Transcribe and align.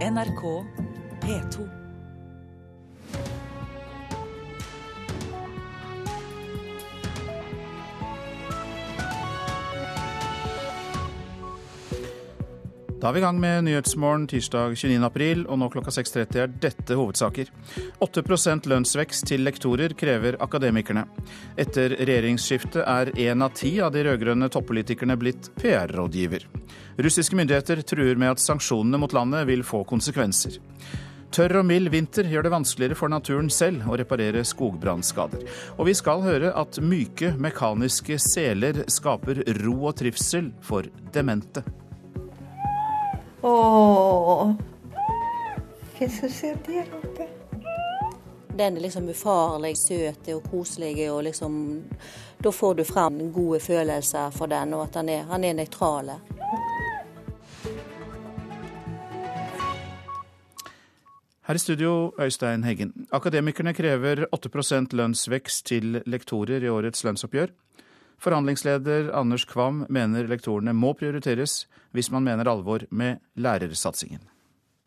NRK 0.00 0.64
P2. 1.20 1.79
Da 13.00 13.08
er 13.08 13.14
vi 13.16 13.20
i 13.22 13.24
gang 13.24 13.38
med 13.40 13.62
Nyhetsmorgen 13.64 14.26
tirsdag 14.28 14.74
29. 14.76 14.98
april, 15.06 15.46
og 15.48 15.56
nå 15.56 15.70
klokka 15.72 15.88
6.30 15.94 16.36
er 16.42 16.50
dette 16.60 16.98
hovedsaker. 16.98 17.48
8% 18.04 18.68
lønnsvekst 18.68 19.24
til 19.30 19.40
lektorer 19.46 19.94
krever 19.96 20.36
akademikerne. 20.44 21.06
Etter 21.56 21.94
regjeringsskiftet 21.96 22.84
er 22.84 23.12
én 23.16 23.40
av 23.40 23.56
ti 23.56 23.72
av 23.80 23.94
de 23.96 24.04
rød-grønne 24.04 24.50
toppolitikerne 24.52 25.16
blitt 25.16 25.48
PR-rådgiver. 25.56 26.44
Russiske 27.00 27.40
myndigheter 27.40 27.80
truer 27.88 28.20
med 28.20 28.34
at 28.34 28.44
sanksjonene 28.44 29.00
mot 29.00 29.16
landet 29.16 29.48
vil 29.48 29.64
få 29.64 29.80
konsekvenser. 29.88 30.60
Tørr 31.32 31.62
og 31.62 31.68
mild 31.72 31.88
vinter 31.94 32.28
gjør 32.28 32.50
det 32.50 32.52
vanskeligere 32.52 33.00
for 33.00 33.08
naturen 33.08 33.48
selv 33.48 33.88
å 33.88 33.96
reparere 33.96 34.44
skogbrannskader. 34.44 35.48
Og 35.78 35.86
vi 35.88 35.96
skal 35.96 36.20
høre 36.26 36.52
at 36.52 36.84
myke, 36.84 37.32
mekaniske 37.40 38.20
seler 38.20 38.84
skaper 38.92 39.46
ro 39.64 39.78
og 39.86 40.02
trivsel 40.02 40.52
for 40.60 40.92
demente. 41.16 41.64
Åh, 43.42 44.52
hva 46.00 46.06
er 46.06 46.08
det 46.08 46.10
som 46.12 46.32
skjer 46.32 46.58
der 46.66 46.90
oppe? 46.96 47.26
Den 48.56 48.76
er 48.76 48.82
liksom 48.84 49.08
ufarlig, 49.08 49.76
søt 49.78 50.28
og 50.34 50.42
koselig. 50.50 51.10
og 51.10 51.22
liksom, 51.24 51.84
Da 52.44 52.52
får 52.52 52.74
du 52.74 52.84
frem 52.84 53.32
gode 53.32 53.60
følelser 53.60 54.30
for 54.30 54.46
den, 54.46 54.74
og 54.74 54.82
at 54.82 54.94
han 54.94 55.08
er, 55.08 55.22
han 55.22 55.44
er 55.44 55.54
nøytral. 55.54 56.10
Her 61.46 61.54
i 61.54 61.58
studio, 61.58 62.12
Øystein 62.20 62.64
Heggen. 62.64 63.06
Akademikerne 63.12 63.74
krever 63.74 64.26
8% 64.36 64.92
lønnsvekst 64.92 65.66
til 65.66 66.02
lektorer 66.06 66.62
i 66.62 66.68
årets 66.68 67.04
lønnsoppgjør. 67.04 67.48
Forhandlingsleder 68.20 69.10
Anders 69.16 69.46
Kvam 69.48 69.86
mener 69.88 70.28
lektorene 70.28 70.74
må 70.76 70.92
prioriteres 70.98 71.64
hvis 71.96 72.10
man 72.12 72.26
mener 72.26 72.50
alvor 72.52 72.84
med 72.92 73.22
lærersatsingen. 73.40 74.20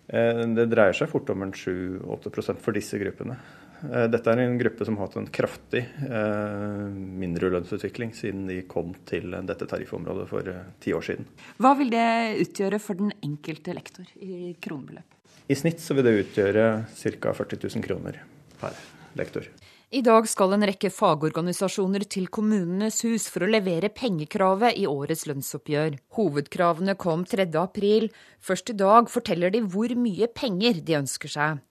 Eh, 0.08 0.44
det 0.54 0.70
dreier 0.72 0.94
seg 0.98 1.10
fort 1.10 1.32
om 1.34 1.46
en 1.46 1.54
7-8 1.56 2.58
for 2.62 2.76
disse 2.76 3.00
gruppene. 3.02 3.40
Eh, 3.88 4.06
dette 4.12 4.30
er 4.30 4.44
en 4.44 4.60
gruppe 4.60 4.86
som 4.86 5.00
har 5.00 5.10
hatt 5.10 5.18
en 5.20 5.32
kraftig 5.34 5.82
eh, 5.82 6.86
mindre 7.24 7.50
lønnsutvikling 7.56 8.14
siden 8.16 8.46
de 8.52 8.62
kom 8.70 8.94
til 9.10 9.34
dette 9.48 9.68
tariffområdet 9.72 10.30
for 10.30 10.54
ti 10.84 10.94
år 10.94 11.10
siden. 11.10 11.28
Hva 11.58 11.74
vil 11.80 11.90
det 11.96 12.08
utgjøre 12.46 12.82
for 12.84 13.02
den 13.02 13.16
enkelte 13.26 13.76
lektor 13.76 14.14
i 14.22 14.54
kronebeløp? 14.62 15.20
I 15.50 15.58
snitt 15.58 15.82
så 15.84 15.98
vil 15.98 16.06
det 16.06 16.20
utgjøre 16.22 16.68
ca. 16.94 17.34
40 17.34 17.66
000 17.66 17.84
kroner 17.90 18.22
per 18.62 18.78
lektor. 19.18 19.50
I 19.94 20.00
dag 20.02 20.26
skal 20.26 20.56
en 20.56 20.66
rekke 20.66 20.90
fagorganisasjoner 20.90 22.02
til 22.10 22.24
Kommunenes 22.34 22.96
hus 23.06 23.28
for 23.30 23.46
å 23.46 23.50
levere 23.54 23.92
pengekravet 23.94 24.80
i 24.82 24.88
årets 24.90 25.28
lønnsoppgjør. 25.30 26.00
Hovedkravene 26.18 26.96
kom 26.98 27.28
3. 27.30 27.46
april. 27.62 28.08
Først 28.42 28.72
i 28.74 28.76
dag 28.80 29.12
forteller 29.14 29.54
de 29.54 29.62
hvor 29.62 29.94
mye 29.94 30.32
penger 30.34 30.82
de 30.82 30.98
ønsker 30.98 31.34
seg. 31.36 31.62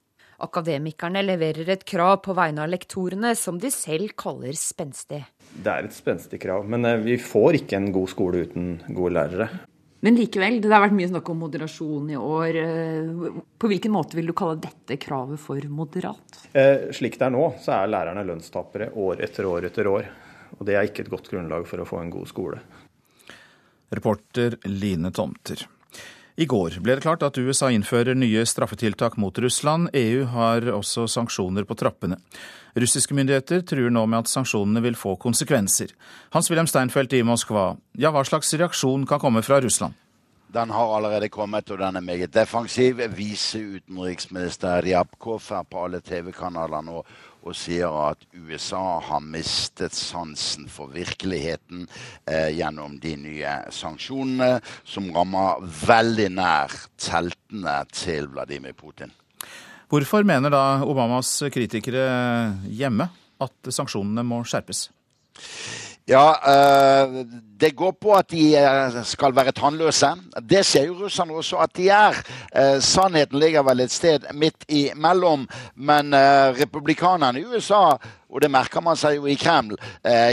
Akademikerne 0.47 1.25
leverer 1.27 1.75
et 1.75 1.83
krav 1.83 2.21
på 2.23 2.39
vegne 2.39 2.63
av 2.63 2.71
lektorene 2.71 3.35
som 3.39 3.59
de 3.59 3.73
selv 3.75 4.15
kaller 4.15 4.55
spenstig. 4.55 5.25
Det 5.59 5.75
er 5.75 5.91
et 5.91 5.99
spenstig 5.99 6.45
krav, 6.47 6.63
men 6.71 6.87
eh, 6.87 7.03
vi 7.03 7.19
får 7.19 7.59
ikke 7.65 7.81
en 7.81 7.91
god 7.99 8.15
skole 8.15 8.47
uten 8.47 8.77
gode 8.87 9.17
lærere. 9.19 9.51
Men 10.03 10.17
likevel, 10.19 10.57
det 10.59 10.71
har 10.73 10.83
vært 10.83 10.97
mye 10.99 11.11
snakk 11.13 11.29
om 11.31 11.39
moderasjon 11.45 12.09
i 12.11 12.17
år. 12.19 12.57
Eh, 12.59 13.37
på 13.55 13.69
hvilken 13.71 13.93
måte 13.95 14.19
vil 14.19 14.33
du 14.33 14.35
kalle 14.35 14.59
dette 14.59 14.97
kravet 14.99 15.39
for 15.39 15.63
moderat? 15.71 16.41
Eh, 16.59 16.89
slik 16.97 17.21
det 17.21 17.29
er 17.29 17.35
nå, 17.37 17.45
så 17.63 17.77
er 17.77 17.93
lærerne 17.93 18.25
lønnstapere 18.27 18.91
år 18.99 19.23
etter 19.23 19.47
år 19.47 19.69
etter 19.71 19.91
år. 19.91 20.09
Og 20.59 20.67
det 20.67 20.75
er 20.75 20.89
ikke 20.89 21.07
et 21.07 21.13
godt 21.13 21.31
grunnlag 21.31 21.69
for 21.71 21.83
å 21.83 21.87
få 21.87 22.03
en 22.03 22.11
god 22.11 22.27
skole. 22.33 22.59
Reporter 23.95 24.59
Line 24.67 25.13
Tomter. 25.15 25.63
I 26.41 26.47
går 26.49 26.79
ble 26.81 26.95
det 26.97 27.05
klart 27.05 27.23
at 27.27 27.37
USA 27.37 27.69
innfører 27.69 28.17
nye 28.17 28.47
straffetiltak 28.49 29.19
mot 29.21 29.37
Russland. 29.39 29.91
EU 29.93 30.25
har 30.33 30.65
også 30.73 31.05
sanksjoner 31.11 31.67
på 31.69 31.77
trappene. 31.77 32.17
Russiske 32.73 33.13
myndigheter 33.13 33.61
truer 33.69 33.93
nå 33.93 34.07
med 34.09 34.25
at 34.25 34.33
sanksjonene 34.33 34.81
vil 34.81 34.97
få 34.97 35.19
konsekvenser. 35.21 35.93
Hans-Wilhelm 36.33 36.71
Steinfeld 36.71 37.13
i 37.13 37.21
Moskva, 37.27 37.75
ja, 38.01 38.09
hva 38.15 38.25
slags 38.25 38.55
reaksjon 38.57 39.05
kan 39.09 39.21
komme 39.21 39.45
fra 39.45 39.61
Russland? 39.61 39.99
Den 40.53 40.73
har 40.73 40.97
allerede 40.97 41.29
kommet, 41.33 41.71
og 41.73 41.79
den 41.81 41.97
er 41.97 42.05
meget 42.05 42.33
defensiv. 42.33 43.01
Viseutenriksminister 43.17 44.83
Ryabkov 44.85 45.53
er 45.53 45.69
på 45.69 45.85
alle 45.85 46.01
TV-kanaler 46.05 46.85
nå 46.85 47.05
og 47.43 47.57
sier 47.59 47.91
at 48.07 48.23
USA 48.33 49.01
har 49.03 49.23
mistet 49.25 49.95
sansen 49.97 50.69
for 50.71 50.93
virkeligheten 50.95 51.87
eh, 52.31 52.53
gjennom 52.55 52.99
de 53.03 53.17
nye 53.19 53.57
sanksjonene, 53.75 54.61
som 54.85 55.11
rammer 55.15 55.65
veldig 55.83 56.29
nær 56.37 56.77
teltene 57.01 57.81
til 57.93 58.31
Vladimir 58.33 58.77
Putin. 58.79 59.13
Hvorfor 59.93 60.25
mener 60.25 60.53
da 60.53 60.81
Obamas 60.87 61.35
kritikere 61.53 62.07
hjemme 62.71 63.11
at 63.43 63.75
sanksjonene 63.75 64.25
må 64.25 64.41
skjerpes? 64.49 64.87
Ja, 66.09 66.35
uh, 66.35 67.27
det 67.61 67.77
går 67.79 67.93
på 68.03 68.15
at 68.17 68.31
de 68.33 68.43
uh, 68.59 68.97
skal 69.07 69.35
være 69.37 69.53
tannløse. 69.55 70.09
Det 70.51 70.65
sier 70.67 70.89
jo 70.89 70.97
russerne 71.05 71.37
også 71.39 71.61
at 71.63 71.71
de 71.79 71.87
er. 71.95 72.19
Uh, 72.51 72.81
sannheten 72.83 73.39
ligger 73.39 73.63
vel 73.63 73.85
et 73.85 73.95
sted 73.95 74.27
midt 74.35 74.67
imellom. 74.69 75.47
Men 75.77 76.11
republikanerne 76.59 77.41
i 77.41 77.47
USA, 77.47 77.95
og 78.33 78.43
det 78.43 78.51
merker 78.51 78.83
man 78.83 78.99
seg 78.99 79.21
jo 79.21 79.29
i 79.31 79.37
Kreml, 79.39 79.77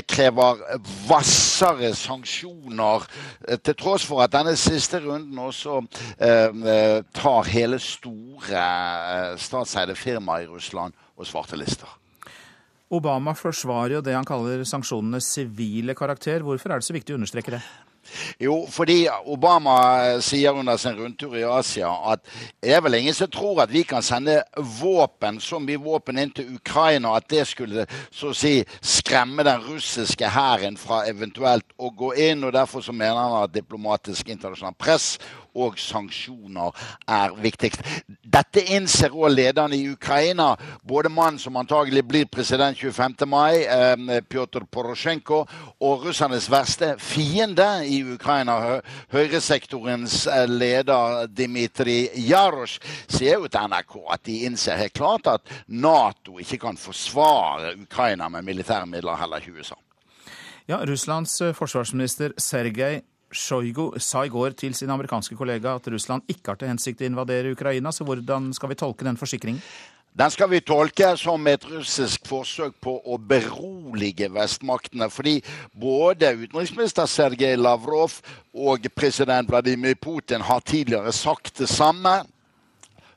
krever 0.10 0.64
hvassere 1.06 1.94
sanksjoner. 1.94 3.06
til 3.64 3.76
tross 3.76 4.06
for 4.06 4.24
at 4.24 4.34
denne 4.34 4.56
siste 4.58 5.02
runden 5.04 5.40
også 5.40 5.82
tar 7.14 7.50
hele 7.52 7.80
store 7.80 8.68
statseide 9.38 9.96
firmaer 9.96 10.48
i 10.48 10.48
Russland 10.48 10.94
og 11.18 11.28
svartelister. 11.28 12.00
Obama 12.90 13.36
forsvarer 13.38 14.00
jo 14.00 14.06
det 14.06 14.16
han 14.18 14.26
kaller 14.26 14.66
sanksjonenes 14.66 15.28
sivile 15.36 15.94
karakter. 15.98 16.42
Hvorfor 16.46 16.74
er 16.74 16.82
det 16.82 16.90
så 16.90 16.96
viktig 16.96 17.14
å 17.14 17.20
understreke 17.20 17.54
det? 17.54 17.62
Jo, 18.42 18.64
fordi 18.72 19.04
Obama 19.30 19.76
sier 20.24 20.56
under 20.58 20.78
sin 20.82 20.96
rundtur 20.98 21.36
i 21.38 21.44
Asia 21.46 21.90
at 22.12 22.24
det 22.64 22.72
er 22.74 22.82
vel 22.82 22.98
ingen 23.00 23.14
som 23.14 23.30
tror 23.32 23.62
at 23.64 23.74
vi 23.74 23.84
kan 23.88 24.02
sende 24.06 24.40
våpen, 24.80 25.38
så 25.44 25.60
mye 25.62 25.82
våpen 25.84 26.18
inn 26.22 26.32
til 26.34 26.56
Ukraina 26.58 27.14
at 27.18 27.28
det 27.30 27.46
skulle 27.50 27.86
så 28.10 28.32
å 28.32 28.38
si 28.38 28.56
skremme 28.82 29.46
den 29.46 29.62
russiske 29.68 30.32
hæren 30.34 30.80
fra 30.80 31.04
eventuelt 31.12 31.68
å 31.78 31.92
gå 31.92 32.14
inn. 32.30 32.48
og 32.48 32.56
Derfor 32.56 32.86
så 32.86 32.96
mener 32.96 33.20
han 33.20 33.44
at 33.44 33.54
diplomatisk 33.54 34.32
internasjonalt 34.34 34.80
press 34.80 35.12
og 35.56 35.80
sanksjoner 35.80 36.76
er 37.10 37.34
viktigst. 37.42 37.82
Dette 38.24 38.64
innser 38.76 39.14
òg 39.16 39.34
lederne 39.34 39.78
i 39.78 39.90
Ukraina, 39.92 40.52
både 40.84 41.10
mannen 41.10 41.40
som 41.42 41.58
antagelig 41.60 42.04
blir 42.08 42.30
president 42.32 42.78
25. 42.78 43.26
mai, 43.28 43.64
eh, 43.64 44.22
Pjotr 44.30 44.66
Porosjenko, 44.72 45.46
og 45.80 46.06
russernes 46.06 46.50
verste 46.52 46.96
fiende 47.00 47.86
i 47.86 48.02
Ukraina, 48.14 48.82
høyresektorens 49.12 50.28
eh, 50.28 50.46
leder 50.48 51.28
Dmitrij 51.28 52.10
Jarosj, 52.30 52.80
sier 53.08 53.40
jo 53.40 53.48
til 53.48 53.68
NRK 53.70 54.00
at 54.14 54.24
de 54.26 54.40
innser 54.46 54.80
helt 54.80 54.94
klart 54.94 55.28
at 55.28 55.42
Nato 55.68 56.40
ikke 56.40 56.58
kan 56.58 56.78
forsvare 56.78 57.76
Ukraina 57.82 58.30
med 58.30 58.46
militære 58.46 58.86
midler, 58.86 59.16
heller 59.16 59.38
ikke 59.38 59.60
USA. 59.60 59.76
Ja, 60.70 60.84
Russlands 60.86 61.42
eh, 61.42 61.54
forsvarsminister 61.54 62.36
Sergej 62.38 63.02
Shoigu 63.32 63.92
sa 64.02 64.24
i 64.26 64.32
går 64.34 64.56
til 64.58 64.74
sin 64.78 64.90
amerikanske 64.90 65.38
kollega 65.38 65.76
at 65.78 65.88
Russland 65.92 66.26
ikke 66.28 66.52
har 66.52 66.60
til 66.60 66.72
hensikt 66.72 67.04
å 67.04 67.10
invadere 67.10 67.54
Ukraina, 67.54 67.94
så 67.94 68.08
hvordan 68.08 68.52
skal 68.58 68.74
vi 68.74 68.80
tolke 68.80 69.08
den 69.08 69.20
forsikringen? 69.20 69.62
Den 70.20 70.32
skal 70.34 70.50
vi 70.50 70.60
tolke 70.66 71.12
som 71.22 71.46
et 71.48 71.64
russisk 71.70 72.26
forsøk 72.28 72.74
på 72.82 72.96
å 73.06 73.20
berolige 73.22 74.28
vestmaktene. 74.34 75.08
Fordi 75.14 75.38
både 75.80 76.34
utenriksminister 76.42 77.08
Sergej 77.08 77.56
Lavrov 77.60 78.18
og 78.58 78.90
president 78.98 79.48
Vladimir 79.48 79.96
Putin 80.02 80.42
har 80.44 80.66
tidligere 80.66 81.14
sagt 81.16 81.62
det 81.62 81.70
samme. 81.70 82.24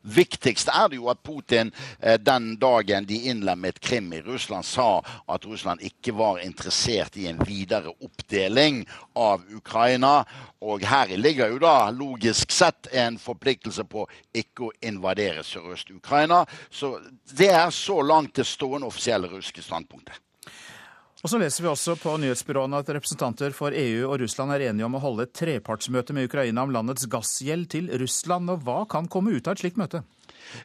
Viktigst 0.03 0.69
er 0.69 0.89
det 0.91 0.99
jo 0.99 1.09
at 1.13 1.23
Putin 1.23 1.71
eh, 2.01 2.19
den 2.19 2.57
dagen 2.61 3.07
de 3.07 3.21
innlemmet 3.31 3.81
Krim 3.81 4.13
i 4.13 4.23
Russland, 4.23 4.67
sa 4.67 5.03
at 5.27 5.47
Russland 5.47 5.83
ikke 5.83 6.15
var 6.19 6.43
interessert 6.43 7.17
i 7.17 7.29
en 7.31 7.39
videre 7.47 7.93
oppdeling 8.03 8.83
av 9.15 9.45
Ukraina. 9.55 10.25
Og 10.63 10.83
her 10.87 11.15
ligger 11.17 11.55
jo 11.55 11.63
da 11.63 11.91
logisk 11.91 12.51
sett 12.55 12.91
en 12.93 13.19
forpliktelse 13.19 13.85
på 13.85 14.07
ikke 14.35 14.69
å 14.69 14.75
invadere 14.83 15.47
Sørøst-Ukraina. 15.47 16.45
Så 16.71 16.97
det 17.37 17.51
er 17.55 17.71
så 17.71 18.01
langt 18.03 18.37
det 18.37 18.47
stående 18.47 18.91
offisielle 18.91 19.31
russiske 19.31 19.63
standpunktet. 19.63 20.19
Og 21.23 21.31
så 21.31 21.39
leser 21.39 21.63
vi 21.63 21.69
også 21.71 21.95
på 22.03 22.17
nyhetsbyråene 22.19 22.81
at 22.83 22.89
representanter 22.97 23.53
for 23.55 23.75
EU 23.79 24.09
og 24.09 24.17
Russland 24.25 24.57
er 24.57 24.65
enige 24.73 24.89
om 24.89 24.97
å 24.99 25.03
holde 25.05 25.29
et 25.29 25.37
trepartsmøte 25.39 26.17
med 26.17 26.27
Ukraina 26.27 26.65
om 26.67 26.73
landets 26.75 27.07
gassgjeld 27.07 27.69
til 27.71 27.93
Russland. 28.03 28.51
Og 28.51 28.65
hva 28.67 28.81
kan 28.91 29.07
komme 29.07 29.37
ut 29.37 29.47
av 29.47 29.55
et 29.55 29.63
slikt 29.63 29.79
møte? 29.79 30.03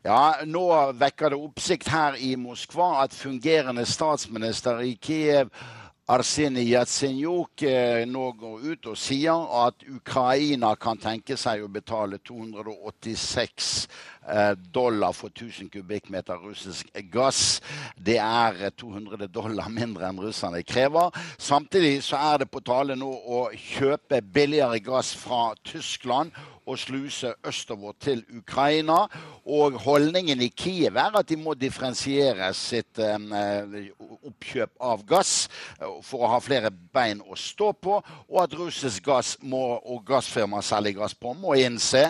Ja, 0.01 0.41
Nå 0.49 0.65
vekker 0.97 1.29
det 1.29 1.37
oppsikt 1.37 1.91
her 1.93 2.17
i 2.17 2.31
Moskva 2.41 3.03
at 3.03 3.13
fungerende 3.13 3.85
statsminister 3.85 4.81
i 4.81 4.95
Kiev 4.97 5.53
Arsenij 6.07 6.69
Jatsenjuk 6.71 7.61
eh, 7.67 8.05
nå 8.07 8.29
går 8.39 8.61
ut 8.63 8.87
og 8.87 8.95
sier 8.95 9.41
at 9.59 9.81
Ukraina 9.91 10.69
kan 10.79 10.95
tenke 11.03 11.35
seg 11.35 11.65
å 11.65 11.67
betale 11.67 12.21
286 12.23 13.67
eh, 14.23 14.53
dollar 14.71 15.11
for 15.11 15.35
1000 15.35 15.67
kubikkmeter 15.73 16.39
russisk 16.39 16.95
gass. 17.11 17.59
Det 17.99 18.15
er 18.23 18.69
200 18.79 19.27
dollar 19.27 19.67
mindre 19.67 20.07
enn 20.07 20.23
russerne 20.23 20.63
krever. 20.63 21.11
Samtidig 21.35 21.99
så 22.07 22.23
er 22.29 22.45
det 22.45 22.51
på 22.55 22.63
tale 22.63 22.95
nå 22.95 23.11
å 23.11 23.49
kjøpe 23.51 24.23
billigere 24.23 24.79
gass 24.87 25.11
fra 25.11 25.49
Tyskland 25.67 26.31
og 26.67 26.79
sluse 26.79 27.33
østover 27.47 27.99
til 27.99 28.23
Ukraina. 28.31 29.03
Og 29.43 29.75
holdningen 29.83 30.39
i 30.39 30.53
Kiev 30.55 30.95
er 31.03 31.19
at 31.19 31.27
de 31.27 31.35
må 31.39 31.51
differensiere 31.59 32.53
sitt 32.55 32.99
eh, 33.03 33.91
oppkjøp 34.37 34.77
av 34.79 35.03
gass 35.07 35.49
eh, 35.81 35.89
for 36.05 36.23
å 36.23 36.31
ha 36.35 36.39
flere 36.43 36.69
bein 36.71 37.21
å 37.25 37.35
stå 37.37 37.71
på, 37.73 37.97
og 38.29 38.39
at 38.41 38.53
russisk 38.57 39.05
gass 39.07 39.35
må, 39.41 39.79
og 39.83 40.05
gassfirmaer 40.07 40.65
selger 40.65 40.97
gass 41.01 41.15
på, 41.17 41.33
må 41.33 41.55
innse 41.57 42.07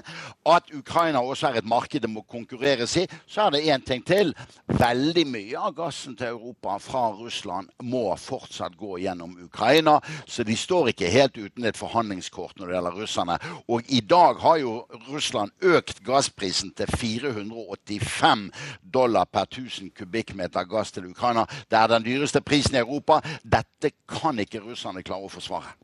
at 0.48 0.72
Ukraina 0.76 1.22
også 1.24 1.50
er 1.50 1.62
et 1.62 1.68
marked 1.68 2.04
det 2.04 2.12
må 2.12 2.24
konkurreres 2.28 2.98
i. 3.00 3.06
Så 3.28 3.48
er 3.48 3.56
det 3.56 3.64
én 3.72 3.84
ting 3.86 4.04
til. 4.06 4.34
Veldig 4.68 5.26
mye 5.28 5.60
av 5.60 5.76
gassen 5.78 6.16
til 6.18 6.34
Europa 6.34 6.78
fra 6.84 7.08
Russland 7.16 7.72
må 7.84 8.10
fortsatt 8.20 8.78
gå 8.78 9.00
gjennom 9.02 9.38
Ukraina, 9.44 9.98
så 10.28 10.46
de 10.48 10.56
står 10.58 10.92
ikke 10.94 11.12
helt 11.12 11.38
uten 11.38 11.66
et 11.68 11.80
forhandlingskort 11.80 12.58
når 12.60 12.68
det 12.68 12.78
gjelder 12.78 13.00
russerne. 13.02 13.40
Og 13.72 13.88
i 13.94 14.02
dag 14.02 14.42
har 14.44 14.60
jo 14.62 14.76
Russland 15.08 15.54
økt 15.66 16.04
gassprisen 16.06 16.74
til 16.78 16.92
485 16.92 18.48
dollar 18.82 19.28
per 19.32 19.48
1000 19.48 19.92
kubikkmeter 19.98 20.68
gass 20.70 20.94
til 20.94 21.10
Ukraina. 21.10 21.46
Det 21.72 21.80
er 21.80 21.92
den 21.92 22.06
dyreste 22.06 22.17
prisen 22.46 22.76
i 22.76 22.82
Europa. 22.82 23.22
Dette 23.44 23.92
kan 24.08 24.40
ikke 24.40 24.64
russerne 24.66 25.04
klare 25.06 25.28
å 25.28 25.32
forsvare. 25.32 25.76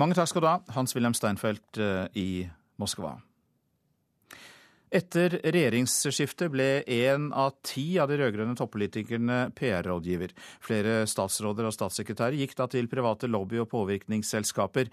Mange 0.00 0.14
takk 0.16 0.30
skal 0.30 0.44
du 0.44 0.48
ha, 0.48 0.60
Hans-Wilhelm 0.76 1.16
Steinfeld 1.16 1.80
eh, 1.80 2.06
i 2.16 2.28
Moskva. 2.80 3.18
Etter 4.90 5.36
regjeringsskiftet 5.44 6.50
ble 6.50 6.82
én 6.90 7.28
av 7.36 7.52
ti 7.62 7.94
av 8.02 8.10
de 8.10 8.16
rød-grønne 8.18 8.56
toppolitikerne 8.58 9.52
PR-rådgiver. 9.54 10.32
Flere 10.64 11.04
statsråder 11.06 11.68
og 11.68 11.76
statssekretærer 11.76 12.40
gikk 12.40 12.56
da 12.58 12.66
til 12.70 12.90
private 12.90 13.30
lobby- 13.30 13.60
og 13.62 13.68
påvirkningsselskaper. 13.70 14.90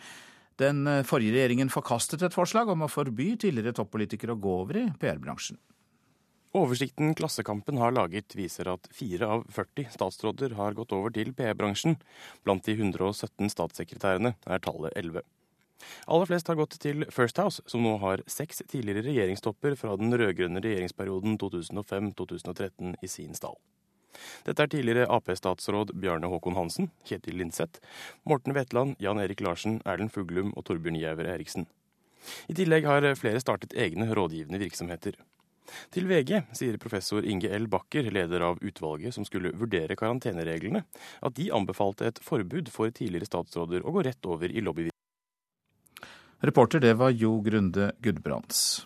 Den 0.62 0.84
eh, 0.90 1.06
forrige 1.08 1.38
regjeringen 1.38 1.74
forkastet 1.74 2.26
et 2.26 2.36
forslag 2.36 2.70
om 2.74 2.86
å 2.86 2.92
forby 2.92 3.34
tidligere 3.42 3.78
toppolitikere 3.78 4.38
å 4.38 4.42
gå 4.42 4.60
over 4.66 4.84
i 4.84 4.86
PR-bransjen. 5.02 5.58
Oversikten 6.58 7.14
Klassekampen 7.14 7.78
har 7.78 7.92
laget 7.94 8.34
viser 8.34 8.72
at 8.72 8.88
fire 8.90 9.28
av 9.30 9.44
40 9.54 9.92
statsråder 9.94 10.56
har 10.58 10.74
gått 10.74 10.94
over 10.96 11.14
til 11.14 11.30
PE-bransjen. 11.38 12.00
Blant 12.42 12.66
de 12.66 12.74
117 12.74 13.52
statssekretærene 13.54 14.32
er 14.42 14.64
tallet 14.66 14.96
11. 14.98 15.22
Aller 16.10 16.26
flest 16.32 16.50
har 16.50 16.58
gått 16.58 16.80
til 16.82 17.06
First 17.14 17.38
House, 17.38 17.62
som 17.70 17.86
nå 17.86 17.94
har 18.02 18.26
seks 18.26 18.64
tidligere 18.66 19.06
regjeringstopper 19.06 19.78
fra 19.78 19.94
den 20.02 20.10
rød-grønne 20.18 20.64
regjeringsperioden 20.66 21.38
2005-2013 21.46 22.98
i 23.06 23.12
sin 23.12 23.38
stall. 23.38 23.60
Dette 24.50 24.66
er 24.66 24.74
tidligere 24.74 25.12
Ap-statsråd 25.14 25.94
Bjarne 25.94 26.32
Håkon 26.32 26.58
Hansen, 26.58 26.90
Kjetil 27.06 27.38
Linseth, 27.38 27.86
Morten 28.26 28.58
Wetland, 28.58 28.98
Jan 28.98 29.22
Erik 29.22 29.46
Larsen, 29.46 29.78
Erlend 29.86 30.16
Fuglum 30.16 30.56
og 30.58 30.66
Torbjørn 30.66 30.98
Giæver 30.98 31.30
Eriksen. 31.38 31.70
I 32.50 32.58
tillegg 32.58 32.90
har 32.90 33.14
flere 33.14 33.46
startet 33.46 33.78
egne 33.78 34.10
rådgivende 34.10 34.66
virksomheter. 34.66 35.22
Til 35.94 36.08
VG 36.10 36.42
sier 36.58 36.78
professor 36.82 37.26
Inge 37.26 37.52
L. 37.58 37.68
Bakker, 37.72 38.10
leder 38.14 38.46
av 38.50 38.62
utvalget 38.64 39.16
som 39.16 39.26
skulle 39.28 39.54
vurdere 39.58 39.98
karantenereglene, 40.00 40.84
at 41.22 41.38
de 41.38 41.50
anbefalte 41.54 42.08
et 42.08 42.22
forbud 42.24 42.72
for 42.74 42.92
tidligere 42.92 43.30
statsråder 43.30 43.86
å 43.86 43.96
gå 43.96 44.06
rett 44.08 44.30
over 44.30 44.52
i 44.52 44.64
lobbyvirksomhet. 44.64 44.94
Reporter 46.48 46.84
det 46.84 46.94
var 47.00 47.16
Jo 47.18 47.40
Grunde 47.42 47.92
Gudbrands. 48.04 48.86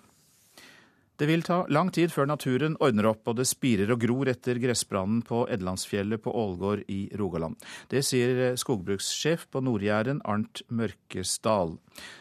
Det 1.21 1.27
vil 1.29 1.43
ta 1.45 1.59
lang 1.69 1.91
tid 1.93 2.09
før 2.09 2.25
naturen 2.25 2.73
ordner 2.81 3.05
opp 3.11 3.29
og 3.29 3.35
det 3.37 3.43
spirer 3.45 3.91
og 3.93 3.99
gror 4.01 4.31
etter 4.31 4.57
gressbrannen 4.57 5.19
på 5.21 5.43
Edlandsfjellet 5.53 6.17
på 6.23 6.31
Ålgård 6.33 6.81
i 6.89 7.11
Rogaland. 7.19 7.59
Det 7.93 8.01
sier 8.07 8.55
skogbrukssjef 8.57 9.43
på 9.53 9.61
Nord-Jæren, 9.61 10.23
Arnt 10.25 10.63
Mørkesdal. 10.73 11.75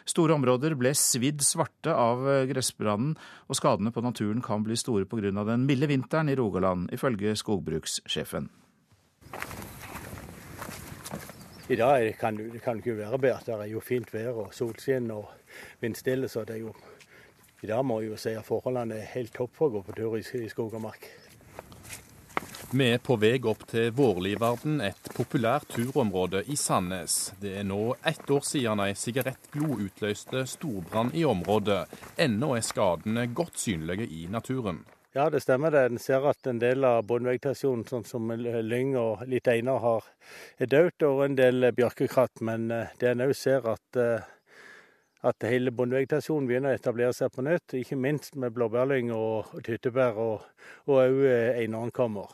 Store 0.04 0.36
områder 0.36 0.76
ble 0.76 0.92
svidd 0.92 1.40
svarte 1.40 1.96
av 1.96 2.28
gressbrannen, 2.52 3.16
og 3.48 3.56
skadene 3.56 3.88
på 3.88 4.04
naturen 4.04 4.44
kan 4.44 4.68
bli 4.68 4.76
store 4.76 5.08
pga. 5.08 5.32
den 5.48 5.64
milde 5.64 5.88
vinteren 5.88 6.28
i 6.28 6.36
Rogaland, 6.36 6.92
ifølge 6.92 7.32
skogbrukssjefen. 7.40 8.52
I 11.72 11.76
dag 11.76 12.18
kan 12.20 12.36
det 12.36 12.60
ikke 12.60 12.98
være 13.00 13.18
bedre. 13.18 13.40
Det 13.46 13.60
er 13.64 13.72
jo 13.72 13.80
fint 13.80 14.12
vær 14.12 14.44
og 14.44 14.52
solskinn 14.52 15.10
og 15.10 15.30
vindstille, 15.80 16.28
så 16.28 16.44
det 16.44 16.58
er 16.58 16.66
jo 16.68 16.74
i 17.60 17.68
dag 17.68 17.84
må 17.84 18.00
jeg 18.00 18.12
jo 18.12 18.20
si 18.20 18.36
at 18.36 18.46
forholdene 18.46 18.96
er 19.00 19.10
helt 19.14 19.34
topp 19.36 19.56
for 19.58 19.68
å 19.68 19.78
gå 19.78 19.82
på 19.88 19.96
tur 19.98 20.16
i 20.18 20.48
skog 20.48 20.74
og 20.78 20.84
mark. 20.84 21.10
Vi 22.70 22.86
er 22.86 23.00
på 23.02 23.16
vei 23.18 23.32
opp 23.50 23.64
til 23.66 23.88
Vårlivarden, 23.98 24.76
et 24.80 25.08
populært 25.16 25.72
turområde 25.74 26.44
i 26.46 26.54
Sandnes. 26.54 27.32
Det 27.42 27.56
er 27.58 27.66
nå 27.66 27.96
ett 28.06 28.30
år 28.30 28.46
siden 28.46 28.82
ei 28.84 28.94
sigarettglo 28.94 29.74
utløste 29.88 30.44
storbrann 30.46 31.10
i 31.18 31.24
området. 31.26 31.80
Ennå 32.14 32.52
er 32.54 32.62
skadene 32.62 33.26
godt 33.34 33.58
synlige 33.58 34.06
i 34.06 34.28
naturen. 34.30 34.84
Ja, 35.12 35.26
det 35.30 35.40
stemmer 35.42 35.74
det. 35.74 35.82
En 35.90 35.98
ser 35.98 36.22
at 36.30 36.46
en 36.46 36.60
del 36.62 36.86
av 36.86 37.02
bunnvegetasjonen, 37.10 37.82
sånn 37.90 38.06
som 38.06 38.30
lyng 38.30 38.94
og 39.00 39.24
litt 39.26 39.50
einer, 39.50 40.06
er 40.62 40.70
dødt, 40.70 41.02
og 41.08 41.24
en 41.24 41.34
del 41.34 41.72
bjørkekratt. 41.74 42.38
Men 42.46 42.70
eh, 42.70 42.92
det 43.02 43.10
en 43.10 43.24
òg 43.26 43.34
ser 43.34 43.66
at 43.66 43.98
eh, 43.98 44.30
at 45.26 45.44
hele 45.44 45.72
bondevegetasjonen 45.76 46.48
begynner 46.48 46.72
å 46.72 46.78
etablere 46.78 47.14
seg 47.16 47.32
på 47.34 47.44
nytt. 47.44 47.74
Ikke 47.76 47.98
minst 48.00 48.36
med 48.40 48.54
blåbærlyng 48.56 49.12
og 49.12 49.52
tyttebær, 49.66 50.16
og 50.16 50.90
òg 50.90 51.24
eh, 51.28 51.88
kommer. 51.92 52.32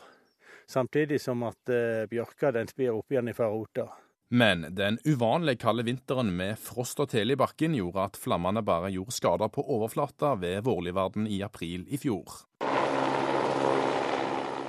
Samtidig 0.66 1.20
som 1.22 1.42
at 1.46 1.70
eh, 1.70 2.06
bjørka 2.10 2.52
den 2.54 2.70
spir 2.70 2.94
opp 2.94 3.10
igjen 3.10 3.34
fra 3.34 3.50
rota. 3.50 3.88
Men 4.28 4.64
den 4.74 4.98
uvanlig 5.06 5.60
kalde 5.62 5.84
vinteren 5.86 6.32
med 6.34 6.58
frost 6.58 6.98
og 6.98 7.12
tele 7.12 7.36
i 7.36 7.38
bakken 7.38 7.76
gjorde 7.78 8.08
at 8.08 8.18
flammene 8.18 8.62
bare 8.66 8.90
gjorde 8.90 9.14
skader 9.14 9.52
på 9.54 9.62
overflata 9.62 10.34
ved 10.40 10.64
Vårlivarden 10.66 11.28
i 11.30 11.44
april 11.46 11.86
i 11.86 11.98
fjor. 12.02 12.42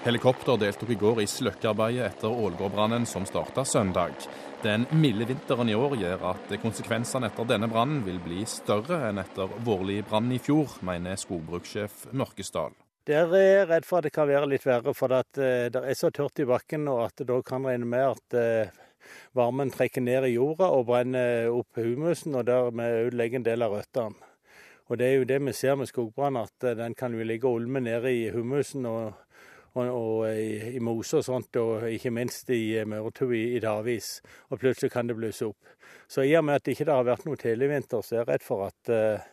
Helikopter 0.05 0.61
deltok 0.61 0.93
i 0.93 0.99
går 1.01 1.23
i 1.23 1.27
sløkkearbeidet 1.27 2.05
etter 2.05 2.31
Ålgårdbrannen 2.31 3.09
som 3.09 3.25
starta 3.27 3.65
søndag. 3.65 4.13
Den 4.63 4.87
milde 4.91 5.27
vinteren 5.29 5.69
i 5.69 5.75
år 5.77 5.93
gjør 6.01 6.23
at 6.31 6.53
konsekvensene 6.63 7.29
etter 7.29 7.45
denne 7.45 7.69
brannen 7.69 7.99
vil 8.05 8.17
bli 8.23 8.41
større 8.49 9.03
enn 9.05 9.21
etter 9.21 9.51
vårlig 9.65 9.99
brann 10.09 10.31
i 10.33 10.39
fjor, 10.41 10.79
mener 10.81 11.19
skogbrukssjef 11.21 12.07
Mørkesdal. 12.17 12.73
Der 13.07 13.29
er 13.37 13.45
jeg 13.45 13.67
redd 13.69 13.85
for 13.87 13.99
at 13.99 14.07
det 14.07 14.13
kan 14.15 14.27
være 14.27 14.49
litt 14.49 14.65
verre, 14.65 14.95
for 14.97 15.13
eh, 15.13 15.67
det 15.69 15.83
er 15.83 15.95
så 15.95 16.09
tørt 16.11 16.41
i 16.41 16.47
bakken 16.49 16.89
og 16.89 17.05
at 17.05 17.21
da 17.29 17.37
kan 17.45 17.69
regne 17.69 17.85
med 17.87 18.03
at 18.15 18.35
eh, 18.35 18.73
varmen 19.37 19.69
trekker 19.71 20.01
ned 20.01 20.25
i 20.25 20.33
jorda 20.33 20.71
og 20.73 20.89
brenner 20.89 21.51
opp 21.53 21.77
humusen, 21.77 22.35
og 22.35 22.49
dermed 22.49 23.05
ødelegger 23.05 23.39
en 23.39 23.47
del 23.47 23.63
av 23.63 23.77
røttene. 23.77 24.33
Og 24.87 24.97
Det 24.97 25.05
er 25.05 25.15
jo 25.19 25.29
det 25.29 25.39
vi 25.43 25.53
ser 25.53 25.75
med 25.75 25.87
skogbrann, 25.91 26.41
at 26.41 26.65
eh, 26.65 26.75
den 26.81 26.97
kan 26.97 27.13
jo 27.13 27.23
ligge 27.23 27.47
og 27.47 27.61
ulme 27.61 27.79
nede 27.85 28.09
i 28.09 28.29
humusen 28.33 28.89
og 28.89 29.13
og, 29.77 29.87
og 29.93 30.27
i, 30.31 30.75
i, 30.75 30.81
mose 30.83 31.19
og 31.19 31.25
sånt, 31.25 31.57
og 31.61 31.87
ikke 31.89 32.11
minst 32.13 32.49
i 32.53 32.77
eh, 32.81 32.97
i, 33.31 33.43
i 33.55 33.63
dagevis. 33.63 34.11
Og 34.49 34.59
plutselig 34.59 34.91
kan 34.93 35.07
det 35.07 35.17
blusse 35.17 35.47
opp. 35.47 35.73
Så 36.07 36.25
i 36.25 36.35
og 36.37 36.45
med 36.45 36.59
at 36.59 36.65
det 36.65 36.75
ikke 36.75 36.91
har 36.91 37.07
vært 37.07 37.25
noe 37.27 37.39
televinter, 37.39 38.01
så 38.01 38.15
er 38.15 38.21
jeg 38.21 38.29
redd 38.31 38.45
for 38.45 38.67
at 38.67 38.91
uh, 38.91 39.25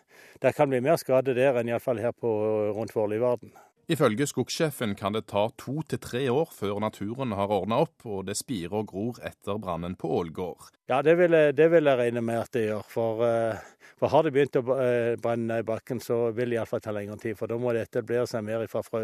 det 0.43 0.55
kan 0.57 0.71
bli 0.71 0.83
mer 0.85 0.99
skade 1.01 1.35
der 1.37 1.61
enn 1.61 1.71
iallfall 1.71 2.03
her 2.03 2.13
på, 2.13 2.31
rundt 2.77 2.95
Vårlivarden. 2.95 3.55
Ifølge 3.87 4.25
skogsjefen 4.27 4.95
kan 4.97 5.13
det 5.13 5.27
ta 5.29 5.49
to 5.61 5.83
til 5.85 6.01
tre 6.01 6.23
år 6.33 6.49
før 6.57 6.79
naturen 6.81 7.35
har 7.37 7.53
ordna 7.53 7.83
opp 7.85 8.07
og 8.09 8.23
det 8.29 8.37
spirer 8.39 8.79
og 8.79 8.89
gror 8.89 9.19
etter 9.21 9.59
brannen 9.61 9.97
på 10.01 10.09
Ålgård. 10.09 10.71
Ja, 10.89 11.03
det 11.05 11.19
vil, 11.21 11.37
jeg, 11.37 11.53
det 11.59 11.67
vil 11.73 11.91
jeg 11.91 12.01
regne 12.01 12.23
med 12.25 12.41
at 12.41 12.53
det 12.57 12.63
gjør. 12.65 12.87
For, 12.89 13.21
eh, 13.29 13.91
for 14.01 14.13
har 14.13 14.25
det 14.25 14.33
begynt 14.33 14.57
å 14.57 14.65
eh, 14.79 15.11
brenne 15.21 15.59
i 15.61 15.67
bakken, 15.69 16.01
så 16.01 16.31
vil 16.33 16.55
det 16.55 16.59
iallfall 16.59 16.81
ta 16.85 16.95
lengre 16.97 17.19
tid. 17.21 17.37
For 17.37 17.53
da 17.53 17.59
må 17.61 17.75
det 17.77 17.85
etablere 17.91 18.29
seg 18.31 18.47
mer 18.47 18.65
fra 18.73 18.81
frø 18.87 19.03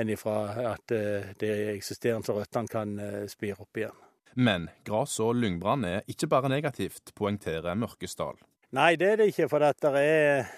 enn 0.00 0.12
ifra 0.14 0.38
at 0.72 0.94
eh, 0.96 1.34
det 1.40 1.52
eksisterende 1.74 2.36
røttene 2.36 2.72
kan 2.72 2.94
spire 3.28 3.60
opp 3.60 3.80
igjen. 3.80 4.04
Men 4.38 4.70
gras- 4.88 5.18
og 5.20 5.34
lyngbrann 5.36 5.84
er 5.84 6.08
ikke 6.08 6.30
bare 6.30 6.48
negativt, 6.52 7.12
poengterer 7.18 7.76
Mørkesdal. 7.76 8.40
Nei, 8.76 8.94
det 9.00 9.12
er 9.12 9.20
det 9.20 9.30
ikke. 9.32 9.48
For 9.50 9.64
det 9.64 9.92
er 9.98 10.48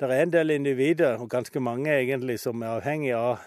det 0.00 0.08
er 0.14 0.22
en 0.22 0.32
del 0.32 0.50
individer, 0.54 1.18
og 1.18 1.30
ganske 1.30 1.60
mange 1.60 1.90
egentlig, 1.90 2.38
som 2.40 2.62
er 2.62 2.76
avhengig 2.78 3.14
av 3.18 3.30
å 3.32 3.38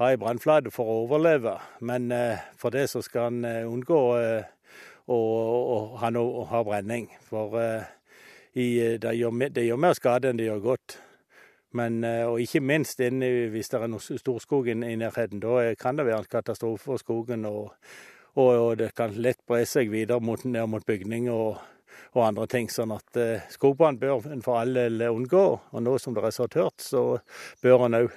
ha 0.00 0.10
ei 0.10 0.18
brannflate 0.18 0.72
for 0.74 0.90
å 0.90 0.96
overleve. 1.04 1.54
Men 1.86 2.10
eh, 2.12 2.42
for 2.58 2.74
det 2.74 2.88
så 2.90 3.02
skal 3.04 3.30
en 3.30 3.44
eh, 3.46 3.62
unngå 3.68 4.00
eh, 4.18 4.48
ha, 5.06 5.18
og 5.18 5.98
han 6.00 6.18
har 6.50 6.64
brenning. 6.66 7.10
For 7.28 7.54
i, 8.54 8.96
det, 8.98 9.12
gjør, 9.18 9.36
det, 9.52 9.66
gjør, 9.66 9.82
mer 9.84 9.98
skade 9.98 10.30
enn 10.30 10.40
det 10.40 10.48
gjør 10.48 10.64
godt. 10.64 10.96
Men, 11.74 12.04
og 12.06 12.38
ikke 12.38 12.62
minst 12.62 13.00
inn, 13.02 13.18
hvis 13.50 13.68
det 13.72 13.80
er 13.82 13.90
noe 13.90 14.00
storskog 14.00 14.70
i 14.70 14.76
nærheten. 14.78 15.42
Da 15.42 15.74
kan 15.76 15.98
det 15.98 16.06
være 16.06 16.22
en 16.22 16.30
katastrofe 16.30 16.86
for 16.86 17.02
skogen. 17.02 17.44
Og, 17.50 17.74
og, 18.38 18.50
og, 18.54 18.76
det 18.78 18.92
kan 18.96 19.12
lett 19.18 19.42
bre 19.46 19.64
seg 19.66 19.90
videre 19.92 20.22
mot, 20.22 20.46
ned 20.46 20.70
mot 20.70 20.86
bygninger 20.86 21.58
og 22.14 22.26
andre 22.26 22.46
ting. 22.50 22.70
Sånn 22.72 22.94
at 22.94 23.20
uh, 23.20 23.42
skogbrann 23.52 24.00
bør 24.00 24.28
en 24.32 24.44
for 24.44 24.60
all 24.60 24.76
del 24.76 25.06
unngå. 25.08 25.44
Og 25.72 25.84
nå 25.84 25.96
som 26.02 26.16
det 26.16 26.24
er 26.24 26.36
så 26.36 26.48
tørt, 26.50 26.80
så 26.82 27.04
bør 27.62 27.88
en 27.88 28.00
òg 28.04 28.14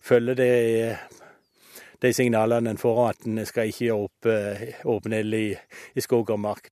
følge 0.00 0.36
det 0.38 0.52
de 2.00 2.12
signalene 2.16 2.72
en 2.72 2.80
får 2.80 2.98
at 3.10 3.26
en 3.28 3.42
skal 3.44 3.68
ikke 3.68 3.86
gjøre 3.90 4.04
opp 4.06 4.28
eh, 4.30 4.62
åpen 4.88 5.14
ild 5.18 5.36
i, 5.36 5.46
i 5.92 6.04
skog 6.04 6.32
og 6.32 6.40
mark. 6.40 6.70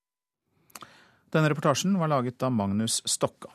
Denne 1.28 1.50
reportasjen 1.52 1.99
var 2.00 2.09
laget 2.09 2.43
av 2.47 2.55
Magnus 2.57 3.02
Stokka. 3.05 3.52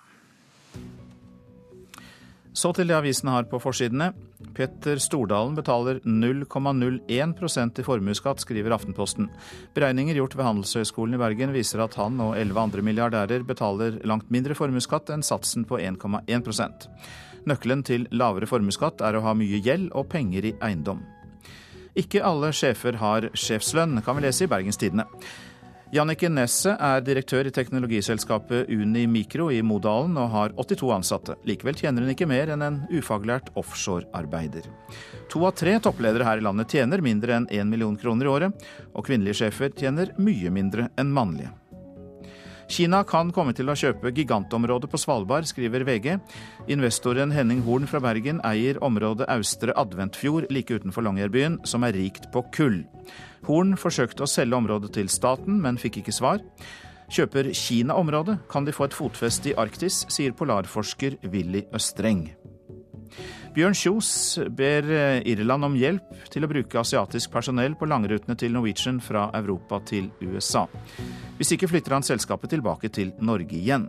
Så 2.53 2.69
til 2.77 2.85
det 2.89 2.93
avisene 2.93 3.33
har 3.33 3.47
på 3.49 3.57
forsidene. 3.57 4.11
Petter 4.53 4.99
Stordalen 5.01 5.55
betaler 5.57 5.97
0,01% 6.05 7.81
i 7.81 7.85
formuesskatt, 7.85 8.43
skriver 8.43 8.75
Aftenposten. 8.75 9.29
Beregninger 9.73 10.19
gjort 10.19 10.37
ved 10.37 10.45
Handelshøyskolen 10.45 11.17
i 11.17 11.21
Bergen 11.21 11.53
viser 11.55 11.81
at 11.81 11.97
han 11.97 12.21
og 12.21 12.35
elleve 12.37 12.61
andre 12.61 12.85
milliardærer 12.85 13.45
betaler 13.47 13.97
langt 14.05 14.29
mindre 14.33 14.53
formuesskatt 14.57 15.09
enn 15.15 15.25
satsen 15.25 15.65
på 15.65 15.81
1,1% 15.81 16.87
Nøkkelen 17.49 17.81
til 17.83 18.05
lavere 18.15 18.47
formuesskatt 18.47 19.01
er 19.03 19.17
å 19.17 19.23
ha 19.25 19.33
mye 19.35 19.59
gjeld 19.63 19.89
og 19.97 20.07
penger 20.13 20.45
i 20.47 20.53
eiendom. 20.63 21.01
Ikke 21.99 22.23
alle 22.25 22.53
sjefer 22.55 22.95
har 23.01 23.27
sjefslønn, 23.37 23.99
kan 24.05 24.17
vi 24.17 24.23
lese 24.25 24.45
i 24.45 24.49
Bergens 24.49 24.79
Tidende. 24.79 25.09
Jannicke 25.93 26.25
Nesset 26.25 26.79
er 26.81 27.03
direktør 27.05 27.45
i 27.45 27.51
teknologiselskapet 27.53 28.71
Uni 28.73 29.03
Mikro 29.05 29.51
i 29.53 29.59
Modalen 29.61 30.15
og 30.17 30.31
har 30.33 30.55
82 30.57 30.89
ansatte. 30.95 31.35
Likevel 31.45 31.77
tjener 31.77 32.01
hun 32.01 32.09
ikke 32.15 32.25
mer 32.25 32.49
enn 32.49 32.65
en 32.65 32.79
ufaglært 32.97 33.51
offshorearbeider. 33.61 34.65
To 35.29 35.45
av 35.45 35.53
tre 35.59 35.75
toppledere 35.85 36.25
her 36.25 36.41
i 36.41 36.47
landet 36.47 36.73
tjener 36.73 37.03
mindre 37.05 37.37
enn 37.37 37.45
1 37.45 37.69
million 37.69 37.99
kroner 38.01 38.25
i 38.25 38.33
året, 38.33 38.65
og 38.89 39.05
kvinnelige 39.05 39.43
sjefer 39.43 39.69
tjener 39.69 40.15
mye 40.17 40.49
mindre 40.55 40.89
enn 40.97 41.13
mannlige. 41.13 41.53
Kina 42.71 43.03
kan 43.03 43.31
komme 43.35 43.53
til 43.55 43.69
å 43.69 43.75
kjøpe 43.77 44.11
gigantområdet 44.15 44.89
på 44.91 44.99
Svalbard, 45.01 45.47
skriver 45.49 45.83
VG. 45.87 46.15
Investoren 46.71 47.33
Henning 47.35 47.61
Horn 47.65 47.87
fra 47.89 48.01
Bergen 48.03 48.39
eier 48.47 48.79
området 48.83 49.27
Austre 49.31 49.75
Adventfjord 49.79 50.47
like 50.53 50.73
utenfor 50.73 51.05
Longyearbyen, 51.05 51.59
som 51.67 51.83
er 51.83 51.95
rikt 51.97 52.29
på 52.33 52.45
kull. 52.55 52.81
Horn 53.47 53.75
forsøkte 53.79 54.23
å 54.23 54.29
selge 54.29 54.57
området 54.57 54.93
til 54.95 55.11
staten, 55.11 55.59
men 55.61 55.79
fikk 55.81 56.01
ikke 56.01 56.15
svar. 56.15 56.39
Kjøper 57.13 57.51
Kina 57.53 57.97
området, 57.99 58.39
kan 58.49 58.65
de 58.65 58.73
få 58.73 58.87
et 58.87 58.95
fotfeste 58.95 59.51
i 59.51 59.57
Arktis, 59.59 60.03
sier 60.09 60.33
polarforsker 60.37 61.19
Willy 61.29 61.67
Østreng. 61.75 62.29
Bjørn 63.53 63.75
Kjos 63.77 64.07
ber 64.57 64.87
eh, 64.89 65.19
Irland 65.29 65.67
om 65.67 65.75
hjelp 65.77 66.23
til 66.33 66.45
å 66.45 66.49
bruke 66.49 66.79
asiatisk 66.81 67.29
personell 67.35 67.75
på 67.77 67.85
langrutene 67.85 68.33
til 68.39 68.55
Norwegian 68.55 68.97
fra 69.03 69.27
Europa 69.37 69.77
til 69.85 70.07
USA. 70.25 70.63
Hvis 71.37 71.53
ikke 71.53 71.69
flytter 71.69 71.93
han 71.93 72.05
selskapet 72.07 72.49
tilbake 72.55 72.89
til 72.93 73.11
Norge 73.21 73.53
igjen. 73.59 73.85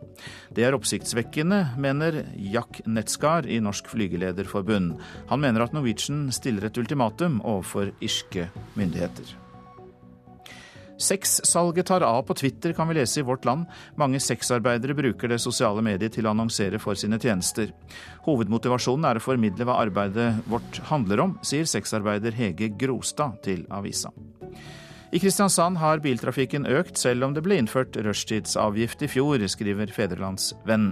Det 0.53 0.67
er 0.67 0.77
oppsiktsvekkende, 0.77 1.63
mener 1.81 2.21
Jack 2.37 2.83
Netzgard 2.85 3.49
i 3.49 3.61
Norsk 3.65 3.89
Flygelederforbund. 3.93 4.99
Han 5.33 5.45
mener 5.45 5.65
at 5.65 5.73
Norwegian 5.73 6.27
stiller 6.35 6.69
et 6.69 6.83
ultimatum 6.85 7.41
overfor 7.41 7.95
irske 8.05 8.51
myndigheter. 8.77 9.44
Sexsalget 10.99 11.87
tar 11.87 12.01
av 12.07 12.23
på 12.23 12.35
Twitter, 12.35 12.73
kan 12.73 12.89
vi 12.89 12.95
lese 12.95 13.21
i 13.21 13.23
Vårt 13.27 13.45
Land. 13.45 13.67
Mange 13.97 14.21
sexarbeidere 14.21 14.95
bruker 14.95 15.29
det 15.29 15.41
sosiale 15.43 15.83
mediet 15.83 16.15
til 16.15 16.29
å 16.29 16.31
annonsere 16.31 16.79
for 16.79 16.95
sine 16.99 17.19
tjenester. 17.19 17.73
Hovedmotivasjonen 18.29 19.09
er 19.11 19.19
å 19.19 19.25
formidle 19.25 19.67
hva 19.67 19.81
arbeidet 19.83 20.45
vårt 20.51 20.79
handler 20.91 21.25
om, 21.27 21.37
sier 21.43 21.67
sexarbeider 21.67 22.37
Hege 22.39 22.71
Grostad 22.79 23.41
til 23.43 23.67
avisa. 23.75 24.15
I 25.15 25.21
Kristiansand 25.23 25.79
har 25.79 26.01
biltrafikken 26.03 26.65
økt, 26.67 26.97
selv 26.99 27.27
om 27.27 27.35
det 27.35 27.45
ble 27.47 27.61
innført 27.61 27.95
rushtidsavgift 28.03 29.05
i 29.07 29.09
fjor, 29.11 29.45
skriver 29.51 29.93
Federlandsvenn. 29.95 30.89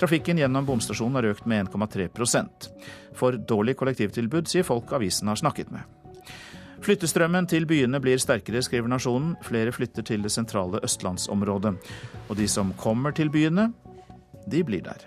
Trafikken 0.00 0.40
gjennom 0.40 0.68
bomstasjonen 0.68 1.20
har 1.20 1.28
økt 1.34 1.48
med 1.50 1.68
1,3% 1.68 2.70
For 3.20 3.36
dårlig 3.36 3.76
kollektivtilbud, 3.76 4.48
sier 4.48 4.64
folk 4.64 4.92
avisen 4.96 5.28
har 5.28 5.40
snakket 5.40 5.72
med. 5.76 5.99
Flyttestrømmen 6.80 7.44
til 7.44 7.66
byene 7.68 8.00
blir 8.00 8.20
sterkere, 8.20 8.62
skriver 8.64 8.88
Nasjonen. 8.88 9.34
Flere 9.44 9.72
flytter 9.72 10.04
til 10.06 10.24
det 10.24 10.32
sentrale 10.32 10.80
østlandsområdet. 10.86 11.74
Og 12.28 12.36
de 12.38 12.46
som 12.48 12.72
kommer 12.80 13.12
til 13.12 13.28
byene, 13.32 13.68
de 14.48 14.62
blir 14.64 14.84
der. 14.86 15.04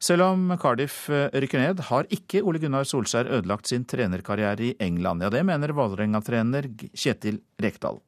Selv 0.00 0.24
om 0.24 0.46
Cardiff 0.56 1.10
eh, 1.12 1.28
rykker 1.42 1.60
ned, 1.60 1.82
har 1.90 2.08
ikke 2.08 2.40
Ole 2.40 2.58
Gunnar 2.62 2.86
Solskjær 2.88 3.28
ødelagt 3.28 3.68
sin 3.68 3.84
trenerkarriere 3.84 4.70
i 4.70 4.76
England. 4.80 5.20
Ja, 5.20 5.28
det 5.28 5.42
mener 5.44 5.74
Vålerenga-trener 5.76 6.70
Kjetil 6.96 7.42
Rekdal. 7.60 8.00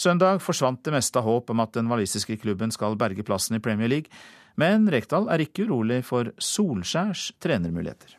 Søndag 0.00 0.40
forsvant 0.40 0.80
det 0.86 0.94
meste 0.94 1.20
av 1.20 1.28
håp 1.28 1.52
om 1.52 1.60
at 1.60 1.76
den 1.76 1.92
walisiske 1.92 2.38
klubben 2.40 2.72
skal 2.72 2.96
berge 2.96 3.26
plassen 3.28 3.58
i 3.58 3.60
Premier 3.60 3.92
League, 3.92 4.08
men 4.56 4.88
Rekdal 4.88 5.28
er 5.28 5.44
ikke 5.44 5.68
urolig 5.68 6.00
for 6.08 6.32
Solskjærs 6.40 7.34
trenermuligheter. 7.36 8.16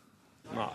Nei, 0.56 0.72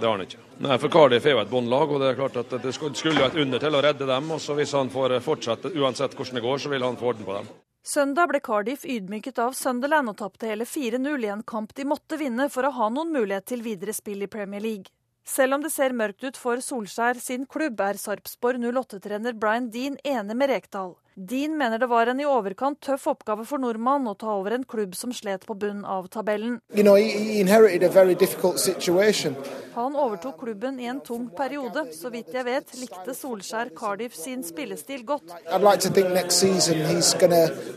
det 0.00 0.06
har 0.06 0.16
han 0.16 0.24
ikke. 0.24 0.42
Nei, 0.64 0.76
for 0.82 0.90
Cardiff 0.90 1.26
er 1.26 1.36
jo 1.36 1.44
et 1.44 1.50
båndlag, 1.52 1.92
og 1.92 2.02
det 2.02 2.10
er 2.10 2.18
klart 2.18 2.36
at 2.40 2.52
det 2.62 2.74
skulle 2.74 3.14
jo 3.14 3.26
et 3.26 3.38
under 3.38 3.62
til 3.62 3.78
å 3.78 3.82
redde 3.84 4.08
dem. 4.08 4.30
og 4.34 4.40
så 4.42 4.56
Hvis 4.58 4.74
han 4.74 4.90
får 4.90 5.18
fortsette, 5.24 5.72
uansett 5.78 6.16
hvordan 6.18 6.40
det 6.40 6.44
går, 6.44 6.58
så 6.58 6.72
vil 6.72 6.86
han 6.86 6.98
få 6.98 7.12
orden 7.12 7.28
på 7.28 7.38
dem. 7.38 7.50
Søndag 7.88 8.28
ble 8.28 8.40
Cardiff 8.44 8.84
ydmyket 8.84 9.38
av 9.40 9.54
Sunderland 9.56 10.10
og 10.10 10.18
tapte 10.18 10.50
hele 10.50 10.66
4-0 10.68 11.24
i 11.24 11.30
en 11.32 11.44
kamp 11.46 11.70
de 11.74 11.86
måtte 11.88 12.18
vinne 12.20 12.48
for 12.52 12.66
å 12.66 12.74
ha 12.74 12.88
noen 12.92 13.14
mulighet 13.14 13.46
til 13.48 13.62
videre 13.64 13.94
spill 13.96 14.26
i 14.26 14.28
Premier 14.28 14.60
League. 14.60 14.92
Selv 15.28 15.56
om 15.56 15.64
det 15.64 15.70
ser 15.72 15.94
mørkt 15.96 16.24
ut 16.24 16.36
for 16.40 16.60
Solskjær 16.64 17.20
sin 17.20 17.46
klubb, 17.46 17.80
er 17.80 18.00
Sarpsborg 18.00 18.60
08-trener 18.64 19.36
Brian 19.36 19.70
Dean 19.70 19.96
enig 20.04 20.36
med 20.36 20.50
Rekdal. 20.50 20.96
Dean 21.20 21.58
mener 21.58 21.78
det 21.78 21.86
var 21.86 22.06
en 22.06 22.20
i 22.20 22.26
overkant 22.30 22.78
tøff 22.86 23.08
oppgave 23.10 23.42
for 23.48 23.58
nordmann 23.58 24.04
å 24.06 24.12
ta 24.14 24.36
over 24.38 24.54
en 24.54 24.62
klubb 24.62 24.92
som 24.94 25.10
slet 25.10 25.42
på 25.48 25.56
bunnen 25.58 25.82
av 25.82 26.06
tabellen. 26.14 26.60
You 26.70 26.84
know, 26.86 26.94
Han 29.74 29.96
overtok 29.96 30.38
klubben 30.40 30.78
i 30.80 30.86
en 30.86 31.00
tung 31.00 31.28
periode. 31.34 31.84
Så 31.94 32.12
vidt 32.14 32.30
jeg 32.34 32.46
vet, 32.46 32.70
likte 32.78 33.14
Solskjær 33.18 33.72
Cardiff 33.74 34.14
sin 34.14 34.44
spillestil 34.46 35.02
godt. 35.06 35.34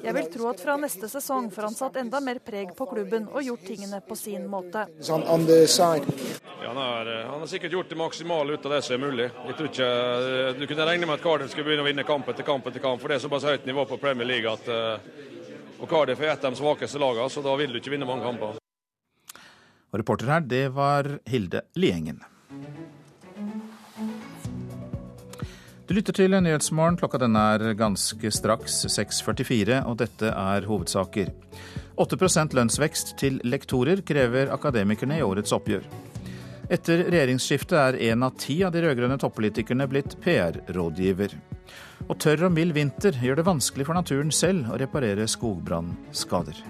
Jeg 0.06 0.16
vil 0.18 0.30
tro 0.36 0.48
at 0.52 0.62
fra 0.62 0.78
neste 0.82 1.10
sesong 1.10 1.50
får 1.54 1.68
han 1.70 1.78
satt 1.78 1.98
enda 2.02 2.22
mer 2.22 2.42
preg 2.46 2.76
på 2.78 2.88
klubben 2.94 3.26
og 3.32 3.42
gjort 3.46 3.66
tingene 3.66 4.04
på 4.06 4.18
sin 4.22 4.46
måte. 4.50 4.86
Ja, 6.62 6.70
han, 6.70 6.78
har, 6.78 7.10
han, 7.26 7.40
har, 7.40 7.50
sikkert 7.50 7.74
gjort 7.74 7.90
det 7.90 7.98
maksimale 7.98 8.54
ut 8.54 8.66
av 8.70 8.78
det 8.78 8.82
som 8.86 8.94
er 8.98 9.02
mulig. 9.02 9.30
Jeg 9.50 9.58
tror 9.58 9.72
ikke, 9.72 9.92
Du 10.62 10.68
kunne 10.70 10.90
regne 10.92 11.10
med 11.10 11.18
at 11.18 11.26
Cardiff 11.26 11.54
skulle 11.54 11.72
begynne 11.72 11.86
å 11.86 11.90
vinne 11.90 12.06
kamp 12.06 12.30
etter 12.30 12.46
kamp 12.46 12.70
etter 12.70 12.84
kamp. 12.84 13.02
for 13.02 13.10
det 13.10 13.18
er 13.18 13.26
så 13.26 13.31
såpass 13.32 13.48
høyt 13.48 13.66
nivå 13.66 13.86
på 13.88 13.98
Premier 13.98 14.28
League 14.28 14.52
at 14.52 14.66
uh, 14.68 15.00
og 15.82 15.88
Cardiff 15.90 16.20
er 16.20 16.34
et 16.34 16.44
av 16.44 16.52
de 16.52 16.60
svakeste 16.60 17.00
lagene, 17.00 17.30
så 17.32 17.42
da 17.42 17.54
vil 17.56 17.72
du 17.72 17.78
ikke 17.80 17.94
vinne 17.94 18.06
mange 18.06 18.26
kamper. 18.28 18.58
Og 19.92 19.96
reporter 19.98 20.28
her, 20.28 20.44
det 20.44 20.66
var 20.76 21.08
Hilde 21.32 21.64
Liengen. 21.80 22.20
Du 25.88 25.96
lytter 25.96 26.16
til 26.16 26.36
Nyhetsmorgen. 26.36 27.00
Klokka 27.00 27.22
den 27.24 27.40
er 27.40 27.72
ganske 27.80 28.32
straks 28.36 28.82
6.44, 28.92 29.80
og 29.88 29.98
dette 30.04 30.30
er 30.30 30.68
hovedsaker. 30.68 31.32
8% 32.04 32.58
lønnsvekst 32.60 33.16
til 33.20 33.40
lektorer 33.48 34.04
krever 34.06 34.52
akademikerne 34.54 35.18
i 35.18 35.26
årets 35.26 35.56
oppgjør. 35.56 35.88
Etter 36.72 37.08
regjeringsskiftet 37.08 37.80
er 37.80 38.00
én 38.12 38.28
av 38.28 38.36
ti 38.40 38.62
av 38.64 38.76
de 38.76 38.86
rød-grønne 38.86 39.18
toppolitikerne 39.24 39.90
blitt 39.92 40.20
PR-rådgiver. 40.24 41.40
Og 42.10 42.18
tørr 42.22 42.48
og 42.48 42.56
mild 42.56 42.74
vinter 42.78 43.18
gjør 43.22 43.42
det 43.42 43.48
vanskelig 43.48 43.88
for 43.88 43.98
naturen 43.98 44.34
selv 44.34 44.72
å 44.72 44.80
reparere 44.82 45.30
skogbrannskader. 45.30 46.64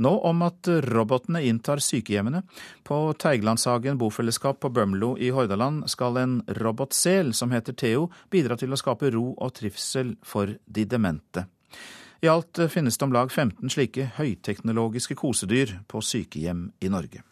Nå 0.00 0.10
om 0.24 0.42
at 0.46 0.68
robotene 0.88 1.42
inntar 1.44 1.82
sykehjemmene. 1.84 2.40
På 2.88 3.12
Teigelandshagen 3.20 3.98
bofellesskap 4.00 4.62
på 4.62 4.70
Bømlo 4.72 5.12
i 5.20 5.28
Hordaland 5.34 5.84
skal 5.92 6.16
en 6.16 6.38
robotsel 6.56 7.34
som 7.36 7.52
heter 7.52 7.76
Theo, 7.76 8.06
bidra 8.32 8.56
til 8.56 8.72
å 8.72 8.80
skape 8.80 9.12
ro 9.12 9.34
og 9.36 9.52
trivsel 9.60 10.14
for 10.24 10.56
de 10.64 10.86
demente. 10.88 11.44
I 12.24 12.32
alt 12.32 12.62
finnes 12.72 12.96
det 12.96 13.04
om 13.04 13.12
lag 13.12 13.28
15 13.32 13.72
slike 13.72 14.10
høyteknologiske 14.16 15.16
kosedyr 15.20 15.78
på 15.88 16.00
sykehjem 16.04 16.70
i 16.80 16.92
Norge. 16.92 17.24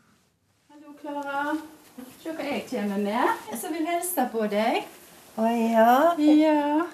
Hva 2.39 2.45
jeg 2.47 2.69
kommer 2.71 3.01
med. 3.03 3.31
Jeg 3.51 3.57
som 3.59 3.73
vil 3.75 3.87
hilse 3.91 4.25
på 4.31 4.45
deg. 4.47 4.85
Å 5.35 5.47
ja? 5.51 5.95
Ja. 6.23 6.85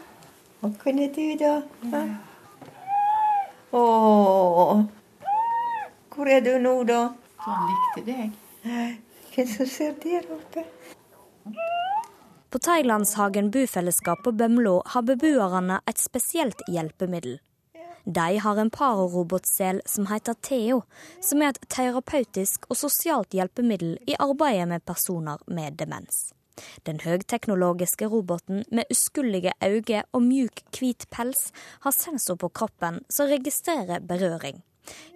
Hva 0.62 0.70
kunne 0.80 1.10
du, 1.12 1.24
da? 1.36 1.58
Ja. 1.92 2.00
Å 3.76 3.82
Hvor 6.14 6.30
er 6.32 6.40
du 6.46 6.54
nå, 6.62 6.72
da? 6.88 7.02
han 7.44 7.68
likte 7.68 8.06
deg. 8.08 8.32
Hvem 9.34 9.48
som 9.52 9.68
ser 9.68 9.92
der 10.00 10.24
oppe? 10.32 10.64
På 12.48 12.60
Thailandshagen 12.64 13.50
bufellesskap 13.52 14.24
på 14.24 14.32
Bømlo 14.32 14.78
har 14.94 15.04
beboerne 15.04 15.82
et 15.90 16.00
spesielt 16.00 16.64
hjelpemiddel. 16.72 17.36
De 18.04 18.38
har 18.38 18.56
en 18.56 18.70
pararobotsel 18.70 19.80
som 19.86 20.06
heter 20.06 20.36
Theo, 20.44 20.82
som 21.24 21.42
er 21.42 21.54
et 21.54 21.60
terapeutisk 21.72 22.66
og 22.68 22.76
sosialt 22.76 23.32
hjelpemiddel 23.32 23.96
i 24.04 24.16
arbeidet 24.20 24.68
med 24.68 24.84
personer 24.84 25.40
med 25.48 25.78
demens. 25.80 26.34
Den 26.84 27.00
høgteknologiske 27.00 28.06
roboten 28.06 28.62
med 28.70 28.92
uskuldige 28.92 29.56
øyne 29.64 30.04
og 30.12 30.22
mjuk, 30.22 30.62
hvit 30.76 31.08
pels 31.10 31.48
har 31.80 31.96
sensor 31.96 32.36
på 32.36 32.52
kroppen 32.52 33.00
som 33.08 33.32
registrerer 33.32 34.04
berøring. 34.04 34.60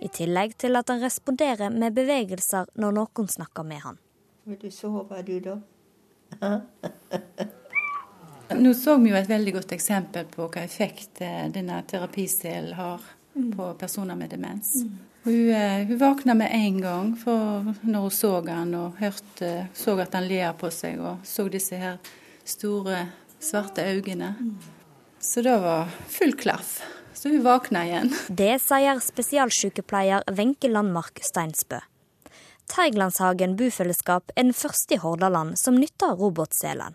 I 0.00 0.08
tillegg 0.08 0.56
til 0.56 0.80
at 0.80 0.88
han 0.88 1.04
responderer 1.04 1.68
med 1.68 1.92
bevegelser 1.94 2.72
når 2.74 2.96
noen 3.02 3.28
snakker 3.28 3.68
med 3.68 3.84
han. 3.84 4.00
Vil 4.48 4.58
du 4.64 4.70
sove, 4.72 5.22
du, 5.28 5.38
da? 5.44 5.60
Nå 8.56 8.72
så 8.74 8.96
vi 8.96 9.10
jo 9.10 9.16
et 9.18 9.28
veldig 9.28 9.52
godt 9.58 9.72
eksempel 9.76 10.28
på 10.32 10.46
hva 10.48 10.62
effekt 10.64 11.20
eh, 11.24 11.46
denne 11.52 11.82
terapiselen 11.88 12.72
har 12.78 13.04
på 13.34 13.66
personer 13.78 14.16
med 14.16 14.30
demens. 14.32 14.72
Hun, 15.22 15.50
eh, 15.50 15.84
hun 15.86 15.98
våkna 15.98 16.34
med 16.34 16.50
en 16.52 16.80
gang 16.80 17.10
for 17.16 17.68
når 17.82 18.06
hun 18.06 18.10
så 18.10 18.32
han 18.48 18.74
og 18.74 18.96
hørte, 18.98 19.68
så 19.74 19.98
at 20.00 20.14
han 20.16 20.28
ler 20.28 20.52
på 20.56 20.70
seg 20.72 21.00
og 21.00 21.26
så 21.28 21.48
disse 21.52 21.76
her 21.76 21.98
store, 22.44 23.06
svarte 23.40 23.84
øynene. 23.84 24.34
Så 25.20 25.42
det 25.42 25.58
var 25.60 25.90
full 26.08 26.32
klaff. 26.32 26.80
Så 27.14 27.28
hun 27.28 27.42
våkna 27.42 27.84
igjen. 27.84 28.12
Det 28.28 28.60
sier 28.62 29.00
spesialsykepleier 29.02 30.24
Wenche 30.38 30.70
Landmark 30.70 31.20
Steinsbø. 31.26 31.80
Teiglandshagen 32.68 33.56
bufellesskap 33.56 34.30
er 34.36 34.46
den 34.46 34.54
første 34.54 34.94
i 34.94 35.00
Hordaland 35.02 35.56
som 35.58 35.78
nytter 35.80 36.14
robotselen, 36.20 36.94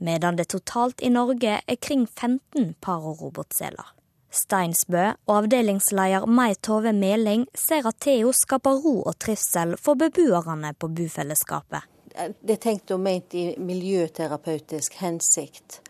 medan 0.00 0.36
det 0.36 0.48
totalt 0.52 1.02
i 1.04 1.12
Norge 1.12 1.60
er 1.60 1.78
kring 1.80 2.06
15 2.08 2.74
parorobotseler. 2.80 3.94
Steinsbø 4.30 5.08
og 5.26 5.32
avdelingsleder 5.36 6.26
Mai 6.26 6.54
Tove 6.62 6.92
Meling 6.94 7.46
ser 7.54 7.86
at 7.90 7.98
Theo 8.04 8.32
skaper 8.36 8.78
ro 8.84 9.00
og 9.02 9.16
trivsel 9.18 9.74
for 9.78 9.98
beboerne 9.98 10.72
på 10.78 10.90
bufellesskapet. 10.94 11.82
Det 12.10 12.56
er 12.56 12.62
tenkt 12.62 12.90
og 12.90 13.00
ment 13.00 13.34
i 13.38 13.44
miljøterapeutisk 13.58 14.96
hensikt. 15.00 15.80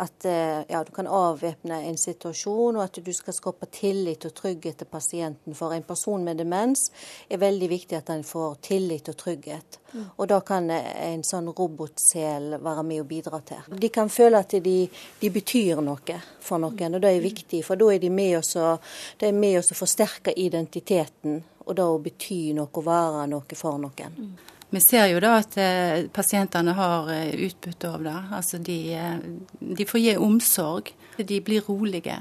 At 0.00 0.24
eh, 0.24 0.60
ja, 0.68 0.80
du 0.84 0.92
kan 0.92 1.06
avvæpne 1.06 1.80
en 1.88 1.96
situasjon, 1.98 2.76
og 2.76 2.82
at 2.84 2.98
du 3.04 3.10
skal 3.12 3.34
skape 3.36 3.66
tillit 3.72 4.24
og 4.24 4.34
trygghet 4.36 4.78
til 4.80 4.88
pasienten. 4.88 5.56
For 5.56 5.74
en 5.74 5.84
person 5.84 6.24
med 6.24 6.38
demens 6.40 6.86
er 7.28 7.40
veldig 7.42 7.68
viktig 7.68 7.98
at 7.98 8.12
han 8.12 8.24
får 8.24 8.60
tillit 8.70 9.10
og 9.12 9.18
trygghet. 9.20 9.80
Og 10.16 10.28
da 10.30 10.38
kan 10.46 10.70
en 10.70 11.24
sånn 11.26 11.50
robotsel 11.50 12.54
være 12.62 12.84
med 12.86 13.02
og 13.02 13.08
bidra 13.10 13.40
til. 13.44 13.80
De 13.82 13.90
kan 13.92 14.08
føle 14.12 14.40
at 14.40 14.54
de, 14.64 14.76
de 15.20 15.32
betyr 15.34 15.82
noe 15.84 16.20
for 16.40 16.62
noen, 16.62 16.96
og 16.96 17.02
det 17.02 17.10
er 17.10 17.24
viktig. 17.24 17.64
For 17.66 17.80
da 17.80 17.90
er 17.94 18.00
de 18.00 18.12
med 18.14 18.38
oss 18.38 18.54
og, 18.60 18.86
de 19.20 19.32
med 19.34 19.58
oss 19.60 19.72
å 19.74 19.80
forsterke 19.80 20.36
identiteten, 20.36 21.42
og 21.66 21.76
da 21.76 21.90
å 21.90 22.00
bety 22.02 22.54
noe 22.56 22.70
og 22.70 22.86
være 22.86 23.26
noe 23.34 23.58
for 23.58 23.82
noen. 23.82 24.32
Vi 24.70 24.80
ser 24.80 25.06
jo 25.10 25.18
da 25.18 25.32
at 25.40 25.56
eh, 25.58 26.04
pasientene 26.14 26.72
har 26.78 27.08
eh, 27.10 27.32
utbytte 27.46 27.88
av 27.90 28.04
det. 28.06 28.16
Altså 28.36 28.58
de, 28.62 28.78
eh, 28.94 29.16
de 29.58 29.86
får 29.86 30.00
gi 30.00 30.16
omsorg. 30.16 30.92
De 31.16 31.40
blir 31.42 31.64
rolige. 31.66 32.14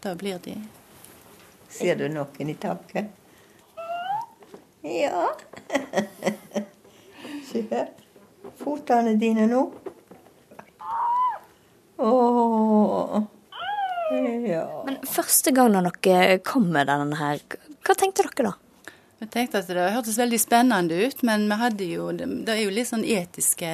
Da 0.00 0.14
blir 0.16 0.38
de. 0.40 0.56
Ser 1.68 2.00
du 2.00 2.06
noen 2.08 2.48
i 2.48 2.56
taket? 2.56 3.12
Ja. 4.80 5.26
Se 7.50 7.66
her. 7.68 7.92
Fotene 8.60 9.12
dine 9.20 9.44
nå. 9.50 9.66
Åh. 12.00 13.20
Ja. 14.48 14.64
Men 14.88 14.96
første 15.04 15.52
gang 15.52 15.76
når 15.76 15.92
dere 16.00 16.40
kom 16.40 16.72
med 16.72 16.88
denne 16.88 17.20
her, 17.20 17.44
hva 17.84 17.94
tenkte 17.94 18.24
dere 18.24 18.48
da? 18.48 18.56
Vi 19.20 19.26
tenkte 19.28 19.60
at 19.60 19.68
det 19.68 19.90
hørtes 19.92 20.16
veldig 20.16 20.38
spennende 20.40 20.96
ut, 21.04 21.22
men 21.28 21.44
vi 21.50 21.58
hadde 21.60 21.88
jo, 21.90 22.06
det 22.16 22.54
er 22.54 22.62
jo 22.62 22.72
litt 22.72 22.88
sånn 22.88 23.04
etiske 23.04 23.72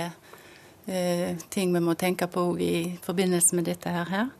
eh, 0.90 1.38
ting 1.54 1.74
vi 1.74 1.82
må 1.84 1.94
tenke 1.94 2.26
på 2.26 2.48
i 2.58 2.74
forbindelse 3.04 3.54
med 3.54 3.68
dette 3.70 3.92
her. 3.94 4.32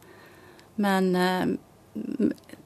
Men 0.83 1.13
eh, 1.15 1.45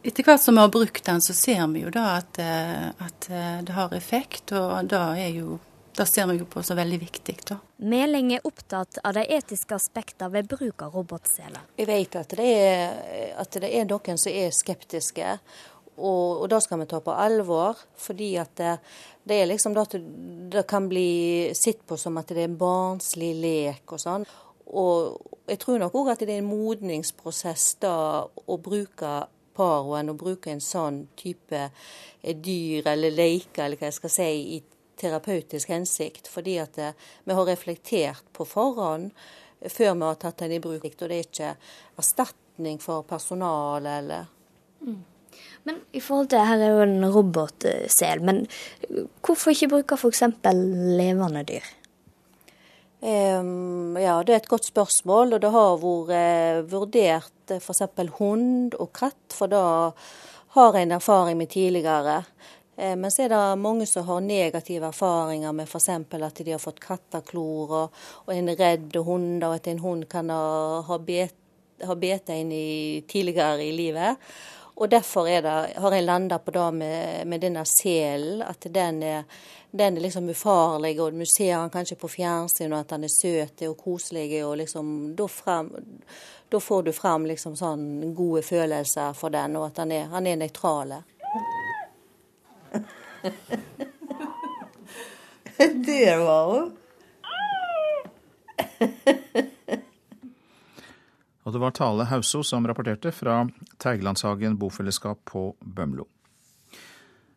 etter 0.02 0.24
hvert 0.24 0.40
som 0.40 0.56
vi 0.56 0.64
har 0.64 0.72
brukt 0.72 1.04
den, 1.04 1.20
så 1.20 1.36
ser 1.36 1.66
vi 1.74 1.84
jo 1.84 1.92
da 1.92 2.14
at, 2.16 2.40
eh, 2.40 2.86
at 2.88 3.28
eh, 3.28 3.58
det 3.66 3.76
har 3.76 3.92
effekt, 3.94 4.54
og 4.56 4.88
da 4.88 5.10
er 5.20 5.34
jo 5.36 5.58
det 5.96 6.06
ser 6.06 6.26
vi 6.30 6.38
jo 6.38 6.46
på 6.48 6.62
som 6.62 6.78
veldig 6.78 6.98
viktig. 7.00 7.34
da. 7.48 7.58
Meling 7.76 8.32
er 8.32 8.46
opptatt 8.46 8.98
av 9.04 9.14
de 9.18 9.24
etiske 9.36 9.74
aspektene 9.74 10.30
ved 10.32 10.48
bruk 10.48 10.82
av 10.86 10.94
robotseler. 10.94 11.60
Jeg 11.76 11.88
vet 11.90 12.16
at 12.16 12.36
det, 12.38 12.46
er, 12.46 13.34
at 13.42 13.58
det 13.60 13.68
er 13.68 13.88
noen 13.90 14.20
som 14.20 14.32
er 14.32 14.54
skeptiske, 14.54 15.34
og, 16.00 16.42
og 16.42 16.50
det 16.50 16.62
skal 16.64 16.80
vi 16.80 16.88
ta 16.90 17.00
på 17.04 17.14
alvor. 17.14 17.80
Fordi 18.00 18.30
at 18.40 18.54
det, 18.58 18.76
det 19.28 19.40
er 19.40 19.50
liksom 19.50 19.76
at 19.80 19.96
det 20.52 20.66
kan 20.68 20.88
bli 20.90 21.50
sett 21.56 21.84
på 21.86 21.98
som 22.00 22.18
at 22.20 22.32
det 22.34 22.46
er 22.46 22.60
barnslig 22.60 23.34
lek 23.40 23.92
og 23.94 24.02
sånn. 24.02 24.24
Og 24.70 25.50
jeg 25.50 25.60
tror 25.60 25.80
nok 25.82 25.96
òg 25.98 26.12
at 26.12 26.22
det 26.22 26.36
er 26.36 26.42
en 26.44 26.50
modningsprosess 26.50 27.74
da 27.82 27.94
å 28.22 28.58
bruke 28.62 29.14
paroen 29.56 30.12
og 30.12 30.20
bruke 30.20 30.52
en 30.52 30.62
sånn 30.62 31.04
type 31.18 31.68
dyr 32.22 32.86
eller 32.88 33.12
leker, 33.12 33.64
eller 33.64 33.80
hva 33.80 33.90
jeg 33.90 33.98
skal 33.98 34.14
si, 34.14 34.30
i 34.56 34.60
terapeutisk 35.00 35.72
hensikt. 35.72 36.30
Fordi 36.30 36.56
at 36.62 36.76
det, 36.78 36.92
vi 37.24 37.36
har 37.36 37.48
reflektert 37.48 38.26
på 38.36 38.46
forhånd 38.48 39.10
før 39.60 39.94
vi 39.94 40.06
har 40.06 40.20
tatt 40.20 40.44
den 40.44 40.56
i 40.56 40.62
bruk. 40.62 40.86
Og 40.86 41.08
det 41.08 41.16
er 41.16 41.26
ikke 41.26 41.54
erstatning 42.00 42.80
for 42.82 43.04
personalet 43.08 44.04
eller 44.04 44.30
mm. 44.86 45.00
Men 45.68 45.82
i 45.92 46.00
forhold 46.00 46.30
til, 46.32 46.46
Her 46.46 46.62
er 46.64 46.72
jo 46.74 46.86
en 46.86 47.10
robotsel, 47.12 48.22
men 48.24 48.46
hvorfor 49.20 49.52
ikke 49.52 49.68
bruke 49.74 49.98
f.eks. 50.00 50.22
levende 50.44 51.44
dyr? 51.48 51.68
Um, 53.00 53.96
ja, 53.96 54.18
det 54.22 54.34
er 54.34 54.42
et 54.42 54.48
godt 54.48 54.68
spørsmål. 54.68 55.34
Og 55.36 55.40
det 55.40 55.52
har 55.54 55.78
vært 55.80 56.16
eh, 56.16 56.62
vurdert 56.68 57.54
f.eks. 57.56 57.84
hund 58.18 58.76
og 58.76 58.92
katt, 58.96 59.36
for 59.36 59.52
da 59.52 59.62
har 60.56 60.76
en 60.76 60.96
erfaring 60.98 61.38
med 61.38 61.52
tidligere. 61.52 62.20
Eh, 62.76 62.96
men 62.96 63.10
så 63.10 63.24
er 63.24 63.32
det 63.32 63.42
mange 63.60 63.86
som 63.88 64.06
har 64.08 64.20
negative 64.24 64.90
erfaringer 64.90 65.52
med 65.56 65.68
f.eks. 65.68 65.88
at 65.88 66.44
de 66.44 66.52
har 66.52 66.62
fått 66.62 66.80
katteklor, 66.84 67.74
og, 67.82 68.00
og 68.26 68.32
en 68.34 68.52
redd 68.56 68.96
hund, 68.96 69.44
og 69.44 69.56
at 69.56 69.68
en 69.70 69.82
hund 69.84 70.08
kan 70.10 70.32
ha, 70.32 70.80
ha 70.86 70.98
bet, 70.98 71.36
ha 71.84 71.96
en 71.96 72.52
i, 72.52 73.04
tidligere 73.08 73.64
i 73.64 73.72
livet. 73.72 74.16
Og 74.80 74.90
Derfor 74.90 75.24
det, 75.24 75.74
har 75.76 75.92
jeg 75.92 76.04
landa 76.04 76.38
på 76.38 76.50
det 76.50 76.72
med, 76.72 77.26
med 77.26 77.40
denne 77.40 77.64
selen, 77.68 78.42
at 78.42 78.66
den 78.72 79.02
er, 79.02 79.24
den 79.70 79.96
er 79.96 80.00
liksom 80.00 80.28
ufarlig. 80.32 81.00
og 81.00 81.12
Du 81.12 81.26
ser 81.26 81.54
han 81.54 81.70
kanskje 81.70 81.96
på 82.00 82.08
fjernsyn, 82.08 82.72
og 82.72 82.80
at 82.80 82.90
han 82.90 83.04
er 83.04 83.12
søt 83.12 83.62
og 83.68 83.76
koselig. 83.76 84.44
og 84.44 84.56
liksom, 84.56 85.16
Da, 85.16 85.28
frem, 85.28 85.70
da 86.48 86.60
får 86.60 86.82
du 86.82 86.92
fram 86.92 87.26
liksom 87.26 87.56
sånn 87.56 88.14
gode 88.16 88.42
følelser 88.42 89.12
for 89.12 89.28
den, 89.28 89.56
og 89.56 89.66
at 89.66 89.76
han 89.84 89.92
er, 89.92 90.06
han 90.08 90.26
er 90.26 90.36
nøytral. 90.36 91.02
Der 95.60 96.16
var 96.24 96.46
hun. 96.48 96.72
Og 101.44 101.54
det 101.54 101.60
var 101.62 101.74
Tale 101.76 102.06
Hauso 102.10 102.42
som 102.44 102.66
rapporterte 102.68 103.12
fra 103.16 103.42
Teigelandshagen 103.80 104.58
bofellesskap 104.60 105.22
på 105.24 105.50
Bømlo. 105.60 106.06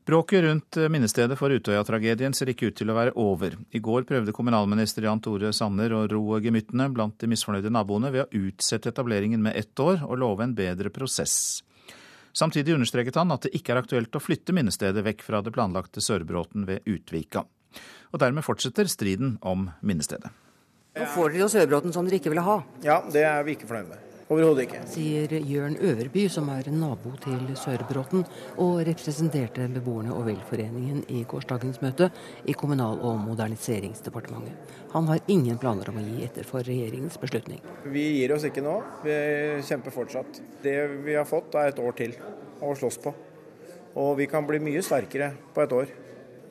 Bråket 0.05 0.43
rundt 0.43 0.77
minnestedet 0.91 1.37
for 1.39 1.53
Utøya-tragedien 1.55 2.33
ser 2.35 2.49
ikke 2.51 2.67
ut 2.67 2.75
til 2.75 2.91
å 2.91 2.95
være 2.97 3.13
over. 3.15 3.53
I 3.71 3.79
går 3.79 4.03
prøvde 4.03 4.33
kommunalminister 4.35 5.07
Jan 5.07 5.21
Tore 5.23 5.53
Sanner 5.55 5.95
å 5.95 6.01
ro 6.11 6.39
gemyttene 6.43 6.89
blant 6.91 7.15
de 7.23 7.29
misfornøyde 7.31 7.71
naboene 7.71 8.11
ved 8.11 8.25
å 8.25 8.41
utsette 8.49 8.91
etableringen 8.91 9.39
med 9.39 9.55
ett 9.55 9.79
år 9.79 10.03
og 10.03 10.19
love 10.19 10.43
en 10.43 10.57
bedre 10.57 10.91
prosess. 10.91 11.63
Samtidig 12.35 12.75
understreket 12.75 13.15
han 13.15 13.31
at 13.31 13.47
det 13.47 13.55
ikke 13.55 13.77
er 13.77 13.83
aktuelt 13.85 14.19
å 14.19 14.23
flytte 14.23 14.55
minnestedet 14.57 15.05
vekk 15.07 15.23
fra 15.23 15.39
det 15.45 15.55
planlagte 15.55 16.03
Sørbråten 16.03 16.67
ved 16.67 16.83
Utvika. 16.83 17.47
Og 18.11 18.19
dermed 18.19 18.43
fortsetter 18.43 18.91
striden 18.91 19.37
om 19.39 19.69
minnestedet. 19.79 20.35
Nå 20.93 21.05
får 21.09 21.31
dere 21.33 21.41
jo 21.41 21.49
Sørbråten 21.49 21.93
som 21.93 22.05
dere 22.05 22.19
ikke 22.19 22.29
ville 22.29 22.43
ha. 22.45 22.59
Ja, 22.85 22.99
det 23.09 23.23
er 23.25 23.39
vi 23.47 23.55
ikke 23.55 23.65
fornøyd 23.65 23.87
med. 23.89 24.01
Overhodet 24.29 24.67
ikke. 24.67 24.81
Sier 24.87 25.31
Jørn 25.49 25.73
Øverby, 25.81 26.27
som 26.31 26.51
er 26.53 26.69
nabo 26.69 27.15
til 27.21 27.41
Sørbråten, 27.57 28.21
og 28.61 28.83
representerte 28.85 29.65
beboerne 29.73 30.13
og 30.13 30.27
velforeningen 30.29 31.01
i 31.09 31.23
gårsdagens 31.29 31.81
møte 31.81 32.11
i 32.45 32.53
Kommunal- 32.57 33.01
og 33.01 33.17
moderniseringsdepartementet. 33.25 34.77
Han 34.93 35.09
har 35.09 35.25
ingen 35.27 35.57
planer 35.57 35.89
om 35.89 35.97
å 35.97 36.05
gi 36.05 36.23
etter 36.29 36.45
for 36.45 36.61
regjeringens 36.61 37.17
beslutning. 37.17 37.65
Vi 37.89 38.05
gir 38.19 38.37
oss 38.37 38.45
ikke 38.45 38.63
nå. 38.63 38.77
Vi 39.03 39.17
kjemper 39.65 39.97
fortsatt. 39.97 40.41
Det 40.61 40.77
vi 41.09 41.17
har 41.17 41.25
fått 41.25 41.57
er 41.57 41.73
et 41.73 41.81
år 41.81 41.97
til 41.97 42.15
å 42.61 42.77
slåss 42.77 43.01
på. 43.01 43.17
Og 43.97 44.15
vi 44.21 44.29
kan 44.29 44.45
bli 44.45 44.61
mye 44.61 44.85
sterkere 44.85 45.33
på 45.57 45.65
et 45.65 45.77
år. 45.81 45.93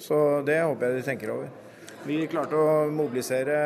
Så 0.02 0.42
det 0.46 0.64
håper 0.66 0.90
jeg 0.90 0.98
de 0.98 1.10
tenker 1.12 1.30
over. 1.38 1.61
Vi 2.02 2.16
klarte 2.26 2.58
å 2.58 2.70
mobilisere 2.90 3.56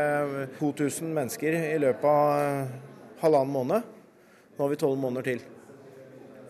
2000 0.58 1.08
mennesker 1.16 1.54
i 1.56 1.78
løpet 1.80 2.04
av 2.04 3.22
halvannen 3.22 3.52
måned. 3.54 3.86
Nå 4.56 4.60
har 4.60 4.72
vi 4.72 4.76
tolv 4.80 4.98
måneder 5.00 5.24
til. 5.30 5.44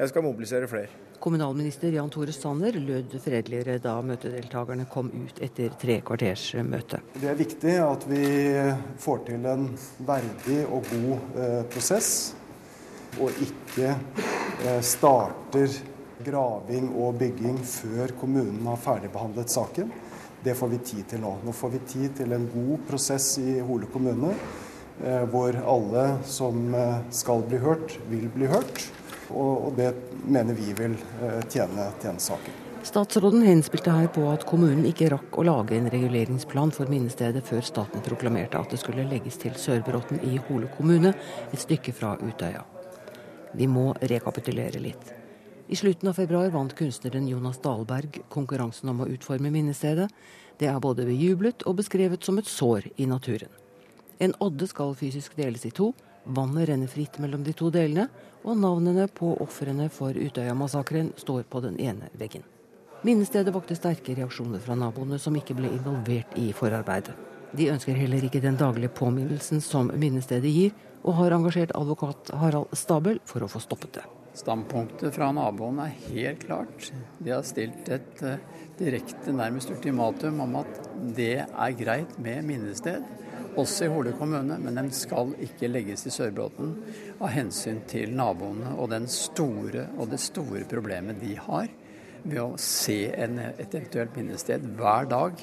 Jeg 0.01 0.11
skal 0.11 0.25
mobilisere 0.27 0.67
flere. 0.67 0.91
Kommunalminister 1.23 1.95
Jan 1.95 2.11
Tore 2.11 2.35
Sanner 2.35 2.75
lød 2.75 3.15
fredeligere 3.23 3.79
da 3.83 3.95
møtedeltakerne 4.03 4.89
kom 4.91 5.13
ut 5.15 5.39
etter 5.43 5.77
tre 5.79 6.01
kvarters 6.07 6.49
møte. 6.67 6.99
Det 7.15 7.31
er 7.31 7.39
viktig 7.39 7.77
at 7.85 8.09
vi 8.11 8.25
får 9.07 9.23
til 9.31 9.47
en 9.55 9.69
verdig 10.11 10.59
og 10.67 10.91
god 10.91 11.39
eh, 11.45 11.61
prosess, 11.71 12.11
og 13.23 13.31
ikke 13.47 13.95
eh, 13.95 14.83
starter 14.83 15.71
graving 16.27 16.91
og 16.99 17.23
bygging 17.23 17.63
før 17.63 18.19
kommunen 18.19 18.67
har 18.73 18.83
ferdigbehandlet 18.83 19.55
saken. 19.55 19.95
Det 20.45 20.55
får 20.55 20.69
vi 20.69 20.79
tid 20.79 21.09
til 21.11 21.23
nå. 21.25 21.33
Nå 21.45 21.55
får 21.57 21.73
vi 21.75 21.81
tid 21.89 22.15
til 22.21 22.37
en 22.37 22.47
god 22.53 22.85
prosess 22.89 23.33
i 23.43 23.59
Hole 23.67 23.89
kommune, 23.93 24.35
eh, 25.03 25.25
hvor 25.33 25.57
alle 25.57 26.05
som 26.29 26.75
eh, 26.75 27.01
skal 27.11 27.43
bli 27.49 27.59
hørt, 27.63 27.97
vil 28.11 28.29
bli 28.35 28.51
hørt. 28.51 28.85
Og, 29.35 29.73
det 29.77 29.91
mener 30.27 30.55
vi 30.55 30.71
vil 30.79 30.95
eh, 31.23 31.43
tjene, 31.51 31.91
tjene 32.03 32.23
saken. 32.23 32.63
Statsråden 32.87 33.43
henspilte 33.43 33.91
her 33.91 34.07
på 34.15 34.29
at 34.31 34.45
kommunen 34.47 34.87
ikke 34.87 35.09
rakk 35.11 35.41
å 35.41 35.47
lage 35.49 35.75
en 35.75 35.91
reguleringsplan 35.91 36.71
for 36.71 36.87
minnestedet 36.93 37.43
før 37.49 37.67
staten 37.67 38.05
proklamerte 38.07 38.61
at 38.61 38.71
det 38.71 38.79
skulle 38.79 39.09
legges 39.11 39.41
til 39.43 39.59
Sørbråten 39.59 40.23
i 40.23 40.39
Hole 40.47 40.71
kommune, 40.77 41.17
et 41.51 41.65
stykke 41.65 41.97
fra 41.97 42.15
Utøya. 42.23 42.63
Vi 43.59 43.67
må 43.67 43.91
rekapitulere 43.99 44.79
litt. 44.85 45.16
I 45.69 45.77
slutten 45.77 46.09
av 46.09 46.19
februar 46.19 46.51
vant 46.55 46.75
kunstneren 46.79 47.29
Jonas 47.29 47.59
Dahlberg 47.59 48.21
konkurransen 48.31 48.89
om 48.93 49.03
å 49.03 49.09
utforme 49.11 49.51
minnestedet. 49.51 50.09
Det 50.59 50.69
er 50.71 50.81
både 50.81 51.05
bejublet 51.09 51.67
og 51.67 51.81
beskrevet 51.81 52.25
som 52.25 52.39
et 52.39 52.47
sår 52.49 52.87
i 52.97 53.07
naturen. 53.11 53.51
En 54.19 54.33
odde 54.41 54.69
skal 54.71 54.95
fysisk 54.97 55.35
deles 55.37 55.67
i 55.67 55.75
to, 55.75 55.91
Vannet 56.27 56.69
renner 56.69 56.91
fritt 56.91 57.19
mellom 57.23 57.45
de 57.47 57.53
to 57.55 57.69
delene, 57.71 58.09
og 58.43 58.59
navnene 58.59 59.07
på 59.15 59.31
ofrene 59.43 59.87
for 59.95 60.11
Utøya-massakren 60.11 61.13
står 61.19 61.45
på 61.51 61.63
den 61.63 61.79
ene 61.79 62.11
veggen. 62.19 62.43
Minnestedet 63.07 63.55
vakte 63.55 63.77
sterke 63.79 64.17
reaksjoner 64.19 64.63
fra 64.63 64.75
naboene 64.75 65.21
som 65.23 65.37
ikke 65.39 65.55
ble 65.55 65.71
involvert 65.77 66.35
i 66.43 66.51
forarbeidet. 66.57 67.15
De 67.55 67.71
ønsker 67.71 67.95
heller 67.95 68.27
ikke 68.27 68.43
den 68.43 68.59
daglige 68.59 68.91
påminnelsen 68.99 69.63
som 69.63 69.93
minnestedet 69.95 70.51
gir, 70.51 70.75
og 71.07 71.15
har 71.21 71.37
engasjert 71.37 71.75
advokat 71.79 72.35
Harald 72.35 72.75
Stabel 72.75 73.23
for 73.25 73.47
å 73.47 73.51
få 73.51 73.63
stoppet 73.63 74.01
det. 74.01 74.07
Standpunktet 74.37 75.15
fra 75.17 75.31
naboene 75.33 75.89
er 75.89 76.11
helt 76.11 76.45
klart. 76.45 76.91
De 77.19 77.33
har 77.33 77.45
stilt 77.47 77.89
et 77.89 78.25
uh, 78.25 78.37
direkte, 78.77 79.33
nærmest 79.33 79.73
ultimatum 79.73 80.43
om 80.45 80.59
at 80.61 80.83
det 81.17 81.47
er 81.47 81.79
greit 81.79 82.19
med 82.21 82.45
minnested 82.45 83.07
også 83.57 83.87
i 83.87 83.89
Hole 83.93 84.13
kommune, 84.17 84.59
men 84.61 84.77
den 84.77 84.91
skal 84.93 85.33
ikke 85.43 85.71
legges 85.71 86.07
i 86.07 86.13
Sørbråten 86.13 86.75
av 87.17 87.33
hensyn 87.33 87.83
til 87.89 88.13
naboene 88.17 88.75
og, 88.77 88.93
store, 89.13 89.89
og 89.97 90.11
det 90.13 90.21
store 90.23 90.65
problemet 90.69 91.21
de 91.23 91.35
har 91.41 91.71
ved 92.27 92.41
å 92.43 92.57
se 92.61 93.07
en, 93.15 93.39
et 93.49 93.73
eventuelt 93.73 94.17
minnested 94.19 94.65
hver 94.77 95.09
dag, 95.11 95.41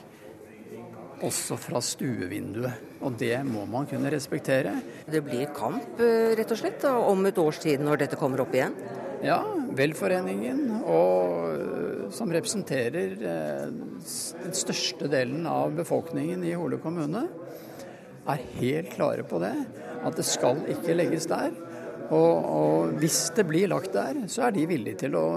også 1.23 1.57
fra 1.59 1.81
stuevinduet. 1.83 2.99
Og 3.03 3.15
det 3.19 3.35
må 3.47 3.65
man 3.69 3.87
kunne 3.89 4.11
respektere. 4.13 4.75
Det 5.09 5.23
blir 5.25 5.51
kamp 5.55 5.99
eh, 6.03 6.33
rett 6.37 6.51
og 6.53 6.59
slett 6.59 6.85
om 6.89 7.25
et 7.29 7.39
års 7.41 7.61
tid 7.63 7.83
når 7.83 8.05
dette 8.05 8.19
kommer 8.19 8.43
opp 8.43 8.55
igjen? 8.55 8.75
Ja, 9.23 9.39
Velforeningen, 9.73 10.83
og, 10.83 11.53
eh, 11.55 12.09
som 12.13 12.31
representerer 12.33 13.13
eh, 13.17 13.69
den 13.71 14.53
største 14.53 15.09
delen 15.11 15.47
av 15.49 15.73
befolkningen 15.77 16.43
i 16.45 16.53
Hole 16.59 16.77
kommune, 16.83 17.25
er 18.29 18.43
helt 18.59 18.93
klare 18.93 19.25
på 19.27 19.39
det. 19.43 19.55
At 20.03 20.19
det 20.19 20.27
skal 20.27 20.61
ikke 20.71 20.95
legges 20.95 21.27
der. 21.31 21.55
Og, 22.13 22.45
og 22.45 22.97
hvis 23.01 23.31
det 23.35 23.47
blir 23.47 23.71
lagt 23.71 23.95
der, 23.95 24.25
så 24.31 24.47
er 24.47 24.55
de 24.55 24.67
villige 24.69 25.05
til 25.05 25.17
å 25.17 25.27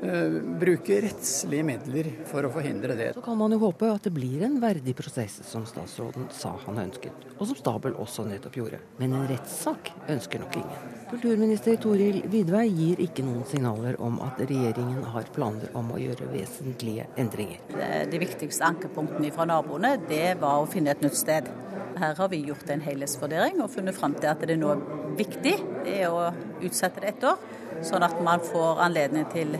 bruke 0.00 1.00
rettslige 1.02 1.64
midler 1.66 2.10
for 2.28 2.46
å 2.46 2.50
forhindre 2.52 2.94
det. 2.98 3.08
Så 3.16 3.22
kan 3.24 3.38
man 3.38 3.52
jo 3.54 3.58
håpe 3.64 3.88
at 3.90 4.04
det 4.06 4.12
blir 4.14 4.44
en 4.46 4.60
verdig 4.62 4.94
prosess, 4.98 5.40
som 5.48 5.66
statsråden 5.66 6.28
sa 6.34 6.54
han 6.66 6.78
ønsket. 6.84 7.26
Og 7.38 7.48
som 7.50 7.58
Stabel 7.58 7.96
også 7.98 8.26
nettopp 8.28 8.58
gjorde. 8.60 8.80
Men 9.00 9.16
en 9.18 9.26
rettssak 9.30 9.90
ønsker 10.08 10.44
nok 10.44 10.58
ingen. 10.60 10.94
Kulturminister 11.08 11.78
Toril 11.80 12.20
Vidvei 12.28 12.66
gir 12.68 13.00
ikke 13.00 13.24
noen 13.24 13.46
signaler 13.48 13.96
om 14.04 14.18
at 14.24 14.40
regjeringen 14.42 15.06
har 15.14 15.30
planer 15.34 15.72
om 15.78 15.94
å 15.94 16.00
gjøre 16.00 16.28
vesentlige 16.34 17.08
endringer. 17.18 17.62
De 18.12 18.20
viktigste 18.20 18.66
ankepunktene 18.68 19.32
fra 19.34 19.48
naboene 19.48 19.96
det 20.08 20.36
var 20.42 20.60
å 20.60 20.68
finne 20.68 20.92
et 20.92 21.02
nytt 21.02 21.16
sted. 21.18 21.48
Her 21.98 22.14
har 22.14 22.28
vi 22.30 22.44
gjort 22.46 22.68
en 22.70 22.84
helhetsvurdering 22.84 23.62
og 23.64 23.72
funnet 23.72 23.96
fram 23.96 24.14
til 24.18 24.30
at 24.30 24.44
det 24.46 24.58
nå 24.60 24.70
er 24.76 24.84
viktig 25.18 25.56
er 25.88 26.12
å 26.12 26.28
utsette 26.62 27.02
det 27.02 27.14
ett 27.14 27.24
år, 27.26 27.40
sånn 27.88 28.04
at 28.06 28.20
man 28.22 28.44
får 28.44 28.84
anledning 28.84 29.26
til 29.32 29.56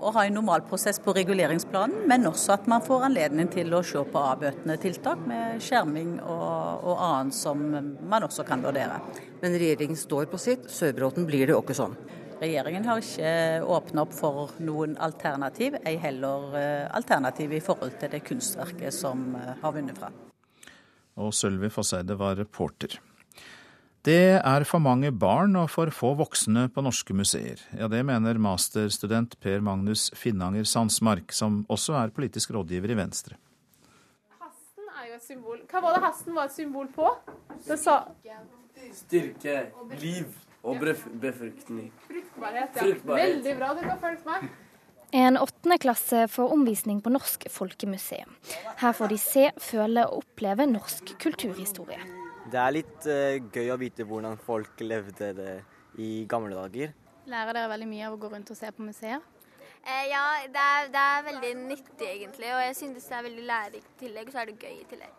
å 0.00 0.12
ha 0.16 0.24
en 0.26 0.36
normal 0.38 0.64
prosess 0.68 1.00
på 1.02 1.14
reguleringsplanen, 1.16 2.06
men 2.10 2.28
også 2.28 2.54
at 2.56 2.68
man 2.70 2.84
får 2.84 3.06
anledning 3.10 3.50
til 3.52 3.74
å 3.76 3.82
se 3.86 4.02
på 4.02 4.22
avbøtende 4.32 4.78
tiltak 4.82 5.20
med 5.28 5.60
skjerming 5.64 6.16
og, 6.20 6.86
og 6.88 7.04
annet 7.06 7.36
som 7.36 7.66
man 7.70 8.26
også 8.26 8.46
kan 8.48 8.64
vurdere. 8.64 9.00
Men 9.42 9.58
regjeringen 9.60 9.98
står 9.98 10.30
på 10.32 10.40
sitt. 10.40 10.70
Sørbråten 10.72 11.28
blir 11.28 11.46
det 11.46 11.56
jo 11.56 11.60
ikke 11.64 11.76
sånn? 11.78 11.98
Regjeringen 12.40 12.88
har 12.88 13.02
ikke 13.04 13.34
åpna 13.68 14.06
opp 14.06 14.16
for 14.16 14.56
noen 14.64 14.96
alternativ, 14.96 15.76
ei 15.84 15.98
heller 16.00 16.56
eh, 16.56 16.88
alternativ 16.96 17.52
i 17.52 17.60
forhold 17.64 18.00
til 18.00 18.14
det 18.14 18.24
kunstverket 18.24 18.96
som 18.96 19.34
eh, 19.36 19.54
har 19.60 19.76
vunnet 19.76 20.00
fram 20.00 20.16
og 21.20 21.34
Sølvi 21.36 21.70
Fosseide 21.72 22.16
var 22.18 22.38
reporter. 22.40 22.98
Det 24.00 24.40
er 24.40 24.64
for 24.64 24.80
mange 24.80 25.10
barn 25.12 25.58
og 25.60 25.66
for 25.68 25.90
få 25.92 26.14
voksne 26.16 26.70
på 26.72 26.80
norske 26.80 27.12
museer. 27.12 27.60
Ja, 27.76 27.86
Det 27.86 28.00
mener 28.06 28.38
masterstudent 28.40 29.36
Per 29.40 29.60
Magnus 29.60 30.10
Finnanger 30.16 30.64
Sandsmark, 30.64 31.32
som 31.32 31.66
også 31.68 31.92
er 32.00 32.08
politisk 32.08 32.50
rådgiver 32.50 32.90
i 32.90 32.96
Venstre. 32.96 33.36
Hasten 34.40 34.88
er 35.02 35.10
jo 35.10 35.14
et 35.18 35.26
symbol. 35.26 35.58
Hva 35.68 35.82
var 35.84 35.98
det 35.98 36.02
hasten 36.06 36.34
var 36.34 36.48
et 36.48 36.56
symbol 36.56 36.88
på? 36.88 37.10
Det 37.66 37.78
sa 37.78 38.06
Styrke, 38.90 39.66
liv 40.00 40.32
og 40.64 40.80
befruktning. 41.20 41.92
Fruktbarhet, 42.08 42.72
ja. 42.74 42.80
Fruktbarhet. 42.80 43.28
Veldig 43.28 43.56
bra, 43.58 43.68
du 43.76 43.84
kan 43.84 44.00
fulgt 44.00 44.24
meg. 44.26 44.48
En 45.12 45.36
åttende 45.36 45.76
klasse 45.82 46.24
får 46.30 46.52
omvisning 46.54 47.02
på 47.02 47.12
Norsk 47.12 47.44
folkemuseum. 47.50 48.32
Her 48.80 48.96
får 48.96 49.12
de 49.12 49.20
se, 49.20 49.46
føle 49.60 50.06
og 50.08 50.24
oppleve 50.24 50.66
norsk 50.70 51.12
kulturhistorie. 51.20 52.19
Det 52.50 52.58
er 52.58 52.72
litt 52.74 53.06
uh, 53.06 53.36
gøy 53.54 53.68
å 53.70 53.78
vite 53.78 54.06
hvordan 54.06 54.38
folk 54.42 54.80
levde 54.82 55.30
det 55.36 55.52
i 56.02 56.24
gamle 56.30 56.56
dager. 56.56 56.94
Lærer 57.30 57.54
dere 57.54 57.70
veldig 57.70 57.86
mye 57.90 58.08
av 58.08 58.16
å 58.16 58.18
gå 58.18 58.30
rundt 58.32 58.50
og 58.50 58.58
se 58.58 58.70
på 58.74 58.82
museer? 58.82 59.20
Eh, 59.80 60.08
ja, 60.10 60.22
det 60.50 60.60
er, 60.60 60.88
det 60.92 61.00
er, 61.00 61.22
veldig 61.28 61.50
nyttig 61.60 62.08
egentlig, 62.08 62.50
og 62.52 62.62
jeg 62.64 62.76
synes 62.76 63.06
det 63.06 63.16
er 63.16 63.26
veldig 63.28 63.44
lærerikt 63.48 63.90
i 63.92 64.00
tillegg, 64.02 64.26
og 64.28 64.34
så 64.34 64.42
er 64.42 64.50
det 64.50 64.56
gøy 64.60 64.74
i 64.74 64.88
tillegg. 64.90 65.14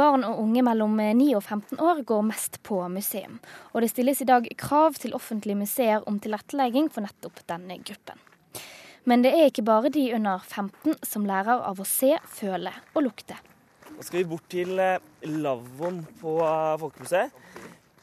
Barn 0.00 0.24
og 0.26 0.40
unge 0.40 0.64
mellom 0.66 0.96
9 0.96 1.28
og 1.36 1.42
15 1.42 1.84
år 1.84 2.02
går 2.06 2.24
mest 2.30 2.60
på 2.66 2.80
museum, 2.94 3.38
og 3.74 3.84
det 3.84 3.92
stilles 3.92 4.22
i 4.22 4.28
dag 4.30 4.48
krav 4.58 4.98
til 5.02 5.14
offentlige 5.18 5.58
museer 5.58 6.06
om 6.10 6.18
tilrettelegging 6.22 6.90
for 6.94 7.06
nettopp 7.06 7.42
denne 7.50 7.78
gruppen. 7.82 8.24
Men 9.04 9.26
det 9.26 9.34
er 9.34 9.50
ikke 9.50 9.66
bare 9.66 9.92
de 9.92 10.08
under 10.16 10.42
15 10.46 11.00
som 11.06 11.26
lærer 11.26 11.62
av 11.66 11.82
å 11.82 11.88
se, 11.88 12.16
føle 12.40 12.72
og 12.94 13.06
lukte. 13.08 13.38
Nå 14.00 14.06
skal 14.06 14.22
vi 14.22 14.28
bort 14.30 14.46
til 14.48 14.78
eh, 14.80 15.02
lavvoen 15.28 15.98
på 16.22 16.38
eh, 16.40 16.76
Folkemuseet. 16.80 17.34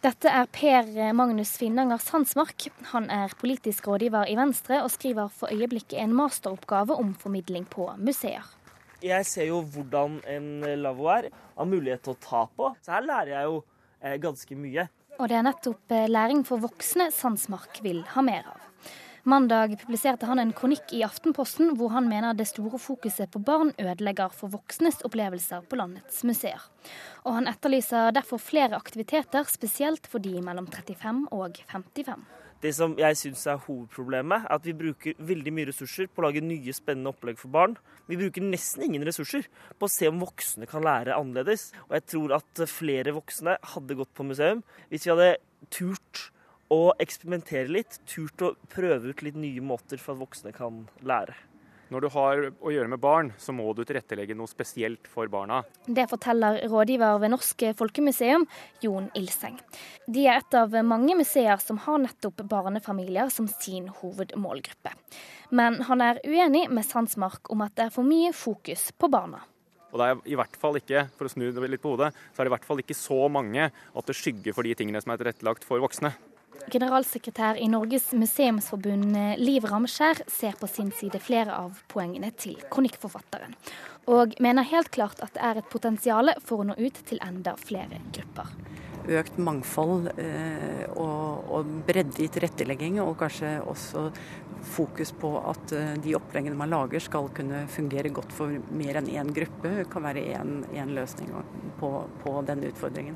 Dette 0.05 0.29
er 0.29 0.45
Per 0.53 0.91
Magnus 1.17 1.55
Finnanger 1.57 1.97
Sandsmark. 1.97 2.67
Han 2.91 3.07
er 3.09 3.33
politisk 3.39 3.87
rådgiver 3.89 4.29
i 4.29 4.35
Venstre 4.37 4.83
og 4.83 4.91
skriver 4.93 5.31
for 5.33 5.49
øyeblikket 5.49 5.97
en 6.03 6.13
masteroppgave 6.13 6.93
om 7.01 7.15
formidling 7.17 7.65
på 7.65 7.87
museer. 7.97 8.45
Jeg 9.01 9.25
ser 9.25 9.49
jo 9.49 9.63
hvordan 9.73 10.19
en 10.29 10.51
lavvo 10.83 11.09
er, 11.15 11.31
har 11.57 11.71
mulighet 11.73 12.05
til 12.05 12.13
å 12.13 12.21
ta 12.27 12.45
på. 12.45 12.69
Så 12.85 12.93
her 12.93 13.09
lærer 13.09 13.33
jeg 13.33 13.49
jo 13.49 13.59
eh, 13.97 14.19
ganske 14.21 14.61
mye. 14.67 14.85
Og 15.17 15.33
det 15.33 15.41
er 15.41 15.49
nettopp 15.49 15.97
læring 16.13 16.45
for 16.45 16.61
voksne 16.61 17.09
Sandsmark 17.09 17.81
vil 17.81 18.05
ha 18.13 18.21
mer 18.21 18.53
av. 18.53 18.66
Mandag 19.27 19.73
publiserte 19.81 20.23
han 20.29 20.39
en 20.39 20.53
kronikk 20.55 20.93
i 20.95 21.01
Aftenposten 21.03 21.73
hvor 21.75 21.91
han 21.91 22.05
mener 22.07 22.37
det 22.37 22.45
store 22.47 22.79
fokuset 22.79 23.27
på 23.33 23.41
barn 23.43 23.73
ødelegger 23.75 24.31
for 24.31 24.53
voksnes 24.53 25.01
opplevelser 25.03 25.65
på 25.67 25.75
landets 25.75 26.21
museer. 26.23 26.63
Og 27.25 27.35
han 27.35 27.49
etterlyser 27.51 28.13
derfor 28.15 28.39
flere 28.39 28.79
aktiviteter, 28.79 29.43
spesielt 29.51 30.07
for 30.07 30.23
de 30.23 30.31
mellom 30.45 30.69
35 30.71 31.25
og 31.35 31.59
55. 31.73 32.23
Det 32.63 32.71
som 32.77 32.95
jeg 32.95 33.17
syns 33.19 33.43
er 33.51 33.59
hovedproblemet, 33.65 34.47
er 34.47 34.55
at 34.55 34.63
vi 34.63 34.77
bruker 34.79 35.19
veldig 35.19 35.55
mye 35.59 35.67
ressurser 35.73 36.07
på 36.07 36.23
å 36.23 36.29
lage 36.29 36.45
nye, 36.47 36.77
spennende 36.79 37.11
opplegg 37.11 37.43
for 37.43 37.51
barn. 37.51 37.75
Vi 38.07 38.21
bruker 38.23 38.47
nesten 38.47 38.87
ingen 38.87 39.03
ressurser 39.11 39.51
på 39.75 39.91
å 39.91 39.91
se 39.91 40.07
om 40.07 40.23
voksne 40.23 40.71
kan 40.71 40.87
lære 40.87 41.19
annerledes. 41.19 41.73
Og 41.89 41.99
jeg 41.99 42.07
tror 42.15 42.37
at 42.39 42.63
flere 42.71 43.11
voksne 43.19 43.59
hadde 43.75 43.99
gått 43.99 44.15
på 44.15 44.29
museum 44.31 44.63
hvis 44.87 45.03
vi 45.03 45.15
hadde 45.17 45.31
turt 45.67 46.29
og 46.73 47.01
eksperimentere 47.03 47.69
litt. 47.71 47.99
Turt 48.09 48.43
å 48.43 48.55
prøve 48.71 49.11
ut 49.11 49.23
litt 49.25 49.37
nye 49.39 49.63
måter 49.63 50.01
for 50.01 50.15
at 50.15 50.23
voksne 50.23 50.55
kan 50.55 50.85
lære. 51.05 51.35
Når 51.87 52.03
du 52.03 52.07
har 52.11 52.41
å 52.51 52.71
gjøre 52.73 52.91
med 52.91 52.99
barn, 52.99 53.29
så 53.39 53.53
må 53.55 53.69
du 53.71 53.85
tilrettelegge 53.87 54.35
noe 54.35 54.51
spesielt 54.51 55.07
for 55.07 55.29
barna. 55.31 55.61
Det 55.87 56.03
forteller 56.11 56.59
rådgiver 56.67 57.21
ved 57.23 57.31
Norsk 57.31 57.63
Folkemuseum, 57.79 58.43
Jon 58.83 59.07
Ilseng. 59.15 59.55
De 60.11 60.25
er 60.27 60.41
et 60.41 60.57
av 60.59 60.75
mange 60.83 61.15
museer 61.15 61.63
som 61.63 61.79
har 61.85 62.01
nettopp 62.03 62.43
barnefamilier 62.51 63.31
som 63.31 63.47
sin 63.47 63.87
hovedmålgruppe. 64.01 64.91
Men 65.55 65.79
han 65.87 66.03
er 66.03 66.19
uenig 66.27 66.67
med 66.67 66.83
Sandsmark 66.83 67.53
om 67.55 67.63
at 67.63 67.77
det 67.79 67.87
er 67.87 67.95
for 67.95 68.07
mye 68.07 68.35
fokus 68.35 68.89
på 68.91 69.07
barna. 69.11 69.45
Og 69.93 70.01
det 70.01 70.07
er 70.09 70.25
i 70.27 70.35
hvert 70.35 70.57
fall 70.59 70.75
ikke, 70.81 71.07
for 71.15 71.29
å 71.29 71.31
snu 71.31 71.47
det 71.55 71.69
litt 71.71 71.83
på 71.83 71.93
hodet, 71.95 72.11
så 72.35 72.41
er 72.41 72.47
det 72.47 72.51
i 72.51 72.57
hvert 72.57 72.67
fall 72.67 72.83
ikke 72.83 72.97
så 72.99 73.23
mange 73.31 73.69
at 73.71 74.09
det 74.09 74.19
skygger 74.19 74.55
for 74.55 74.67
de 74.67 74.75
tingene 74.75 74.99
som 74.99 75.15
er 75.15 75.21
tilrettelagt 75.21 75.63
for 75.63 75.79
voksne. 75.79 76.11
Generalsekretær 76.71 77.59
i 77.61 77.67
Norges 77.71 78.09
museumsforbund 78.17 79.15
Liv 79.39 79.65
Ramskjær 79.69 80.23
ser 80.31 80.57
på 80.59 80.67
sin 80.67 80.89
side 80.95 81.21
flere 81.23 81.55
av 81.55 81.77
poengene 81.91 82.33
til 82.35 82.57
kronikkforfatteren, 82.73 83.55
og 84.11 84.35
mener 84.43 84.67
helt 84.67 84.91
klart 84.91 85.21
at 85.23 85.35
det 85.35 85.43
er 85.43 85.61
et 85.61 85.69
potensial 85.71 86.33
for 86.43 86.63
å 86.63 86.67
nå 86.67 86.75
ut 86.79 86.99
til 87.07 87.21
enda 87.23 87.55
flere 87.61 88.01
grupper. 88.15 88.51
Økt 89.07 89.37
mangfold 89.39 90.09
eh, 90.19 90.83
og, 90.99 91.69
bredde 91.87 92.25
i 92.25 92.27
tilrettelegging, 92.27 92.99
og 92.99 93.15
kanskje 93.21 93.53
også 93.63 94.09
fokus 94.67 95.13
på 95.15 95.31
at 95.47 95.71
eh, 95.77 95.93
de 96.03 96.15
oppleggene 96.19 96.59
man 96.59 96.73
lager 96.75 97.03
skal 97.03 97.31
kunne 97.35 97.63
fungere 97.71 98.11
godt 98.11 98.35
for 98.35 98.59
mer 98.75 98.99
enn 98.99 99.07
én 99.07 99.31
gruppe, 99.35 99.87
kan 99.91 100.03
være 100.03 100.27
én 100.35 100.95
løsning 100.97 101.31
på, 101.79 101.93
på 102.23 102.39
denne 102.49 102.73
utfordringen. 102.73 103.15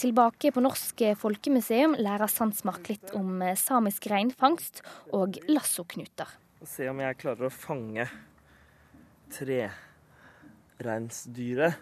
Tilbake 0.00 0.48
på 0.48 0.62
Norsk 0.64 1.02
Folkemuseum 1.20 1.92
lærer 2.00 2.30
Sandsmark 2.32 2.86
litt 2.88 3.10
om 3.18 3.42
samisk 3.60 4.06
reinfangst 4.08 4.80
og 5.12 5.36
lassoknuter. 5.50 6.24
Se 6.64 6.88
om 6.88 7.02
jeg 7.04 7.18
klarer 7.20 7.44
å 7.50 7.52
fange 7.52 8.06
trereinsdyret. 9.36 11.76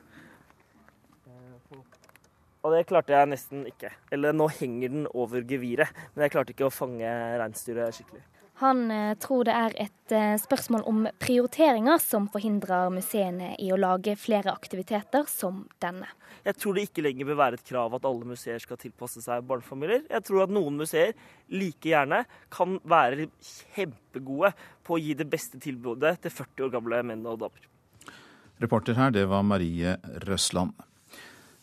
Og 2.67 2.75
det 2.75 2.91
klarte 2.91 3.15
jeg 3.15 3.31
nesten 3.31 3.63
ikke. 3.71 3.95
Eller 4.11 4.35
nå 4.35 4.51
henger 4.51 4.91
den 4.97 5.07
over 5.15 5.47
geviret, 5.47 5.87
men 6.17 6.27
jeg 6.27 6.35
klarte 6.35 6.51
ikke 6.57 6.67
å 6.67 6.75
fange 6.75 7.07
reinsdyret 7.39 7.95
skikkelig. 8.01 8.27
Han 8.61 8.90
eh, 8.90 9.14
tror 9.23 9.44
det 9.47 9.55
er 9.55 9.75
et 9.85 10.14
eh, 10.14 10.35
spørsmål 10.40 10.83
om 10.90 11.05
prioriteringer 11.23 12.01
som 12.03 12.27
forhindrer 12.33 12.90
museene 12.90 13.53
i 13.62 13.68
å 13.71 13.79
lage 13.79 14.16
flere 14.18 14.51
aktiviteter 14.51 15.29
som 15.31 15.61
denne. 15.79 16.09
Jeg 16.42 16.59
tror 16.59 16.75
det 16.75 16.88
ikke 16.88 17.05
lenger 17.07 17.29
bør 17.29 17.38
være 17.38 17.61
et 17.61 17.68
krav 17.68 17.94
at 17.94 18.09
alle 18.09 18.27
museer 18.27 18.59
skal 18.62 18.81
tilpasse 18.81 19.23
seg 19.23 19.47
barnefamilier. 19.47 20.03
Jeg 20.11 20.27
tror 20.27 20.49
at 20.49 20.55
noen 20.55 20.81
museer 20.81 21.14
like 21.55 21.87
gjerne 21.87 22.25
kan 22.51 22.81
være 22.83 23.29
kjempegode 23.77 24.51
på 24.83 24.99
å 24.99 25.03
gi 25.07 25.14
det 25.18 25.29
beste 25.31 25.62
tilbudet 25.62 26.16
til 26.25 26.35
40 26.35 26.66
år 26.66 26.75
gamle 26.75 27.03
menn 27.12 27.27
og 27.31 27.38
damer. 27.44 27.71
Reporter 28.59 28.99
her, 28.99 29.14
det 29.14 29.29
var 29.31 29.47
Marie 29.47 29.94
Røsland. 30.27 30.75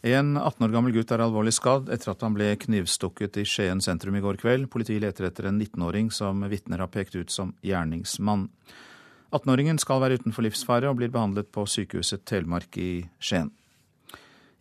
En 0.06 0.38
18 0.38 0.68
år 0.68 0.70
gammel 0.70 0.94
gutt 0.94 1.10
er 1.15 1.22
alvorlig 1.24 1.56
skadd 1.58 1.88
etter 1.89 2.12
at 2.12 2.22
han 2.22 2.36
ble 2.36 2.52
knivstukket 2.62 3.39
i 3.41 3.46
Skien 3.50 3.80
sentrum 3.82 4.13
i 4.13 4.20
går 4.22 4.38
kveld. 4.38 4.68
Politiet 4.70 5.02
leter 5.02 5.26
etter 5.26 5.48
en 5.50 5.58
19-åring 5.58 6.12
som 6.13 6.44
vitner 6.46 6.84
har 6.84 6.91
pekt 6.94 7.15
ut 7.18 7.34
som 7.34 7.56
gjerningsmann. 7.65 8.44
18-åringen 9.34 9.82
skal 9.82 10.04
være 10.04 10.20
utenfor 10.20 10.46
livsfare 10.46 10.91
og 10.91 11.00
blir 11.00 11.10
behandlet 11.10 11.50
på 11.50 11.65
sykehuset 11.65 12.22
Telemark 12.30 12.78
i 12.78 13.08
Skien. 13.18 13.50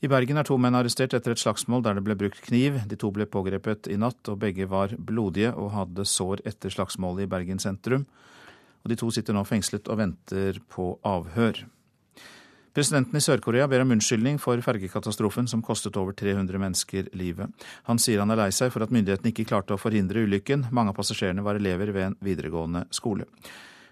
I 0.01 0.09
Bergen 0.09 0.41
er 0.41 0.49
to 0.49 0.57
menn 0.57 0.81
arrestert 0.81 1.13
etter 1.13 1.37
et 1.37 1.45
slagsmål 1.45 1.85
der 1.85 2.01
det 2.01 2.07
ble 2.09 2.17
brukt 2.25 2.41
kniv. 2.49 2.81
De 2.89 2.97
to 2.97 3.13
ble 3.13 3.29
pågrepet 3.29 3.93
i 3.93 4.01
natt, 4.01 4.25
og 4.33 4.41
begge 4.41 4.65
var 4.73 4.97
blodige 4.97 5.53
og 5.53 5.75
hadde 5.77 6.09
sår 6.09 6.41
etter 6.49 6.73
slagsmålet 6.73 7.29
i 7.29 7.33
Bergen 7.37 7.61
sentrum. 7.61 8.09
Og 8.81 8.93
de 8.93 8.97
to 8.97 9.13
sitter 9.13 9.37
nå 9.37 9.45
fengslet 9.45 9.93
og 9.93 10.01
venter 10.01 10.65
på 10.73 10.95
avhør. 11.05 11.67
Presidenten 12.75 13.15
i 13.17 13.23
Sør-Korea 13.23 13.69
ber 13.71 13.85
om 13.85 13.93
unnskyldning 13.95 14.41
for 14.43 14.59
fergekatastrofen 14.59 15.47
som 15.47 15.61
kostet 15.63 15.95
over 16.01 16.13
300 16.19 16.59
mennesker 16.59 17.07
livet. 17.15 17.53
Han 17.87 18.01
sier 18.03 18.19
han 18.19 18.35
er 18.35 18.41
lei 18.41 18.49
seg 18.51 18.73
for 18.75 18.83
at 18.83 18.91
myndighetene 18.91 19.31
ikke 19.31 19.47
klarte 19.47 19.77
å 19.77 19.79
forhindre 19.79 20.25
ulykken. 20.27 20.67
Mange 20.75 20.91
av 20.91 20.99
passasjerene 20.99 21.45
var 21.47 21.61
elever 21.61 21.93
ved 21.95 22.09
en 22.09 22.17
videregående 22.19 22.83
skole. 22.91 23.29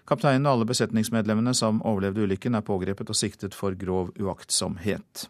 Kapteinen 0.03 0.43
og 0.49 0.57
alle 0.57 0.67
besetningsmedlemmene 0.73 1.53
som 1.55 1.79
overlevde 1.79 2.27
ulykken, 2.27 2.59
er 2.59 2.67
pågrepet 2.67 3.07
og 3.07 3.15
siktet 3.15 3.55
for 3.55 3.71
grov 3.79 4.11
uaktsomhet. 4.19 5.29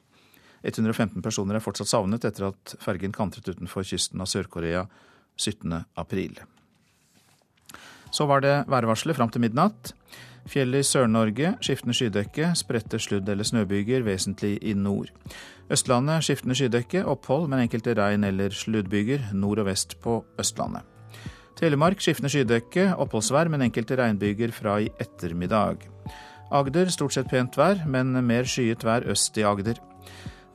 115 0.64 1.22
personer 1.22 1.60
er 1.60 1.62
fortsatt 1.62 1.92
savnet 1.92 2.26
etter 2.26 2.50
at 2.50 2.74
fergen 2.82 3.14
kantret 3.14 3.54
utenfor 3.54 3.86
kysten 3.86 4.24
av 4.24 4.34
Sør-Korea 4.34 4.88
17. 5.38 5.84
april. 5.94 6.40
Så 8.10 8.26
var 8.26 8.42
det 8.42 8.64
værvarselet 8.66 9.18
fram 9.18 9.30
til 9.30 9.46
midnatt. 9.46 9.94
Fjellet 10.50 10.84
i 10.84 10.88
Sør-Norge 10.88 11.54
skiftende 11.64 11.96
skydekke, 11.96 12.50
spredte 12.60 13.00
sludd- 13.00 13.30
eller 13.32 13.48
snøbyger, 13.48 14.04
vesentlig 14.04 14.58
i 14.62 14.74
nord. 14.74 15.12
Østlandet 15.72 16.26
skiftende 16.26 16.56
skydekke, 16.56 17.06
opphold, 17.08 17.48
men 17.48 17.64
enkelte 17.64 17.96
regn- 17.96 18.28
eller 18.28 18.50
sluddbyger 18.50 19.32
nord 19.34 19.64
og 19.64 19.70
vest 19.70 19.96
på 20.04 20.24
Østlandet. 20.40 20.84
Telemark 21.56 22.02
skiftende 22.02 22.32
skydekke, 22.34 22.90
oppholdsvær, 22.98 23.48
men 23.50 23.62
enkelte 23.62 23.96
regnbyger 23.96 24.52
fra 24.52 24.80
i 24.82 24.90
ettermiddag. 25.00 25.88
Agder 26.52 26.92
stort 26.92 27.14
sett 27.14 27.30
pent 27.32 27.56
vær, 27.58 27.86
men 27.88 28.12
mer 28.26 28.44
skyet 28.44 28.84
vær 28.84 29.08
øst 29.10 29.38
i 29.38 29.46
Agder. 29.48 29.80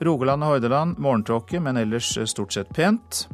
Rogaland 0.05 0.45
og 0.45 0.53
Hordaland 0.53 0.99
morgentåke, 0.99 1.61
men 1.61 1.77
ellers 1.77 2.13
stort 2.31 2.53
sett 2.53 2.69
pent. 2.75 3.25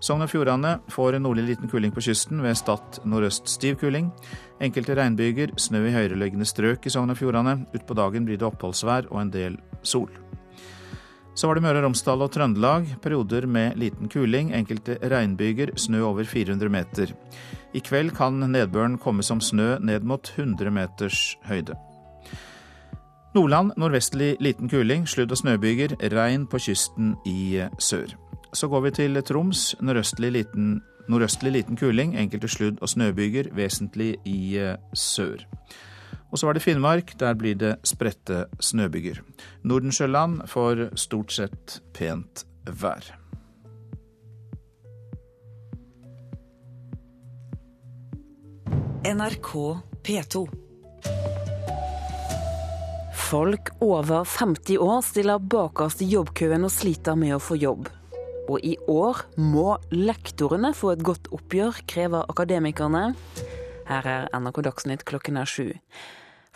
Sogn 0.00 0.24
og 0.24 0.30
Fjordane 0.32 0.78
får 0.88 1.18
nordlig 1.20 1.44
liten 1.50 1.68
kuling 1.68 1.92
på 1.92 2.00
kysten, 2.06 2.40
ved 2.40 2.56
Stad 2.56 3.02
nordøst 3.04 3.50
stiv 3.52 3.76
kuling. 3.82 4.08
Enkelte 4.64 4.96
regnbyger, 4.96 5.52
snø 5.60 5.82
i 5.90 5.92
høyereliggende 5.92 6.48
strøk 6.48 6.88
i 6.88 6.92
Sogn 6.92 7.12
og 7.12 7.18
Fjordane. 7.20 7.66
Utpå 7.76 7.96
dagen 7.98 8.24
blir 8.24 8.40
det 8.40 8.48
oppholdsvær 8.48 9.10
og 9.10 9.20
en 9.20 9.32
del 9.34 9.58
sol. 9.82 10.08
Så 11.36 11.48
var 11.48 11.56
det 11.56 11.64
Møre 11.64 11.82
og 11.82 11.84
Romsdal 11.84 12.24
og 12.24 12.32
Trøndelag. 12.32 12.88
Perioder 13.04 13.46
med 13.46 13.76
liten 13.80 14.08
kuling. 14.08 14.54
Enkelte 14.56 14.96
regnbyger, 15.04 15.74
snø 15.76 16.00
over 16.08 16.24
400 16.24 16.72
meter. 16.72 17.12
I 17.76 17.84
kveld 17.84 18.14
kan 18.16 18.40
nedbøren 18.40 18.96
komme 18.98 19.22
som 19.22 19.40
snø 19.40 19.76
ned 19.84 20.08
mot 20.08 20.32
100 20.36 20.72
meters 20.72 21.36
høyde. 21.48 21.76
Nordland 23.36 23.76
nordvestlig 23.78 24.34
liten 24.40 24.68
kuling, 24.68 25.04
sludd- 25.06 25.30
og 25.30 25.38
snøbyger, 25.38 25.94
regn 26.10 26.48
på 26.50 26.58
kysten 26.58 27.14
i 27.28 27.62
sør. 27.78 28.16
Så 28.52 28.68
går 28.68 28.80
vi 28.80 28.90
til 28.90 29.22
Troms. 29.22 29.74
Nordøstlig 29.80 30.32
liten, 30.32 30.80
nordøstlig 31.08 31.52
liten 31.52 31.76
kuling, 31.76 32.16
enkelte 32.18 32.48
sludd- 32.48 32.82
og 32.82 32.88
snøbyger, 32.88 33.52
vesentlig 33.54 34.16
i 34.26 34.56
eh, 34.58 34.76
sør. 34.94 35.46
Og 36.30 36.38
så 36.38 36.46
var 36.46 36.54
det 36.54 36.62
Finnmark. 36.62 37.14
Der 37.20 37.34
blir 37.34 37.54
det 37.54 37.76
spredte 37.84 38.46
snøbyger. 38.60 39.22
Nordensjøland 39.62 40.46
får 40.46 40.90
stort 40.98 41.32
sett 41.32 41.80
pent 41.94 42.44
vær. 42.66 43.16
NRK 49.04 49.78
P2. 50.04 50.46
Folk 53.30 53.70
over 53.80 54.24
50 54.24 54.78
år 54.78 55.00
stiller 55.00 55.38
bakerst 55.38 56.02
i 56.02 56.10
jobbkøen 56.10 56.66
og 56.66 56.72
sliter 56.74 57.14
med 57.18 57.36
å 57.36 57.42
få 57.42 57.56
jobb. 57.56 57.88
Og 58.50 58.64
i 58.66 58.74
år 58.90 59.22
må 59.38 59.76
lektorene 59.94 60.72
få 60.74 60.96
et 60.96 61.04
godt 61.06 61.28
oppgjør, 61.34 61.84
krever 61.90 62.26
akademikerne. 62.32 63.12
Her 63.86 64.08
er 64.10 64.26
NRK 64.34 64.64
Dagsnytt 64.66 65.06
klokken 65.06 65.38
er 65.38 65.46
sju. 65.46 65.68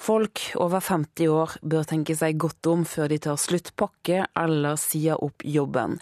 Folk 0.05 0.41
over 0.61 0.83
50 0.85 1.31
år 1.33 1.53
bør 1.65 1.87
tenke 1.89 2.13
seg 2.19 2.37
godt 2.37 2.69
om 2.69 2.83
før 2.85 3.09
de 3.09 3.17
tar 3.25 3.39
sluttpakke 3.41 4.27
eller 4.37 4.77
sier 4.77 5.23
opp 5.25 5.41
jobben. 5.49 5.95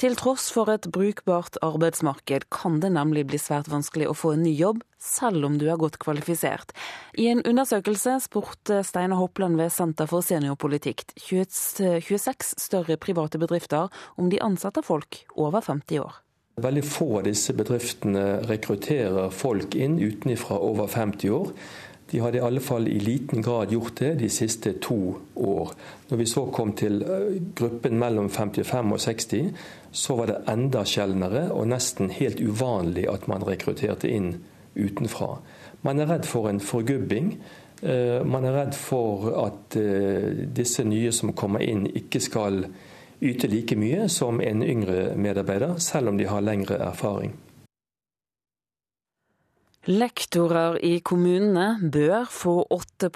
Til 0.00 0.16
tross 0.16 0.46
for 0.54 0.70
et 0.72 0.88
brukbart 0.88 1.58
arbeidsmarked 1.66 2.46
kan 2.48 2.78
det 2.80 2.92
nemlig 2.94 3.26
bli 3.28 3.40
svært 3.42 3.68
vanskelig 3.68 4.08
å 4.08 4.16
få 4.16 4.32
en 4.32 4.46
ny 4.46 4.54
jobb, 4.56 4.80
selv 4.96 5.44
om 5.44 5.58
du 5.60 5.66
er 5.68 5.76
godt 5.82 6.00
kvalifisert. 6.00 6.72
I 7.20 7.28
en 7.34 7.44
undersøkelse 7.44 8.16
spurte 8.24 8.80
Steinar 8.86 9.20
Hoppland 9.20 9.60
ved 9.60 9.74
Senter 9.76 10.08
for 10.08 10.24
seniorpolitikk 10.24 11.04
26 11.20 12.54
større 12.64 12.96
private 12.96 13.42
bedrifter 13.44 13.92
om 14.16 14.32
de 14.32 14.40
ansetter 14.40 14.86
folk 14.86 15.20
over 15.36 15.60
50 15.60 16.00
år. 16.06 16.22
Veldig 16.60 16.82
få 16.84 17.06
av 17.20 17.28
disse 17.28 17.52
bedriftene 17.56 18.40
rekrutterer 18.48 19.30
folk 19.32 19.76
inn 19.76 20.00
utenfra 20.00 20.58
over 20.60 20.88
50 20.92 21.36
år. 21.36 21.54
De 22.10 22.18
hadde 22.18 22.40
i 22.40 22.42
alle 22.42 22.60
fall 22.60 22.88
i 22.90 22.98
liten 22.98 23.42
grad 23.42 23.70
gjort 23.70 24.00
det 24.00 24.14
de 24.18 24.28
siste 24.32 24.72
to 24.82 25.14
år. 25.34 25.72
Når 26.08 26.18
vi 26.18 26.26
så 26.26 26.42
kom 26.50 26.72
til 26.78 27.04
gruppen 27.54 27.98
mellom 28.00 28.30
55 28.30 28.92
og 28.96 29.00
60, 29.04 29.50
så 29.92 30.16
var 30.18 30.30
det 30.30 30.40
enda 30.50 30.82
sjeldnere 30.84 31.46
og 31.54 31.68
nesten 31.70 32.10
helt 32.10 32.42
uvanlig 32.42 33.06
at 33.10 33.28
man 33.30 33.46
rekrutterte 33.46 34.10
inn 34.10 34.32
utenfra. 34.74 35.36
Man 35.86 36.02
er 36.02 36.10
redd 36.10 36.26
for 36.26 36.50
en 36.50 36.60
forgubbing. 36.60 37.36
Man 37.80 38.44
er 38.44 38.56
redd 38.58 38.74
for 38.76 39.30
at 39.46 39.78
disse 40.56 40.84
nye 40.84 41.12
som 41.14 41.32
kommer 41.32 41.62
inn, 41.64 41.86
ikke 41.86 42.20
skal 42.20 42.64
yte 43.20 43.48
like 43.52 43.76
mye 43.78 44.08
som 44.12 44.40
en 44.40 44.64
yngre 44.64 45.14
medarbeider, 45.16 45.78
selv 45.78 46.10
om 46.10 46.18
de 46.18 46.26
har 46.28 46.44
lengre 46.44 46.80
erfaring. 46.90 47.32
Lektorer 49.88 50.74
i 50.84 50.98
kommunene 51.00 51.78
bør 51.88 52.26
få 52.28 52.52
8 52.68 53.08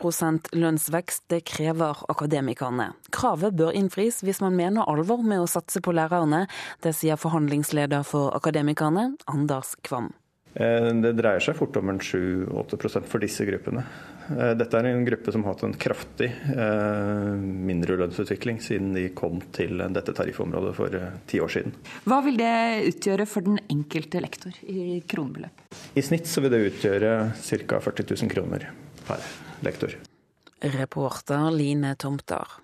lønnsvekst, 0.57 1.27
det 1.29 1.42
krever 1.44 1.98
akademikerne. 2.09 2.94
Kravet 3.12 3.53
bør 3.53 3.77
innfris 3.77 4.22
hvis 4.24 4.40
man 4.40 4.57
mener 4.57 4.88
alvor 4.88 5.20
med 5.20 5.42
å 5.42 5.50
satse 5.50 5.83
på 5.85 5.92
lærerne. 5.92 6.46
Det 6.81 6.94
sier 6.96 7.20
forhandlingsleder 7.20 8.03
for 8.09 8.33
Akademikerne, 8.33 9.11
Anders 9.29 9.74
Kvam. 9.85 10.14
Eh, 10.55 10.88
det 11.05 11.12
dreier 11.18 11.44
seg 11.44 11.59
fort 11.59 11.77
om 11.77 11.92
en 11.92 12.00
7-8 12.00 13.05
for 13.12 13.20
disse 13.20 13.44
gruppene. 13.44 13.85
Eh, 14.33 14.53
dette 14.57 14.79
er 14.81 14.89
en 14.89 15.05
gruppe 15.05 15.35
som 15.35 15.45
har 15.45 15.55
hatt 15.55 15.65
en 15.67 15.77
kraftig 15.77 16.31
eh, 16.55 17.35
mindre 17.69 17.99
lønnsutvikling 18.01 18.61
siden 18.65 18.95
de 18.97 19.09
kom 19.17 19.43
til 19.55 19.83
dette 19.95 20.15
tariffområdet 20.17 20.73
for 20.79 20.99
ti 21.31 21.43
år 21.45 21.53
siden. 21.53 21.77
Hva 22.09 22.23
vil 22.25 22.41
det 22.41 22.55
utgjøre 22.95 23.29
for 23.29 23.47
den 23.47 23.61
enkelte 23.69 24.23
lektor 24.25 24.57
i 24.65 25.03
kronebeløp? 25.09 25.65
I 25.95 26.05
snitt 26.05 26.31
så 26.31 26.45
vil 26.45 26.55
det 26.55 26.65
utgjøre 26.71 27.15
ca. 27.37 27.81
40 27.85 28.11
000 28.15 28.33
kroner 28.33 28.69
per 29.05 29.31
lektor. 29.67 29.97
Reporter 30.65 31.51
Line 31.53 31.93
Tomter. 32.01 32.63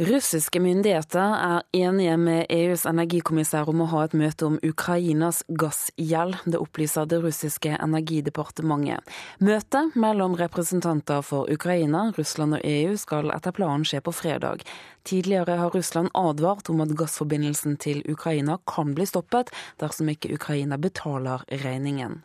Russiske 0.00 0.60
myndigheter 0.60 1.34
er 1.36 1.62
enige 1.76 2.14
med 2.16 2.46
EUs 2.48 2.86
energikommissær 2.88 3.68
om 3.68 3.82
å 3.84 3.88
ha 3.90 4.06
et 4.06 4.14
møte 4.16 4.46
om 4.46 4.54
Ukrainas 4.64 5.42
gassgjeld. 5.60 6.38
Det 6.48 6.56
opplyser 6.56 7.10
det 7.10 7.18
russiske 7.20 7.74
energidepartementet. 7.76 9.04
Møtet 9.44 9.92
mellom 9.92 10.38
representanter 10.40 11.20
for 11.20 11.52
Ukraina, 11.52 12.06
Russland 12.16 12.56
og 12.56 12.64
EU 12.64 12.96
skal 12.96 13.34
etter 13.36 13.52
planen 13.52 13.84
skje 13.84 14.00
på 14.00 14.16
fredag. 14.16 14.64
Tidligere 15.04 15.60
har 15.60 15.76
Russland 15.76 16.08
advart 16.16 16.72
om 16.72 16.80
at 16.80 16.96
gassforbindelsen 16.96 17.76
til 17.76 18.00
Ukraina 18.08 18.62
kan 18.64 18.96
bli 18.96 19.04
stoppet 19.04 19.52
dersom 19.76 20.08
ikke 20.08 20.32
Ukraina 20.40 20.80
betaler 20.80 21.44
regningen. 21.66 22.22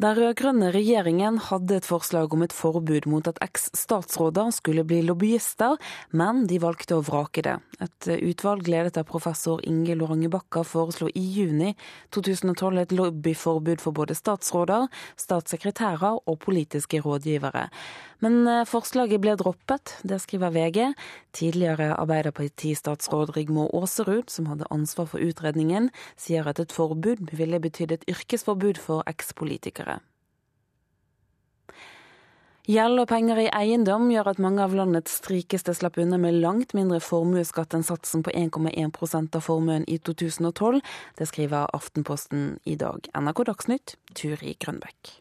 Den 0.00 0.14
rød-grønne 0.16 0.70
regjeringen 0.72 1.36
hadde 1.44 1.76
et 1.76 1.84
forslag 1.84 2.32
om 2.32 2.40
et 2.40 2.54
forbud 2.56 3.04
mot 3.12 3.26
at 3.28 3.36
eks-statsråder 3.44 4.48
skulle 4.56 4.84
bli 4.88 5.02
lobbyister, 5.04 5.74
men 6.16 6.46
de 6.48 6.56
valgte 6.62 6.96
å 6.96 7.02
vrake 7.04 7.44
det. 7.44 7.58
Et 7.84 8.08
utvalg 8.30 8.70
ledet 8.72 8.96
av 8.96 9.04
professor 9.10 9.60
Inge 9.68 9.98
Lorange 10.00 10.30
Bakka 10.32 10.62
foreslo 10.64 11.10
i 11.12 11.24
juni 11.34 11.74
2012 12.16 12.80
et 12.80 12.94
lobbyforbud 12.96 13.84
for 13.84 13.92
både 13.92 14.16
statsråder, 14.16 14.88
statssekretærer 15.20 16.22
og 16.24 16.40
politiske 16.48 17.02
rådgivere. 17.04 17.66
Men 18.24 18.44
eh, 18.48 18.66
forslaget 18.68 19.22
ble 19.24 19.34
droppet, 19.40 19.96
det 20.04 20.20
skriver 20.24 20.52
VG. 20.54 20.92
Tidligere 21.36 21.94
Arbeiderparti-statsråd 21.96 23.34
Rigmor 23.36 23.72
Aasrud, 23.76 24.28
som 24.30 24.50
hadde 24.52 24.68
ansvar 24.70 25.08
for 25.12 25.24
utredningen, 25.24 25.88
sier 26.20 26.48
at 26.48 26.60
et 26.60 26.72
forbud 26.72 27.32
ville 27.32 27.60
betydd 27.60 27.96
et 27.96 28.06
yrkesforbud 28.12 28.80
for 28.80 29.04
ekspolitikere. 29.10 30.00
Gjeld 32.70 33.00
og 33.02 33.08
penger 33.10 33.38
i 33.40 33.48
eiendom 33.56 34.10
gjør 34.12 34.28
at 34.30 34.42
mange 34.42 34.60
av 34.62 34.74
landets 34.76 35.16
rikeste 35.26 35.72
slapp 35.74 35.96
unna 35.98 36.20
med 36.20 36.36
langt 36.42 36.74
mindre 36.76 37.00
formuesskatt 37.02 37.74
enn 37.74 37.86
satsen 37.86 38.22
på 38.22 38.30
1,1% 38.36 39.38
av 39.38 39.42
formuen 39.42 39.88
i 39.90 39.96
2012. 39.98 40.78
Det 41.18 41.26
skriver 41.32 41.72
Aftenposten 41.74 42.60
i 42.68 42.76
dag. 42.78 43.08
NRK 43.16 43.42
Dagsnytt, 43.48 43.96
Turi 44.14 44.54
Grønbekk. 44.60 45.16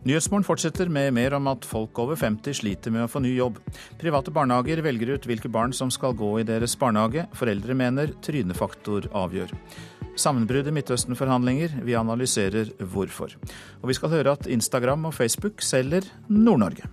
Nyhetsmorgen 0.00 0.46
fortsetter 0.46 0.88
med 0.88 1.12
mer 1.12 1.34
om 1.36 1.48
at 1.50 1.66
folk 1.68 1.98
over 2.00 2.16
50 2.16 2.56
sliter 2.56 2.92
med 2.94 3.04
å 3.04 3.10
få 3.10 3.20
ny 3.20 3.34
jobb. 3.34 3.58
Private 4.00 4.32
barnehager 4.32 4.80
velger 4.86 5.12
ut 5.12 5.26
hvilke 5.28 5.50
barn 5.52 5.74
som 5.76 5.92
skal 5.92 6.16
gå 6.16 6.30
i 6.40 6.46
deres 6.48 6.72
barnehage. 6.80 7.26
Foreldre 7.36 7.76
mener 7.76 8.14
trynefaktor 8.24 9.10
avgjør. 9.12 9.52
Sammenbrudd 10.16 10.70
i 10.72 10.74
Midtøsten-forhandlinger. 10.78 11.82
Vi 11.84 11.98
analyserer 12.00 12.72
hvorfor. 12.80 13.36
Og 13.82 13.92
vi 13.92 13.98
skal 14.00 14.14
høre 14.16 14.38
at 14.38 14.48
Instagram 14.48 15.04
og 15.10 15.14
Facebook 15.18 15.60
selger 15.60 16.08
Nord-Norge. 16.32 16.88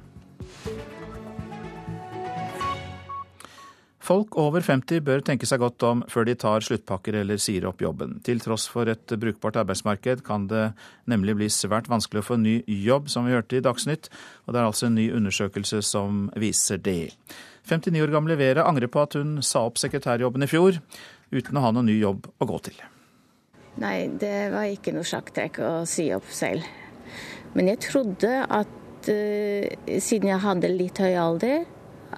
Folk 4.08 4.38
over 4.39 4.63
50 4.63 5.02
bør 5.04 5.20
tenke 5.26 5.48
seg 5.50 5.60
godt 5.60 5.84
om 5.84 6.02
før 6.08 6.30
de 6.30 6.36
tar 6.39 6.63
sluttpakker 6.63 7.17
eller 7.20 7.41
sier 7.43 7.65
opp 7.67 7.82
jobben. 7.84 8.22
Til 8.24 8.39
tross 8.39 8.70
for 8.72 8.88
et 8.88 9.12
brukbart 9.20 9.60
arbeidsmarked 9.60 10.24
kan 10.28 10.46
det 10.48 10.70
nemlig 11.12 11.36
bli 11.36 11.50
svært 11.52 11.89
vanskelig 11.91 12.24
å 12.24 12.28
få 12.30 12.38
ny 12.39 12.62
jobb, 12.86 13.12
som 13.12 13.28
vi 13.28 13.36
hørte 13.36 13.60
i 13.60 13.63
Dagsnytt, 13.65 14.08
og 14.46 14.56
det 14.56 14.62
er 14.62 14.70
altså 14.70 14.88
en 14.88 14.96
ny 14.96 15.10
undersøkelse 15.17 15.82
som 15.84 16.30
viser 16.39 16.80
det. 16.80 17.12
59 17.67 18.00
år 18.06 18.15
gamle 18.15 18.39
Vera 18.39 18.63
angrer 18.70 18.88
på 18.88 19.04
at 19.04 19.20
hun 19.20 19.41
sa 19.43 19.65
opp 19.67 19.82
sekretærjobben 19.82 20.48
i 20.48 20.52
fjor, 20.56 20.80
uten 21.36 21.60
å 21.60 21.67
ha 21.67 21.76
noen 21.76 21.91
ny 21.91 22.00
jobb 22.00 22.32
å 22.32 22.48
gå 22.48 22.63
til. 22.70 22.80
Nei, 23.84 24.08
det 24.08 24.54
var 24.56 24.72
ikke 24.72 24.96
noe 24.96 25.06
sjakktrekk 25.06 25.60
å 25.60 25.72
si 25.89 26.08
opp 26.15 26.32
selv. 26.32 26.63
Men 27.60 27.74
jeg 27.74 27.84
trodde 27.91 28.38
at 28.48 29.10
uh, 29.12 29.98
siden 30.00 30.32
jeg 30.32 30.46
hadde 30.48 30.72
litt 30.72 31.04
høy 31.04 31.12
alder, 31.20 31.65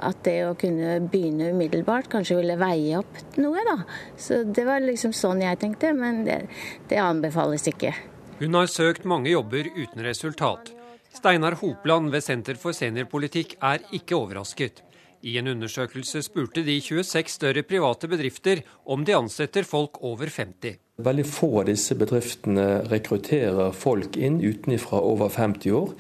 at 0.06 0.24
det 0.26 0.38
å 0.48 0.56
kunne 0.60 0.98
begynne 1.12 1.52
umiddelbart 1.54 2.10
kanskje 2.12 2.40
ville 2.40 2.58
veie 2.60 3.00
opp 3.00 3.22
noe, 3.40 3.64
da. 3.68 3.78
Så 4.20 4.44
det 4.44 4.66
var 4.68 4.84
liksom 4.84 5.14
sånn 5.16 5.44
jeg 5.44 5.60
tenkte, 5.62 5.94
men 5.98 6.24
det, 6.28 6.42
det 6.90 7.02
anbefales 7.04 7.68
ikke. 7.72 7.94
Hun 8.40 8.56
har 8.56 8.70
søkt 8.72 9.08
mange 9.10 9.34
jobber 9.34 9.68
uten 9.76 10.06
resultat. 10.06 10.74
Steinar 11.14 11.58
Hopland 11.60 12.14
ved 12.14 12.24
Senter 12.24 12.60
for 12.60 12.76
seniorpolitikk 12.76 13.58
er 13.66 13.84
ikke 13.98 14.16
overrasket. 14.16 14.84
I 15.28 15.34
en 15.42 15.50
undersøkelse 15.52 16.22
spurte 16.24 16.62
de 16.64 16.78
26 16.80 17.34
større 17.34 17.64
private 17.68 18.08
bedrifter 18.08 18.62
om 18.88 19.04
de 19.04 19.18
ansetter 19.18 19.68
folk 19.68 20.00
over 20.08 20.32
50. 20.32 20.78
Veldig 21.04 21.26
få 21.28 21.50
av 21.62 21.68
disse 21.68 21.96
bedriftene 22.00 22.68
rekrutterer 22.88 23.76
folk 23.76 24.16
inn 24.16 24.40
utenfra 24.40 25.02
over 25.04 25.32
50 25.34 25.76
år. 25.76 25.92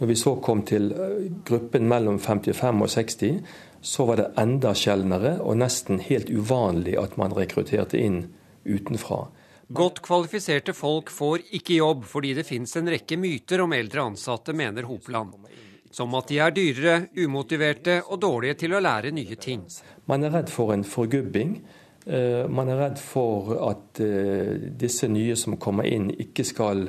Når 0.00 0.08
vi 0.08 0.16
så 0.16 0.32
kom 0.40 0.62
til 0.64 0.92
eh, 0.96 1.26
gruppen 1.44 1.84
mellom 1.88 2.16
55 2.18 2.84
og 2.86 2.88
60, 2.88 3.40
så 3.80 4.06
var 4.08 4.20
det 4.20 4.30
enda 4.40 4.72
sjeldnere 4.76 5.34
og 5.44 5.58
nesten 5.60 6.00
helt 6.04 6.30
uvanlig 6.32 6.96
at 7.00 7.18
man 7.20 7.34
rekrutterte 7.36 8.00
inn 8.00 8.22
utenfra. 8.64 9.26
Godt 9.70 10.00
kvalifiserte 10.02 10.72
folk 10.74 11.12
får 11.12 11.44
ikke 11.60 11.76
jobb 11.78 12.06
fordi 12.08 12.32
det 12.40 12.46
finnes 12.48 12.72
en 12.80 12.88
rekke 12.90 13.18
myter 13.20 13.60
om 13.62 13.76
eldre 13.76 14.08
ansatte, 14.08 14.56
mener 14.56 14.88
Hopland. 14.88 15.36
Som 15.92 16.16
at 16.16 16.30
de 16.30 16.40
er 16.40 16.54
dyrere, 16.54 16.96
umotiverte 17.20 18.00
og 18.08 18.22
dårlige 18.22 18.56
til 18.64 18.74
å 18.74 18.80
lære 18.82 19.12
nye 19.14 19.36
ting. 19.36 19.62
Man 20.08 20.24
er 20.24 20.32
redd 20.32 20.50
for 20.50 20.72
en 20.74 20.86
forgubbing. 20.86 21.58
Eh, 22.06 22.48
man 22.48 22.72
er 22.72 22.80
redd 22.86 22.98
for 23.04 23.52
at 23.68 24.00
eh, 24.00 24.56
disse 24.80 25.10
nye 25.12 25.36
som 25.36 25.58
kommer 25.60 25.86
inn, 25.86 26.08
ikke 26.08 26.46
skal 26.46 26.86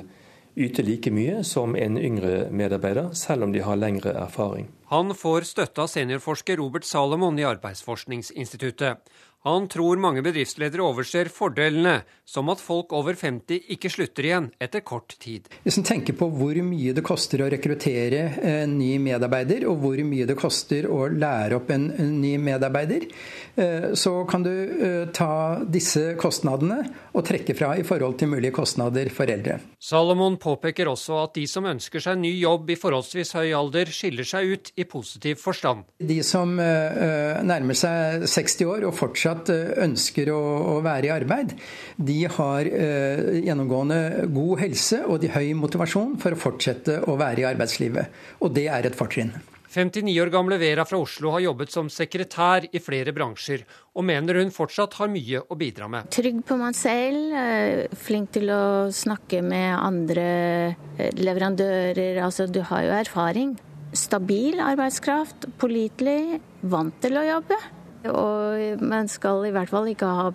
yte 0.66 0.86
like 0.86 1.12
mye 1.14 1.42
som 1.48 1.76
en 1.76 1.98
yngre 1.98 2.48
medarbeider, 2.52 3.12
selv 3.18 3.48
om 3.48 3.52
de 3.54 3.64
har 3.66 3.80
lengre 3.80 4.14
erfaring. 4.18 4.70
Han 4.92 5.16
får 5.16 5.48
støtte 5.48 5.84
av 5.84 5.88
seniorforsker 5.92 6.60
Robert 6.60 6.84
Salomon 6.84 7.40
i 7.40 7.46
Arbeidsforskningsinstituttet. 7.48 9.00
Han 9.42 9.66
tror 9.74 9.98
mange 9.98 10.22
bedriftsledere 10.22 10.84
overser 10.86 11.26
fordelene, 11.34 12.04
som 12.30 12.52
at 12.54 12.62
folk 12.62 12.92
over 12.94 13.18
50 13.18 13.72
ikke 13.74 13.90
slutter 13.90 14.28
igjen 14.28 14.50
etter 14.62 14.84
kort 14.86 15.16
tid. 15.18 15.48
Hvis 15.66 15.80
en 15.80 15.88
tenker 15.88 16.14
på 16.20 16.28
hvor 16.30 16.60
mye 16.62 16.94
det 16.94 17.02
koster 17.06 17.42
å 17.42 17.48
rekruttere 17.50 18.20
en 18.38 18.76
ny 18.78 18.92
medarbeider, 19.02 19.66
og 19.66 19.80
hvor 19.82 20.02
mye 20.06 20.28
det 20.30 20.36
koster 20.38 20.86
å 20.86 21.08
lære 21.10 21.58
opp 21.58 21.74
en 21.74 21.88
ny 22.20 22.36
medarbeider, 22.38 23.08
eh, 23.56 23.88
så 23.98 24.14
kan 24.30 24.46
du 24.46 24.54
eh, 24.54 25.10
ta 25.10 25.58
disse 25.66 26.14
kostnadene 26.22 26.78
og 27.12 27.26
trekke 27.26 27.58
fra 27.58 27.74
i 27.82 27.88
forhold 27.88 28.20
til 28.22 28.30
mulige 28.36 28.54
kostnader 28.60 29.10
for 29.10 29.26
eldre. 29.26 29.58
Salomon 29.82 30.38
påpeker 30.38 30.92
også 30.94 31.18
at 31.24 31.34
de 31.40 31.48
som 31.50 31.66
ønsker 31.66 32.06
seg 32.06 32.22
ny 32.22 32.36
jobb 32.44 32.70
i 32.70 32.78
forholdsvis 32.78 33.34
høy 33.40 33.50
alder, 33.58 33.90
skiller 33.90 34.28
seg 34.36 34.54
ut 34.54 34.72
i 34.78 34.86
positiv 34.86 35.42
forstand. 35.42 35.90
De 35.98 36.22
som 36.22 36.54
eh, 36.62 37.42
nærmer 37.42 37.82
seg 37.82 38.30
60 38.30 38.70
år 38.70 38.86
og 38.86 38.96
fortsatt 39.02 39.31
fortsatt 39.32 39.52
eh, 39.52 39.84
ønsker 39.86 40.32
å, 40.34 40.42
å 40.78 40.82
være 40.84 41.10
i 41.10 41.14
arbeid, 41.14 41.56
de 41.98 42.20
har 42.28 42.68
eh, 42.68 43.42
gjennomgående 43.46 44.28
god 44.32 44.60
helse 44.62 45.04
og 45.08 45.22
de 45.22 45.32
høy 45.32 45.54
motivasjon 45.56 46.18
for 46.22 46.34
å 46.34 46.40
fortsette 46.40 47.02
å 47.08 47.18
være 47.18 47.42
i 47.42 47.50
arbeidslivet. 47.50 48.12
Og 48.42 48.54
det 48.54 48.68
er 48.70 48.86
et 48.86 48.98
fortrinn. 48.98 49.34
59 49.72 50.18
år 50.20 50.28
gamle 50.28 50.58
Vera 50.60 50.84
fra 50.84 51.00
Oslo 51.00 51.32
har 51.32 51.46
jobbet 51.46 51.72
som 51.72 51.88
sekretær 51.88 52.66
i 52.76 52.80
flere 52.84 53.14
bransjer, 53.16 53.64
og 53.96 54.04
mener 54.04 54.42
hun 54.42 54.52
fortsatt 54.52 54.98
har 55.00 55.08
mye 55.08 55.46
å 55.48 55.56
bidra 55.56 55.88
med. 55.88 56.10
Trygg 56.12 56.42
på 56.44 56.58
meg 56.60 56.76
selv, 56.76 57.32
eh, 57.32 57.88
flink 57.96 58.34
til 58.36 58.52
å 58.52 58.92
snakke 58.92 59.40
med 59.42 59.72
andre 59.80 60.76
leverandører. 61.16 62.20
Altså, 62.20 62.52
du 62.52 62.60
har 62.68 62.84
jo 62.84 62.98
erfaring. 63.00 63.56
Stabil 63.96 64.60
arbeidskraft, 64.60 65.48
pålitelig, 65.60 66.42
vant 66.64 67.00
til 67.04 67.16
å 67.20 67.28
jobbe. 67.28 67.81
Og 68.10 68.82
man 68.82 69.10
skal 69.12 69.46
i 69.46 69.52
hvert 69.54 69.70
fall 69.70 69.92
ikke 69.92 70.10
ha 70.10 70.32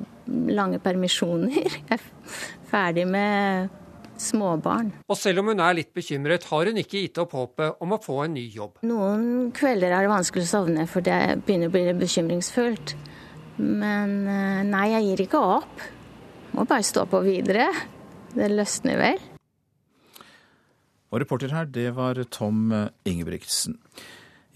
lange 0.55 0.79
permisjoner. 0.83 1.67
Jeg 1.67 1.99
er 1.99 2.05
ferdig 2.71 3.07
med 3.11 3.73
småbarn. 4.21 4.93
Og 5.11 5.19
selv 5.19 5.43
om 5.43 5.51
hun 5.53 5.61
er 5.61 5.77
litt 5.77 5.93
bekymret, 5.95 6.47
har 6.51 6.71
hun 6.71 6.81
ikke 6.81 7.03
gitt 7.05 7.21
opp 7.21 7.35
håpet 7.37 7.83
om 7.85 7.95
å 7.97 8.01
få 8.03 8.23
en 8.25 8.37
ny 8.37 8.47
jobb. 8.55 8.81
Noen 8.87 9.51
kvelder 9.57 9.93
er 9.93 10.07
det 10.07 10.13
vanskelig 10.13 10.47
å 10.47 10.53
sovne, 10.55 10.87
for 10.91 11.05
det 11.05 11.19
begynner 11.47 11.71
å 11.71 11.75
bli 11.75 11.85
bekymringsfullt. 12.01 12.97
Men 13.61 14.19
eh, 14.29 14.63
nei, 14.69 14.87
jeg 14.95 15.09
gir 15.11 15.25
ikke 15.27 15.43
opp. 15.59 15.87
Må 16.57 16.65
bare 16.69 16.87
stå 16.87 17.05
på 17.11 17.23
videre. 17.27 17.69
Det 18.37 18.51
løsner 18.53 19.01
vel. 19.01 19.25
Og 21.13 21.21
reporter 21.23 21.53
her, 21.55 21.69
det 21.71 21.91
var 21.97 22.19
Tom 22.35 22.71
Ingebrigtsen. 23.07 23.77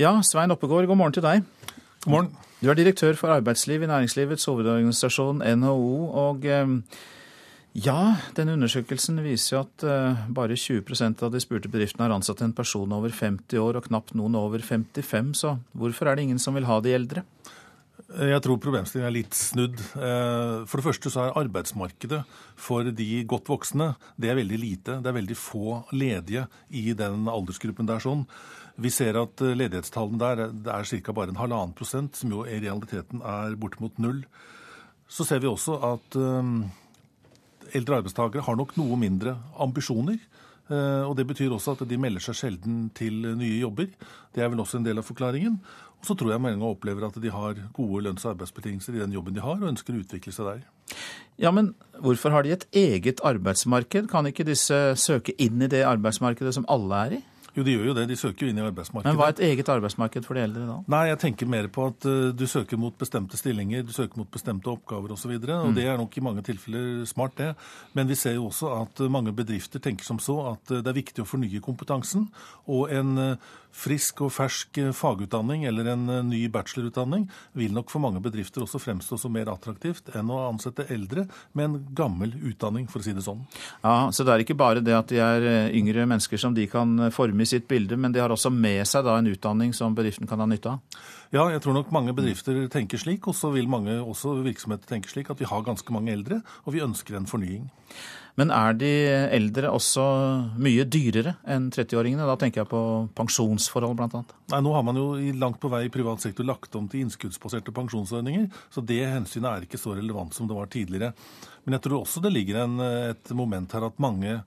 Ja, 0.00 0.16
Svein 0.24 0.52
Oppegård, 0.52 0.88
god 0.88 0.98
morgen 0.98 1.16
til 1.16 1.24
deg. 1.24 1.44
God 2.04 2.14
morgen. 2.14 2.49
Du 2.60 2.68
er 2.68 2.76
direktør 2.76 3.16
for 3.16 3.32
arbeidsliv 3.32 3.80
i 3.80 3.88
Næringslivets 3.88 4.44
hovedorganisasjon 4.44 5.38
NHO. 5.40 5.92
Og 6.26 6.44
eh, 6.44 6.74
ja, 7.72 8.00
den 8.36 8.52
undersøkelsen 8.52 9.22
viser 9.24 9.54
jo 9.54 9.62
at 9.62 9.84
eh, 9.88 10.26
bare 10.36 10.58
20% 10.60 11.24
av 11.24 11.32
de 11.32 11.40
spurte 11.40 11.70
bedriftene 11.72 12.04
har 12.04 12.12
ansatt 12.18 12.42
en 12.44 12.52
person 12.52 12.92
over 12.92 13.14
50 13.16 13.56
år, 13.62 13.80
og 13.80 13.88
knapt 13.88 14.12
noen 14.12 14.36
over 14.36 14.60
55. 14.60 15.32
Så 15.40 15.54
hvorfor 15.72 16.10
er 16.10 16.20
det 16.20 16.28
ingen 16.28 16.42
som 16.42 16.58
vil 16.58 16.68
ha 16.68 16.76
de 16.84 16.92
eldre? 16.98 17.24
Jeg 18.10 18.42
tror 18.42 18.58
problemstillingen 18.60 19.08
er 19.08 19.14
litt 19.14 19.36
snudd. 19.38 19.80
Eh, 19.96 20.54
for 20.68 20.80
det 20.80 20.86
første 20.90 21.14
så 21.14 21.24
er 21.24 21.36
arbeidsmarkedet 21.40 22.24
for 22.60 22.92
de 22.92 23.08
godt 23.30 23.48
voksne 23.48 23.92
det 24.20 24.34
er 24.34 24.40
veldig 24.40 24.60
lite. 24.60 25.00
Det 25.00 25.08
er 25.08 25.16
veldig 25.16 25.36
få 25.38 25.78
ledige 25.96 26.44
i 26.68 26.90
den 26.92 27.24
aldersgruppen 27.30 27.88
der. 27.88 28.04
sånn. 28.04 28.26
Vi 28.80 28.92
ser 28.92 29.18
at 29.20 29.42
eh, 29.44 29.56
ledighetstallene 29.58 30.20
der 30.20 30.52
det 30.52 30.72
er 30.72 30.88
ca. 31.04 31.12
bare 31.16 31.34
en 31.34 31.40
halvannen 31.40 31.76
prosent, 31.76 32.16
som 32.16 32.32
jo 32.32 32.44
i 32.44 32.60
realiteten 32.62 33.22
er 33.22 33.56
bortimot 33.60 33.98
null. 33.98 34.24
Så 35.10 35.26
ser 35.26 35.42
vi 35.42 35.50
også 35.50 35.78
at 35.92 36.16
eh, 36.16 36.54
eldre 37.76 38.00
arbeidstakere 38.00 38.46
har 38.46 38.58
nok 38.58 38.76
noe 38.80 38.98
mindre 38.98 39.36
ambisjoner. 39.58 40.18
Og 40.70 41.16
Det 41.18 41.24
betyr 41.26 41.50
også 41.50 41.72
at 41.74 41.80
de 41.90 41.96
melder 41.98 42.22
seg 42.22 42.36
sjelden 42.38 42.92
til 42.94 43.24
nye 43.34 43.56
jobber. 43.58 43.88
Det 44.30 44.38
er 44.38 44.52
vel 44.52 44.60
også 44.62 44.78
en 44.78 44.84
del 44.86 45.00
av 45.02 45.06
forklaringen. 45.08 45.56
Og 46.00 46.08
så 46.08 46.16
tror 46.16 46.32
jeg 46.32 46.40
mange 46.40 46.64
opplever 46.64 47.04
at 47.04 47.16
de 47.20 47.30
har 47.32 47.58
gode 47.76 48.04
lønns- 48.06 48.24
og 48.24 48.32
arbeidsbetingelser 48.32 48.96
i 48.96 49.02
den 49.02 49.12
jobben 49.12 49.36
de 49.36 49.42
har, 49.44 49.58
og 49.60 49.68
ønsker 49.68 49.92
å 49.92 50.00
utvikle 50.00 50.32
seg 50.32 50.46
der. 50.48 50.62
Ja, 51.40 51.50
Men 51.50 51.74
hvorfor 52.00 52.32
har 52.32 52.42
de 52.42 52.52
et 52.52 52.66
eget 52.72 53.20
arbeidsmarked? 53.20 54.08
Kan 54.08 54.26
ikke 54.26 54.46
disse 54.48 54.96
søke 54.96 55.36
inn 55.38 55.60
i 55.60 55.68
det 55.68 55.84
arbeidsmarkedet 55.84 56.54
som 56.56 56.64
alle 56.68 57.02
er 57.04 57.18
i? 57.18 57.20
Jo, 57.60 57.66
de 57.66 57.74
gjør 57.76 57.90
jo 57.90 57.94
det. 57.98 58.06
De 58.08 58.16
søker 58.16 58.46
jo 58.46 58.52
inn 58.52 58.58
i 58.58 58.64
arbeidsmarkedet. 58.64 59.10
Men 59.10 59.18
hva 59.20 59.28
er 59.28 59.34
et 59.34 59.42
eget 59.50 59.70
arbeidsmarked 59.74 60.24
for 60.24 60.38
de 60.38 60.44
eldre 60.46 60.64
da? 60.64 60.78
Nei, 60.94 61.02
jeg 61.10 61.20
tenker 61.26 61.50
mer 61.52 61.68
på 61.72 61.90
at 61.90 62.08
uh, 62.08 62.30
du 62.32 62.46
søker 62.48 62.80
mot 62.80 62.96
bestemte 62.96 63.36
stillinger, 63.36 63.84
du 63.84 63.92
søker 63.92 64.20
mot 64.22 64.30
bestemte 64.32 64.72
oppgaver 64.72 65.12
osv. 65.12 65.34
Og, 65.36 65.44
så 65.44 65.58
og 65.58 65.70
mm. 65.72 65.76
det 65.76 65.86
er 65.86 66.00
nok 66.00 66.16
i 66.16 66.24
mange 66.24 66.44
tilfeller 66.46 67.04
smart, 67.10 67.36
det. 67.36 67.52
Men 67.98 68.08
vi 68.08 68.16
ser 68.18 68.38
jo 68.38 68.48
også 68.48 68.72
at 68.78 69.04
uh, 69.04 69.10
mange 69.12 69.34
bedrifter 69.36 69.82
tenker 69.82 70.08
som 70.08 70.22
så 70.22 70.38
at 70.54 70.72
uh, 70.72 70.80
det 70.80 70.88
er 70.88 71.00
viktig 71.02 71.24
å 71.24 71.28
fornye 71.28 71.60
kompetansen. 71.64 72.30
Og 72.70 72.88
en 72.94 73.36
frisk 73.70 74.24
og 74.26 74.32
fersk 74.34 74.80
fagutdanning 74.98 75.62
eller 75.68 75.92
en 75.92 76.08
ny 76.26 76.40
bachelorutdanning 76.50 77.28
vil 77.58 77.74
nok 77.74 77.92
for 77.92 78.02
mange 78.02 78.18
bedrifter 78.22 78.64
også 78.64 78.80
fremstå 78.82 79.18
som 79.20 79.30
mer 79.34 79.50
attraktivt 79.52 80.10
enn 80.18 80.32
å 80.32 80.40
ansette 80.48 80.88
eldre 80.90 81.28
med 81.54 81.68
en 81.68 81.76
gammel 81.94 82.34
utdanning, 82.50 82.88
for 82.90 82.98
å 82.98 83.06
si 83.06 83.14
det 83.14 83.22
sånn. 83.22 83.44
Ja, 83.84 84.10
Så 84.10 84.26
det 84.26 84.34
er 84.34 84.42
ikke 84.42 84.58
bare 84.58 84.82
det 84.82 84.96
at 84.96 85.12
de 85.12 85.20
er 85.22 85.70
yngre 85.76 86.02
mennesker 86.02 86.40
som 86.40 86.56
de 86.56 86.66
kan 86.70 87.12
forme 87.14 87.46
i 87.46 87.49
sitt 87.50 87.66
bilde, 87.70 87.98
men 88.00 88.14
de 88.14 88.22
har 88.22 88.32
også 88.32 88.52
med 88.54 88.82
seg 88.88 89.04
da 89.06 89.16
en 89.18 89.30
utdanning 89.30 89.74
som 89.76 89.96
bedriften 89.96 90.30
kan 90.30 90.40
ha 90.42 90.46
nytte 90.48 90.76
av? 90.76 91.02
Ja, 91.34 91.44
jeg 91.52 91.62
tror 91.62 91.76
nok 91.76 91.92
mange 91.94 92.14
bedrifter 92.16 92.64
tenker 92.72 92.98
slik, 92.98 93.28
og 93.30 93.36
så 93.38 93.52
vil 93.54 93.68
mange 93.70 93.98
også 94.00 94.38
virksomheter 94.46 94.90
tenke 94.90 95.10
slik 95.12 95.30
at 95.30 95.42
vi 95.42 95.50
har 95.50 95.66
ganske 95.66 95.94
mange 95.94 96.14
eldre, 96.14 96.40
og 96.64 96.74
vi 96.74 96.82
ønsker 96.86 97.18
en 97.18 97.28
fornying. 97.30 97.68
Men 98.38 98.52
er 98.54 98.76
de 98.78 98.90
eldre 99.36 99.72
også 99.74 100.04
mye 100.62 100.86
dyrere 100.88 101.34
enn 101.50 101.68
30-åringene? 101.74 102.26
Da 102.28 102.36
tenker 102.40 102.62
jeg 102.62 102.70
på 102.70 102.80
pensjonsforhold 103.18 103.98
bl.a. 103.98 104.22
Nei, 104.54 104.60
Nå 104.64 104.72
har 104.76 104.86
man 104.86 105.00
jo 105.00 105.12
langt 105.36 105.60
på 105.62 105.70
vei 105.72 105.84
i 105.88 105.92
privat 105.92 106.22
sektor 106.24 106.46
lagt 106.48 106.74
om 106.78 106.86
til 106.90 107.04
innskuddsbaserte 107.04 107.74
pensjonsordninger, 107.76 108.48
så 108.72 108.84
det 108.86 109.02
hensynet 109.02 109.50
er 109.50 109.68
ikke 109.68 109.80
så 109.82 109.96
relevant 109.98 110.36
som 110.36 110.48
det 110.48 110.56
var 110.56 110.70
tidligere. 110.72 111.12
Men 111.66 111.76
jeg 111.76 111.84
tror 111.86 112.00
også 112.00 112.22
det 112.24 112.32
ligger 112.32 112.62
en, 112.62 112.80
et 113.12 113.34
moment 113.36 113.76
her 113.76 113.90
at 113.90 114.02
mange 114.02 114.38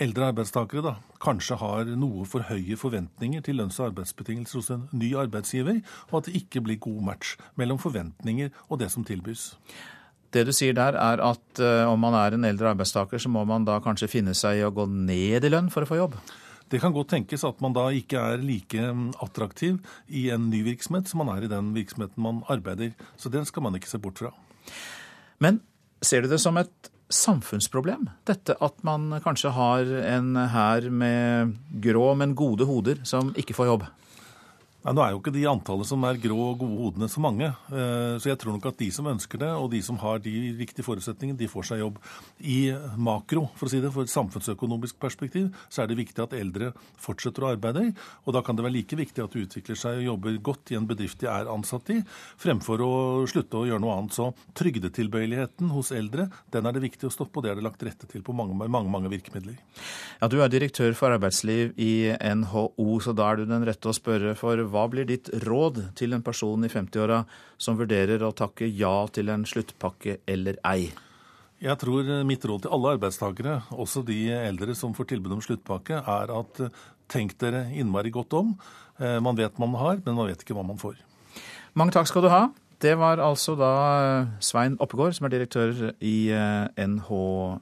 eldre 0.00 0.30
arbeidstakere 0.30 0.82
da, 0.84 0.94
kanskje 1.22 1.58
har 1.60 1.92
noe 1.98 2.24
for 2.28 2.46
høye 2.48 2.76
forventninger 2.80 3.44
til 3.44 3.60
lønns- 3.60 3.78
og 3.80 3.90
arbeidsbetingelser 3.90 4.60
hos 4.60 4.70
en 4.74 4.88
ny 4.96 5.12
arbeidsgiver, 5.20 5.80
og 6.10 6.20
at 6.20 6.28
det 6.28 6.42
ikke 6.42 6.62
blir 6.64 6.80
god 6.80 7.00
match 7.10 7.36
mellom 7.60 7.80
forventninger 7.80 8.52
og 8.68 8.80
det 8.80 8.90
som 8.92 9.04
tilbys. 9.06 9.54
Det 10.30 10.44
du 10.46 10.52
sier 10.54 10.76
der, 10.78 10.94
er 10.94 11.20
at 11.26 11.60
uh, 11.60 11.90
om 11.90 11.98
man 12.00 12.14
er 12.14 12.36
en 12.36 12.46
eldre 12.46 12.70
arbeidstaker, 12.70 13.18
så 13.18 13.28
må 13.32 13.42
man 13.48 13.66
da 13.66 13.80
kanskje 13.82 14.10
finne 14.12 14.34
seg 14.38 14.60
i 14.60 14.66
å 14.66 14.70
gå 14.74 14.86
ned 14.86 15.44
i 15.44 15.50
lønn 15.50 15.72
for 15.74 15.82
å 15.84 15.90
få 15.90 15.98
jobb? 15.98 16.14
Det 16.70 16.78
kan 16.78 16.94
godt 16.94 17.10
tenkes 17.10 17.42
at 17.48 17.58
man 17.64 17.74
da 17.74 17.88
ikke 17.90 18.20
er 18.22 18.44
like 18.46 18.78
mm, 18.78 19.08
attraktiv 19.24 19.80
i 20.06 20.28
en 20.30 20.46
ny 20.52 20.62
virksomhet 20.68 21.10
som 21.10 21.18
man 21.24 21.32
er 21.34 21.48
i 21.48 21.50
den 21.50 21.72
virksomheten 21.74 22.22
man 22.22 22.44
arbeider. 22.52 22.92
Så 23.18 23.32
den 23.34 23.48
skal 23.48 23.66
man 23.66 23.74
ikke 23.74 23.90
se 23.90 23.98
bort 23.98 24.22
fra. 24.22 24.30
Men 25.42 25.58
ser 25.98 26.22
du 26.22 26.30
det 26.30 26.38
som 26.38 26.54
et 26.62 26.92
samfunnsproblem. 27.10 28.08
Dette 28.28 28.56
at 28.62 28.84
man 28.86 29.10
kanskje 29.24 29.52
har 29.54 29.90
en 30.14 30.34
hær 30.52 30.86
med 30.90 31.56
grå, 31.82 32.12
men 32.18 32.36
gode 32.38 32.68
hoder 32.68 33.02
som 33.08 33.34
ikke 33.38 33.56
får 33.56 33.72
jobb. 33.72 33.88
Nei, 34.80 34.94
Nå 34.96 35.02
er 35.04 35.10
jo 35.12 35.18
ikke 35.20 35.32
de 35.34 35.42
antallet 35.44 35.88
som 35.88 36.04
er 36.08 36.18
grå 36.20 36.36
og 36.54 36.62
gode 36.62 36.78
hodene 36.78 37.08
så 37.12 37.20
mange. 37.20 37.50
Eh, 37.68 38.14
så 38.16 38.30
jeg 38.30 38.38
tror 38.40 38.54
nok 38.56 38.70
at 38.70 38.78
de 38.80 38.88
som 38.94 39.08
ønsker 39.10 39.42
det, 39.42 39.50
og 39.52 39.68
de 39.74 39.80
som 39.84 39.98
har 40.00 40.22
de 40.24 40.32
viktige 40.56 40.86
forutsetningene, 40.86 41.36
de 41.36 41.48
får 41.52 41.66
seg 41.68 41.82
jobb. 41.82 41.98
I 42.40 42.72
makro, 42.96 43.44
for 43.58 43.68
å 43.68 43.72
si 43.72 43.80
det, 43.82 43.90
for 43.92 44.08
et 44.08 44.12
samfunnsøkonomisk 44.12 44.96
perspektiv, 45.02 45.50
så 45.68 45.82
er 45.82 45.90
det 45.90 45.98
viktig 46.00 46.24
at 46.24 46.36
eldre 46.38 46.70
fortsetter 47.00 47.44
å 47.44 47.50
arbeide. 47.52 47.90
Og 48.24 48.36
da 48.36 48.40
kan 48.46 48.56
det 48.56 48.64
være 48.64 48.78
like 48.78 48.96
viktig 48.96 49.24
at 49.24 49.36
de 49.36 49.44
utvikler 49.44 49.76
seg 49.76 50.00
og 50.00 50.08
jobber 50.14 50.40
godt 50.48 50.72
i 50.72 50.78
en 50.80 50.88
bedrift 50.88 51.20
de 51.20 51.28
er 51.28 51.52
ansatt 51.52 51.92
i, 51.92 51.98
fremfor 52.40 52.80
å 52.86 52.92
slutte 53.28 53.60
å 53.60 53.66
gjøre 53.68 53.84
noe 53.84 53.98
annet. 53.98 54.16
Så 54.16 54.30
trygdetilbøyeligheten 54.56 55.74
hos 55.74 55.92
eldre, 55.92 56.30
den 56.56 56.64
er 56.64 56.76
det 56.76 56.84
viktig 56.86 57.10
å 57.10 57.12
stoppe, 57.12 57.36
og 57.36 57.44
det 57.44 57.52
er 57.52 57.60
det 57.60 57.66
lagt 57.68 57.84
rette 57.84 58.08
til 58.08 58.24
på 58.24 58.32
mange, 58.36 58.56
mange, 58.56 58.88
mange 58.88 59.12
virkemidler. 59.12 59.60
Ja, 60.22 60.30
Du 60.30 60.40
er 60.40 60.48
direktør 60.48 60.96
for 60.96 61.12
arbeidsliv 61.12 61.76
i 61.76 62.16
NHO, 62.16 62.88
så 63.04 63.12
da 63.12 63.28
er 63.28 63.42
du 63.42 63.50
den 63.50 63.68
rette 63.68 63.90
å 63.90 63.96
spørre 63.96 64.32
for 64.38 64.69
hva 64.72 64.86
blir 64.90 65.06
ditt 65.08 65.28
råd 65.44 65.82
til 65.98 66.16
en 66.16 66.24
person 66.24 66.64
i 66.66 66.70
50-åra 66.72 67.22
som 67.60 67.78
vurderer 67.78 68.22
å 68.24 68.32
takke 68.36 68.68
ja 68.68 69.06
til 69.12 69.32
en 69.32 69.46
sluttpakke 69.48 70.20
eller 70.30 70.60
ei? 70.66 70.90
Jeg 71.60 71.76
tror 71.82 72.06
eh, 72.08 72.24
mitt 72.24 72.44
råd 72.48 72.64
til 72.64 72.72
alle 72.72 72.94
arbeidstakere, 72.96 73.58
også 73.76 74.00
de 74.08 74.16
eldre 74.32 74.72
som 74.78 74.94
får 74.96 75.10
tilbud 75.12 75.36
om 75.36 75.42
sluttpakke, 75.44 75.98
er 76.00 76.32
at 76.32 76.62
eh, 76.64 76.80
tenk 77.12 77.34
dere 77.42 77.66
innmari 77.76 78.12
godt 78.14 78.32
om. 78.38 78.54
Eh, 78.96 79.18
man 79.20 79.36
vet 79.36 79.60
man 79.60 79.76
har, 79.76 80.00
men 80.06 80.16
man 80.16 80.30
vet 80.30 80.40
ikke 80.40 80.56
hva 80.56 80.64
man 80.64 80.80
får. 80.80 80.96
Mange 81.76 81.92
takk 81.92 82.08
skal 82.08 82.24
du 82.24 82.30
ha. 82.32 82.46
Det 82.80 82.94
var 82.96 83.20
altså 83.20 83.52
da 83.60 83.72
Svein 84.40 84.78
Oppegård, 84.80 85.12
som 85.18 85.28
er 85.28 85.34
direktør 85.34 85.90
i 86.00 86.32
NHO. 86.80 87.60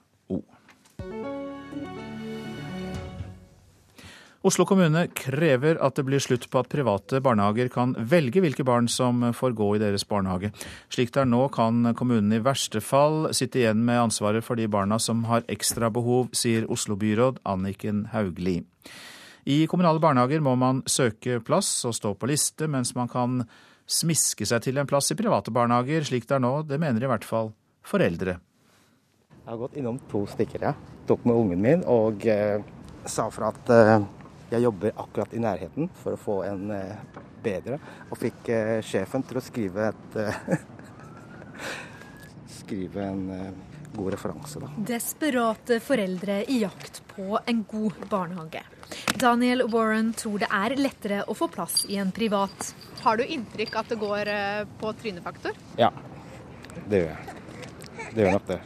Oslo 4.47 4.62
kommune 4.70 5.09
krever 5.18 5.80
at 5.82 5.97
det 5.99 6.05
blir 6.07 6.22
slutt 6.22 6.45
på 6.47 6.61
at 6.61 6.68
private 6.70 7.18
barnehager 7.24 7.66
kan 7.74 7.97
velge 7.99 8.39
hvilke 8.39 8.62
barn 8.62 8.86
som 8.86 9.24
får 9.34 9.55
gå 9.59 9.66
i 9.74 9.80
deres 9.82 10.05
barnehage. 10.07 10.53
Slik 10.95 11.11
det 11.11 11.24
er 11.24 11.26
nå 11.26 11.41
kan 11.51 11.91
kommunen 11.99 12.36
i 12.36 12.39
verste 12.45 12.78
fall 12.78 13.32
sitte 13.34 13.59
igjen 13.59 13.82
med 13.82 13.99
ansvaret 14.05 14.47
for 14.47 14.55
de 14.55 14.68
barna 14.70 15.01
som 15.03 15.24
har 15.26 15.43
ekstra 15.51 15.91
behov, 15.91 16.28
sier 16.30 16.68
Oslo-byråd 16.70 17.41
Anniken 17.51 18.05
Hauglie. 18.12 18.62
I 19.43 19.64
kommunale 19.66 19.99
barnehager 19.99 20.45
må 20.45 20.53
man 20.61 20.84
søke 20.86 21.41
plass 21.43 21.72
og 21.89 21.97
stå 21.99 22.12
på 22.14 22.28
liste, 22.30 22.68
mens 22.70 22.95
man 22.95 23.11
kan 23.11 23.41
smiske 23.91 24.47
seg 24.47 24.62
til 24.62 24.78
en 24.78 24.86
plass 24.86 25.11
i 25.11 25.16
private 25.18 25.51
barnehager. 25.51 26.07
Slik 26.07 26.28
det 26.30 26.36
er 26.39 26.45
nå, 26.45 26.61
det 26.68 26.78
mener 26.78 27.03
i 27.03 27.11
hvert 27.11 27.26
fall 27.26 27.51
foreldre. 27.82 28.36
Jeg 29.34 29.51
har 29.51 29.59
gått 29.64 29.78
innom 29.80 29.99
to 30.12 30.22
stykker, 30.30 30.68
jeg. 30.68 30.95
Tok 31.11 31.26
med 31.26 31.43
ungen 31.43 31.64
min 31.64 31.84
og 31.91 32.22
eh, 32.28 32.62
sa 33.09 33.26
fra 33.32 33.51
at 33.51 33.74
eh, 33.74 33.97
jeg 34.49 34.65
jobber 34.65 34.95
akkurat 34.97 35.35
i 35.37 35.41
nærheten 35.43 35.91
for 36.03 36.17
å 36.17 36.21
få 36.21 36.37
en 36.49 36.71
eh, 36.73 37.01
bedre, 37.45 37.79
og 38.09 38.21
fikk 38.21 38.49
eh, 38.55 38.79
sjefen 38.85 39.25
til 39.29 39.41
å 39.41 39.45
skrive 39.45 39.91
et 39.91 40.21
eh, 40.25 40.45
Skrive 42.59 43.01
en 43.01 43.23
god 43.97 44.11
referanse, 44.13 44.61
da. 44.61 44.69
Desperate 44.91 45.79
foreldre 45.81 46.43
i 46.53 46.59
jakt 46.61 47.01
på 47.09 47.39
en 47.49 47.63
god 47.69 47.97
barnehage. 48.11 48.61
Daniel 49.17 49.65
Warren 49.73 50.13
tror 50.17 50.43
det 50.43 50.51
er 50.53 50.77
lettere 50.77 51.23
å 51.25 51.37
få 51.39 51.49
plass 51.53 51.87
i 51.89 51.97
en 52.01 52.13
privat. 52.13 52.75
Har 53.05 53.17
du 53.17 53.25
inntrykk 53.25 53.81
at 53.81 53.95
det 53.95 53.99
går 54.03 54.33
på 54.81 54.93
trynefaktor? 55.01 55.57
Ja, 55.81 55.91
det 56.85 57.03
gjør 57.03 57.11
jeg. 57.15 57.21
Det 58.13 58.23
gjør 58.23 58.37
nok 58.37 58.47
det. 58.53 58.61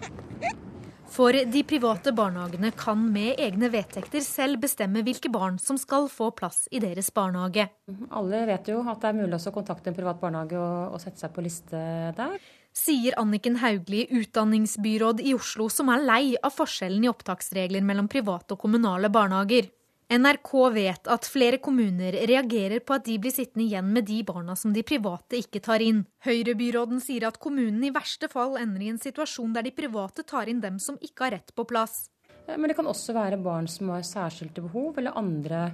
For 1.12 1.36
de 1.36 1.60
private 1.68 2.14
barnehagene 2.16 2.70
kan 2.78 3.00
med 3.12 3.40
egne 3.42 3.68
vedtekter 3.72 4.22
selv 4.24 4.62
bestemme 4.62 5.02
hvilke 5.04 5.28
barn 5.32 5.58
som 5.60 5.76
skal 5.76 6.06
få 6.08 6.30
plass 6.38 6.64
i 6.72 6.80
deres 6.80 7.10
barnehage. 7.12 7.66
Alle 8.08 8.46
vet 8.48 8.70
jo 8.72 8.80
at 8.80 9.02
det 9.02 9.10
er 9.10 9.18
mulig 9.18 9.36
å 9.36 9.52
kontakte 9.52 9.92
en 9.92 9.98
privat 9.98 10.22
barnehage 10.22 10.56
og, 10.56 10.94
og 10.96 11.02
sette 11.02 11.20
seg 11.20 11.34
på 11.34 11.44
liste 11.44 11.82
der. 12.16 12.38
Sier 12.72 13.18
Anniken 13.20 13.58
Hauglie, 13.60 14.06
utdanningsbyråd 14.08 15.20
i 15.20 15.34
Oslo, 15.36 15.68
som 15.68 15.92
er 15.92 16.06
lei 16.08 16.24
av 16.40 16.54
forskjellen 16.56 17.04
i 17.04 17.12
opptaksregler 17.12 17.84
mellom 17.84 18.08
private 18.08 18.56
og 18.56 18.64
kommunale 18.64 19.12
barnehager. 19.12 19.68
NRK 20.12 20.50
vet 20.74 21.08
at 21.08 21.26
flere 21.30 21.56
kommuner 21.62 22.12
reagerer 22.28 22.82
på 22.84 22.96
at 22.98 23.06
de 23.06 23.14
blir 23.22 23.32
sittende 23.32 23.64
igjen 23.64 23.88
med 23.94 24.04
de 24.10 24.18
barna 24.28 24.56
som 24.58 24.74
de 24.74 24.84
private 24.84 25.38
ikke 25.40 25.62
tar 25.64 25.80
inn. 25.84 26.02
Høyre-byråden 26.26 27.00
sier 27.00 27.24
at 27.30 27.38
kommunen 27.40 27.80
i 27.86 27.92
verste 27.94 28.28
fall 28.32 28.58
ender 28.60 28.84
i 28.84 28.90
en 28.92 29.00
situasjon 29.00 29.54
der 29.56 29.64
de 29.64 29.72
private 29.72 30.26
tar 30.28 30.50
inn 30.52 30.60
dem 30.60 30.76
som 30.82 30.98
ikke 31.00 31.28
har 31.28 31.36
rett 31.38 31.54
på 31.56 31.64
plass. 31.68 32.10
Men 32.44 32.68
det 32.68 32.76
kan 32.76 32.90
også 32.90 33.14
være 33.16 33.40
barn 33.40 33.70
som 33.70 33.92
har 33.94 34.04
særskilte 34.04 34.64
behov, 34.64 34.98
eller 34.98 35.16
andre 35.16 35.70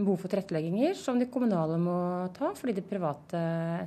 behov 0.00 0.20
for 0.22 0.32
tilrettelegginger 0.32 0.94
som 0.96 1.18
de 1.20 1.26
kommunale 1.32 1.76
må 1.80 1.96
ta, 2.36 2.52
fordi 2.56 2.76
de 2.78 2.84
private 2.86 3.40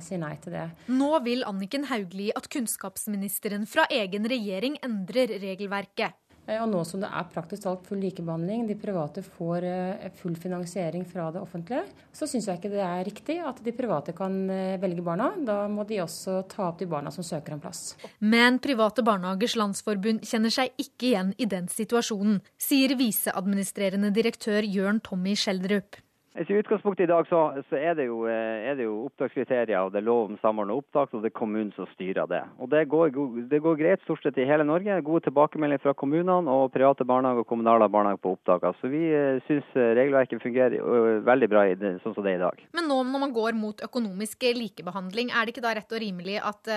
sier 0.04 0.20
nei 0.20 0.34
til 0.42 0.54
det. 0.58 0.66
Nå 0.92 1.10
vil 1.24 1.46
Anniken 1.48 1.88
Hauglie 1.88 2.34
at 2.36 2.50
kunnskapsministeren 2.52 3.64
fra 3.70 3.86
egen 3.90 4.28
regjering 4.30 4.76
endrer 4.84 5.38
regelverket. 5.42 6.18
Eh, 6.46 6.60
og 6.60 6.68
nå 6.70 6.82
som 6.86 7.00
det 7.02 7.08
er 7.08 7.28
praktisk 7.32 7.64
talt 7.64 7.86
full 7.88 8.02
likebehandling, 8.04 8.66
de 8.68 8.76
private 8.78 9.24
får 9.24 9.66
eh, 9.68 10.06
full 10.20 10.36
finansiering 10.40 11.06
fra 11.08 11.30
det 11.34 11.40
offentlige, 11.40 11.84
så 12.12 12.28
syns 12.28 12.48
jeg 12.50 12.60
ikke 12.60 12.72
det 12.74 12.82
er 12.84 13.04
riktig 13.08 13.38
at 13.44 13.62
de 13.64 13.74
private 13.76 14.14
kan 14.16 14.36
eh, 14.52 14.76
velge 14.82 15.04
barna. 15.04 15.32
Da 15.46 15.64
må 15.72 15.86
de 15.88 16.02
også 16.04 16.42
ta 16.50 16.68
opp 16.68 16.80
de 16.82 16.88
barna 16.90 17.12
som 17.14 17.26
søker 17.26 17.56
en 17.56 17.64
plass. 17.64 17.94
Men 18.20 18.60
Private 18.64 19.04
Barnehagers 19.06 19.56
Landsforbund 19.58 20.24
kjenner 20.28 20.52
seg 20.52 20.72
ikke 20.80 21.10
igjen 21.12 21.34
i 21.40 21.48
den 21.48 21.70
situasjonen, 21.72 22.40
sier 22.60 22.96
viseadministrerende 22.98 24.12
direktør 24.14 24.66
Jørn 24.68 25.00
Tommy 25.04 25.36
Schjelderup. 25.38 26.03
I 26.34 26.52
utgangspunktet 26.52 27.04
i 27.04 27.06
dag 27.06 27.26
så, 27.28 27.40
så 27.70 27.76
er, 27.78 27.92
det 27.94 28.08
jo, 28.08 28.24
eh, 28.26 28.64
er, 28.66 28.74
det 28.74 28.88
jo, 28.88 29.04
opptakskriterier, 29.06 29.84
og 29.86 29.92
det 29.94 30.00
er 30.00 30.06
lov 30.08 30.32
om 30.32 30.38
samordna 30.42 30.74
opptak, 30.74 31.12
og 31.14 31.22
det 31.22 31.30
er 31.30 31.36
kommunen 31.38 31.70
som 31.76 31.86
styrer 31.92 32.26
det. 32.26 32.40
Og 32.58 32.66
det 32.72 32.80
går, 32.90 33.12
det 33.50 33.60
går, 33.62 33.76
greit 33.78 34.02
stort 34.02 34.24
sett 34.24 34.40
i 34.42 34.46
hele 34.48 34.66
Norge. 34.66 34.96
Gode 35.06 35.28
tilbakemeldinger 35.28 35.84
fra 35.84 35.94
kommunene 35.94 36.50
og 36.50 36.72
private 36.74 37.06
barnehager 37.06 37.44
og 37.44 37.46
kommunale 37.52 37.86
barnehager 37.86 38.18
på 38.24 38.32
opptak. 38.34 38.66
Så 38.80 38.90
vi 38.90 39.04
eh, 39.14 39.38
syns 39.46 39.68
eh, 39.78 39.92
regelverket 39.94 40.42
fungerer 40.42 41.22
veldig 41.22 41.50
bra 41.52 41.62
det, 41.70 41.92
sånn 42.02 42.16
som 42.16 42.26
det 42.26 42.34
er 42.34 42.40
i 42.40 42.42
dag. 42.42 42.66
Men 42.74 42.90
nå 42.90 42.98
når 43.12 43.24
man 43.28 43.36
går 43.36 43.54
mot 43.60 43.86
økonomisk 43.86 44.42
likebehandling, 44.58 45.30
er 45.30 45.46
det 45.46 45.54
ikke 45.54 45.64
da 45.68 45.76
rett 45.78 45.94
og 45.94 46.02
rimelig 46.02 46.40
at 46.42 46.72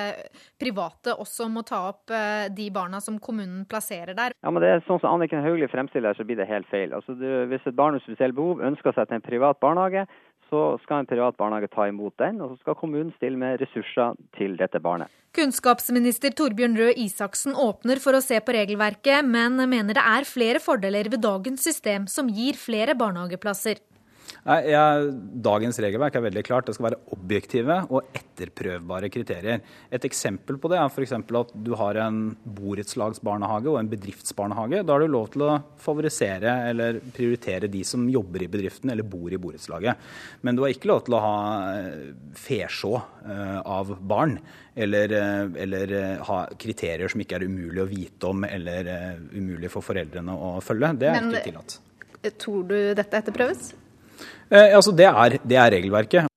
private 0.61 1.17
også 1.17 1.49
må 1.49 1.63
ta 1.65 1.81
opp 1.89 2.13
de 2.53 2.69
barna 2.73 3.01
som 3.01 3.17
kommunen 3.17 3.65
plasserer 3.69 4.13
der? 4.13 4.37
Ja, 4.45 4.53
men 4.53 4.61
det 4.61 4.69
er 4.69 4.85
sånn 4.85 5.01
som 5.01 5.15
Anniken 5.15 5.41
Hauglie 5.41 5.69
fremstiller, 5.71 6.13
så 6.13 6.27
blir 6.27 6.37
det 6.37 6.49
helt 6.49 6.69
feil. 6.69 6.93
Altså, 6.93 7.17
det, 7.17 7.33
hvis 7.49 7.65
et 7.65 7.77
barn 7.77 7.97
med 7.97 8.05
spesielle 8.05 8.37
behov 8.37 8.61
ønsker 8.61 8.93
seg 8.93 9.09
til 9.09 9.17
en 9.17 9.25
privat 9.25 9.46
privat 9.47 9.59
barnehage, 9.63 10.07
så 10.49 10.77
skal 10.83 11.03
en 11.03 11.09
privat 11.09 11.37
barnehage 11.37 11.67
ta 11.73 11.87
imot 11.87 12.15
den, 12.19 12.41
og 12.41 12.53
så 12.53 12.61
skal 12.61 12.75
kommunen 12.75 13.11
stille 13.17 13.37
med 13.37 13.59
ressurser 13.61 14.15
til 14.37 14.57
dette 14.57 14.79
barnet. 14.79 15.07
Kunnskapsminister 15.35 16.31
Torbjørn 16.33 16.77
Røe 16.79 16.95
Isaksen 16.97 17.53
åpner 17.53 17.99
for 17.99 18.15
å 18.15 18.23
se 18.23 18.39
på 18.39 18.55
regelverket, 18.55 19.25
men 19.27 19.59
mener 19.69 19.93
det 19.93 20.03
er 20.03 20.25
flere 20.25 20.59
fordeler 20.63 21.11
ved 21.11 21.21
dagens 21.21 21.63
system 21.63 22.07
som 22.07 22.31
gir 22.31 22.57
flere 22.57 22.95
barnehageplasser. 22.97 23.77
Jeg, 24.47 25.11
Dagens 25.43 25.77
regelverk 25.83 26.15
er 26.15 26.23
veldig 26.23 26.43
klart. 26.47 26.67
Det 26.69 26.77
skal 26.77 26.87
være 26.87 26.99
objektive 27.11 27.75
og 27.91 28.15
etterprøvbare 28.15 29.09
kriterier. 29.11 29.63
Et 29.91 30.05
eksempel 30.07 30.55
på 30.61 30.69
det 30.71 30.77
er 30.79 30.87
f.eks. 30.87 31.15
at 31.17 31.49
du 31.65 31.73
har 31.75 31.99
en 32.05 32.21
borettslagsbarnehage 32.57 33.67
og 33.73 33.79
en 33.81 33.89
bedriftsbarnehage. 33.91 34.85
Da 34.87 34.95
har 34.95 35.03
du 35.03 35.11
lov 35.11 35.27
til 35.33 35.43
å 35.43 35.57
favorisere 35.83 36.53
eller 36.69 37.01
prioritere 37.15 37.67
de 37.71 37.81
som 37.87 38.05
jobber 38.07 38.45
i 38.45 38.47
bedriften 38.53 38.93
eller 38.93 39.07
bor 39.07 39.33
i 39.35 39.39
borettslaget. 39.41 40.05
Men 40.47 40.55
du 40.55 40.63
har 40.63 40.71
ikke 40.71 40.91
lov 40.93 41.03
til 41.07 41.17
å 41.17 41.23
ha 41.25 41.41
eh, 41.73 41.97
fesjå 42.39 42.93
eh, 42.95 43.57
av 43.67 43.91
barn. 43.99 44.37
Eller, 44.77 45.11
eh, 45.17 45.57
eller, 45.65 45.95
ha 46.27 46.37
kriterier 46.59 47.11
som 47.11 47.23
ikke 47.23 47.41
er 47.41 47.47
umulig 47.49 47.83
å 47.83 47.89
vite 47.89 48.31
om 48.31 48.47
eller 48.47 48.87
umulig 49.33 49.73
for 49.73 49.83
foreldrene 49.83 50.31
å 50.31 50.55
følge. 50.63 50.93
Det 51.03 51.11
er 51.11 51.19
Men, 51.19 51.35
ikke 51.35 51.49
tillatt. 51.49 51.77
Tror 52.39 52.63
du 52.71 52.77
dette 52.95 53.19
etterprøves? 53.19 53.73
Eh, 54.49 54.73
altså 54.75 54.93
det, 54.95 55.07
er, 55.09 55.37
det 55.43 55.59
er 55.59 55.73
regelverket. 55.77 56.33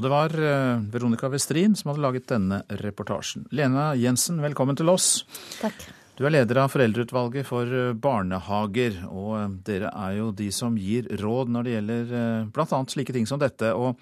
Og 0.00 0.04
det 0.04 0.10
var 0.12 0.32
eh, 0.32 0.82
Veronica 0.92 1.28
Westrin 1.28 1.74
som 1.76 1.90
hadde 1.90 2.04
laget 2.04 2.28
denne 2.30 2.62
reportasjen. 2.80 3.48
Lena 3.52 3.90
Jensen, 3.98 4.38
velkommen 4.40 4.78
til 4.78 4.88
oss. 4.92 5.26
Takk. 5.60 5.88
Du 6.16 6.26
er 6.28 6.34
leder 6.34 6.58
av 6.62 6.72
Foreldreutvalget 6.72 7.48
for 7.48 7.68
eh, 7.68 7.92
barnehager, 7.92 8.96
og 9.10 9.30
eh, 9.36 9.46
dere 9.66 9.90
er 9.92 10.18
jo 10.20 10.30
de 10.36 10.50
som 10.54 10.78
gir 10.80 11.10
råd 11.20 11.52
når 11.52 11.66
det 11.66 11.74
gjelder 11.74 12.12
bl.a. 12.54 12.82
slike 12.94 13.16
ting 13.16 13.28
som 13.28 13.42
dette. 13.42 13.74
og 13.74 13.98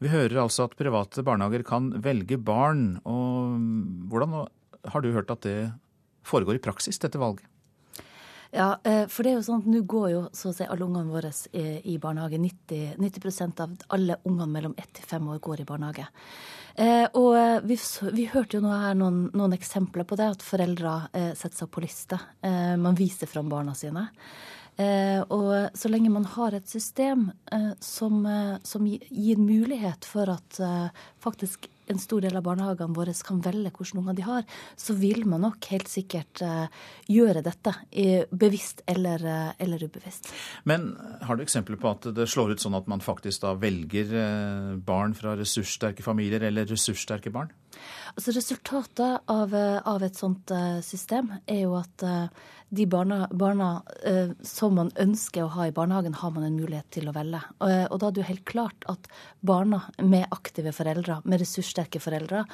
vi 0.00 0.08
hører 0.08 0.38
altså 0.40 0.64
at 0.64 0.78
private 0.78 1.24
barnehager 1.26 1.64
kan 1.66 1.90
velge 2.00 2.38
barn. 2.40 3.00
og 3.04 3.56
mm, 3.58 3.80
Hvordan 4.12 4.36
har 4.94 5.02
du 5.02 5.10
hørt 5.12 5.32
at 5.34 5.42
det 5.44 5.58
foregår 6.24 6.56
i 6.56 6.62
praksis, 6.62 7.00
dette 7.02 7.20
valget? 7.20 7.44
Ja, 8.50 8.80
eh, 8.84 9.04
for 9.06 9.22
det 9.22 9.30
er 9.30 9.36
jo 9.38 9.44
sånn 9.46 9.60
at 9.62 9.68
nå 9.70 9.80
går 9.86 10.06
jo 10.10 10.22
så 10.34 10.50
å 10.50 10.54
si 10.54 10.66
alle 10.66 10.86
ungene 10.86 11.12
våre 11.12 11.30
i 11.86 11.96
barnehage. 12.02 12.38
90, 12.42 12.96
90% 12.98 13.62
av 13.62 13.76
alle 13.94 14.16
ungene 14.26 14.50
mellom 14.50 14.74
ett 14.76 14.90
til 14.98 15.06
fem 15.06 15.28
år 15.30 15.38
går 15.38 15.62
i 15.62 15.66
barnehage. 15.68 16.06
Eh, 16.74 17.06
og 17.14 17.36
eh, 17.38 17.60
vi, 17.62 17.76
vi, 18.16 18.26
hørte 18.32 18.58
jo 18.58 18.64
nå 18.64 18.72
her 18.74 18.98
noen, 18.98 19.28
noen, 19.38 19.54
eksempler 19.54 20.06
på 20.08 20.18
det, 20.18 20.32
at 20.34 20.46
foreldre 20.46 20.96
setter 21.38 21.62
seg 21.62 21.70
på 21.70 21.84
liste. 21.84 22.18
man 22.42 22.98
viser 22.98 23.30
fram 23.30 23.48
barna 23.48 23.74
sine. 23.74 24.08
Og 24.80 25.76
så 25.76 25.90
lenge 25.90 26.12
man 26.12 26.24
har 26.36 26.54
et 26.56 26.68
system 26.68 27.26
som, 27.84 28.22
som 28.64 28.86
gir 28.86 29.40
mulighet 29.40 30.06
for 30.08 30.30
at 30.32 30.60
faktisk 31.20 31.68
en 31.90 31.98
stor 31.98 32.22
del 32.22 32.36
av 32.38 32.44
barnehagene 32.46 32.94
våre 32.94 33.14
kan 33.26 33.40
velge 33.42 33.72
hvilke 33.74 33.98
unger 33.98 34.16
de 34.16 34.24
har, 34.24 34.44
så 34.78 34.94
vil 34.98 35.24
man 35.28 35.42
nok 35.44 35.66
helt 35.72 35.90
sikkert 35.90 36.42
gjøre 37.10 37.42
dette, 37.44 37.74
bevisst 38.30 38.84
eller, 38.90 39.24
eller, 39.58 39.86
ubevisst. 39.90 40.30
Men 40.70 40.92
har 41.26 41.36
du 41.36 41.44
eksempler 41.44 41.80
på 41.80 41.90
at 41.90 42.10
det 42.14 42.28
slår 42.30 42.54
ut 42.54 42.62
sånn 42.62 42.78
at 42.78 42.90
man 42.90 43.02
faktisk 43.04 43.42
da 43.44 43.56
velger 43.58 44.14
barn 44.86 45.16
fra 45.18 45.34
ressurssterke 45.38 46.06
familier 46.06 46.46
eller 46.46 46.68
ressurssterke 46.70 47.32
barn? 47.34 47.50
Altså 48.14 48.34
Resultatet 48.36 49.30
av, 49.30 49.54
av 49.54 50.02
et 50.06 50.16
sånt 50.16 50.52
system 50.84 51.30
er 51.46 51.62
jo 51.64 51.76
at 51.78 52.04
de 52.72 52.86
barna, 52.86 53.28
barna 53.30 53.82
eh, 54.04 54.30
som 54.42 54.76
man 54.78 54.92
ønsker 54.94 55.42
å 55.42 55.50
ha 55.56 55.66
i 55.66 55.72
barnehagen, 55.74 56.14
har 56.14 56.30
man 56.30 56.44
en 56.46 56.54
mulighet 56.54 56.86
til 56.94 57.08
å 57.10 57.14
velge. 57.16 57.40
Og, 57.58 57.96
da 57.98 58.06
er 58.06 58.14
det 58.14 58.22
jo 58.22 58.26
helt 58.28 58.44
klart 58.46 58.86
at 58.90 59.08
barna 59.42 59.80
med 59.98 60.28
aktive 60.30 60.70
foreldre, 60.74 61.18
med 61.24 61.42
ressurssterke 61.42 61.98
foreldre, 62.02 62.44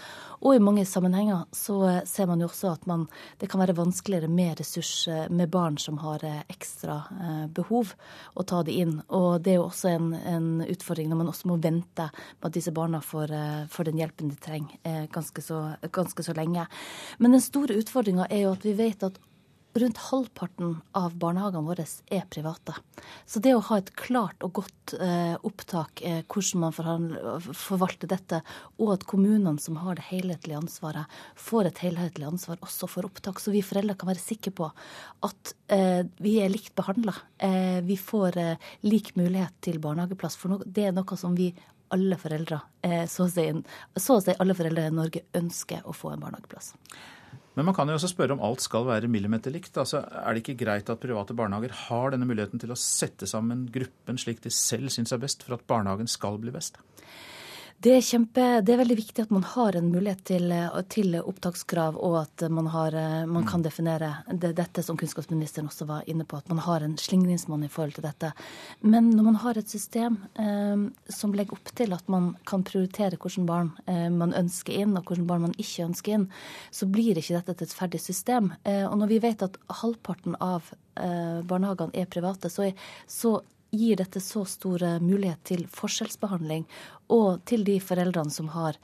og 0.40 0.56
i 0.56 0.62
mange 0.62 0.86
sammenhenger 0.88 1.44
så 1.52 1.76
eh, 1.90 2.00
ser 2.08 2.30
man 2.30 2.40
jo 2.40 2.48
også 2.48 2.72
at 2.72 2.88
man, 2.88 3.04
det 3.42 3.50
kan 3.52 3.60
være 3.60 3.76
vanskeligere 3.76 4.30
med 4.32 4.56
ressurs, 4.62 4.94
eh, 5.12 5.26
med 5.28 5.52
barn 5.52 5.76
som 5.80 6.00
har 6.00 6.24
eh, 6.24 6.40
ekstra 6.48 6.96
eh, 7.12 7.44
behov, 7.52 7.92
å 8.32 8.48
ta 8.48 8.62
det 8.64 8.78
inn. 8.80 8.96
Og 9.12 9.44
det 9.44 9.52
er 9.52 9.60
jo 9.60 9.68
også 9.68 9.92
en, 9.92 10.10
en, 10.16 10.48
utfordring 10.64 11.12
når 11.12 11.20
man 11.20 11.32
også 11.34 11.52
må 11.52 11.60
vente 11.60 12.08
på 12.08 12.48
at 12.48 12.56
disse 12.56 12.72
barna 12.72 13.02
får, 13.04 13.36
eh, 13.36 13.62
får 13.68 13.90
den 13.90 14.00
hjelpen 14.00 14.32
de 14.32 14.40
trenger 14.40 15.12
ganske 15.16 15.44
så, 15.44 15.62
ganske 15.96 16.26
så 16.26 16.36
lenge. 16.36 16.66
Men 17.18 17.36
den 17.36 17.44
store 17.44 17.78
utfordringa 17.80 18.28
er 18.30 18.46
jo 18.46 18.54
at 18.56 18.68
vi 18.68 18.76
vet 18.78 19.06
at 19.06 19.18
rundt 19.78 19.98
halvparten 20.08 20.76
av 20.96 21.14
barnehagene 21.20 21.66
våre 21.66 21.84
er 21.84 22.24
private. 22.32 22.74
Så 23.28 23.40
det 23.44 23.54
å 23.56 23.62
ha 23.68 23.78
et 23.80 23.92
klart 23.98 24.44
og 24.46 24.54
godt 24.60 24.94
eh, 24.96 25.36
opptak, 25.46 26.02
eh, 26.06 26.22
hvordan 26.24 26.64
man 26.64 27.44
forvalter 27.52 28.10
dette, 28.10 28.42
og 28.80 28.94
at 28.96 29.06
kommunene 29.08 29.60
som 29.62 29.78
har 29.82 29.98
det 29.98 30.06
helhetlige 30.10 30.60
ansvaret, 30.62 31.12
får 31.36 31.70
et 31.70 31.82
helhetlig 31.84 32.28
ansvar 32.28 32.60
også 32.64 32.88
for 32.90 33.08
opptak, 33.08 33.40
så 33.42 33.54
vi 33.54 33.64
foreldre 33.66 33.98
kan 33.98 34.10
være 34.12 34.22
sikre 34.22 34.54
på 34.56 34.70
at 35.28 35.54
eh, 35.74 36.02
vi 36.22 36.38
er 36.42 36.52
likt 36.52 36.74
behandla. 36.78 37.16
Eh, 37.36 37.80
vi 37.86 37.98
får 38.00 38.40
eh, 38.40 38.68
lik 38.86 39.14
mulighet 39.18 39.56
til 39.66 39.80
barnehageplass. 39.82 40.38
For 40.40 40.52
no 40.52 40.62
det 40.64 40.88
er 40.88 40.96
noe 40.96 41.20
som 41.20 41.36
vi 41.36 41.52
alle 41.94 42.18
foreldre, 42.20 42.60
eh, 42.86 43.04
så 43.10 43.26
å, 43.26 43.30
si, 43.30 43.46
så 44.00 44.16
å 44.18 44.24
si 44.24 44.34
alle 44.36 44.56
foreldre 44.58 44.88
i 44.88 44.94
Norge 44.94 45.26
ønsker 45.38 45.86
å 45.86 45.94
få 45.96 46.14
en 46.14 46.24
barnehageplass. 46.24 46.74
Men 47.56 47.70
man 47.70 47.76
kan 47.76 47.88
jo 47.88 47.96
også 47.96 48.10
spørre 48.12 48.34
om 48.36 48.42
alt 48.44 48.60
skal 48.60 48.84
være 48.84 49.08
millimeterlikt. 49.08 49.78
Altså, 49.80 50.02
er 50.04 50.34
det 50.34 50.42
ikke 50.42 50.58
greit 50.60 50.90
at 50.92 51.00
private 51.00 51.32
barnehager 51.36 51.72
har 51.86 52.12
denne 52.12 52.28
muligheten 52.28 52.60
til 52.60 52.74
å 52.74 52.76
sette 52.76 53.28
sammen 53.30 53.64
gruppen 53.72 54.20
slik 54.20 54.42
de 54.44 54.52
selv 54.52 54.92
syns 54.92 55.14
er 55.16 55.22
best, 55.22 55.46
for 55.46 55.56
at 55.56 55.64
barnehagen 55.70 56.10
skal 56.10 56.36
bli 56.42 56.52
best? 56.52 56.76
Det 57.76 57.92
er, 57.92 58.00
kjempe, 58.00 58.44
det 58.64 58.72
er 58.72 58.78
veldig 58.80 58.94
viktig 58.96 59.22
at 59.26 59.32
man 59.34 59.42
har 59.44 59.76
en 59.76 59.90
mulighet 59.92 60.22
til, 60.24 60.52
til 60.88 61.12
opptakskrav, 61.20 61.98
og 62.00 62.14
at 62.22 62.44
man, 62.48 62.70
har, 62.72 62.94
man 63.28 63.44
kan 63.46 63.60
definere 63.62 64.14
det, 64.32 64.54
dette, 64.56 64.80
som 64.82 64.96
kunnskapsministeren 64.96 65.68
også 65.68 65.84
var 65.90 66.06
inne 66.08 66.24
på, 66.24 66.38
at 66.40 66.48
man 66.48 66.62
har 66.64 66.86
en 66.86 66.96
slingringsmonn 66.96 67.66
i 67.66 67.70
forhold 67.70 67.98
til 67.98 68.06
dette. 68.06 68.30
Men 68.80 69.10
når 69.12 69.26
man 69.28 69.36
har 69.42 69.60
et 69.60 69.68
system 69.68 70.16
eh, 70.40 70.86
som 71.12 71.36
legger 71.36 71.58
opp 71.58 71.72
til 71.76 71.92
at 71.92 72.08
man 72.12 72.30
kan 72.48 72.64
prioritere 72.64 73.20
hvilke 73.20 73.44
barn 73.48 73.74
eh, 73.84 74.08
man 74.08 74.32
ønsker 74.36 74.80
inn, 74.80 74.96
og 74.96 75.12
hvilke 75.12 75.28
barn 75.28 75.44
man 75.44 75.58
ikke 75.60 75.90
ønsker 75.90 76.16
inn, 76.16 76.28
så 76.72 76.88
blir 76.88 77.20
ikke 77.20 77.42
dette 77.42 77.68
et 77.68 77.76
ferdig 77.76 78.00
system. 78.00 78.54
Eh, 78.64 78.86
og 78.88 78.96
når 79.02 79.12
vi 79.12 79.20
vet 79.26 79.44
at 79.44 79.60
halvparten 79.82 80.40
av 80.40 80.72
eh, 80.96 81.44
barnehagene 81.44 81.92
er 81.92 82.08
private, 82.08 82.48
så, 82.50 82.70
er, 82.70 82.88
så 83.04 83.36
gir 83.76 83.98
dette 83.98 84.22
så 84.22 84.46
stor 84.48 84.80
mulighet 85.02 85.42
til 85.44 85.64
forskjellsbehandling 85.68 86.64
og 87.12 87.44
til 87.46 87.64
de 87.66 87.76
foreldrene 87.82 88.32
som 88.32 88.48
har 88.54 88.76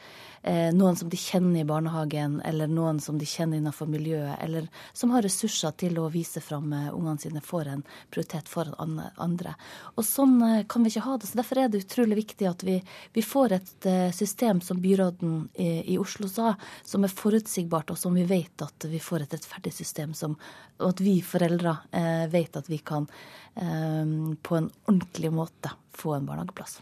eh, 0.43 0.71
noen 0.75 0.97
som 0.97 1.09
de 1.11 1.19
kjenner 1.19 1.63
i 1.63 1.67
barnehagen, 1.67 2.41
eller 2.47 2.71
noen 2.71 3.01
som 3.01 3.19
de 3.19 3.27
kjenner 3.27 3.59
innenfor 3.59 3.89
miljøet, 3.91 4.37
eller 4.43 4.69
som 4.93 5.11
har 5.15 5.25
ressurser 5.27 5.75
til 5.81 5.99
å 5.99 6.09
vise 6.13 6.43
fram 6.45 6.73
eh, 6.73 6.91
ungene 6.95 7.19
sine, 7.23 7.43
får 7.45 7.73
en 7.73 7.85
prioritet 8.11 8.51
foran 8.51 9.01
andre. 9.17 9.55
Og 9.97 10.07
sånn 10.07 10.37
eh, 10.47 10.63
kan 10.71 10.85
vi 10.85 10.93
ikke 10.93 11.07
ha 11.07 11.17
det. 11.19 11.31
så 11.31 11.41
Derfor 11.41 11.63
er 11.63 11.73
det 11.73 11.83
utrolig 11.85 12.21
viktig 12.23 12.51
at 12.51 12.63
vi, 12.67 12.79
vi 13.15 13.27
får 13.27 13.57
et 13.59 13.91
eh, 13.91 14.09
system, 14.15 14.63
som 14.63 14.83
byråden 14.83 15.49
i, 15.55 15.71
i, 15.95 15.99
Oslo 16.03 16.31
sa, 16.31 16.55
som 16.87 17.07
er 17.07 17.15
forutsigbart, 17.15 17.95
og 17.95 17.99
som 17.99 18.15
vi 18.19 18.27
vet 18.29 18.67
at 18.67 18.89
vi 18.91 19.03
får 19.03 19.27
et 19.27 19.37
rettferdig 19.39 19.75
system, 19.75 20.15
som, 20.19 20.39
og 20.79 20.93
at 20.93 21.03
vi 21.03 21.19
foreldre 21.27 21.77
eh, 21.91 22.25
vet 22.33 22.63
at 22.63 22.71
vi 22.71 22.79
kan 22.87 23.11
eh, 23.55 24.17
på 24.43 24.59
en 24.59 24.73
ordentlig 24.87 25.35
måte 25.35 25.75
få 25.97 26.17
en 26.17 26.27
barnehageplass. 26.31 26.81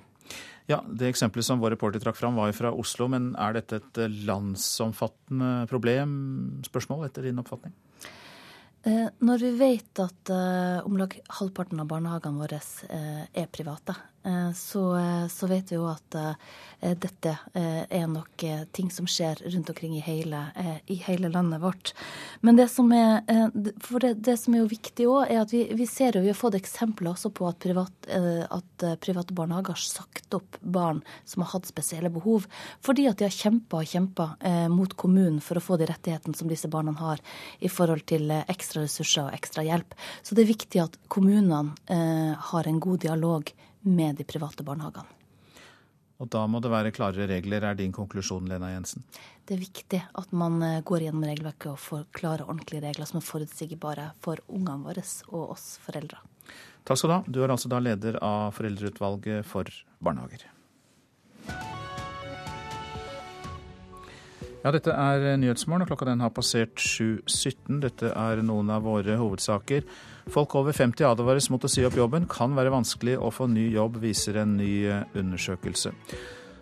Ja, 0.70 0.78
Det 0.86 1.08
eksempelet 1.10 1.46
som 1.46 1.58
vår 1.58 1.74
reporter 1.74 2.02
trakk 2.02 2.18
fram, 2.18 2.36
var 2.38 2.50
jo 2.50 2.58
fra 2.60 2.70
Oslo. 2.70 3.08
Men 3.10 3.32
er 3.34 3.56
dette 3.58 3.80
et 3.80 3.98
eh, 3.98 4.18
landsomfattende 4.28 5.66
problem, 5.70 6.12
spørsmål, 6.66 7.08
etter 7.08 7.26
din 7.26 7.40
oppfatning? 7.42 7.74
Eh, 8.86 9.08
når 9.26 9.42
vi 9.42 9.50
vet 9.58 10.00
at 10.00 10.30
uh, 10.32 10.78
om 10.86 10.94
lag 10.96 11.16
halvparten 11.40 11.82
av 11.82 11.90
barnehagene 11.90 12.40
våre 12.40 12.60
er 12.60 13.50
private, 13.52 13.96
så, 14.54 14.82
så, 15.32 15.46
vet 15.48 15.70
vi 15.72 15.78
jo 15.78 15.86
at 15.88 16.16
Eh, 16.80 16.96
dette 16.96 17.34
eh, 17.52 17.84
er 17.92 18.06
nok 18.08 18.42
eh, 18.46 18.62
ting 18.72 18.88
som 18.92 19.08
skjer 19.08 19.42
rundt 19.52 19.68
omkring 19.68 19.98
i 19.98 20.00
hele, 20.00 20.40
i 20.88 20.96
hele 21.04 21.28
landet 21.28 21.60
vårt. 21.60 21.92
Men 22.40 22.56
det 22.56 22.68
som 22.72 22.88
er, 22.96 23.20
det, 23.52 24.14
det 24.24 24.36
som 24.40 24.56
er 24.56 24.68
viktig 24.70 25.08
òg, 25.10 25.28
er 25.28 25.42
at 25.42 25.52
vi, 25.52 25.66
vi, 25.76 25.86
ser 25.88 26.16
jo, 26.16 26.24
vi 26.24 26.32
har 26.32 26.38
fått 26.38 26.56
eksempler 26.56 27.12
også 27.12 27.32
på 27.36 27.48
at, 27.50 27.60
privat, 27.60 28.08
at, 28.08 28.86
private 29.04 29.36
barnehager 29.36 29.76
har 29.76 29.82
sagt 29.82 30.34
opp 30.36 30.56
barn 30.60 31.02
som 31.28 31.44
har 31.44 31.52
hatt 31.52 31.68
spesielle 31.68 32.12
behov, 32.12 32.46
fordi 32.84 33.06
at 33.10 33.20
de 33.20 33.28
har 33.28 33.34
kjempa 33.34 33.82
og 33.82 33.90
kjempa 33.90 34.28
mot 34.72 34.94
kommunen 34.98 35.40
for 35.44 35.60
å 35.60 35.64
få 35.64 35.76
de 35.80 35.88
rettighetene 35.90 36.36
som 36.36 36.48
disse 36.50 36.70
barna 36.70 36.94
har 37.00 37.20
i 37.60 37.68
forhold 37.68 38.06
til 38.08 38.32
ekstra 38.40 38.86
ressurser 38.86 39.26
og 39.26 39.36
ekstra 39.36 39.64
hjelp. 39.66 39.96
Så 40.22 40.36
det 40.36 40.44
er 40.44 40.52
viktig 40.54 40.84
at 40.84 40.96
kommunene 41.12 41.64
har 42.50 42.70
en 42.70 42.80
god 42.80 43.04
dialog 43.04 43.52
med 43.86 44.20
de 44.20 44.26
private 44.28 44.66
barnehagene. 44.66 45.16
Og 46.20 46.28
da 46.28 46.42
må 46.44 46.60
det 46.60 46.68
være 46.68 46.92
klarere 46.92 47.30
regler, 47.30 47.64
er 47.64 47.78
din 47.78 47.94
konklusjon, 47.96 48.48
Lena 48.50 48.74
Jensen? 48.74 49.06
Det 49.48 49.56
er 49.56 49.62
viktig 49.62 50.00
at 50.20 50.34
man 50.36 50.58
eh, 50.62 50.82
går 50.84 51.06
gjennom 51.06 51.24
regelverket 51.24 51.70
og 51.72 51.80
får 51.80 52.02
klare, 52.12 52.44
ordentlige 52.44 52.84
regler 52.84 53.08
som 53.08 53.22
er 53.22 53.24
forutsigbare 53.24 54.10
for 54.20 54.42
ungene 54.52 54.84
våre 54.84 55.04
og 55.32 55.54
oss 55.56 55.78
foreldre. 55.86 56.20
Takk 56.84 57.00
skal 57.00 57.10
du 57.10 57.14
ha. 57.14 57.20
Du 57.24 57.40
er 57.40 57.54
altså 57.54 57.72
da 57.72 57.80
leder 57.80 58.20
av 58.24 58.52
Foreldreutvalget 58.56 59.48
for 59.48 59.68
barnehager. 60.04 60.44
Ja, 64.60 64.68
dette 64.74 64.92
er 64.92 65.38
Nyhetsmorgen, 65.40 65.86
og 65.86 65.88
klokka 65.88 66.10
den 66.10 66.20
har 66.20 66.32
passert 66.36 66.76
7.17. 66.76 67.80
Dette 67.80 68.12
er 68.12 68.42
noen 68.44 68.68
av 68.72 68.84
våre 68.84 69.16
hovedsaker. 69.16 69.86
Folk 70.30 70.54
over 70.54 70.74
50 70.76 71.08
advares 71.08 71.48
mot 71.50 71.64
å 71.64 71.68
si 71.70 71.82
opp 71.86 71.96
jobben. 71.98 72.28
Kan 72.30 72.54
være 72.54 72.70
vanskelig 72.70 73.16
å 73.18 73.32
få 73.34 73.48
ny 73.50 73.66
jobb, 73.74 73.98
viser 74.02 74.38
en 74.44 74.54
ny 74.60 74.72
eh, 74.86 75.02
undersøkelse. 75.18 75.90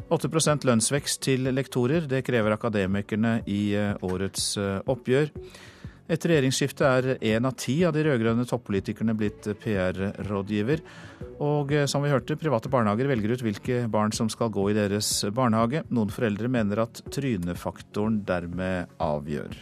8% 0.08 0.64
lønnsvekst 0.64 1.20
til 1.26 1.50
lektorer. 1.52 2.06
Det 2.08 2.22
krever 2.24 2.56
akademikerne 2.56 3.42
i 3.50 3.74
eh, 3.76 3.92
årets 4.08 4.54
eh, 4.56 4.78
oppgjør. 4.88 5.28
Etter 6.08 6.32
regjeringsskiftet 6.32 6.86
er 6.88 7.10
én 7.34 7.44
av 7.44 7.58
ti 7.60 7.82
av 7.84 7.92
de 7.92 8.06
rød-grønne 8.06 8.48
toppolitikerne 8.48 9.12
blitt 9.12 9.50
PR-rådgiver. 9.60 10.80
Og 11.44 11.74
som 11.92 12.00
vi 12.00 12.14
hørte, 12.14 12.38
private 12.40 12.72
barnehager 12.72 13.12
velger 13.12 13.36
ut 13.36 13.44
hvilke 13.44 13.82
barn 13.92 14.16
som 14.16 14.32
skal 14.32 14.48
gå 14.48 14.70
i 14.72 14.78
deres 14.78 15.10
barnehage. 15.36 15.84
Noen 15.92 16.08
foreldre 16.08 16.48
mener 16.48 16.86
at 16.88 17.04
trynefaktoren 17.12 18.22
dermed 18.24 18.96
avgjør. 19.04 19.52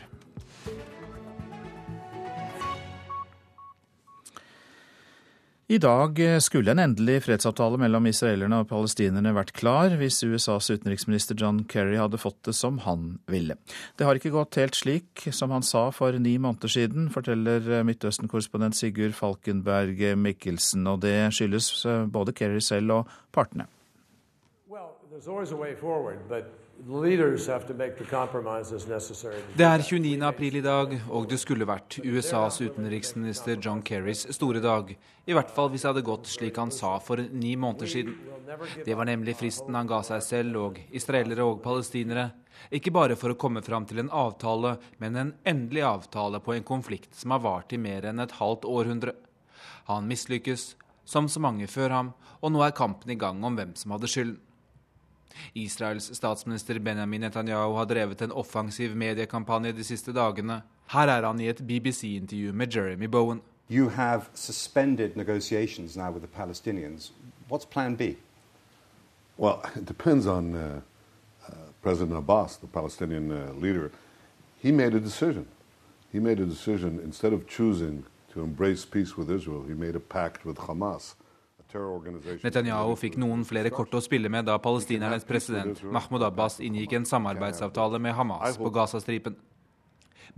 I 5.68 5.78
dag 5.82 6.20
skulle 6.42 6.70
en 6.70 6.78
endelig 6.78 7.24
fredsavtale 7.24 7.74
mellom 7.82 8.04
israelerne 8.06 8.60
og 8.62 8.68
palestinerne 8.70 9.32
vært 9.34 9.48
klar 9.58 9.96
hvis 9.98 10.20
USAs 10.22 10.68
utenriksminister 10.70 11.34
John 11.40 11.64
Kerry 11.66 11.96
hadde 11.98 12.20
fått 12.22 12.38
det 12.46 12.52
som 12.54 12.76
han 12.84 13.16
ville. 13.26 13.56
Det 13.98 14.06
har 14.06 14.14
ikke 14.14 14.30
gått 14.30 14.60
helt 14.60 14.78
slik 14.78 15.24
som 15.34 15.50
han 15.50 15.66
sa 15.66 15.88
for 15.90 16.14
ni 16.22 16.36
måneder 16.38 16.70
siden, 16.70 17.08
forteller 17.10 17.82
Midtøsten-korrespondent 17.88 18.78
Sigurd 18.78 19.16
Falkenberg 19.18 20.04
Mikkelsen, 20.22 20.86
og 20.86 21.00
det 21.02 21.16
skyldes 21.34 21.72
både 22.14 22.36
Kerry 22.38 22.62
selv 22.62 23.00
og 23.00 23.10
partene. 23.34 23.66
Well, 24.70 24.94
det 29.56 29.64
er 29.64 29.82
29. 29.82 30.22
april 30.28 30.58
i 30.58 30.62
dag, 30.64 30.92
og 31.08 31.28
det 31.30 31.38
skulle 31.40 31.66
vært 31.68 31.96
USAs 32.04 32.60
utenriksminister 32.60 33.56
John 33.64 33.80
Kerrys 33.82 34.26
store 34.36 34.60
dag. 34.60 34.92
I 35.24 35.34
hvert 35.34 35.50
fall 35.56 35.70
hvis 35.72 35.86
det 35.86 35.90
hadde 35.90 36.04
gått 36.04 36.28
slik 36.28 36.60
han 36.60 36.70
sa 36.74 36.98
for 37.00 37.22
ni 37.32 37.54
måneder 37.56 37.90
siden. 37.90 38.14
Det 38.84 38.94
var 38.94 39.08
nemlig 39.08 39.38
fristen 39.40 39.74
han 39.74 39.88
ga 39.88 40.02
seg 40.04 40.22
selv 40.22 40.60
og 40.66 40.80
israelere 40.92 41.48
og 41.48 41.62
palestinere. 41.64 42.28
Ikke 42.68 42.92
bare 42.92 43.16
for 43.16 43.32
å 43.32 43.40
komme 43.40 43.64
fram 43.64 43.88
til 43.88 44.04
en 44.04 44.12
avtale, 44.12 44.76
men 45.00 45.16
en 45.16 45.34
endelig 45.48 45.84
avtale 45.88 46.42
på 46.44 46.58
en 46.58 46.66
konflikt 46.66 47.16
som 47.16 47.32
har 47.32 47.44
vart 47.46 47.72
i 47.72 47.80
mer 47.80 48.04
enn 48.10 48.20
et 48.20 48.36
halvt 48.36 48.68
århundre. 48.68 49.16
Han 49.88 50.08
mislykkes, 50.12 50.74
som 51.08 51.28
så 51.30 51.40
mange 51.40 51.70
før 51.70 51.94
ham, 51.94 52.14
og 52.42 52.52
nå 52.52 52.62
er 52.66 52.76
kampen 52.76 53.10
i 53.10 53.18
gang 53.18 53.40
om 53.46 53.56
hvem 53.56 53.72
som 53.80 53.96
hadde 53.96 54.12
skylden. 54.12 54.42
Israels 55.54 56.10
statsminister 56.16 56.78
Benjamin 56.78 57.20
Netanyahu 57.20 57.74
har 57.74 57.84
drevet 57.84 58.22
en 58.22 58.32
offensiv 58.32 58.96
mediekampanje 58.96 59.72
de 59.72 59.84
siste 59.84 60.12
dagene. 60.12 60.62
Her 60.92 61.08
er 61.08 61.26
han 61.26 61.40
i 61.40 61.48
et 61.48 61.62
BBC-intervju 61.66 62.52
med 62.52 62.74
Jeremy 62.74 63.06
Bowen. 63.06 63.40
You 63.70 63.88
have 63.88 64.22
suspended 64.34 65.16
negotiations 65.16 65.96
now 65.96 66.10
with 66.12 66.24
the 66.24 66.42
Palestinians. 66.42 67.12
What's 67.50 67.66
plan 67.66 67.96
B? 67.96 68.16
Well, 69.38 69.58
it 69.76 69.86
depends 69.86 70.26
on 70.26 70.54
uh, 70.54 70.80
uh, 71.48 71.54
President 71.82 72.16
Abbas, 72.16 72.56
the 72.56 72.66
Palestinian 72.66 73.30
uh, 73.30 73.52
leader. 73.62 73.90
He 74.62 74.72
made 74.72 74.96
a 74.96 75.00
decision. 75.00 75.46
He 76.12 76.20
made 76.20 76.40
a 76.40 76.46
decision 76.46 77.00
instead 77.04 77.32
of 77.32 77.46
choosing 77.46 78.04
to 78.36 78.42
embrace 78.42 78.84
peace 78.84 79.16
with 79.16 79.30
Israel, 79.30 79.64
he 79.66 79.72
made 79.72 79.96
a 79.96 80.00
pact 80.00 80.44
with 80.44 80.58
Hamas. 80.58 81.14
Netanyahu 81.74 82.94
fikk 82.96 83.16
noen 83.18 83.42
flere 83.44 83.72
kort 83.74 83.94
å 83.98 84.00
spille 84.04 84.30
med 84.32 84.46
da 84.46 84.54
palestinernes 84.62 85.26
president 85.26 85.82
Mahmoud 85.82 86.22
Abbas 86.22 86.60
inngikk 86.62 86.94
en 86.96 87.08
samarbeidsavtale 87.08 87.98
med 88.02 88.14
Hamas 88.14 88.58
på 88.60 88.70
Gazastripen. 88.70 89.36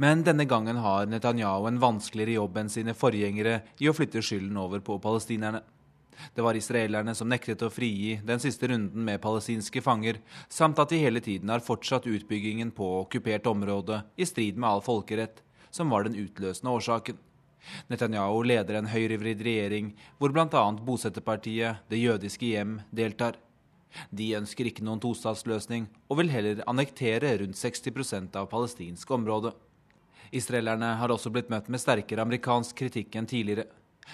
Men 0.01 0.23
denne 0.25 0.47
gangen 0.49 0.79
har 0.81 1.09
Netanyahu 1.11 1.67
en 1.69 1.81
vanskeligere 1.83 2.39
jobb 2.39 2.61
enn 2.63 2.73
sine 2.73 2.95
forgjengere 2.95 3.61
i 3.83 3.91
å 3.91 3.95
flytte 3.97 4.23
skylden 4.23 4.57
over 4.61 4.81
på 4.85 4.99
palestinerne. 5.03 5.61
Det 6.35 6.43
var 6.43 6.59
israelerne 6.59 7.15
som 7.15 7.29
nektet 7.31 7.63
å 7.63 7.71
frigi 7.71 8.17
den 8.27 8.41
siste 8.43 8.71
runden 8.71 9.05
med 9.07 9.21
palestinske 9.23 9.83
fanger, 9.85 10.19
samt 10.49 10.79
at 10.83 10.91
de 10.91 10.99
hele 11.03 11.23
tiden 11.23 11.51
har 11.53 11.63
fortsatt 11.63 12.09
utbyggingen 12.11 12.73
på 12.75 12.89
okkupert 13.05 13.47
område 13.51 14.03
i 14.17 14.27
strid 14.27 14.59
med 14.59 14.71
all 14.71 14.83
folkerett, 14.83 15.43
som 15.71 15.91
var 15.91 16.07
den 16.07 16.19
utløsende 16.19 16.75
årsaken. 16.75 17.19
Netanyahu 17.91 18.43
leder 18.47 18.79
en 18.79 18.91
høyrevridd 18.91 19.43
regjering 19.45 19.93
hvor 20.19 20.33
bl.a. 20.35 20.65
bosetterpartiet 20.85 21.85
Det 21.91 22.01
jødiske 22.01 22.53
hjem 22.55 22.81
deltar. 22.95 23.39
De 24.11 24.35
ønsker 24.37 24.69
ikke 24.69 24.85
noen 24.85 25.01
tostatsløsning, 25.01 25.89
og 26.09 26.21
vil 26.21 26.31
heller 26.33 26.63
annektere 26.69 27.39
rundt 27.41 27.57
60% 27.57 28.37
av 28.37 28.51
palestinsk 28.53 29.11
område. 29.17 29.55
Israelerne 30.31 30.93
har 31.01 31.13
også 31.13 31.33
blitt 31.33 31.49
møtt 31.49 31.71
med 31.73 31.81
sterkere 31.81 32.25
amerikansk 32.25 32.77
kritikk 32.77 33.17
enn 33.17 33.29
tidligere. 33.29 33.69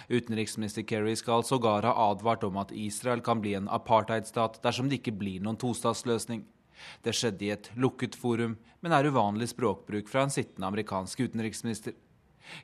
Utenriksminister 0.08 0.82
Kerry 0.86 1.14
skal 1.18 1.44
sågar 1.46 1.86
ha 1.86 1.94
advart 2.10 2.44
om 2.46 2.56
at 2.62 2.72
Israel 2.74 3.22
kan 3.22 3.42
bli 3.42 3.54
en 3.58 3.70
apartheidstat 3.70 4.60
dersom 4.62 4.88
det 4.90 5.00
ikke 5.00 5.18
blir 5.18 5.42
noen 5.42 5.58
tostatsløsning. 5.58 6.44
Det 7.02 7.14
skjedde 7.14 7.46
i 7.46 7.52
et 7.54 7.70
lukket 7.78 8.16
forum, 8.18 8.56
men 8.82 8.92
er 8.92 9.06
uvanlig 9.06 9.52
språkbruk 9.52 10.10
fra 10.10 10.24
en 10.26 10.34
sittende 10.34 10.66
amerikansk 10.66 11.26
utenriksminister. 11.28 11.94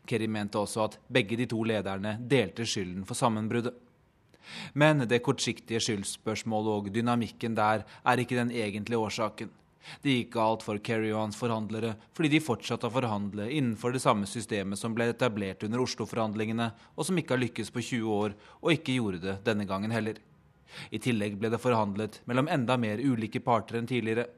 Kerry 0.07 0.29
mente 0.31 0.61
også 0.61 0.87
at 0.87 0.99
begge 1.13 1.39
de 1.41 1.47
to 1.51 1.63
lederne 1.67 2.17
delte 2.31 2.67
skylden 2.69 3.07
for 3.09 3.19
sammenbruddet. 3.19 3.75
Men 4.75 5.05
det 5.07 5.23
kortsiktige 5.23 5.81
skyldspørsmålet 5.83 6.71
og 6.75 6.93
dynamikken 6.95 7.57
der 7.59 7.85
er 7.85 8.23
ikke 8.23 8.39
den 8.39 8.51
egentlige 8.51 8.99
årsaken. 8.99 9.51
Det 10.05 10.13
gikk 10.13 10.33
galt 10.35 10.65
for 10.65 10.81
Kerry 10.85 11.09
og 11.11 11.23
hans 11.23 11.39
forhandlere 11.41 11.95
fordi 12.17 12.35
de 12.35 12.43
fortsatte 12.45 12.89
å 12.89 12.93
forhandle 12.93 13.49
innenfor 13.49 13.95
det 13.95 14.03
samme 14.05 14.29
systemet 14.29 14.79
som 14.79 14.95
ble 14.97 15.09
etablert 15.11 15.65
under 15.67 15.81
Oslo-forhandlingene, 15.83 16.71
og 16.97 17.07
som 17.07 17.19
ikke 17.19 17.37
har 17.37 17.45
lykkes 17.45 17.73
på 17.73 17.85
20 17.87 18.11
år, 18.17 18.35
og 18.61 18.75
ikke 18.75 18.99
gjorde 18.99 19.23
det 19.25 19.39
denne 19.47 19.67
gangen 19.69 19.95
heller. 19.95 20.21
I 20.95 21.01
tillegg 21.03 21.39
ble 21.41 21.51
det 21.51 21.63
forhandlet 21.63 22.21
mellom 22.31 22.51
enda 22.53 22.77
mer 22.79 23.01
ulike 23.01 23.43
parter 23.43 23.81
enn 23.81 23.89
tidligere. 23.91 24.29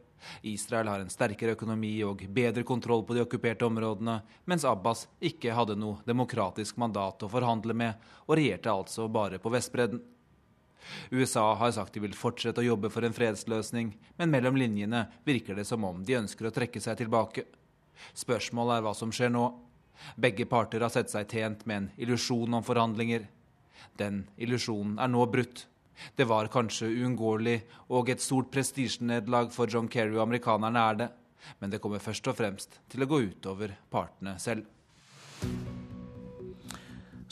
Israel 0.46 0.88
har 0.88 1.02
en 1.02 1.10
sterkere 1.12 1.56
økonomi 1.56 1.94
og 2.06 2.24
bedre 2.34 2.64
kontroll 2.66 3.04
på 3.06 3.16
de 3.16 3.24
okkuperte 3.24 3.66
områdene, 3.66 4.20
mens 4.44 4.66
Abbas 4.68 5.06
ikke 5.20 5.54
hadde 5.56 5.78
noe 5.78 6.02
demokratisk 6.06 6.78
mandat 6.82 7.22
å 7.22 7.30
forhandle 7.32 7.76
med, 7.76 7.98
og 8.26 8.36
regjerte 8.38 8.72
altså 8.72 9.08
bare 9.12 9.40
på 9.42 9.52
Vestbredden. 9.52 10.02
USA 11.10 11.54
har 11.54 11.72
sagt 11.72 11.94
de 11.94 12.02
vil 12.02 12.16
fortsette 12.16 12.60
å 12.60 12.66
jobbe 12.66 12.90
for 12.90 13.06
en 13.06 13.14
fredsløsning, 13.14 13.92
men 14.18 14.32
mellom 14.32 14.58
linjene 14.58 15.06
virker 15.26 15.58
det 15.58 15.66
som 15.68 15.84
om 15.86 16.02
de 16.04 16.18
ønsker 16.18 16.48
å 16.48 16.54
trekke 16.54 16.82
seg 16.82 16.98
tilbake. 16.98 17.46
Spørsmålet 18.18 18.78
er 18.78 18.86
hva 18.86 18.94
som 18.98 19.12
skjer 19.14 19.30
nå. 19.32 19.44
Begge 20.18 20.48
parter 20.50 20.82
har 20.82 20.90
sett 20.90 21.12
seg 21.12 21.30
tjent 21.30 21.66
med 21.66 21.76
en 21.76 21.90
illusjon 22.02 22.58
om 22.58 22.64
forhandlinger. 22.66 23.28
Den 23.98 24.24
illusjonen 24.36 24.98
er 24.98 25.10
nå 25.12 25.26
brutt. 25.30 25.66
Det 26.16 26.26
var 26.28 26.50
kanskje 26.52 26.90
uunngåelig, 26.90 27.58
og 27.92 28.10
et 28.10 28.22
stort 28.22 28.50
prestisjenederlag 28.54 29.52
for 29.54 29.70
John 29.70 29.90
Kerry 29.92 30.16
og 30.16 30.26
amerikanerne 30.26 30.86
er 30.90 31.00
det. 31.02 31.10
Men 31.60 31.72
det 31.72 31.82
kommer 31.82 32.02
først 32.02 32.28
og 32.30 32.38
fremst 32.38 32.80
til 32.90 33.02
å 33.02 33.10
gå 33.10 33.24
utover 33.32 33.74
partene 33.90 34.36
selv. 34.42 34.66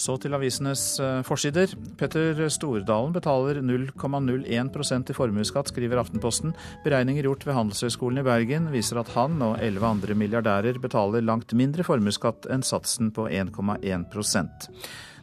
Så 0.01 0.15
til 0.17 0.33
avisenes 0.33 0.83
eh, 1.03 1.19
forsider. 1.27 1.75
Petter 2.01 2.39
Stordalen 2.53 3.13
betaler 3.13 3.61
0,01% 3.61 5.13
i 5.13 5.17
formuesskatt, 5.17 5.69
skriver 5.69 6.01
Aftenposten. 6.01 6.55
Beregninger 6.87 7.29
gjort 7.29 7.45
ved 7.45 7.59
Handelshøyskolen 7.59 8.23
i 8.23 8.25
Bergen 8.25 8.71
viser 8.73 9.03
at 9.03 9.13
han 9.13 9.37
og 9.45 9.61
elleve 9.61 9.91
andre 9.93 10.17
milliardærer 10.17 10.81
betaler 10.81 11.27
langt 11.27 11.53
mindre 11.53 11.85
formuesskatt 11.85 12.49
enn 12.49 12.65
satsen 12.65 13.13
på 13.13 13.29
1,1 13.29 14.09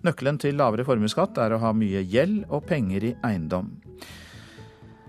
Nøkkelen 0.07 0.39
til 0.39 0.55
lavere 0.55 0.85
formuesskatt 0.87 1.37
er 1.43 1.55
å 1.55 1.61
ha 1.65 1.73
mye 1.75 2.05
gjeld 2.07 2.45
og 2.47 2.63
penger 2.69 3.09
i 3.09 3.15
eiendom. 3.27 3.73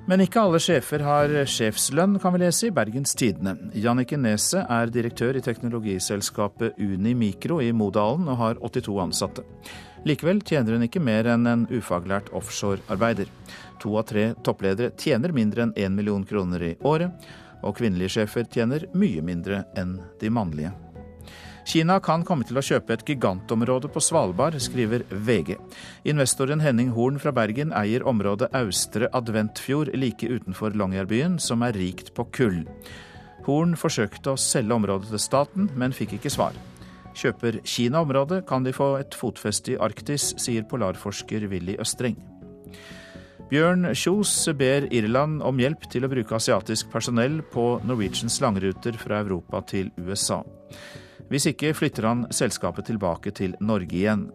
Men 0.09 0.23
ikke 0.25 0.41
alle 0.41 0.59
sjefer 0.65 1.03
har 1.05 1.35
sjefslønn, 1.53 2.17
kan 2.19 2.33
vi 2.33 2.41
lese 2.41 2.71
i 2.71 2.73
Bergens 2.73 3.13
Tidende. 3.19 3.53
Jannicke 3.77 4.17
Neset 4.17 4.65
er 4.65 4.89
direktør 4.89 5.37
i 5.37 5.43
teknologiselskapet 5.45 6.81
Unimikro 6.81 7.61
i 7.61 7.69
Modalen 7.77 8.31
og 8.33 8.41
har 8.41 8.63
82 8.65 8.97
ansatte. 9.05 9.45
Likevel 10.09 10.41
tjener 10.49 10.79
hun 10.79 10.87
ikke 10.87 11.05
mer 11.05 11.29
enn 11.29 11.45
en 11.51 11.67
ufaglært 11.69 12.33
offshorearbeider. 12.33 13.29
To 13.85 13.99
av 14.01 14.09
tre 14.09 14.31
toppledere 14.47 14.97
tjener 14.97 15.37
mindre 15.37 15.67
enn 15.67 15.77
1 15.77 15.95
million 16.01 16.25
kroner 16.25 16.65
i 16.71 16.75
året, 16.89 17.13
og 17.61 17.77
kvinnelige 17.77 18.17
sjefer 18.17 18.49
tjener 18.49 18.89
mye 18.97 19.21
mindre 19.23 19.67
enn 19.77 19.99
de 20.23 20.33
mannlige. 20.33 20.73
Kina 21.69 21.99
kan 22.01 22.23
komme 22.25 22.47
til 22.49 22.57
å 22.57 22.63
kjøpe 22.65 22.95
et 22.95 23.03
gigantområde 23.05 23.91
på 23.93 24.01
Svalbard, 24.01 24.55
skriver 24.65 25.03
VG. 25.13 25.59
Investoren 26.09 26.63
Henning 26.65 26.95
Horn 26.97 27.19
fra 27.21 27.29
Bergen 27.37 27.75
eier 27.77 28.07
området 28.09 28.49
Austre 28.57 29.11
Adventfjord 29.13 29.91
like 29.93 30.25
utenfor 30.25 30.73
Longyearbyen, 30.73 31.35
som 31.37 31.61
er 31.67 31.77
rikt 31.77 32.15
på 32.17 32.25
kull. 32.33 32.63
Horn 33.45 33.75
forsøkte 33.77 34.33
å 34.33 34.41
selge 34.41 34.79
området 34.79 35.11
til 35.13 35.21
staten, 35.21 35.69
men 35.77 35.93
fikk 35.93 36.15
ikke 36.17 36.33
svar. 36.33 36.57
Kjøper 37.13 37.59
Kina 37.69 38.01
området, 38.01 38.47
kan 38.49 38.65
de 38.65 38.73
få 38.73 38.95
et 39.03 39.19
fotfeste 39.19 39.75
i 39.75 39.77
Arktis, 39.77 40.31
sier 40.41 40.65
polarforsker 40.71 41.45
Willy 41.53 41.75
Østreng. 41.85 42.17
Bjørn 43.53 43.91
Kjos 43.93 44.33
ber 44.57 44.89
Irland 44.89 45.45
om 45.45 45.61
hjelp 45.61 45.85
til 45.93 46.09
å 46.09 46.11
bruke 46.13 46.37
asiatisk 46.41 46.89
personell 46.93 47.43
på 47.53 47.75
Norwegians 47.85 48.41
langruter 48.41 48.97
fra 49.01 49.21
Europa 49.21 49.61
til 49.69 49.93
USA. 50.01 50.41
Hvis 51.29 51.49
ikke 51.51 51.75
flytter 51.77 52.07
han 52.09 52.25
selskapet 52.33 52.89
tilbake 52.89 53.33
til 53.37 53.55
Norge 53.61 53.97
igjen. 53.97 54.27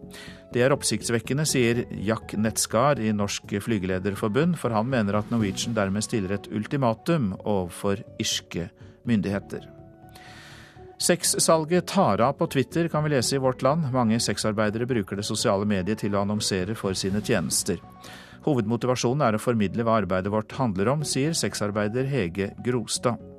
Det 0.54 0.62
er 0.62 0.74
oppsiktsvekkende, 0.74 1.46
sier 1.48 1.82
Jack 2.06 2.36
Netskar 2.38 3.00
i 3.02 3.10
Norsk 3.10 3.56
Flygelederforbund, 3.64 4.54
for 4.60 4.74
han 4.76 4.86
mener 4.90 5.18
at 5.18 5.32
Norwegian 5.34 5.74
dermed 5.74 6.06
stiller 6.06 6.36
et 6.36 6.46
ultimatum 6.54 7.32
overfor 7.42 8.04
irske 8.22 8.68
myndigheter. 9.08 9.66
Sexsalget 11.02 11.90
tar 11.90 12.22
av 12.22 12.38
på 12.38 12.46
Twitter, 12.46 12.86
kan 12.88 13.02
vi 13.04 13.10
lese 13.16 13.34
i 13.36 13.42
Vårt 13.42 13.66
Land. 13.66 13.90
Mange 13.92 14.20
sexarbeidere 14.22 14.86
bruker 14.86 15.18
det 15.18 15.26
sosiale 15.26 15.66
mediet 15.66 16.04
til 16.04 16.14
å 16.14 16.22
annonsere 16.22 16.78
for 16.78 16.94
sine 16.94 17.20
tjenester. 17.20 17.82
Hovedmotivasjonen 18.46 19.26
er 19.26 19.36
å 19.36 19.42
formidle 19.42 19.84
hva 19.84 19.98
arbeidet 20.04 20.32
vårt 20.32 20.54
handler 20.60 20.94
om, 20.94 21.04
sier 21.04 21.34
sexarbeider 21.34 22.06
Hege 22.06 22.52
Grostad. 22.62 23.33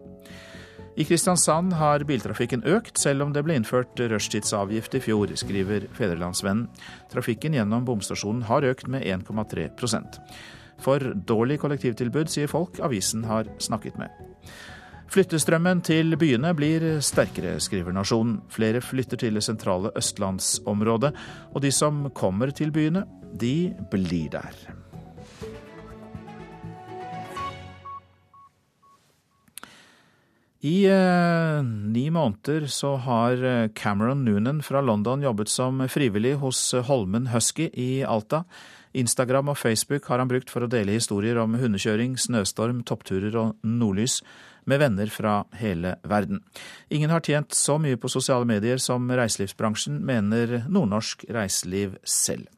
I 0.96 1.04
Kristiansand 1.04 1.74
har 1.76 2.06
biltrafikken 2.08 2.62
økt, 2.72 2.96
selv 3.02 3.26
om 3.26 3.34
det 3.36 3.42
ble 3.44 3.58
innført 3.60 4.00
rushtidsavgift 4.00 4.94
i 4.96 5.02
fjor, 5.04 5.34
skriver 5.36 5.90
Fedrelandsvennen. 5.98 6.70
Trafikken 7.12 7.58
gjennom 7.58 7.84
bomstasjonen 7.88 8.46
har 8.48 8.64
økt 8.64 8.88
med 8.88 9.04
1,3% 9.04 10.22
For 10.80 11.04
dårlig 11.28 11.60
kollektivtilbud, 11.60 12.32
sier 12.32 12.48
folk 12.48 12.80
avisen 12.80 13.28
har 13.28 13.52
snakket 13.60 14.00
med. 14.00 14.24
Flyttestrømmen 15.12 15.84
til 15.86 16.16
byene 16.20 16.54
blir 16.56 16.88
sterkere, 17.04 17.58
skriver 17.60 17.94
Nasjonen. 17.96 18.40
Flere 18.52 18.80
flytter 18.82 19.20
til 19.20 19.36
det 19.36 19.44
sentrale 19.44 19.92
østlandsområdet, 20.00 21.12
og 21.52 21.62
de 21.64 21.76
som 21.76 22.08
kommer 22.16 22.56
til 22.56 22.72
byene, 22.76 23.04
de 23.36 23.76
blir 23.92 24.32
der. 24.32 24.85
I 30.66 30.86
eh, 30.90 31.64
ni 31.64 32.08
måneder 32.10 32.64
så 32.68 32.96
har 32.96 33.44
eh, 33.44 33.68
Cameron 33.78 34.24
Noonan 34.26 34.64
fra 34.66 34.82
London 34.82 35.22
jobbet 35.22 35.52
som 35.52 35.84
frivillig 35.92 36.40
hos 36.42 36.74
eh, 36.74 36.82
Holmen 36.88 37.28
Husky 37.30 37.68
i 37.70 38.02
Alta. 38.02 38.44
Instagram 38.98 39.52
og 39.54 39.60
Facebook 39.60 40.08
har 40.10 40.24
han 40.24 40.32
brukt 40.32 40.50
for 40.50 40.66
å 40.66 40.70
dele 40.72 40.96
historier 40.96 41.38
om 41.38 41.54
hundekjøring, 41.60 42.16
snøstorm, 42.18 42.82
toppturer 42.88 43.38
og 43.38 43.60
nordlys 43.62 44.22
med 44.66 44.82
venner 44.82 45.12
fra 45.14 45.36
hele 45.60 46.00
verden. 46.02 46.42
Ingen 46.90 47.14
har 47.14 47.22
tjent 47.22 47.54
så 47.54 47.78
mye 47.78 48.00
på 48.02 48.10
sosiale 48.10 48.48
medier 48.50 48.82
som 48.82 49.06
reiselivsbransjen, 49.06 50.00
mener 50.02 50.64
nordnorsk 50.66 51.28
reiseliv 51.36 52.00
selv. 52.02 52.50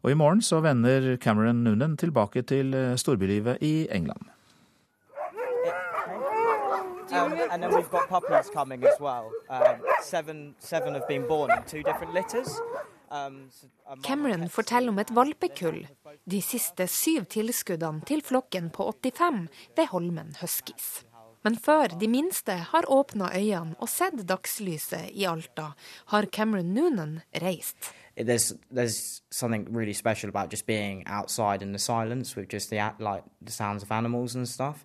Og 0.00 0.14
i 0.14 0.16
morgen 0.16 0.40
så 0.40 0.62
vender 0.64 1.18
Cameron 1.20 1.60
Noonan 1.66 1.98
tilbake 2.00 2.46
til 2.48 2.72
eh, 2.72 2.94
storbylivet 2.96 3.60
i 3.60 3.74
England. 3.92 4.32
Um, 7.14 7.32
and 7.50 7.62
then 7.62 7.74
we've 7.74 7.90
got 7.90 8.08
puppies 8.08 8.50
coming 8.50 8.84
as 8.84 8.98
well. 9.00 9.30
Um, 9.48 9.76
seven, 10.02 10.54
seven 10.58 10.94
have 10.94 11.06
been 11.08 11.26
born 11.26 11.50
in 11.50 11.62
two 11.62 11.82
different 11.82 12.12
litters. 12.14 12.60
Um, 13.10 13.50
Cameron 14.02 14.48
forteller 14.48 14.88
om 14.88 14.98
et 14.98 15.10
valpekull, 15.14 15.84
de 16.24 16.40
siste 16.42 16.88
syv 16.90 17.28
tilskuddene 17.30 18.02
til 18.08 18.22
flokken 18.26 18.70
på 18.74 18.88
85 18.90 19.44
ved 19.76 19.86
Holmen 19.92 20.34
Huskies. 20.40 21.04
Men 21.44 21.58
før 21.60 21.92
de 22.00 22.08
minste 22.08 22.56
har 22.72 22.88
åpna 22.88 23.28
øynene 23.36 23.76
og 23.78 23.88
sett 23.92 24.24
dagslyset 24.26 25.12
i 25.12 25.26
Alta, 25.28 25.74
har 26.06 26.26
Cameron 26.32 26.72
Noonan 26.74 27.20
reist. 27.42 27.76
There's, 28.16 28.54
there's 28.72 29.22
something 29.30 29.66
really 29.76 29.92
special 29.92 30.28
about 30.30 30.50
just 30.50 30.66
being 30.66 31.02
outside 31.06 31.62
in 31.62 31.72
the 31.72 31.78
silence 31.78 32.36
with 32.36 32.48
just 32.48 32.70
the, 32.70 32.76
like, 32.98 33.24
the 33.44 33.52
sounds 33.52 33.82
of 33.82 33.90
animals 33.90 34.36
and 34.36 34.48
stuff 34.48 34.84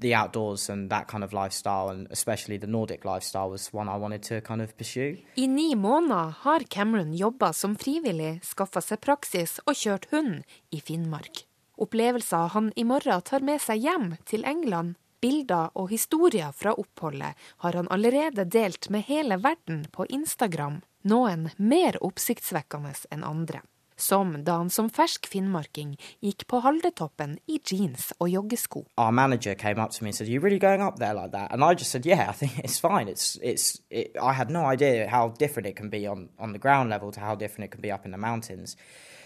the 0.00 0.14
outdoors 0.14 0.70
and 0.70 0.90
that 0.90 1.08
kind 1.08 1.24
of 1.24 1.32
lifestyle, 1.32 1.88
and 1.88 2.06
especially 2.10 2.58
the 2.58 2.66
Nordic 2.66 3.04
lifestyle, 3.04 3.50
was 3.50 3.72
one 3.72 3.88
I 3.88 3.96
wanted 3.96 4.22
to 4.22 4.40
kind 4.40 4.62
of 4.62 4.76
pursue. 4.76 5.16
I 5.36 5.46
ni 5.46 5.74
måneder 5.74 6.34
har 6.40 6.60
Cameron 6.60 7.14
jobba 7.14 7.52
som 7.52 7.76
frivillig, 7.76 8.40
skaffa 8.44 8.80
seg 8.80 9.00
praksis 9.00 9.58
og 9.66 9.74
kjørt 9.74 10.10
hund 10.10 10.44
i 10.70 10.80
Finnmark. 10.80 11.46
Opplevelser 11.76 12.48
han 12.54 12.72
i 12.76 12.84
morgen 12.84 13.22
tar 13.22 13.40
med 13.44 13.60
seg 13.60 13.84
hjem 13.84 14.14
til 14.24 14.44
England. 14.44 14.96
Bilder 15.20 15.72
og 15.74 15.88
historier 15.90 16.52
fra 16.52 16.74
oppholdet 16.76 17.34
har 17.64 17.76
han 17.76 17.88
allerede 17.90 18.44
delt 18.44 18.90
med 18.92 19.08
hele 19.08 19.40
verden 19.40 19.86
på 19.92 20.06
Instagram, 20.12 20.82
noen 21.02 21.48
mer 21.56 21.96
oppsiktsvekkende 22.04 22.92
enn 23.10 23.24
andre. 23.24 23.62
Som 23.96 24.44
da 24.44 24.58
han 24.60 24.70
som 24.70 24.90
fersk 24.90 25.26
finnmarking 25.26 25.96
gikk 26.24 26.46
på 26.46 26.60
Haldetoppen 26.64 27.38
i 27.46 27.58
jeans 27.58 28.12
og 28.20 28.30
joggesko. 28.30 28.84
Our 28.96 29.12
manager 29.12 29.54
came 29.54 29.82
up 29.82 29.90
to 29.90 30.04
me 30.04 30.08
and 30.08 30.16
said, 30.16 30.28
"Are 30.28 30.32
you 30.32 30.40
really 30.40 30.58
going 30.58 30.82
up 30.82 30.98
there 30.98 31.14
like 31.14 31.32
that?" 31.32 31.52
And 31.52 31.64
I 31.64 31.74
just 31.74 31.90
said, 31.90 32.06
"Yeah, 32.06 32.28
I 32.30 32.32
think 32.32 32.58
it's 32.64 32.78
fine. 32.78 33.08
It's 33.08 33.38
it's. 33.42 33.80
It, 33.90 34.16
I 34.22 34.32
had 34.32 34.50
no 34.50 34.72
idea 34.72 35.08
how 35.08 35.34
different 35.38 35.66
it 35.66 35.76
can 35.76 35.90
be 35.90 36.06
on 36.06 36.28
on 36.38 36.52
the 36.52 36.58
ground 36.58 36.90
level 36.90 37.12
to 37.12 37.20
how 37.20 37.34
different 37.34 37.64
it 37.64 37.72
can 37.72 37.82
be 37.82 37.92
up 37.92 38.04
in 38.04 38.12
the 38.12 38.18
mountains." 38.18 38.76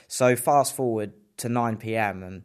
So 0.08 0.36
fast 0.36 0.74
forward 0.74 1.12
to 1.36 1.48
9 1.48 1.76
p.m. 1.76 2.22
and 2.22 2.42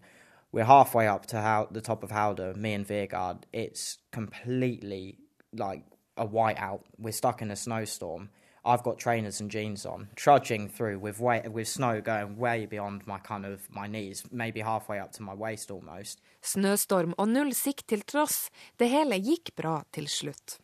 we're 0.52 0.64
halfway 0.64 1.08
up 1.08 1.26
to 1.28 1.42
how, 1.42 1.68
the 1.70 1.82
top 1.82 2.04
of 2.04 2.12
Halder, 2.12 2.54
me 2.54 2.74
and 2.74 2.88
Veergaard. 2.88 3.44
It's 3.52 3.98
completely 4.12 5.18
like 5.52 5.84
a 6.16 6.26
whiteout. 6.26 6.82
We're 6.98 7.12
stuck 7.12 7.42
in 7.42 7.52
a 7.52 7.56
snowstorm. 7.56 8.30
I've 8.66 8.84
got 8.84 8.98
trainers 8.98 9.40
and 9.40 9.52
jeans 9.52 9.86
on, 9.86 10.08
trudging 10.16 10.68
through 10.68 10.98
with 11.00 11.20
way, 11.20 11.42
with 11.48 11.68
snow 11.68 12.02
going 12.02 12.38
way 12.38 12.66
beyond 12.66 13.06
my 13.06 13.20
kind 13.20 13.46
of 13.46 13.70
my 13.70 13.88
knees, 13.88 14.24
maybe 14.32 14.62
halfway 14.62 15.00
up 15.00 15.12
to 15.14 15.24
my 15.24 15.36
waist 15.36 15.72
almost. 15.72 16.20
Snøstorm 16.42 17.14
og 17.18 17.30
null 17.30 17.54
sikt 17.54 17.88
til 17.88 18.02
tross, 18.02 18.50
det 18.78 18.90
hele 18.90 19.22
gikk 19.22 19.54
bra 19.56 19.84
til 19.94 20.10
slutt. 20.10 20.60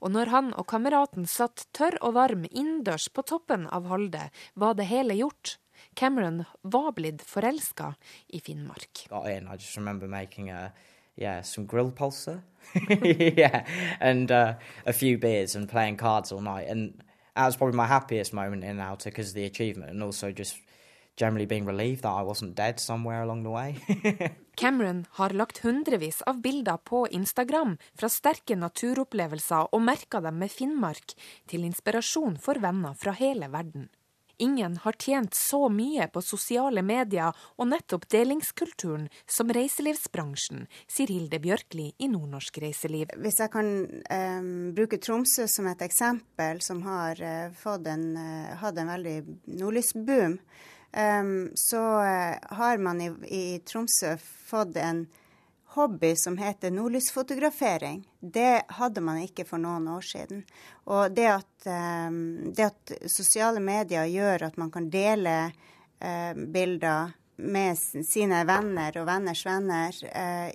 Og 0.00 0.12
når 0.12 0.32
han 0.32 0.52
og 0.56 0.66
kameraten 0.68 1.26
satt 1.28 1.66
tørr 1.76 1.96
og 2.00 2.16
varm 2.16 2.44
innendørs 2.50 3.08
på 3.12 3.24
toppen 3.24 3.66
av 3.72 3.88
Halde, 3.88 4.28
var 4.54 4.76
det 4.76 4.88
hele 4.92 5.16
gjort. 5.16 5.56
Cameron 5.96 6.44
var 6.62 6.92
blitt 6.96 7.24
forelska 7.24 7.94
i 8.28 8.40
Finnmark. 8.40 9.06
Got 9.08 9.28
in. 9.28 9.48
I 9.48 9.56
just 9.56 9.76
remember 9.76 10.06
making 10.06 10.50
a 10.50 10.72
yeah, 11.16 11.40
some 11.42 11.66
grill 11.66 11.90
pulser, 11.90 12.42
yeah, 12.90 13.64
and 14.00 14.30
uh, 14.30 14.54
a 14.84 14.92
few 14.92 15.16
beers 15.16 15.56
and 15.56 15.68
playing 15.68 15.96
cards 15.96 16.32
all 16.32 16.42
night. 16.42 16.68
And 16.68 17.02
that 17.36 17.46
was 17.46 17.56
probably 17.56 17.76
my 17.76 17.86
happiest 17.86 18.32
moment 18.32 18.64
in 18.64 18.80
Outer 18.80 19.10
because 19.10 19.28
of 19.28 19.34
the 19.34 19.44
achievement 19.44 19.90
and 19.90 20.02
also 20.02 20.32
just 20.32 20.56
generally 21.16 21.46
being 21.46 21.64
relieved 21.64 22.02
that 22.02 22.12
I 22.12 22.22
wasn't 22.22 22.54
dead 22.54 22.80
somewhere 22.80 23.22
along 23.22 23.42
the 23.42 23.50
way. 23.50 23.76
Cameron 24.56 25.06
har 25.10 25.30
lagt 25.30 25.58
hundrevis 25.58 26.22
av 26.22 26.40
bilder 26.40 26.76
på 26.76 27.06
Instagram 27.08 27.76
fra 27.94 28.08
sterke 28.08 28.56
naturopplevelser 28.56 29.72
og 29.72 29.82
merka 29.82 30.20
dem 30.20 30.38
med 30.40 30.52
Finnmark, 30.52 31.16
til 31.48 31.64
inspirasjon 31.64 32.36
for 32.40 32.60
venner 32.60 32.96
fra 32.96 33.12
hele 33.16 33.48
verden. 33.52 33.88
Ingen 34.38 34.76
har 34.76 34.92
tjent 34.92 35.34
så 35.34 35.68
mye 35.72 36.08
på 36.12 36.20
sosiale 36.20 36.82
medier 36.84 37.32
og 37.56 37.70
nettopp 37.70 38.04
delingskulturen 38.12 39.08
som 39.24 39.48
reiselivsbransjen, 39.56 40.66
sier 40.84 41.08
Hilde 41.08 41.40
Bjørkli 41.40 41.86
i 41.96 42.08
Nordnorsk 42.12 42.60
Reiseliv. 42.60 43.14
Hvis 43.16 43.40
jeg 43.40 43.52
kan 43.54 43.70
eh, 44.12 44.50
bruke 44.76 45.00
Tromsø 45.00 45.46
som 45.48 45.70
et 45.72 45.84
eksempel, 45.86 46.60
som 46.60 46.84
har 46.84 47.22
eh, 47.24 47.66
en, 47.76 48.06
uh, 48.16 48.56
hatt 48.60 48.76
en 48.76 48.92
veldig 48.92 49.16
nordlysboom, 49.56 50.36
eh, 50.92 51.30
så 51.56 51.84
uh, 52.04 52.56
har 52.60 52.82
man 52.82 53.00
i, 53.00 53.12
i 53.32 53.44
Tromsø 53.64 54.18
fått 54.20 54.76
en 54.84 55.06
hobby 55.76 56.16
som 56.16 56.38
heter 56.38 56.70
nordlysfotografering. 56.70 58.00
Det 58.20 58.62
hadde 58.68 59.00
man 59.04 59.20
ikke 59.22 59.44
for 59.44 59.60
noen 59.60 59.88
år 59.92 60.04
siden. 60.08 60.42
Og 60.88 61.12
det 61.14 61.26
at, 61.34 61.68
um, 62.08 62.52
det 62.56 62.70
at 62.70 62.94
sosiale 63.12 63.60
medier 63.60 64.08
gjør 64.08 64.48
at 64.48 64.56
man 64.56 64.72
kan 64.72 64.88
dele 64.90 65.36
uh, 65.52 66.32
bilder 66.34 67.12
med 67.36 67.76
sine 68.08 68.40
venner 68.48 68.96
og 69.02 69.08
venners 69.10 69.44
venner, 69.46 70.00
uh, 70.16 70.48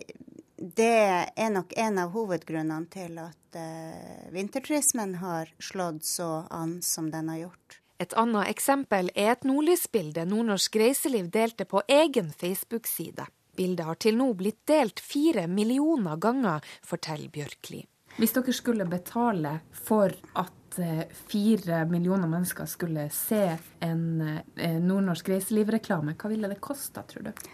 det 0.62 0.96
er 1.38 1.54
nok 1.54 1.74
en 1.78 2.02
av 2.02 2.16
hovedgrunnene 2.16 2.90
til 2.94 3.22
at 3.22 3.62
uh, 3.62 4.32
vinterturismen 4.34 5.20
har 5.22 5.54
slått 5.62 6.06
så 6.06 6.48
an 6.50 6.80
som 6.86 7.12
den 7.14 7.30
har 7.30 7.46
gjort. 7.46 7.78
Et 8.02 8.14
annet 8.18 8.50
eksempel 8.50 9.12
er 9.14 9.36
et 9.36 9.44
nordlysbilde 9.46 10.26
Nordnorsk 10.26 10.80
Reiseliv 10.82 11.30
delte 11.30 11.68
på 11.70 11.84
egen 11.86 12.34
Facebook-side. 12.34 13.28
Bildet 13.62 13.86
har 13.86 13.98
til 14.02 14.18
nå 14.18 14.32
blitt 14.34 14.64
delt 14.66 15.00
fire 15.06 15.46
millioner 15.48 16.18
ganger, 16.18 16.66
forteller 16.82 17.30
Bjørkli. 17.30 17.84
Hvis 18.18 18.34
dere 18.34 18.54
skulle 18.58 18.88
betale 18.90 19.52
for 19.86 20.16
at 20.42 20.80
eh, 20.82 21.04
fire 21.30 21.84
millioner 21.86 22.32
mennesker 22.32 22.66
skulle 22.66 23.06
se 23.14 23.44
en 23.86 24.04
eh, 24.26 24.80
nordnorsk 24.82 25.30
reiselivreklame, 25.30 26.18
hva 26.18 26.32
ville 26.34 26.50
det 26.50 26.58
kosta, 26.64 27.06
tror 27.06 27.30
du? 27.30 27.46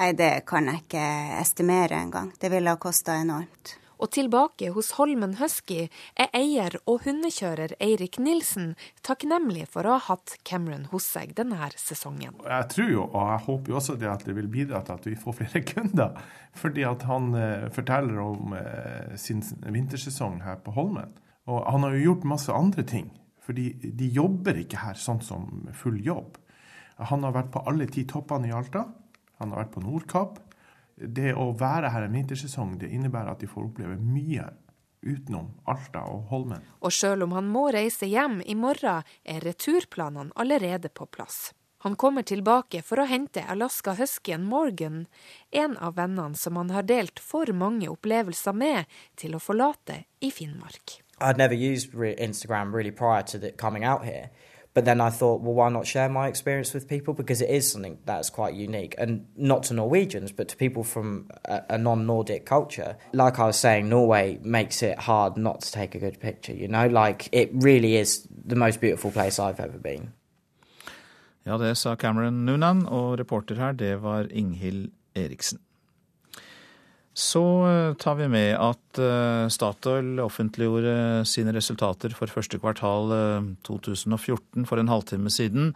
Nei, 0.00 0.12
Det 0.16 0.32
kan 0.48 0.70
jeg 0.70 0.86
ikke 0.86 1.04
estimere 1.42 2.00
engang. 2.00 2.32
Det 2.40 2.48
ville 2.48 2.72
ha 2.72 2.80
kosta 2.80 3.20
enormt. 3.20 3.76
Og 4.00 4.08
tilbake 4.16 4.70
hos 4.72 4.94
Holmen 4.96 5.34
Husky 5.36 5.90
er 6.16 6.30
eier 6.36 6.78
og 6.88 7.02
hundekjører 7.04 7.74
Eirik 7.84 8.16
Nilsen 8.22 8.72
takknemlig 9.04 9.66
for 9.74 9.84
å 9.84 9.98
ha 9.98 10.04
hatt 10.06 10.38
Cameron 10.48 10.86
hos 10.88 11.04
seg 11.12 11.34
denne 11.36 11.68
sesongen. 11.76 12.38
Jeg 12.40 12.68
tror 12.72 12.90
jo, 12.94 13.04
og 13.04 13.32
jeg 13.34 13.44
håper 13.48 13.74
jo 13.74 13.78
også 13.82 13.98
det 14.00 14.08
at 14.08 14.24
det 14.24 14.36
vil 14.38 14.48
bidra 14.48 14.80
til 14.86 14.96
at 14.96 15.08
vi 15.10 15.18
får 15.20 15.36
flere 15.42 15.64
kunder. 15.72 16.16
Fordi 16.56 16.86
at 16.88 17.04
han 17.10 17.34
eh, 17.36 17.68
forteller 17.74 18.22
om 18.24 18.56
eh, 18.56 19.16
sin 19.20 19.44
vintersesong 19.44 20.40
her 20.46 20.62
på 20.64 20.72
Holmen. 20.78 21.12
Og 21.50 21.60
han 21.68 21.84
har 21.84 21.96
jo 21.96 22.06
gjort 22.10 22.28
masse 22.32 22.56
andre 22.56 22.86
ting. 22.88 23.10
Fordi 23.44 23.68
de 23.84 24.08
jobber 24.14 24.56
ikke 24.62 24.80
her 24.80 24.96
sånn 24.96 25.20
som 25.24 25.68
full 25.76 26.00
jobb. 26.06 26.38
Han 27.10 27.24
har 27.26 27.36
vært 27.36 27.52
på 27.52 27.64
alle 27.68 27.88
ti 27.92 28.06
toppene 28.08 28.48
i 28.48 28.54
Alta. 28.56 28.86
Han 29.40 29.52
har 29.52 29.66
vært 29.66 29.76
på 29.76 29.84
Nordkapp 29.84 30.40
det 31.00 31.34
å 31.34 31.50
være 31.56 31.92
her 31.94 32.06
en 32.06 32.16
vintersesong 32.16 32.76
det 32.80 32.90
innebærer 32.92 33.32
at 33.32 33.40
de 33.40 33.48
får 33.50 33.70
oppleve 33.70 33.96
mye 34.00 34.50
utenom 35.00 35.48
Alta 35.70 36.04
og 36.12 36.28
Holmen. 36.32 36.64
Og 36.84 36.92
sjøl 36.92 37.24
om 37.24 37.32
han 37.36 37.48
må 37.48 37.70
reise 37.72 38.08
hjem 38.08 38.40
i 38.44 38.56
morgen, 38.58 39.06
er 39.24 39.40
returplanene 39.44 40.34
allerede 40.36 40.92
på 40.92 41.08
plass. 41.08 41.50
Han 41.80 41.96
kommer 41.96 42.26
tilbake 42.28 42.82
for 42.84 43.00
å 43.00 43.06
hente 43.08 43.40
Alaska 43.48 43.94
Huskyen 43.96 44.44
Morgan, 44.44 45.06
en 45.50 45.78
av 45.80 45.96
vennene 45.96 46.36
som 46.36 46.58
han 46.60 46.68
har 46.74 46.84
delt 46.84 47.22
for 47.24 47.48
mange 47.56 47.88
opplevelser 47.88 48.52
med, 48.52 48.84
til 49.16 49.32
å 49.32 49.40
forlate 49.40 50.02
i 50.20 50.28
Finnmark. 50.28 51.00
I'd 51.20 51.38
never 51.38 51.54
used 51.54 51.94
Instagram 51.94 52.74
really 52.76 52.90
prior 52.90 53.22
to 53.22 53.38
the 53.38 53.52
coming 53.52 53.84
out 53.84 54.04
here. 54.04 54.28
But 54.72 54.84
then 54.84 55.00
I 55.00 55.10
thought, 55.10 55.40
well, 55.40 55.54
why 55.54 55.68
not 55.68 55.86
share 55.86 56.08
my 56.08 56.28
experience 56.28 56.72
with 56.72 56.86
people? 56.88 57.12
Because 57.12 57.40
it 57.40 57.50
is 57.50 57.70
something 57.70 57.98
that's 58.04 58.30
quite 58.30 58.54
unique, 58.54 58.94
and 58.98 59.26
not 59.36 59.64
to 59.64 59.74
Norwegians, 59.74 60.30
but 60.30 60.48
to 60.48 60.56
people 60.56 60.84
from 60.84 61.28
a, 61.44 61.62
a 61.70 61.78
non 61.78 62.06
Nordic 62.06 62.46
culture. 62.46 62.96
Like 63.12 63.38
I 63.40 63.46
was 63.46 63.56
saying, 63.56 63.88
Norway 63.88 64.38
makes 64.42 64.82
it 64.82 64.98
hard 64.98 65.36
not 65.36 65.62
to 65.62 65.72
take 65.72 65.96
a 65.96 65.98
good 65.98 66.20
picture, 66.20 66.54
you 66.54 66.68
know? 66.68 66.86
Like, 66.86 67.28
it 67.32 67.50
really 67.52 67.96
is 67.96 68.28
the 68.30 68.56
most 68.56 68.80
beautiful 68.80 69.10
place 69.10 69.40
I've 69.40 69.60
ever 69.60 69.78
been. 69.78 70.12
Ja, 71.44 71.58
det 71.58 71.74
sa 71.78 71.96
Cameron 71.96 72.44
Noonan, 72.46 72.86
og 72.86 73.18
reporter 73.18 73.54
her, 73.54 73.72
det 73.72 74.02
var 74.02 74.28
Inghild 74.30 74.90
Eriksen. 75.14 75.58
Så 77.14 77.42
eh, 77.66 77.94
tar 77.94 78.14
vi 78.14 78.28
med 78.30 78.54
at 78.54 78.98
eh, 79.02 79.48
Statoil 79.50 80.20
offentliggjorde 80.22 81.24
sine 81.26 81.54
resultater 81.56 82.14
for 82.14 82.30
første 82.30 82.60
kvartal 82.62 83.10
2014 83.66 84.62
eh, 84.62 84.68
for 84.68 84.78
en 84.78 84.92
halvtime 84.92 85.32
siden. 85.32 85.72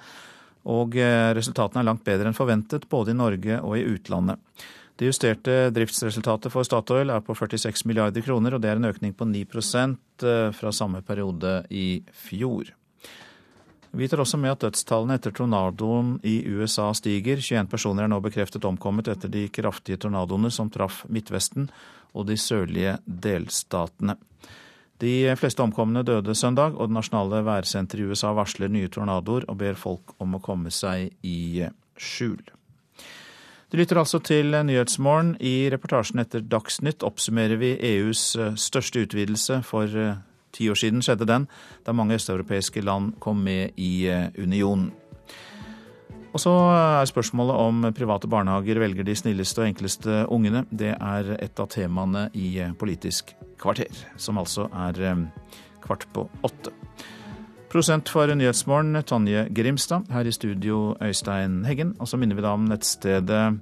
Og 0.64 0.94
resultatene 1.36 1.82
er 1.82 1.84
langt 1.90 2.06
bedre 2.06 2.30
enn 2.30 2.36
forventet, 2.36 2.86
både 2.88 3.12
i 3.12 3.16
Norge 3.18 3.58
og 3.60 3.74
i 3.76 3.82
utlandet. 3.84 4.40
Det 4.96 5.10
justerte 5.10 5.66
driftsresultatet 5.76 6.48
for 6.54 6.64
Statoil 6.64 7.12
er 7.12 7.20
på 7.20 7.36
46 7.36 7.84
milliarder 7.90 8.24
kroner, 8.24 8.56
og 8.56 8.62
det 8.64 8.70
er 8.70 8.80
en 8.80 8.88
økning 8.88 9.12
på 9.12 9.28
9% 9.28 10.24
fra 10.56 10.72
samme 10.72 11.02
periode 11.04 11.58
i 11.68 12.00
fjor. 12.16 12.72
Vi 13.94 14.08
tar 14.08 14.18
også 14.24 14.38
med 14.42 14.56
at 14.56 14.64
dødstallene 14.64 15.14
etter 15.20 15.30
tornadoen 15.30 16.16
i 16.26 16.40
USA 16.50 16.88
stiger. 16.98 17.38
21 17.38 17.68
personer 17.70 18.04
er 18.04 18.10
nå 18.10 18.18
bekreftet 18.24 18.64
omkommet 18.66 19.06
etter 19.12 19.30
de 19.30 19.44
kraftige 19.54 20.00
tornadoene 20.02 20.50
som 20.50 20.70
traff 20.72 21.04
Midtvesten 21.06 21.68
og 22.14 22.26
de 22.26 22.34
sørlige 22.38 22.96
delstatene. 23.06 24.16
De 24.98 25.34
fleste 25.38 25.62
omkomne 25.62 26.02
døde 26.06 26.34
søndag, 26.34 26.74
og 26.74 26.90
det 26.90 26.96
nasjonale 26.96 27.44
værsenteret 27.46 28.02
i 28.02 28.10
USA 28.10 28.32
varsler 28.34 28.70
nye 28.70 28.90
tornadoer 28.90 29.46
og 29.46 29.58
ber 29.62 29.78
folk 29.78 30.14
om 30.22 30.34
å 30.34 30.42
komme 30.42 30.74
seg 30.74 31.14
i 31.22 31.66
skjul. 31.94 32.42
Du 33.70 33.78
lytter 33.78 33.98
altså 33.98 34.18
til 34.22 34.54
Nyhetsmorgen. 34.54 35.36
I 35.38 35.70
reportasjen 35.70 36.22
etter 36.22 36.42
Dagsnytt 36.42 37.06
oppsummerer 37.06 37.58
vi 37.62 37.74
EUs 37.78 38.32
største 38.58 39.06
utvidelse 39.06 39.62
for 39.66 39.90
Ti 40.54 40.68
år 40.70 40.78
siden 40.78 41.02
skjedde 41.02 41.26
den, 41.28 41.48
da 41.86 41.94
mange 41.96 42.14
østeuropeiske 42.18 42.84
land 42.84 43.16
kom 43.22 43.42
med 43.44 43.74
i 43.80 44.06
eh, 44.10 44.28
unionen. 44.38 44.92
Og 46.34 46.42
så 46.42 46.50
er 46.50 47.06
spørsmålet 47.06 47.58
om 47.62 47.84
private 47.94 48.26
barnehager 48.26 48.80
velger 48.82 49.06
de 49.06 49.14
snilleste 49.14 49.62
og 49.62 49.68
enkleste 49.68 50.24
ungene. 50.34 50.64
Det 50.70 50.90
er 50.96 51.36
et 51.38 51.60
av 51.62 51.70
temaene 51.70 52.26
i 52.34 52.56
eh, 52.58 52.74
Politisk 52.78 53.34
kvarter, 53.62 53.92
som 54.18 54.40
altså 54.42 54.66
er 54.88 54.98
eh, 54.98 55.26
kvart 55.84 56.08
på 56.14 56.26
åtte. 56.42 56.74
Prosent 57.70 58.10
for 58.10 58.30
Nyhetsmorgen, 58.30 58.98
Tonje 59.02 59.48
Grimstad. 59.50 60.10
Her 60.10 60.26
i 60.26 60.32
studio, 60.34 60.96
Øystein 61.02 61.64
Heggen. 61.66 61.94
Og 61.98 62.06
så 62.06 62.18
minner 62.18 62.38
vi 62.38 62.42
da 62.46 62.54
om 62.54 62.66
nettstedet 62.70 63.58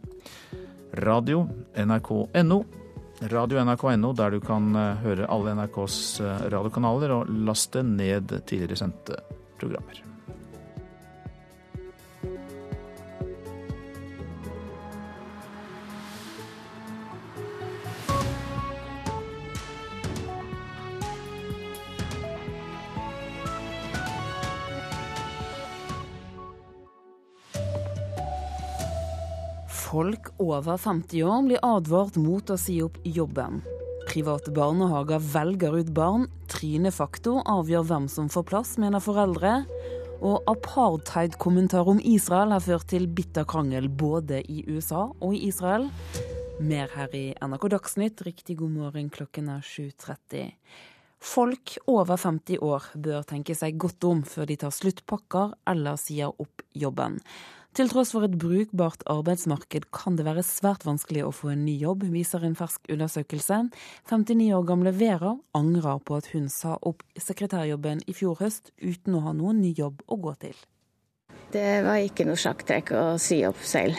radio, 3.30 3.62
nrk.no 3.64 4.12
der 4.18 4.30
du 4.34 4.40
kan 4.42 4.72
eh, 4.76 5.02
høre 5.04 5.28
alle 5.30 5.54
NRKs 5.58 5.98
eh, 6.20 6.46
radiokanaler 6.52 7.14
og 7.18 7.36
laste 7.46 7.84
ned 7.86 8.34
tidligere 8.46 8.80
sendte 8.82 9.20
programmer. 9.60 10.11
Folk 29.92 30.30
over 30.40 30.78
50 30.78 31.22
år 31.22 31.42
blir 31.44 31.58
advart 31.68 32.14
mot 32.16 32.48
å 32.48 32.54
si 32.56 32.78
opp 32.80 32.94
jobben. 33.04 33.58
Private 34.08 34.48
barnehager 34.56 35.20
velger 35.20 35.76
ut 35.82 35.90
barn. 35.92 36.24
Trynefaktor 36.48 37.42
avgjør 37.52 37.84
hvem 37.90 38.06
som 38.08 38.30
får 38.32 38.46
plass, 38.48 38.70
mener 38.80 39.04
foreldre. 39.04 39.52
Og 40.24 40.48
apartheid-kommentar 40.48 41.92
om 41.92 42.00
Israel 42.08 42.56
har 42.56 42.64
ført 42.64 42.88
til 42.94 43.04
bitter 43.04 43.44
krangel 43.44 43.90
både 43.92 44.40
i 44.40 44.64
USA 44.64 45.10
og 45.12 45.36
i 45.36 45.44
Israel. 45.52 45.90
Mer 46.56 46.88
her 46.96 47.12
i 47.12 47.26
NRK 47.44 47.68
Dagsnytt. 47.76 48.24
Riktig 48.24 48.62
god 48.64 48.72
morgen, 48.72 49.12
klokken 49.12 49.52
er 49.52 49.60
7.30. 49.60 50.54
Folk 51.22 51.76
over 51.84 52.16
50 52.16 52.64
år 52.64 52.94
bør 52.96 53.28
tenke 53.28 53.52
seg 53.54 53.76
godt 53.76 54.08
om 54.08 54.24
før 54.24 54.48
de 54.48 54.62
tar 54.64 54.72
sluttpakker 54.72 55.52
eller 55.68 56.00
sier 56.00 56.32
opp 56.32 56.64
jobben. 56.72 57.20
Til 57.72 57.88
tross 57.88 58.10
for 58.12 58.26
et 58.26 58.34
brukbart 58.36 59.00
arbeidsmarked 59.08 59.86
kan 59.96 60.18
det 60.18 60.26
være 60.26 60.42
svært 60.44 60.82
vanskelig 60.84 61.22
å 61.24 61.30
få 61.32 61.54
en 61.54 61.62
ny 61.64 61.78
jobb, 61.80 62.02
viser 62.12 62.42
en 62.44 62.56
fersk 62.58 62.90
undersøkelse. 62.92 63.62
59 64.10 64.50
år 64.52 64.66
gamle 64.68 64.92
Vera 64.92 65.30
angrer 65.56 66.02
på 66.04 66.18
at 66.20 66.28
hun 66.34 66.50
sa 66.52 66.74
opp 66.84 67.00
sekretærjobben 67.16 68.02
i 68.04 68.16
fjor 68.18 68.36
høst 68.42 68.74
uten 68.76 69.16
å 69.16 69.22
ha 69.24 69.32
noen 69.38 69.62
ny 69.64 69.70
jobb 69.78 70.04
å 70.04 70.18
gå 70.20 70.34
til. 70.42 70.58
Det 71.54 71.80
var 71.86 72.02
ikke 72.04 72.28
noe 72.28 72.36
sjakktrekk 72.36 72.92
å 72.92 73.06
si 73.16 73.40
opp 73.48 73.64
selv. 73.64 73.96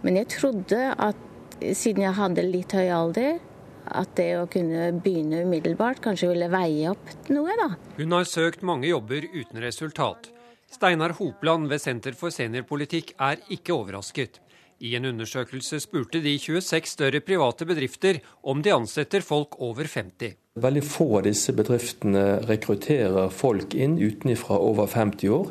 Men 0.00 0.16
jeg 0.22 0.30
trodde 0.38 0.80
at 0.96 1.20
siden 1.60 2.06
jeg 2.06 2.16
hadde 2.16 2.46
litt 2.48 2.72
høy 2.72 2.88
alder, 2.88 3.36
at 3.84 4.16
det 4.16 4.30
å 4.40 4.48
kunne 4.48 4.94
begynne 4.96 5.44
umiddelbart 5.44 6.00
kanskje 6.08 6.32
ville 6.32 6.48
veie 6.56 6.88
opp 6.96 7.28
noe, 7.28 7.52
da. 7.60 7.68
Hun 8.00 8.16
har 8.16 8.24
søkt 8.32 8.64
mange 8.64 8.88
jobber 8.88 9.28
uten 9.28 9.60
resultat. 9.60 10.32
Steinar 10.68 11.14
Hopland 11.16 11.70
ved 11.70 11.80
Senter 11.80 12.12
for 12.12 12.34
seniorpolitikk 12.34 13.14
er 13.24 13.40
ikke 13.54 13.72
overrasket. 13.72 14.36
I 14.84 14.92
en 14.94 15.08
undersøkelse 15.08 15.80
spurte 15.82 16.20
de 16.22 16.34
26 16.38 16.92
større 16.92 17.20
private 17.24 17.66
bedrifter 17.66 18.20
om 18.44 18.60
de 18.62 18.74
ansetter 18.74 19.24
folk 19.24 19.56
over 19.64 19.88
50. 19.88 20.36
Veldig 20.60 20.84
få 20.86 21.06
av 21.18 21.24
disse 21.26 21.54
bedriftene 21.56 22.24
rekrutterer 22.46 23.32
folk 23.34 23.74
inn 23.74 23.96
utenfra 23.98 24.58
over 24.60 24.86
50 24.92 25.34
år. 25.34 25.50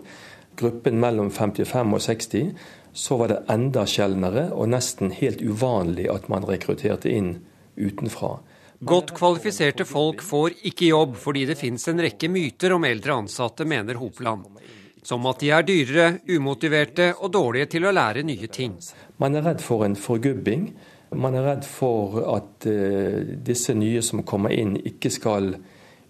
Gruppen 0.58 1.02
mellom 1.02 1.32
55 1.34 1.98
og 1.98 2.06
60 2.06 2.54
så 2.98 3.18
var 3.20 3.34
det 3.34 3.42
enda 3.52 3.84
sjeldnere 3.90 4.48
og 4.54 4.72
nesten 4.72 5.12
helt 5.18 5.42
uvanlig 5.42 6.08
at 6.14 6.30
man 6.32 6.46
rekrutterte 6.48 7.12
inn 7.12 7.40
utenfra. 7.76 8.38
Godt 8.80 9.16
kvalifiserte 9.18 9.86
folk 9.90 10.22
får 10.22 10.60
ikke 10.70 10.92
jobb 10.92 11.16
fordi 11.18 11.48
det 11.50 11.58
finnes 11.58 11.88
en 11.90 12.02
rekke 12.06 12.30
myter 12.30 12.76
om 12.78 12.86
eldre 12.86 13.16
ansatte, 13.24 13.66
mener 13.66 13.98
Hopland. 13.98 14.46
Som 15.06 15.26
at 15.30 15.40
de 15.44 15.52
er 15.54 15.66
dyrere, 15.68 16.20
umotiverte 16.30 17.14
og 17.16 17.32
dårlige 17.36 17.72
til 17.76 17.88
å 17.88 17.94
lære 17.96 18.26
nye 18.28 18.50
ting. 18.52 18.78
Man 19.22 19.38
er 19.38 19.46
redd 19.46 19.64
for 19.64 19.86
en 19.86 19.96
forgubbing. 19.96 20.72
Man 21.16 21.38
er 21.38 21.46
redd 21.48 21.68
for 21.68 22.20
at 22.36 22.68
uh, 22.68 23.36
disse 23.48 23.76
nye 23.78 24.02
som 24.04 24.26
kommer 24.28 24.52
inn, 24.52 24.76
ikke 24.76 25.12
skal 25.14 25.54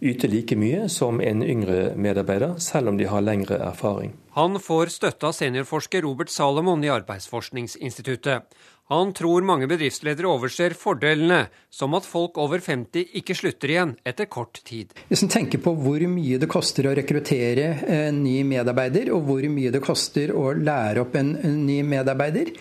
yte 0.02 0.30
like 0.30 0.56
mye 0.58 0.86
som 0.94 1.22
en 1.22 1.42
yngre 1.42 1.94
medarbeider, 1.98 2.58
selv 2.62 2.92
om 2.92 2.98
de 2.98 3.08
har 3.10 3.24
lengre 3.26 3.58
erfaring. 3.66 4.14
Han 4.38 4.60
får 4.62 4.94
støtte 4.94 5.30
av 5.30 5.34
seniorforsker 5.34 6.06
Robert 6.06 6.30
Salomon 6.30 6.84
i 6.86 6.92
Arbeidsforskningsinstituttet. 6.94 8.46
Han 8.88 9.10
tror 9.12 9.44
mange 9.44 9.68
bedriftsledere 9.68 10.30
overser 10.32 10.72
fordelene, 10.80 11.42
som 11.68 11.92
at 11.98 12.06
folk 12.08 12.38
over 12.40 12.62
50 12.64 13.18
ikke 13.20 13.36
slutter 13.36 13.74
igjen 13.74 13.92
etter 14.08 14.30
kort 14.32 14.62
tid. 14.64 14.94
Hvis 15.10 15.26
en 15.26 15.32
tenker 15.34 15.60
på 15.60 15.74
hvor 15.76 16.06
mye 16.08 16.40
det 16.40 16.48
koster 16.48 16.88
å 16.88 16.94
rekruttere 16.96 17.68
en 17.84 18.22
ny 18.24 18.38
medarbeider, 18.48 19.12
og 19.12 19.28
hvor 19.28 19.44
mye 19.52 19.74
det 19.76 19.84
koster 19.84 20.32
å 20.32 20.54
lære 20.56 21.04
opp 21.04 21.20
en 21.20 21.36
ny 21.66 21.82
medarbeider, 21.84 22.54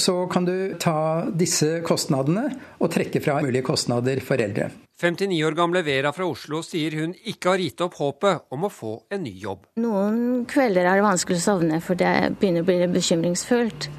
så 0.00 0.22
kan 0.32 0.48
du 0.48 0.54
ta 0.80 1.28
disse 1.28 1.82
kostnadene 1.84 2.48
og 2.80 2.88
trekke 2.94 3.20
fra 3.20 3.36
mulige 3.44 3.66
kostnader 3.68 4.24
for 4.24 4.40
eldre. 4.40 4.70
59 4.98 5.36
år 5.46 5.54
gamle 5.54 5.84
Vera 5.84 6.10
fra 6.16 6.26
Oslo 6.26 6.64
sier 6.64 6.96
hun 6.98 7.12
ikke 7.28 7.52
har 7.52 7.60
gitt 7.62 7.84
opp 7.84 8.00
håpet 8.00 8.48
om 8.56 8.64
å 8.66 8.72
få 8.72 8.96
en 9.12 9.20
ny 9.22 9.36
jobb. 9.44 9.68
Noen 9.84 10.46
kvelder 10.48 10.88
er 10.88 10.98
det 10.98 11.10
vanskelig 11.12 11.38
å 11.38 11.44
sovne, 11.44 11.84
for 11.84 12.00
det 12.00 12.38
begynner 12.40 12.64
å 12.64 12.72
bli 12.72 12.80
bekymringsfullt. 12.96 13.92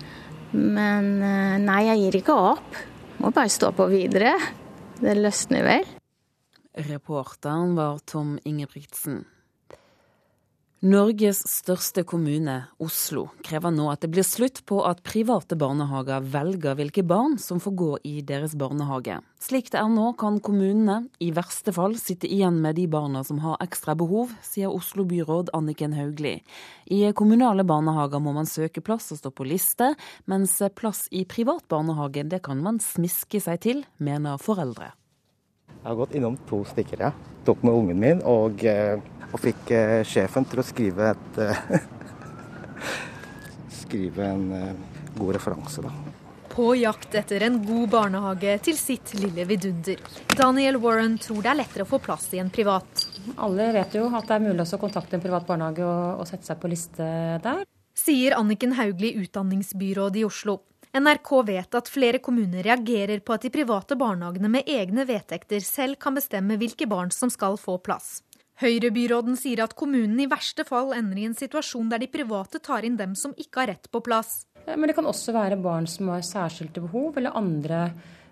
Men 0.51 1.09
eh, 1.21 1.57
nei, 1.61 1.81
jeg 1.89 2.03
gir 2.03 2.19
ikke 2.21 2.37
opp. 2.53 2.79
Må 3.19 3.33
bare 3.35 3.51
stå 3.51 3.71
på 3.75 3.89
videre. 3.91 4.33
Det 4.99 5.15
løsner 5.17 5.65
vel. 5.67 5.89
Reporteren 6.89 7.75
var 7.77 7.99
Tom 8.07 8.37
Ingebrigtsen. 8.47 9.23
Norges 10.79 11.41
største 11.43 12.05
kommune, 12.07 12.53
Oslo, 12.79 13.25
krever 13.43 13.73
nå 13.75 13.89
at 13.91 13.99
det 13.99 14.13
blir 14.13 14.23
slutt 14.23 14.61
på 14.63 14.77
at 14.87 15.01
private 15.03 15.57
barnehager 15.59 16.23
velger 16.23 16.77
hvilke 16.79 17.03
barn 17.03 17.33
som 17.35 17.59
får 17.59 17.73
gå 17.81 17.87
i 18.07 18.13
deres 18.23 18.53
barnehage. 18.55 19.17
Slik 19.43 19.73
det 19.73 19.81
er 19.81 19.89
nå, 19.91 20.13
kan 20.15 20.37
kommunene 20.39 21.09
i 21.19 21.33
verste 21.35 21.73
fall 21.75 21.97
sitte 21.99 22.31
igjen 22.31 22.61
med 22.63 22.79
de 22.79 22.85
barna 22.87 23.25
som 23.27 23.41
har 23.43 23.59
ekstra 23.65 23.97
behov, 23.99 24.31
sier 24.39 24.71
Oslo-byråd 24.71 25.51
Anniken 25.59 25.97
Hauglie. 25.99 26.45
I 26.87 27.11
kommunale 27.11 27.67
barnehager 27.67 28.23
må 28.23 28.31
man 28.39 28.47
søke 28.47 28.79
plass 28.79 29.11
og 29.11 29.19
stå 29.19 29.33
på 29.35 29.49
liste, 29.51 29.91
mens 30.31 30.55
plass 30.79 31.09
i 31.11 31.25
privat 31.27 31.67
barnehage 31.67 32.23
det 32.23 32.39
kan 32.47 32.63
man 32.63 32.79
smiske 32.79 33.43
seg 33.43 33.59
til, 33.67 33.83
mener 33.99 34.39
foreldre. 34.39 34.93
Jeg 35.79 35.87
har 35.87 35.95
gått 35.95 36.15
innom 36.15 36.35
to 36.49 36.59
stykker, 36.67 36.99
ja. 37.07 37.13
Tok 37.47 37.63
med 37.63 37.73
ungen 37.73 37.99
min 37.99 38.21
og 38.27 38.63
eh, 38.67 38.99
og 39.29 39.39
fikk 39.39 39.71
eh, 39.71 39.99
sjefen 40.07 40.45
til 40.49 40.59
å 40.59 40.65
skrive 40.65 41.11
et 41.13 41.39
eh, 41.45 41.59
Skrive 43.79 44.25
en 44.25 44.43
god 45.17 45.31
referanse, 45.37 45.81
da. 45.81 45.93
På 46.49 46.73
jakt 46.75 47.15
etter 47.15 47.45
en 47.47 47.55
god 47.63 47.89
barnehage 47.93 48.57
til 48.65 48.77
sitt 48.77 49.13
lille 49.17 49.45
vidunder. 49.47 50.01
Daniel 50.35 50.77
Warren 50.83 51.15
tror 51.21 51.39
det 51.45 51.53
er 51.53 51.59
lettere 51.61 51.85
å 51.87 51.89
få 51.89 52.01
plass 52.03 52.27
i 52.35 52.41
en 52.43 52.51
privat. 52.53 53.05
Alle 53.39 53.71
vet 53.73 53.95
jo 53.97 54.09
at 54.11 54.27
det 54.27 54.35
er 54.35 54.45
mulig 54.45 54.67
å 54.67 54.81
kontakte 54.81 55.17
en 55.17 55.23
privat 55.23 55.47
barnehage 55.47 55.85
og, 55.85 56.21
og 56.21 56.29
sette 56.29 56.49
seg 56.49 56.59
på 56.61 56.69
liste 56.73 57.07
der. 57.45 57.63
Sier 57.97 58.35
Anniken 58.37 58.75
Hauglie, 58.77 59.15
utdanningsbyråd 59.23 60.19
i 60.19 60.27
Oslo. 60.27 60.59
NRK 60.89 61.43
vet 61.45 61.75
at 61.77 61.89
flere 61.91 62.17
kommuner 62.17 62.65
reagerer 62.65 63.21
på 63.21 63.35
at 63.35 63.43
de 63.45 63.51
private 63.53 63.93
barnehagene 63.99 64.49
med 64.49 64.69
egne 64.69 65.03
vedtekter 65.05 65.61
selv 65.61 65.99
kan 66.01 66.15
bestemme 66.17 66.57
hvilke 66.57 66.87
barn 66.89 67.11
som 67.13 67.29
skal 67.29 67.59
få 67.61 67.77
plass. 67.85 68.23
Høyre-byråden 68.59 69.37
sier 69.39 69.61
at 69.63 69.75
kommunen 69.77 70.17
i 70.19 70.27
verste 70.27 70.65
fall 70.67 70.89
ender 70.97 71.21
i 71.21 71.27
en 71.29 71.37
situasjon 71.37 71.91
der 71.93 72.01
de 72.01 72.09
private 72.11 72.59
tar 72.65 72.87
inn 72.87 72.97
dem 72.99 73.13
som 73.15 73.35
ikke 73.37 73.61
har 73.61 73.69
rett 73.75 73.85
på 73.93 74.01
plass. 74.03 74.47
Men 74.65 74.89
det 74.89 74.97
kan 74.97 75.07
også 75.07 75.35
være 75.35 75.61
barn 75.61 75.85
som 75.87 76.09
har 76.11 76.25
særskilte 76.25 76.81
behov, 76.83 77.13
eller 77.21 77.37
andre 77.37 77.85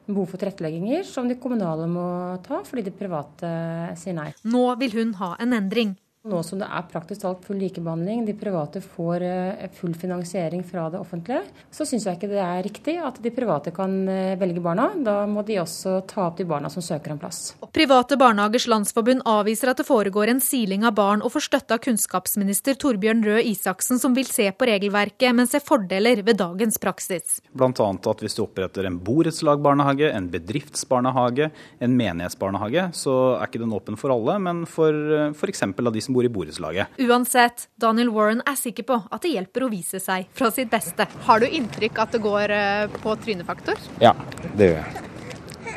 behov 0.08 0.28
for 0.34 0.41
tilrettelegginger, 0.41 1.05
som 1.05 1.30
de 1.30 1.38
kommunale 1.39 1.86
må 1.91 2.10
ta 2.43 2.64
fordi 2.66 2.88
de 2.89 2.97
private 2.97 3.53
sier 4.01 4.18
nei. 4.18 4.32
Nå 4.49 4.66
vil 4.82 4.97
hun 4.97 5.14
ha 5.22 5.36
en 5.43 5.55
endring. 5.62 5.93
Nå 6.28 6.41
som 6.43 6.59
det 6.59 6.67
er 6.67 6.88
praktisk 6.91 7.21
talt 7.23 7.45
full 7.47 7.59
likebehandling, 7.61 8.25
de 8.28 8.34
private 8.36 8.82
får 8.84 9.23
eh, 9.23 9.67
full 9.78 9.93
finansiering 9.95 10.63
fra 10.67 10.89
det 10.91 10.99
offentlige, 10.99 11.39
så 11.71 11.86
syns 11.88 12.07
jeg 12.07 12.17
ikke 12.17 12.30
det 12.32 12.41
er 12.43 12.65
riktig 12.65 12.95
at 12.99 13.21
de 13.23 13.32
private 13.32 13.71
kan 13.75 13.93
eh, 14.11 14.36
velge 14.39 14.59
barna. 14.63 14.89
Da 15.05 15.21
må 15.30 15.43
de 15.47 15.59
også 15.61 16.01
ta 16.09 16.25
opp 16.25 16.41
de 16.41 16.47
barna 16.47 16.71
som 16.73 16.84
søker 16.84 17.13
en 17.13 17.21
plass. 17.21 17.53
Private 17.71 18.17
barnehagers 18.19 18.67
landsforbund 18.67 19.23
avviser 19.30 19.71
at 19.71 19.80
det 19.80 19.88
foregår 19.88 20.34
en 20.34 20.43
siling 20.43 20.84
av 20.88 20.97
barn, 20.97 21.23
og 21.23 21.32
får 21.38 21.45
støtte 21.47 21.78
av 21.78 21.84
kunnskapsminister 21.86 22.75
Torbjørn 22.82 23.23
Røe 23.28 23.45
Isaksen, 23.53 24.01
som 24.01 24.17
vil 24.17 24.28
se 24.28 24.49
på 24.51 24.67
regelverket, 24.67 25.32
men 25.38 25.47
ser 25.47 25.63
fordeler 25.63 26.25
ved 26.28 26.41
dagens 26.43 26.80
praksis. 26.84 27.39
Blant 27.55 27.80
annet 27.84 28.11
at 28.11 28.25
hvis 28.25 28.36
du 28.36 28.43
oppretter 28.43 28.89
en 28.89 28.99
borettslagbarnehage, 28.99 30.11
en 30.11 30.28
bedriftsbarnehage, 30.34 31.51
en 31.80 31.97
menighetsbarnehage, 32.03 32.89
så 32.97 33.17
er 33.38 33.47
ikke 33.47 33.63
den 33.63 33.75
åpen 33.80 33.99
for 33.99 34.11
alle, 34.11 34.38
men 34.43 34.65
for 34.67 35.32
f.eks. 35.32 35.63
av 35.71 35.93
de 35.95 36.03
som 36.03 36.16
bor 36.18 36.26
i 36.26 36.32
borettslaget. 36.34 36.97
Uansett, 37.05 37.68
Daniel 37.78 38.09
Warren 38.15 38.41
er 38.47 38.57
sikker 38.59 38.88
på 38.89 38.99
at 39.05 39.24
det 39.24 39.36
hjelper 39.36 39.68
å 39.68 39.72
vise 39.72 40.01
seg 40.03 40.28
fra 40.38 40.51
sitt 40.53 40.72
beste. 40.74 41.07
Har 41.30 41.43
du 41.43 41.47
inntrykk 41.47 42.01
at 42.03 42.18
det 42.18 42.24
går 42.26 42.53
eh, 42.57 42.99
på 43.03 43.15
trynefaktor? 43.24 43.80
Ja, 44.03 44.15
det 44.57 44.72
gjør 44.72 44.80
jeg. 44.82 45.07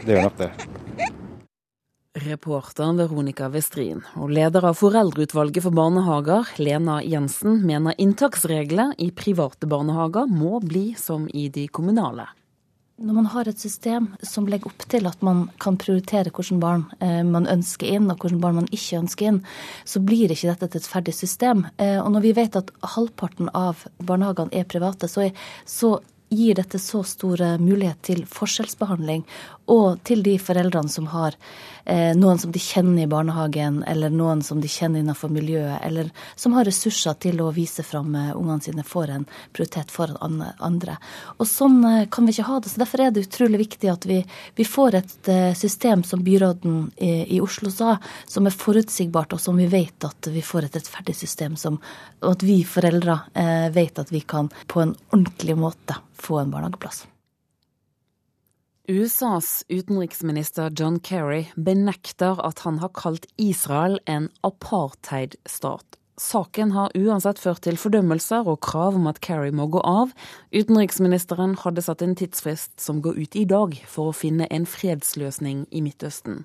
Det 0.01 0.15
gjør 0.17 0.31
nok 0.31 0.39
det. 0.41 0.53
Reporteren 2.21 2.99
Veronica 2.99 3.47
Westrin 3.53 4.01
og 4.19 4.33
leder 4.35 4.65
av 4.67 4.75
Foreldreutvalget 4.81 5.63
for 5.63 5.77
barnehager, 5.77 6.49
Lena 6.59 6.99
Jensen, 7.07 7.61
mener 7.63 7.95
inntaksreglene 8.03 8.97
i 8.99 9.13
private 9.15 9.71
barnehager 9.71 10.27
må 10.27 10.59
bli 10.65 10.91
som 10.99 11.29
i 11.31 11.47
de 11.55 11.69
kommunale. 11.71 12.27
Når 13.01 13.17
man 13.17 13.27
har 13.33 13.49
et 13.49 13.61
system 13.61 14.11
som 14.29 14.45
legger 14.51 14.69
opp 14.69 14.83
til 14.93 15.07
at 15.09 15.23
man 15.25 15.47
kan 15.63 15.79
prioritere 15.81 16.29
hvilke 16.29 16.59
barn 16.61 16.83
eh, 17.01 17.23
man 17.25 17.49
ønsker 17.49 17.89
inn, 17.89 18.11
og 18.13 18.21
hvilke 18.21 18.43
barn 18.43 18.59
man 18.59 18.69
ikke 18.77 18.99
ønsker 18.99 19.31
inn, 19.31 19.39
så 19.89 20.03
blir 20.05 20.29
ikke 20.35 20.53
dette 20.61 20.83
et 20.83 20.89
ferdig 20.89 21.15
system. 21.17 21.65
Eh, 21.81 21.97
og 21.97 22.11
når 22.13 22.27
vi 22.27 22.35
vet 22.37 22.59
at 22.61 22.69
halvparten 22.95 23.49
av 23.57 23.87
barnehagene 24.05 24.53
er 24.53 24.69
private, 24.69 25.09
så, 25.09 25.31
er, 25.31 25.49
så 25.65 25.95
gir 26.31 26.55
dette 26.59 26.79
så 26.79 27.03
stor 27.07 27.43
mulighet 27.59 28.03
til 28.07 28.25
forskjellsbehandling, 28.31 29.25
og 29.71 30.01
til 30.07 30.23
de 30.27 30.35
foreldrene 30.43 30.91
som 30.91 31.07
har 31.13 31.37
eh, 31.85 32.11
noen 32.19 32.39
som 32.43 32.51
de 32.53 32.61
kjenner 32.63 33.05
i 33.05 33.11
barnehagen, 33.11 33.83
eller 33.87 34.11
noen 34.11 34.43
som 34.43 34.61
de 34.63 34.69
kjenner 34.71 35.03
innenfor 35.03 35.31
miljøet, 35.33 35.79
eller 35.87 36.11
som 36.39 36.57
har 36.57 36.67
ressurser 36.67 37.15
til 37.23 37.41
å 37.45 37.53
vise 37.55 37.85
fram 37.87 38.15
eh, 38.19 38.33
ungene 38.35 38.65
sine, 38.65 38.87
får 38.87 39.15
en 39.15 39.29
prioritet 39.55 39.95
foran 39.95 40.43
andre. 40.59 40.99
Og 41.39 41.47
sånn 41.49 41.79
eh, 41.87 42.09
kan 42.11 42.27
vi 42.27 42.35
ikke 42.35 42.49
ha 42.51 42.59
det. 42.59 42.73
så 42.73 42.83
Derfor 42.83 43.05
er 43.05 43.15
det 43.15 43.27
utrolig 43.29 43.63
viktig 43.63 43.93
at 43.93 44.09
vi, 44.11 44.21
vi 44.59 44.67
får 44.67 44.99
et 45.01 45.33
eh, 45.33 45.53
system, 45.59 46.03
som 46.07 46.27
byråden 46.27 46.83
i, 46.97 47.13
i, 47.37 47.41
Oslo 47.41 47.71
sa, 47.75 47.97
som 48.27 48.51
er 48.51 48.59
forutsigbart, 48.59 49.37
og 49.37 49.43
som 49.43 49.59
vi 49.61 49.71
vet 49.71 50.09
at 50.09 50.31
vi 50.35 50.43
får 50.45 50.67
et 50.67 50.81
rettferdig 50.81 51.15
system, 51.23 51.55
som, 51.61 51.79
og 52.25 52.35
at 52.35 52.47
vi 52.47 52.63
foreldre 52.67 53.21
eh, 53.39 53.69
vet 53.75 54.03
at 54.03 54.11
vi 54.11 54.25
kan 54.27 54.51
på 54.67 54.83
en 54.83 54.97
ordentlig 55.15 55.59
måte 55.59 56.03
få 56.23 56.41
en 56.43 56.53
barnehageplass. 56.53 57.07
USAs 58.91 59.65
utenriksminister 59.69 60.73
John 60.75 60.99
Kerry 60.99 61.45
benekter 61.55 62.41
at 62.43 62.65
han 62.67 62.81
har 62.83 62.91
kalt 62.97 63.29
Israel 63.39 64.01
en 64.07 64.31
apartheidstat. 64.43 66.01
Saken 66.21 66.73
har 66.75 66.93
uansett 66.99 67.39
ført 67.41 67.63
til 67.65 67.79
fordømmelser 67.81 68.49
og 68.51 68.59
krav 68.67 68.99
om 68.99 69.07
at 69.09 69.23
Kerry 69.25 69.55
må 69.57 69.71
gå 69.73 69.81
av. 69.87 70.11
Utenriksministeren 70.53 71.55
hadde 71.63 71.85
satt 71.87 72.03
en 72.05 72.17
tidsfrist 72.19 72.75
som 72.83 73.01
går 73.01 73.23
ut 73.23 73.39
i 73.41 73.47
dag, 73.49 73.79
for 73.89 74.11
å 74.11 74.17
finne 74.17 74.51
en 74.53 74.67
fredsløsning 74.69 75.65
i 75.71 75.81
Midtøsten. 75.87 76.43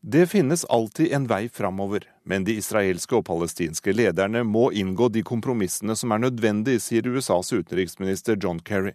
Det 0.00 0.26
finnes 0.26 0.64
alltid 0.64 1.12
en 1.12 1.26
vei 1.28 1.48
framover, 1.48 2.06
men 2.24 2.44
de 2.44 2.54
israelske 2.56 3.18
og 3.18 3.26
palestinske 3.28 3.92
lederne 3.92 4.40
må 4.48 4.70
inngå 4.72 5.10
de 5.12 5.22
kompromissene 5.22 5.96
som 6.00 6.14
er 6.16 6.22
nødvendige, 6.24 6.80
sier 6.80 7.04
USAs 7.04 7.52
utenriksminister 7.52 8.40
John 8.40 8.62
Kerry. 8.64 8.94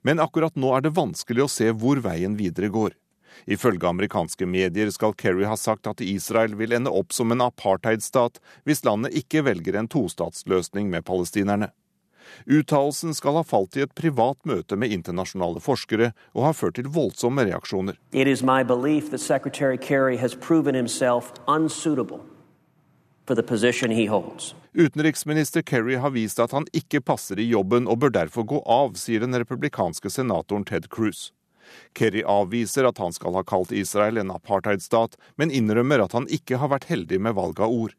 Men 0.00 0.22
akkurat 0.24 0.56
nå 0.56 0.72
er 0.76 0.86
det 0.86 0.96
vanskelig 0.96 1.44
å 1.44 1.52
se 1.52 1.68
hvor 1.76 2.00
veien 2.00 2.38
videre 2.40 2.72
går. 2.72 2.96
Ifølge 3.44 3.88
amerikanske 3.88 4.48
medier 4.48 4.88
skal 4.90 5.12
Kerry 5.12 5.44
ha 5.44 5.58
sagt 5.60 5.86
at 5.92 6.00
Israel 6.00 6.56
vil 6.56 6.72
ende 6.72 6.90
opp 6.90 7.12
som 7.12 7.32
en 7.32 7.44
apartheidstat 7.44 8.40
hvis 8.64 8.84
landet 8.88 9.12
ikke 9.22 9.44
velger 9.44 9.76
en 9.76 9.92
tostatsløsning 9.92 10.88
med 10.88 11.04
palestinerne. 11.04 11.70
Uttalelsen 12.46 13.14
skal 13.14 13.38
ha 13.38 13.44
falt 13.46 13.76
i 13.76 13.84
et 13.84 13.94
privat 13.94 14.38
møte 14.48 14.76
med 14.76 14.92
internasjonale 14.94 15.62
forskere 15.64 16.12
og 16.34 16.44
har 16.48 16.56
ført 16.56 16.78
til 16.80 16.90
voldsomme 16.90 17.46
reaksjoner. 17.48 17.98
It 18.12 18.26
is 18.26 18.42
my 18.42 18.62
belief 18.62 19.10
that 19.10 19.20
Secretary 19.20 19.76
Kerry 19.76 20.16
has 20.16 20.34
proven 20.34 20.74
himself 20.74 21.32
unsuitable 21.46 22.20
for 23.26 23.34
the 23.34 23.42
position 23.42 23.90
he 23.90 24.06
holds. 24.06 24.54
Utenriksminister 24.74 25.62
Kerry 25.62 25.96
har 25.96 26.10
vist 26.10 26.38
at 26.38 26.52
han 26.54 26.66
ikke 26.72 27.00
passer 27.00 27.38
i 27.38 27.48
jobben 27.50 27.88
og 27.90 27.98
bør 28.02 28.12
derfor 28.14 28.46
gå 28.46 28.62
av, 28.66 28.94
sier 28.98 29.22
den 29.22 29.34
republikanske 29.34 30.10
senatoren 30.10 30.66
Ted 30.66 30.88
Cruz. 30.90 31.32
Kerry 31.94 32.22
avviser 32.26 32.86
at 32.86 32.98
han 32.98 33.14
skal 33.14 33.34
ha 33.38 33.42
kalt 33.46 33.72
Israel 33.74 34.18
en 34.18 34.32
apartheidstat, 34.34 35.16
men 35.38 35.50
innrømmer 35.54 36.02
at 36.04 36.14
han 36.14 36.26
ikke 36.30 36.58
har 36.62 36.70
vært 36.72 36.88
heldig 36.90 37.20
med 37.22 37.36
valg 37.38 37.62
av 37.62 37.70
ord. 37.70 37.96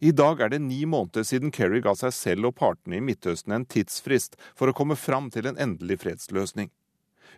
I 0.00 0.12
dag 0.12 0.40
er 0.40 0.48
det 0.52 0.58
ni 0.60 0.84
måneder 0.86 1.24
siden 1.24 1.50
Kerry 1.50 1.80
ga 1.80 1.94
seg 1.96 2.12
selv 2.12 2.50
og 2.50 2.58
partene 2.60 2.98
i 2.98 3.04
Midtøsten 3.04 3.54
en 3.56 3.64
tidsfrist 3.64 4.36
for 4.54 4.68
å 4.68 4.76
komme 4.76 4.96
fram 4.96 5.30
til 5.32 5.48
en 5.48 5.56
endelig 5.56 6.02
fredsløsning. 6.04 6.68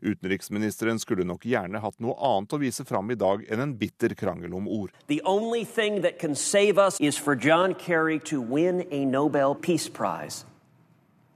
Utenriksministeren 0.02 0.98
skulle 1.02 1.26
nok 1.26 1.46
gjerne 1.46 1.80
hatt 1.82 1.98
noe 2.02 2.14
annet 2.22 2.54
å 2.54 2.60
vise 2.62 2.84
fram 2.86 3.10
i 3.10 3.18
dag 3.18 3.44
enn 3.50 3.62
en 3.62 3.74
bitter 3.78 4.14
krangel 4.18 4.54
om 4.54 4.68
ord. 4.68 4.92
The 5.06 5.22
only 5.24 5.64
thing 5.64 6.02
that 6.02 6.22
save 6.36 6.78
us 6.78 7.00
is 7.00 7.18
for 7.18 7.34
John 7.34 7.74
Kerry 7.74 8.18
to 8.30 8.40
win 8.40 8.86
a 8.90 9.04
Nobel 9.04 9.54
Peace 9.54 9.88
Prize 9.88 10.44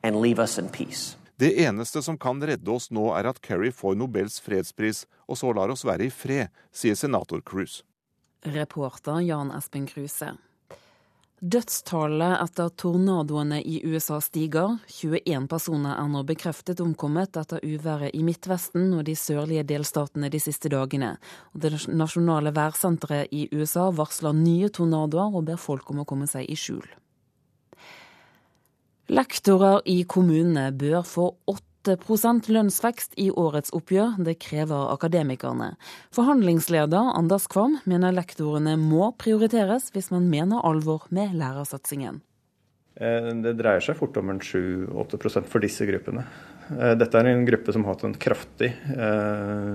and 0.02 0.20
leave 0.20 0.38
us 0.42 0.58
in. 0.58 0.70
Det 1.36 1.52
eneste 1.64 2.02
som 2.02 2.18
kan 2.18 2.42
redde 2.42 2.70
oss 2.70 2.90
nå, 2.90 3.08
er 3.18 3.26
at 3.30 3.40
Kerry 3.42 3.72
får 3.72 3.96
Nobels 3.98 4.40
fredspris, 4.40 5.06
og 5.26 5.38
så 5.38 5.50
lar 5.54 5.70
oss 5.70 5.84
være 5.84 6.06
i 6.06 6.10
fred, 6.10 6.50
sier 6.70 6.94
senator 6.94 7.40
Cruz. 7.40 7.82
Reporter 8.42 9.20
Jan 9.22 9.50
Espen 9.54 9.86
Kruse. 9.86 10.36
Dødstallet 11.42 12.36
etter 12.38 12.68
tornadoene 12.78 13.56
i 13.66 13.80
USA 13.82 14.20
stiger. 14.22 14.76
21 14.86 15.48
personer 15.50 15.96
er 15.98 16.10
nå 16.12 16.20
bekreftet 16.28 16.78
omkommet 16.84 17.34
etter 17.34 17.64
uværet 17.66 18.14
i 18.14 18.20
Midtvesten 18.22 18.92
og 18.94 19.02
de 19.08 19.16
sørlige 19.18 19.64
delstatene 19.66 20.30
de 20.30 20.38
siste 20.38 20.70
dagene. 20.70 21.16
Det 21.50 21.72
nasjonale 21.90 22.54
værsenteret 22.54 23.34
i 23.34 23.48
USA 23.50 23.88
varsler 23.90 24.38
nye 24.38 24.70
tornadoer 24.70 25.34
og 25.34 25.48
ber 25.50 25.58
folk 25.58 25.90
om 25.90 26.04
å 26.04 26.06
komme 26.06 26.30
seg 26.30 26.46
i 26.46 26.54
skjul. 26.54 26.86
Lektorer 29.10 29.82
i 29.90 30.04
kommunene 30.06 30.68
bør 30.70 31.02
få 31.02 31.26
8% 31.82 32.48
lønnsvekst 32.52 33.16
i 33.18 33.30
årets 33.30 33.72
oppgjør. 33.74 34.18
Det 34.22 34.38
krever 34.42 34.92
akademikerne. 34.92 35.74
Forhandlingsleder 36.14 37.14
Anders 37.16 37.48
Kvam 37.50 37.78
mener 37.84 38.14
lektorene 38.14 38.76
må 38.80 39.12
prioriteres 39.18 39.90
hvis 39.94 40.12
man 40.14 40.30
mener 40.30 40.62
alvor 40.62 41.08
med 41.10 41.34
lærersatsingen. 41.34 42.22
Det 42.92 43.54
dreier 43.56 43.80
seg 43.80 43.96
fort 43.96 44.18
om 44.20 44.28
en 44.30 44.40
7-8% 44.44 45.48
for 45.48 45.64
disse 45.64 45.86
gruppene. 45.88 46.26
Dette 46.72 47.18
er 47.18 47.30
en 47.30 47.46
gruppe 47.48 47.72
som 47.74 47.86
har 47.86 47.96
hatt 47.96 48.04
en 48.06 48.14
kraftig 48.20 48.68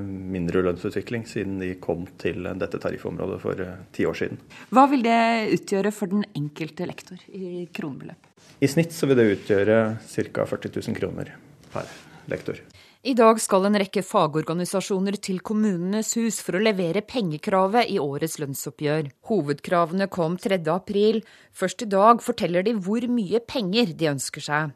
mindre 0.07 0.61
lønnsutvikling 0.69 1.25
siden 1.27 1.57
de 1.59 1.73
kom 1.81 2.05
til 2.21 2.45
dette 2.61 2.79
tariffområdet 2.81 3.39
for 3.41 3.63
ti 3.93 4.05
år 4.07 4.15
siden. 4.21 4.39
Hva 4.69 4.85
vil 4.93 5.03
det 5.05 5.17
utgjøre 5.57 5.91
for 5.93 6.13
den 6.13 6.23
enkelte 6.37 6.87
lektor 6.87 7.19
i 7.33 7.65
kronebeløp? 7.73 8.31
I 8.61 8.69
snitt 8.69 8.93
så 8.95 9.09
vil 9.09 9.19
det 9.19 9.27
utgjøre 9.33 9.81
ca. 10.05 10.47
40 10.53 10.77
000 10.77 10.97
kroner 11.01 11.33
per 11.77 11.95
lektor. 12.31 12.59
I 13.07 13.13
dag 13.15 13.37
skal 13.39 13.67
en 13.69 13.77
rekke 13.79 14.01
fagorganisasjoner 14.03 15.15
til 15.23 15.37
Kommunenes 15.45 16.09
hus 16.17 16.41
for 16.43 16.57
å 16.57 16.63
levere 16.65 17.05
pengekravet 17.07 17.87
i 17.93 17.99
årets 18.03 18.35
lønnsoppgjør. 18.41 19.11
Hovedkravene 19.29 20.09
kom 20.11 20.35
3. 20.41 20.57
april. 20.73 21.21
Først 21.55 21.85
i 21.85 21.89
dag 21.93 22.19
forteller 22.25 22.65
de 22.67 22.73
hvor 22.75 23.05
mye 23.07 23.39
penger 23.47 23.93
de 23.95 24.09
ønsker 24.11 24.43
seg. 24.43 24.75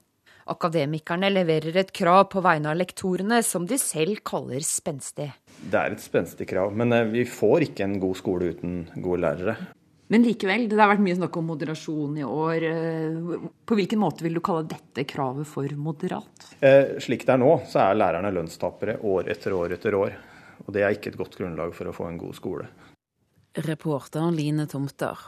Akademikerne 0.51 1.29
leverer 1.33 1.81
et 1.81 1.91
krav 1.95 2.29
på 2.31 2.45
vegne 2.45 2.71
av 2.71 2.79
lektorene 2.79 3.41
som 3.45 3.67
de 3.67 3.77
selv 3.81 4.23
kaller 4.27 4.63
spenstig. 4.65 5.31
Det 5.61 5.81
er 5.81 5.97
et 5.97 6.01
spenstig 6.03 6.47
krav, 6.49 6.71
men 6.77 6.93
vi 7.11 7.25
får 7.27 7.67
ikke 7.67 7.85
en 7.87 7.99
god 8.01 8.17
skole 8.21 8.53
uten 8.55 8.81
gode 8.95 9.21
lærere. 9.25 9.57
Men 10.12 10.26
likevel, 10.28 10.66
det 10.68 10.76
har 10.76 10.89
vært 10.91 11.03
mye 11.05 11.16
snakk 11.16 11.38
om 11.39 11.45
moderasjon 11.53 12.18
i 12.20 12.26
år. 12.28 12.66
På 13.64 13.78
hvilken 13.80 14.01
måte 14.01 14.26
vil 14.26 14.36
du 14.36 14.41
kalle 14.43 14.66
dette 14.68 15.05
kravet 15.07 15.47
for 15.47 15.72
moderat? 15.80 16.49
Eh, 16.59 16.97
slik 16.99 17.24
det 17.24 17.38
er 17.38 17.39
nå, 17.39 17.53
så 17.72 17.86
er 17.86 17.95
lærerne 17.95 18.34
lønnstapere 18.36 18.97
år 19.07 19.32
etter 19.32 19.55
år 19.55 19.78
etter 19.78 19.95
år. 19.95 20.18
Og 20.66 20.76
det 20.76 20.84
er 20.84 20.97
ikke 20.97 21.14
et 21.14 21.20
godt 21.22 21.38
grunnlag 21.39 21.72
for 21.78 21.88
å 21.88 21.95
få 21.95 22.09
en 22.09 22.20
god 22.20 22.36
skole. 22.36 22.68
Reporter 23.64 24.28
Line 24.36 24.68
Tomter. 24.68 25.24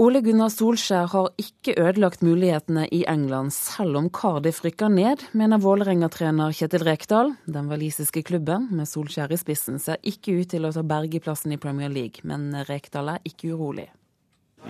Ole 0.00 0.22
Gunnar 0.24 0.48
Solskjær 0.48 1.10
har 1.12 1.26
ikke 1.36 1.74
ødelagt 1.76 2.22
mulighetene 2.24 2.86
i 2.88 3.02
England, 3.10 3.52
selv 3.52 3.98
om 3.98 4.06
Cardiff 4.08 4.62
rykker 4.64 4.88
ned, 4.88 5.26
mener 5.36 5.60
Vålerenga-trener 5.60 6.54
Kjetil 6.56 6.86
Rekdal. 6.86 7.34
Den 7.44 7.68
walisiske 7.68 8.22
klubben, 8.24 8.70
med 8.72 8.88
Solskjær 8.88 9.34
i 9.34 9.36
spissen, 9.36 9.76
ser 9.76 10.00
ikke 10.00 10.38
ut 10.38 10.54
til 10.54 10.64
å 10.64 10.72
ta 10.72 10.80
bergeplassen 10.80 11.52
i 11.52 11.60
Premier 11.60 11.92
League, 11.92 12.24
men 12.24 12.48
Rekdal 12.64 13.12
er 13.12 13.26
ikke 13.28 13.52
urolig. 13.52 13.90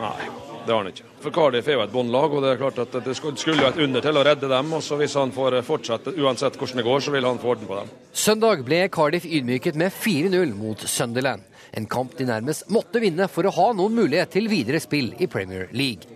Nei, 0.00 0.26
det 0.66 0.72
har 0.72 0.80
han 0.80 0.90
ikke. 0.90 1.06
For 1.22 1.34
Cardiff 1.34 1.70
er 1.70 1.78
jo 1.78 1.84
et 1.84 1.94
båndlag, 1.94 2.34
og 2.34 2.42
det 2.42 2.50
er 2.50 2.60
klart 2.64 2.82
at 2.82 2.98
det 3.06 3.14
skulle 3.14 3.38
jo 3.54 3.68
et 3.68 3.78
under 3.86 4.02
til 4.02 4.18
å 4.18 4.24
redde 4.26 4.50
dem. 4.50 4.72
og 4.74 4.82
så 4.82 4.98
Hvis 4.98 5.14
han 5.18 5.30
får 5.34 5.60
fortsette, 5.66 6.16
uansett 6.18 6.58
hvordan 6.58 6.82
det 6.82 6.86
går, 6.86 7.06
så 7.06 7.14
vil 7.14 7.30
han 7.30 7.38
få 7.38 7.54
orden 7.54 7.70
på 7.70 7.78
dem. 7.78 7.94
Søndag 8.12 8.66
ble 8.66 8.82
Cardiff 8.90 9.26
ydmyket 9.26 9.78
med 9.78 9.94
4-0 9.94 10.58
mot 10.58 10.86
Sunderland. 10.90 11.46
En 11.76 11.86
kamp 11.90 12.16
de 12.18 12.26
nærmest 12.28 12.68
måtte 12.72 13.02
vinne 13.02 13.28
for 13.30 13.46
å 13.46 13.54
ha 13.54 13.68
noen 13.76 13.96
mulighet 13.98 14.34
til 14.34 14.50
videre 14.50 14.80
spill 14.82 15.12
i 15.18 15.28
Premier 15.30 15.68
League. 15.72 16.08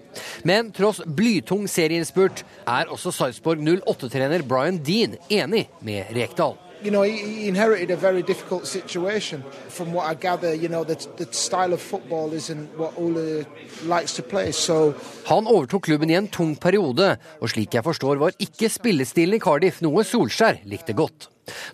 Men 0.46 0.70
tross 0.74 1.00
blytung 1.06 1.66
serieinnspurt 1.70 2.44
er 2.66 2.90
også 2.92 3.12
Sarpsborg 3.14 3.62
08-trener 3.64 4.44
Brian 4.46 4.78
Dean 4.84 5.18
enig 5.30 5.66
med 5.82 6.12
Rekdal. 6.14 6.58
You 6.84 6.90
know, 6.90 7.00
he 7.00 7.48
inherited 7.48 7.90
a 7.90 7.96
very 7.96 8.20
difficult 8.20 8.66
situation. 8.66 9.42
From 9.68 9.94
what 9.94 10.04
I 10.04 10.14
gather, 10.14 10.54
you 10.54 10.68
know, 10.68 10.84
the, 10.84 10.96
the 11.16 11.32
style 11.32 11.72
of 11.72 11.80
football 11.80 12.34
isn't 12.34 12.68
what 12.76 12.92
Ole 12.98 13.46
likes 13.86 14.12
to 14.16 14.22
play. 14.22 14.52
So 14.52 14.94
Han 15.26 15.46
overtok 15.46 15.82
klubben 15.82 16.10
i 16.10 16.18
en 16.18 16.28
tung 16.28 16.56
periode, 16.60 17.16
og 17.40 17.48
slik 17.48 17.74
jeg 17.74 17.84
forstår 17.84 18.20
var 18.20 18.36
ikke 18.38 18.68
spillestilen 18.68 19.38
i 19.38 19.40
Cardiff 19.40 19.80
noe 19.80 20.04
Solskjær 20.04 20.60
likte 20.68 20.92
godt. 20.92 21.30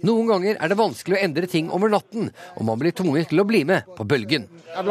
Noen 0.07 0.29
ganger 0.31 0.59
er 0.59 0.73
det 0.73 0.79
vanskelig 0.79 1.18
å 1.18 1.23
endre 1.25 1.47
ting 1.51 1.71
over 1.75 1.93
natten, 1.93 2.31
og 2.57 2.66
man 2.66 2.81
blir 2.81 2.95
tvunget 2.97 3.31
til 3.31 3.43
å 3.43 3.47
bli 3.49 3.62
med 3.68 3.89
på 3.97 4.07
bølgen. 4.09 4.47
On, 4.71 4.87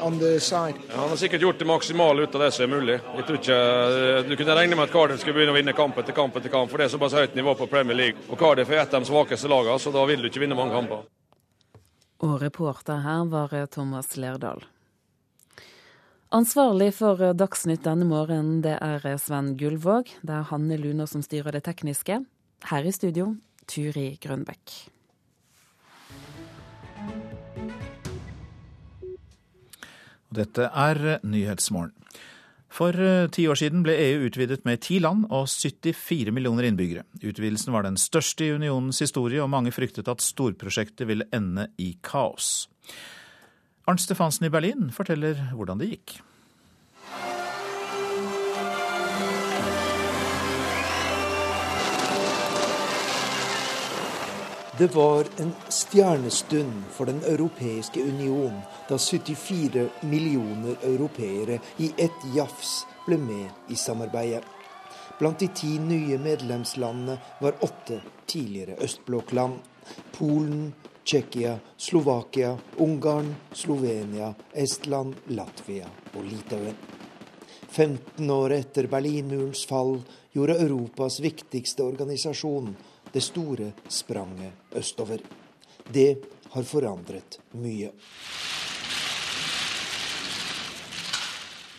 on 0.00 0.20
han 0.88 1.08
har 1.08 1.16
sikkert 1.16 1.42
gjort 1.42 1.58
det 1.58 1.68
maksimale 1.68 2.22
ut 2.22 2.34
av 2.34 2.40
det 2.40 2.50
som 2.56 2.64
er 2.64 2.72
mulig. 2.72 2.96
Jeg 3.16 3.26
tror 3.28 3.38
ikke 3.38 3.58
Du 4.28 4.36
kunne 4.36 4.56
regne 4.56 4.78
med 4.78 4.86
at 4.86 4.94
Cardiff 4.94 5.20
skulle 5.20 5.36
begynne 5.36 5.52
å 5.52 5.58
vinne 5.58 5.76
kamp 5.76 6.00
etter 6.00 6.16
kamp 6.16 6.36
etter 6.40 6.52
kamp, 6.52 6.70
for 6.70 6.80
det 6.80 6.88
er 6.88 6.94
såpass 6.96 7.16
høyt 7.18 7.36
nivå 7.36 7.54
på 7.58 7.68
Premier 7.68 7.96
League. 7.98 8.26
Og 8.32 8.40
Cardiff 8.40 8.72
er 8.72 8.82
et 8.84 8.96
av 8.96 9.04
de 9.04 9.10
svakeste 9.10 9.50
lagene, 9.52 9.78
så 9.82 9.92
da 9.92 10.06
vil 10.08 10.24
du 10.24 10.30
ikke 10.30 10.44
vinne 10.44 10.56
mange 10.58 10.76
kamper. 10.76 11.04
Og 12.24 12.40
reporter 12.42 13.04
her 13.04 13.28
var 13.30 13.54
Thomas 13.70 14.16
Lerdal. 14.16 14.64
Ansvarlig 16.28 16.90
for 16.92 17.16
Dagsnytt 17.32 17.86
denne 17.86 18.04
morgenen, 18.04 18.58
det 18.60 18.74
er 18.84 19.00
Sven 19.16 19.54
Gullvåg. 19.56 20.10
Det 20.20 20.34
er 20.36 20.44
Hanne 20.50 20.76
Luner 20.76 21.08
som 21.08 21.22
styrer 21.24 21.56
det 21.56 21.62
tekniske. 21.64 22.18
Her 22.68 22.84
i 22.84 22.92
studio, 22.92 23.30
Turi 23.64 24.10
Grønbekk. 24.20 24.74
Dette 30.28 30.68
er 30.68 31.02
Nyhetsmorgen. 31.24 31.96
For 32.68 32.92
eh, 32.92 33.30
ti 33.32 33.46
år 33.48 33.56
siden 33.56 33.80
ble 33.86 33.96
EU 33.96 34.26
utvidet 34.28 34.66
med 34.68 34.82
ti 34.84 34.98
land 35.00 35.24
og 35.32 35.48
74 35.48 36.28
millioner 36.36 36.68
innbyggere. 36.68 37.06
Utvidelsen 37.22 37.72
var 37.72 37.88
den 37.88 37.96
største 37.96 38.44
i 38.44 38.52
unionens 38.52 39.00
historie, 39.00 39.40
og 39.40 39.48
mange 39.48 39.72
fryktet 39.72 40.12
at 40.12 40.20
storprosjektet 40.20 41.08
ville 41.08 41.24
ende 41.32 41.70
i 41.80 41.94
kaos. 42.04 42.66
Arnt 43.88 44.00
Stefansen 44.00 44.44
i 44.46 44.50
Berlin 44.52 44.90
forteller 44.92 45.38
hvordan 45.56 45.78
det 45.80 45.86
gikk. 45.88 46.18
Det 54.78 54.90
var 54.94 55.24
en 55.40 55.54
stjernestund 55.72 56.84
for 56.92 57.08
Den 57.08 57.22
europeiske 57.26 58.04
union 58.04 58.60
da 58.90 58.98
74 58.98 59.88
millioner 60.02 60.76
europeere 60.84 61.56
i 61.80 61.88
ett 61.96 62.28
jafs 62.36 62.84
ble 63.06 63.16
med 63.18 63.72
i 63.72 63.80
samarbeidet. 63.86 64.44
Blant 65.18 65.40
de 65.40 65.48
ti 65.48 65.78
nye 65.80 66.20
medlemslandene 66.20 67.16
var 67.40 67.56
åtte 67.64 68.02
tidligere 68.28 68.76
østblokkland. 68.84 69.56
Polen, 70.12 70.74
Tsjekkia, 71.08 71.58
Slovakia, 71.76 72.58
Ungarn, 72.76 73.34
Slovenia, 73.52 74.34
Estland, 74.52 75.14
Latvia 75.26 75.88
og 76.12 76.24
Litauen. 76.24 76.74
15 77.70 78.30
år 78.30 78.52
etter 78.52 78.90
Berlinmurens 78.92 79.62
fall 79.70 80.02
gjorde 80.36 80.58
Europas 80.60 81.16
viktigste 81.24 81.86
organisasjon 81.88 82.74
det 83.14 83.22
store 83.24 83.70
spranget 83.88 84.76
østover. 84.76 85.24
Det 85.88 86.10
har 86.52 86.68
forandret 86.68 87.40
mye. 87.56 87.88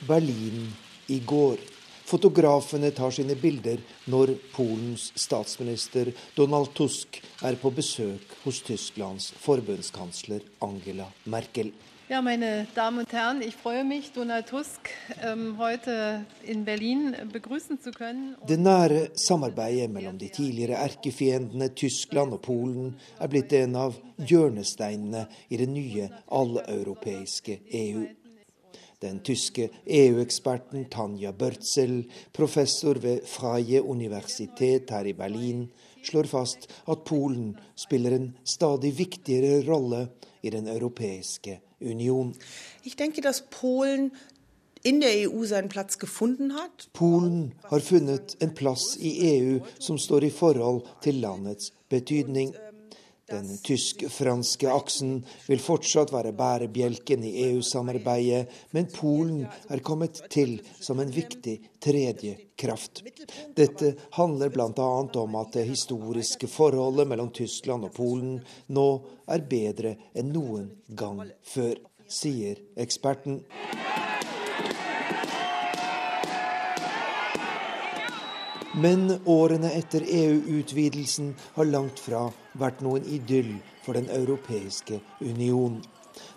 Berlin 0.09 0.71
i 1.13 1.19
går. 1.21 1.61
Fotografene 2.09 2.89
tar 2.97 3.13
sine 3.13 3.35
bilder 3.37 3.83
når 4.09 4.31
Polens 4.55 5.11
statsminister 5.13 6.09
Donald 6.33 6.71
Tusk 6.73 7.19
er 7.45 7.57
på 7.61 7.69
besøk 7.69 8.33
hos 8.45 8.63
Tysklands 8.65 9.29
forbundskansler 9.43 10.41
Angela 10.65 11.05
Merkel. 11.29 11.69
Ja, 12.09 12.23
meine 12.23 12.65
Damen 12.73 12.99
und 13.05 13.13
Herren, 13.13 13.43
ich 13.43 13.55
freue 13.55 13.83
mich, 13.83 14.11
Donald 14.13 14.47
Tusk 14.47 14.89
ähm, 15.21 15.59
heute 15.59 16.25
in 16.41 16.65
Berlin 16.65 17.15
begrüßen 17.31 17.79
zu 17.79 17.91
können. 17.91 18.35
Det 18.47 18.57
nære 18.57 19.11
samarbeidet 19.13 19.91
mellom 19.91 20.17
de 20.17 20.29
tidligere 20.29 20.81
erkefiendene 20.81 21.69
Tyskland 21.75 22.33
og 22.33 22.41
Polen 22.41 22.95
er 23.19 23.29
blitt 23.29 23.53
en 23.53 23.75
av 23.75 24.01
hjørnesteinene 24.17 25.27
i 25.49 25.61
det 25.61 25.69
nye 25.69 26.09
alleuropeiske 26.25 27.59
EU. 27.69 28.07
Den 29.01 29.21
tyske 29.23 29.69
EU-eksperten 29.87 30.89
Tanja 30.91 31.31
Børzel, 31.31 32.03
professor 32.33 32.99
ved 32.99 33.21
Freie 33.25 33.81
Universitet 33.81 34.91
her 34.91 35.05
i 35.07 35.13
Berlin, 35.13 35.69
slår 36.03 36.27
fast 36.27 36.67
at 36.87 37.05
Polen 37.07 37.53
spiller 37.75 38.15
en 38.15 38.33
stadig 38.43 38.97
viktigere 38.97 39.63
rolle 39.67 40.07
i 40.43 40.49
den 40.49 40.67
europeiske 40.67 41.59
union. 41.81 42.35
Ich 42.83 42.97
denke, 42.97 43.21
dass 43.21 43.43
Polen 43.51 44.11
in 44.83 45.01
der 45.01 45.09
EU 45.15 45.45
seinen 45.45 45.69
Platz 45.69 45.97
gefunden 45.97 46.53
hat. 46.53 46.89
Polen 46.93 47.53
har 47.63 47.79
funnet 47.79 48.35
en 48.39 48.53
plass 48.55 48.97
i 48.99 49.39
EU 49.39 49.59
som 49.79 49.97
står 49.97 50.23
i 50.23 50.29
forhold 50.29 50.81
til 51.01 51.15
landets 51.15 51.73
betydning. 51.89 52.53
Den 53.29 53.49
tysk-franske 53.61 54.69
aksen 54.73 55.19
vil 55.45 55.61
fortsatt 55.61 56.13
være 56.13 56.33
bærebjelken 56.37 57.23
i 57.27 57.33
EU-samarbeidet, 57.49 58.49
men 58.73 58.89
Polen 58.93 59.43
er 59.69 59.83
kommet 59.85 60.23
til 60.33 60.57
som 60.81 61.01
en 61.03 61.13
viktig 61.13 61.59
tredje 61.83 62.35
kraft. 62.59 63.03
Dette 63.55 63.93
handler 64.17 64.49
bl.a. 64.53 64.89
om 65.23 65.39
at 65.41 65.53
det 65.59 65.67
historiske 65.69 66.49
forholdet 66.49 67.07
mellom 67.07 67.29
Tyskland 67.35 67.85
og 67.89 67.95
Polen 67.95 68.39
nå 68.73 68.89
er 69.29 69.45
bedre 69.49 69.95
enn 70.17 70.33
noen 70.33 70.71
gang 70.89 71.21
før, 71.45 71.77
sier 72.09 72.57
eksperten. 72.81 73.43
Men 78.79 79.09
årene 79.25 79.71
etter 79.75 80.05
EU-utvidelsen 80.07 81.33
har 81.53 81.67
langt 81.67 81.99
fra 81.99 82.21
vært 82.61 82.79
noen 82.85 83.03
idyll 83.11 83.57
for 83.83 83.97
Den 83.97 84.07
europeiske 84.13 85.01
union. 85.19 85.81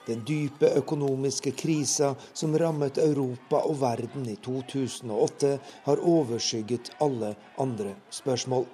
Den 0.09 0.25
dype 0.27 0.73
økonomiske 0.81 1.53
krisa 1.55 2.17
som 2.33 2.57
rammet 2.59 2.99
Europa 2.99 3.61
og 3.69 3.79
verden 3.85 4.27
i 4.27 4.35
2008, 4.43 5.53
har 5.87 6.03
overskygget 6.15 6.91
alle 7.07 7.37
andre 7.63 7.95
spørsmål. 8.11 8.67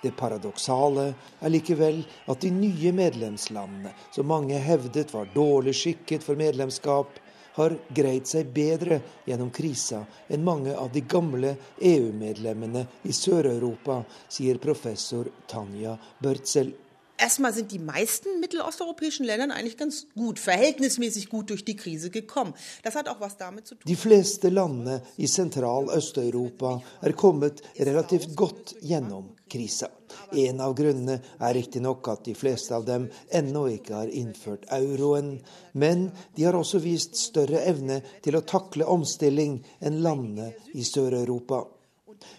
Det 0.00 0.14
paradoksale 0.16 1.10
er 1.44 1.52
likevel 1.52 2.00
at 2.24 2.40
de 2.40 2.54
nye 2.56 2.94
medlemslandene, 2.96 3.92
som 4.16 4.32
mange 4.32 4.64
hevdet 4.64 5.12
var 5.12 5.28
dårlig 5.36 5.76
skikket 5.76 6.24
for 6.24 6.40
medlemskap, 6.40 7.20
har 7.54 7.74
greid 7.94 8.26
seg 8.26 8.50
bedre 8.54 9.00
gjennom 9.26 9.50
krisa 9.54 10.02
enn 10.28 10.44
mange 10.46 10.74
av 10.76 10.90
de 10.94 11.04
gamle 11.06 11.54
EU-medlemmene 11.80 12.86
i 13.06 13.12
Sør-Europa, 13.14 14.00
sier 14.28 14.58
professor 14.62 15.30
Tanja 15.50 15.94
Børtzel. 16.18 16.72
Erstmal 17.16 17.52
sind 17.52 17.70
die 17.70 17.78
meisten 17.78 18.40
mittelosteuropäischen 18.40 19.24
Ländern 19.24 19.52
eigentlich 19.52 19.76
ganz 19.76 20.06
gut, 20.14 20.38
verhältnismäßig 20.40 21.28
gut 21.28 21.50
durch 21.50 21.64
die 21.64 21.76
Krise 21.76 22.10
gekommen. 22.10 22.54
Das 22.82 22.96
hat 22.96 23.08
auch 23.08 23.20
was 23.20 23.36
damit 23.36 23.66
zu 23.66 23.76
tun. 23.76 23.82
De 23.86 23.96
fleste 23.96 24.48
landene 24.48 25.02
i 25.16 25.26
Sentral-Øst-Europa 25.26 26.82
er 27.02 27.12
kommet 27.12 27.62
relativt 27.78 28.34
godt 28.34 28.74
gjennom 28.80 29.36
krisa. 29.48 29.90
En 30.32 30.60
av 30.60 30.74
grunnene 30.74 31.20
er 31.38 31.54
riktignok 31.54 32.08
at 32.10 32.24
de 32.26 32.34
fleste 32.34 32.74
av 32.74 32.86
dem 32.86 33.06
ennå 33.30 33.66
ikke 33.76 33.94
har 33.94 34.10
innført 34.10 34.66
euroen, 34.74 35.36
men 35.72 36.08
de 36.34 36.46
har 36.48 36.58
også 36.58 36.82
vist 36.82 37.18
større 37.18 37.62
evne 37.62 38.00
til 38.22 38.38
å 38.38 38.44
takle 38.46 38.90
omstilling 38.90 39.60
enn 39.80 40.02
landene 40.02 40.50
i 40.74 40.82
Sør-Europa. 40.86 41.62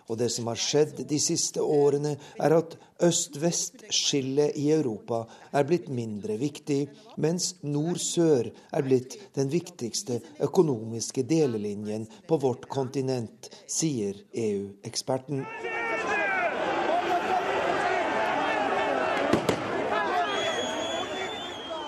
Og 0.10 0.20
det 0.20 0.30
som 0.34 0.50
har 0.52 0.60
skjedd 0.60 1.04
de 1.10 1.20
siste 1.22 1.62
årene, 1.62 2.16
er 2.40 2.56
at 2.58 2.76
øst-vest-skillet 3.04 4.56
i 4.62 4.70
Europa 4.76 5.24
er 5.52 5.68
blitt 5.68 5.90
mindre 5.90 6.38
viktig, 6.42 6.86
mens 7.18 7.56
nord-sør 7.64 8.52
er 8.72 8.86
blitt 8.86 9.18
den 9.36 9.52
viktigste 9.52 10.22
økonomiske 10.46 11.26
delelinjen 11.28 12.08
på 12.28 12.40
vårt 12.42 12.70
kontinent, 12.72 13.50
sier 13.68 14.22
EU-eksperten. 14.32 15.46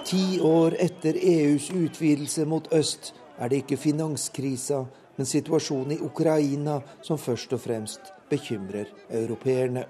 Ti 0.07 0.39
år 0.39 0.77
etter 0.79 1.17
EUs 1.19 1.65
utvidelse 1.75 2.45
mot 2.47 2.67
øst 2.71 3.11
er 3.37 3.49
det 3.51 3.65
ikke 3.65 3.77
finanskrisa, 3.77 4.85
men 5.17 5.25
situasjonen 5.25 5.97
i 5.97 6.01
Ukraina 6.05 6.79
som 7.01 7.19
først 7.19 7.53
og 7.57 7.61
fremst 7.61 8.11
bekymrer 8.29 8.89
europeerne. 9.09 9.85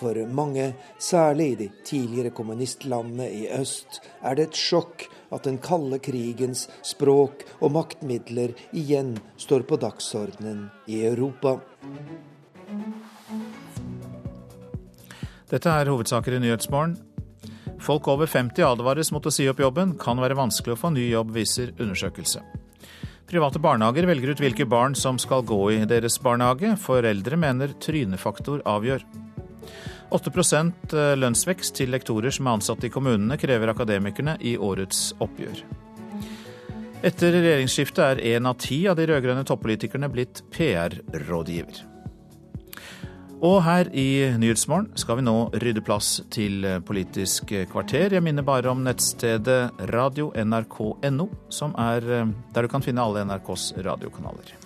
For 0.00 0.16
mange, 0.32 0.72
særlig 0.98 1.50
i 1.52 1.56
de 1.64 1.68
tidligere 1.84 2.30
kommunistlandene 2.30 3.26
i 3.30 3.48
øst, 3.52 4.00
er 4.22 4.38
det 4.38 4.48
et 4.48 4.60
sjokk 4.60 5.08
at 5.34 5.44
den 5.44 5.58
kalde 5.62 5.98
krigens 6.02 6.68
språk 6.86 7.44
og 7.60 7.74
maktmidler 7.74 8.54
igjen 8.72 9.16
står 9.36 9.66
på 9.68 9.78
dagsordenen 9.82 10.68
i 10.86 11.02
Europa. 11.06 11.58
Dette 15.50 15.70
er 15.74 15.90
hovedsaker 15.90 16.38
i 16.38 16.42
Nyhetsmorgen. 16.46 16.96
Folk 17.80 18.06
over 18.12 18.30
50 18.30 18.62
advares 18.62 19.10
mot 19.10 19.26
å 19.26 19.34
si 19.34 19.48
opp 19.50 19.62
jobben. 19.62 19.96
Kan 19.98 20.22
være 20.22 20.38
vanskelig 20.38 20.76
å 20.76 20.82
få 20.84 20.94
ny 20.94 21.08
jobb, 21.10 21.34
viser 21.34 21.74
undersøkelse. 21.80 22.59
Private 23.30 23.60
barnehager 23.62 24.08
velger 24.10 24.32
ut 24.32 24.40
hvilke 24.42 24.64
barn 24.66 24.96
som 24.98 25.18
skal 25.22 25.44
gå 25.46 25.58
i 25.70 25.84
deres 25.86 26.16
barnehage. 26.18 26.72
Foreldre 26.82 27.36
mener 27.38 27.76
trynefaktor 27.78 28.64
avgjør. 28.66 29.04
8% 30.10 30.96
lønnsvekst 31.20 31.76
til 31.78 31.92
lektorer 31.94 32.34
som 32.34 32.48
er 32.48 32.58
ansatt 32.58 32.82
i 32.82 32.90
kommunene, 32.90 33.38
krever 33.38 33.70
akademikerne 33.70 34.34
i 34.42 34.56
årets 34.58 35.12
oppgjør. 35.22 35.62
Etter 37.06 37.38
regjeringsskiftet 37.38 38.02
er 38.04 38.24
én 38.34 38.50
av 38.50 38.58
ti 38.60 38.82
av 38.90 38.98
de 38.98 39.06
rød-grønne 39.08 39.46
toppolitikerne 39.46 40.10
blitt 40.10 40.42
PR-rådgiver. 40.50 41.89
Og 43.40 43.62
her 43.64 43.88
i 43.96 44.36
Nyhetsmorgen 44.36 44.90
skal 45.00 45.16
vi 45.16 45.24
nå 45.24 45.34
rydde 45.62 45.80
plass 45.84 46.18
til 46.32 46.66
Politisk 46.84 47.54
kvarter. 47.72 48.12
Jeg 48.12 48.24
minner 48.24 48.44
bare 48.44 48.68
om 48.68 48.84
nettstedet 48.84 49.88
radio.nrk.no, 49.94 51.30
som 51.48 51.72
er 51.80 52.04
der 52.04 52.68
du 52.68 52.68
kan 52.68 52.84
finne 52.84 53.00
alle 53.00 53.24
NRKs 53.24 53.72
radiokanaler. 53.80 54.56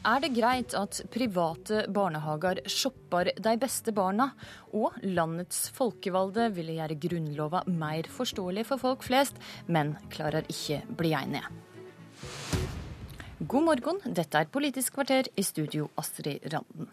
Er 0.00 0.22
det 0.24 0.30
greit 0.32 0.72
at 0.72 1.02
private 1.12 1.82
barnehager 1.92 2.62
shopper 2.72 3.28
de 3.36 3.52
beste 3.60 3.92
barna, 3.92 4.30
og 4.72 4.96
landets 5.04 5.66
folkevalgte 5.76 6.46
ville 6.56 6.78
gjøre 6.78 6.96
grunnlova 7.02 7.60
mer 7.68 8.08
forståelig 8.08 8.64
for 8.70 8.80
folk 8.80 9.04
flest, 9.04 9.36
men 9.68 9.92
klarer 10.08 10.48
ikke 10.48 10.80
bli 10.96 11.12
enige? 11.18 11.44
God 13.40 13.64
morgen, 13.64 13.96
dette 14.04 14.36
er 14.36 14.48
Politisk 14.52 14.98
kvarter 14.98 15.24
i 15.40 15.40
studio 15.40 15.86
Astrid 15.96 16.42
Randen. 16.52 16.90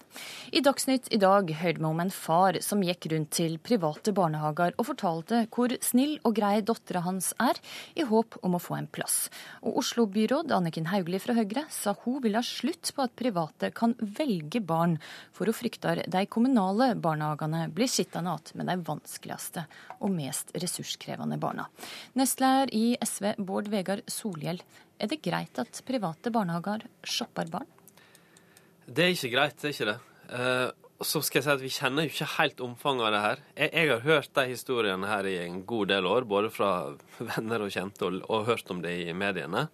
I 0.56 0.62
Dagsnytt 0.64 1.10
i 1.12 1.20
dag 1.20 1.50
hørte 1.60 1.82
vi 1.82 1.88
om 1.90 2.00
en 2.00 2.12
far 2.14 2.56
som 2.64 2.86
gikk 2.88 3.10
rundt 3.12 3.34
til 3.36 3.58
private 3.60 4.14
barnehager 4.16 4.72
og 4.78 4.88
fortalte 4.88 5.42
hvor 5.52 5.76
snill 5.84 6.14
og 6.22 6.38
grei 6.40 6.62
dattera 6.64 7.02
hans 7.04 7.34
er, 7.44 7.60
i 8.00 8.08
håp 8.08 8.40
om 8.48 8.56
å 8.56 8.64
få 8.64 8.78
en 8.78 8.88
plass. 8.88 9.18
Og 9.60 9.82
Oslo-byråd 9.84 10.56
Anniken 10.56 10.88
Hauglie 10.88 11.20
fra 11.20 11.36
Høyre 11.36 11.66
sa 11.68 11.98
hun 12.06 12.22
vil 12.24 12.40
ha 12.40 12.46
slutt 12.48 12.94
på 12.96 13.04
at 13.04 13.20
private 13.20 13.74
kan 13.76 13.98
velge 14.00 14.64
barn, 14.64 14.96
for 15.36 15.52
hun 15.52 15.60
frykter 15.60 16.06
de 16.08 16.26
kommunale 16.32 16.94
barnehagene 16.96 17.66
blir 17.76 17.92
sittende 17.92 18.38
igjen 18.38 18.64
med 18.64 18.72
de 18.72 18.80
vanskeligste 18.88 19.68
og 20.00 20.16
mest 20.16 20.56
ressurskrevende 20.56 21.44
barna. 21.44 21.68
Nestleder 22.16 22.72
i 22.72 22.94
SV 23.04 23.34
Bård 23.36 23.68
Vegar 23.68 24.08
Solhjell 24.08 24.64
er 24.98 25.12
det 25.12 25.22
greit 25.26 25.60
at 25.62 25.82
private 25.88 26.32
barnehager 26.34 26.88
shopper 27.06 27.50
barn? 27.52 27.70
Det 28.88 29.04
er 29.04 29.16
ikke 29.16 29.34
greit, 29.34 29.58
det 29.62 29.70
er 29.70 29.76
ikke 29.76 29.90
det. 29.92 29.98
Eh, 30.38 30.70
så 31.08 31.22
skal 31.22 31.40
jeg 31.40 31.46
si 31.46 31.54
at 31.54 31.62
Vi 31.62 31.74
kjenner 31.76 32.06
jo 32.06 32.12
ikke 32.14 32.30
helt 32.38 32.62
omfanget 32.66 33.06
av 33.06 33.14
det 33.14 33.22
her. 33.26 33.44
Jeg, 33.54 33.72
jeg, 33.74 33.92
har 33.92 34.06
hørt 34.08 34.34
de 34.34 34.46
historiene 34.50 35.12
her 35.12 35.30
i 35.30 35.38
en 35.44 35.62
god 35.70 35.92
del 35.92 36.10
år, 36.10 36.26
både 36.30 36.50
fra 36.54 36.72
venner 37.36 37.66
og 37.66 37.74
kjente, 37.74 38.08
og, 38.08 38.24
og 38.26 38.48
hørt 38.50 38.74
om 38.74 38.82
det 38.82 38.96
i 39.06 39.14
mediene. 39.14 39.68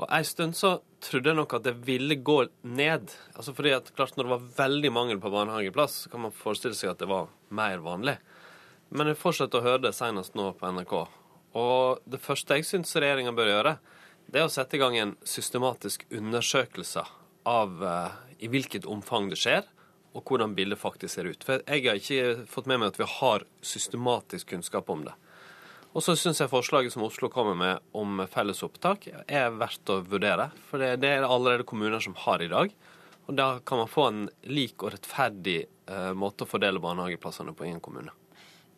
Og 0.00 0.06
En 0.08 0.24
stund 0.24 0.56
så 0.56 0.78
trodde 1.04 1.28
jeg 1.28 1.36
nok 1.36 1.54
at 1.58 1.66
det 1.68 1.76
ville 1.84 2.16
gå 2.16 2.38
ned. 2.64 3.12
Altså 3.36 3.52
fordi 3.54 3.74
at 3.76 3.92
klart 3.94 4.16
Når 4.16 4.24
det 4.24 4.32
var 4.32 4.50
veldig 4.56 4.92
mangel 4.92 5.20
på 5.20 5.32
barnehageplass, 5.32 6.04
så 6.04 6.10
kan 6.12 6.24
man 6.24 6.34
forestille 6.34 6.74
seg 6.74 6.94
at 6.94 7.02
det 7.02 7.10
var 7.10 7.28
mer 7.52 7.84
vanlig. 7.84 8.16
Men 8.90 9.12
jeg 9.12 9.20
fortsetter 9.20 9.60
å 9.60 9.66
høre 9.68 9.84
det 9.84 9.94
senest 9.94 10.34
nå 10.34 10.50
på 10.58 10.72
NRK. 10.72 10.94
Og 11.60 12.00
det 12.10 12.22
første 12.22 12.56
jeg 12.56 12.66
syns 12.66 12.96
regjeringa 12.96 13.34
bør 13.36 13.52
gjøre, 13.52 13.76
det 14.30 14.40
er 14.40 14.46
å 14.46 14.52
sette 14.52 14.78
i 14.78 14.80
gang 14.80 14.96
en 14.98 15.16
systematisk 15.26 16.04
undersøkelse 16.14 17.02
av 17.50 17.82
uh, 17.82 18.12
i 18.38 18.50
hvilket 18.50 18.86
omfang 18.86 19.30
det 19.30 19.40
skjer, 19.40 19.66
og 20.14 20.26
hvordan 20.26 20.54
bildet 20.54 20.78
faktisk 20.80 21.14
ser 21.14 21.30
ut. 21.30 21.42
For 21.46 21.64
jeg 21.66 21.86
har 21.86 21.98
ikke 21.98 22.46
fått 22.50 22.68
med 22.70 22.80
meg 22.80 22.92
at 22.92 23.00
vi 23.00 23.08
har 23.10 23.46
systematisk 23.62 24.52
kunnskap 24.54 24.90
om 24.90 25.04
det. 25.06 25.16
Og 25.90 26.04
så 26.06 26.14
syns 26.18 26.38
jeg 26.38 26.50
forslaget 26.50 26.94
som 26.94 27.02
Oslo 27.02 27.30
kommer 27.32 27.56
med 27.58 27.82
om 27.98 28.22
felles 28.30 28.62
opptak, 28.62 29.08
er 29.26 29.50
verdt 29.58 29.90
å 29.90 29.98
vurdere. 30.06 30.50
For 30.68 30.82
det, 30.82 31.00
det 31.02 31.10
er 31.16 31.24
det 31.24 31.30
allerede 31.30 31.66
kommuner 31.66 32.02
som 32.02 32.14
har 32.26 32.42
i 32.42 32.50
dag. 32.50 32.74
Og 33.26 33.36
da 33.38 33.52
kan 33.66 33.82
man 33.82 33.90
få 33.90 34.06
en 34.10 34.24
lik 34.46 34.82
og 34.82 34.94
rettferdig 34.94 35.64
uh, 35.90 36.12
måte 36.14 36.46
å 36.46 36.50
fordele 36.50 36.82
barnehageplassene 36.82 37.54
på 37.54 37.66
i 37.66 37.74
en 37.74 37.82
kommune. 37.82 38.14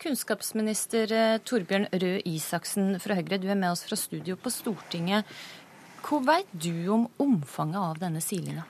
Kunnskapsminister 0.03 1.11
eh, 1.15 1.37
Torbjørn 1.47 1.87
Røe 1.95 2.19
Isaksen 2.27 2.97
fra 2.99 3.15
Høyre, 3.15 3.39
du 3.39 3.47
er 3.47 3.55
med 3.59 3.71
oss 3.71 3.85
fra 3.87 3.95
studio 3.95 4.35
på 4.35 4.51
Stortinget. 4.51 5.29
Hva 6.03 6.19
veit 6.27 6.49
du 6.51 6.89
om 6.91 7.05
omfanget 7.23 7.79
av 7.79 8.01
denne 8.01 8.19
silinga? 8.23 8.65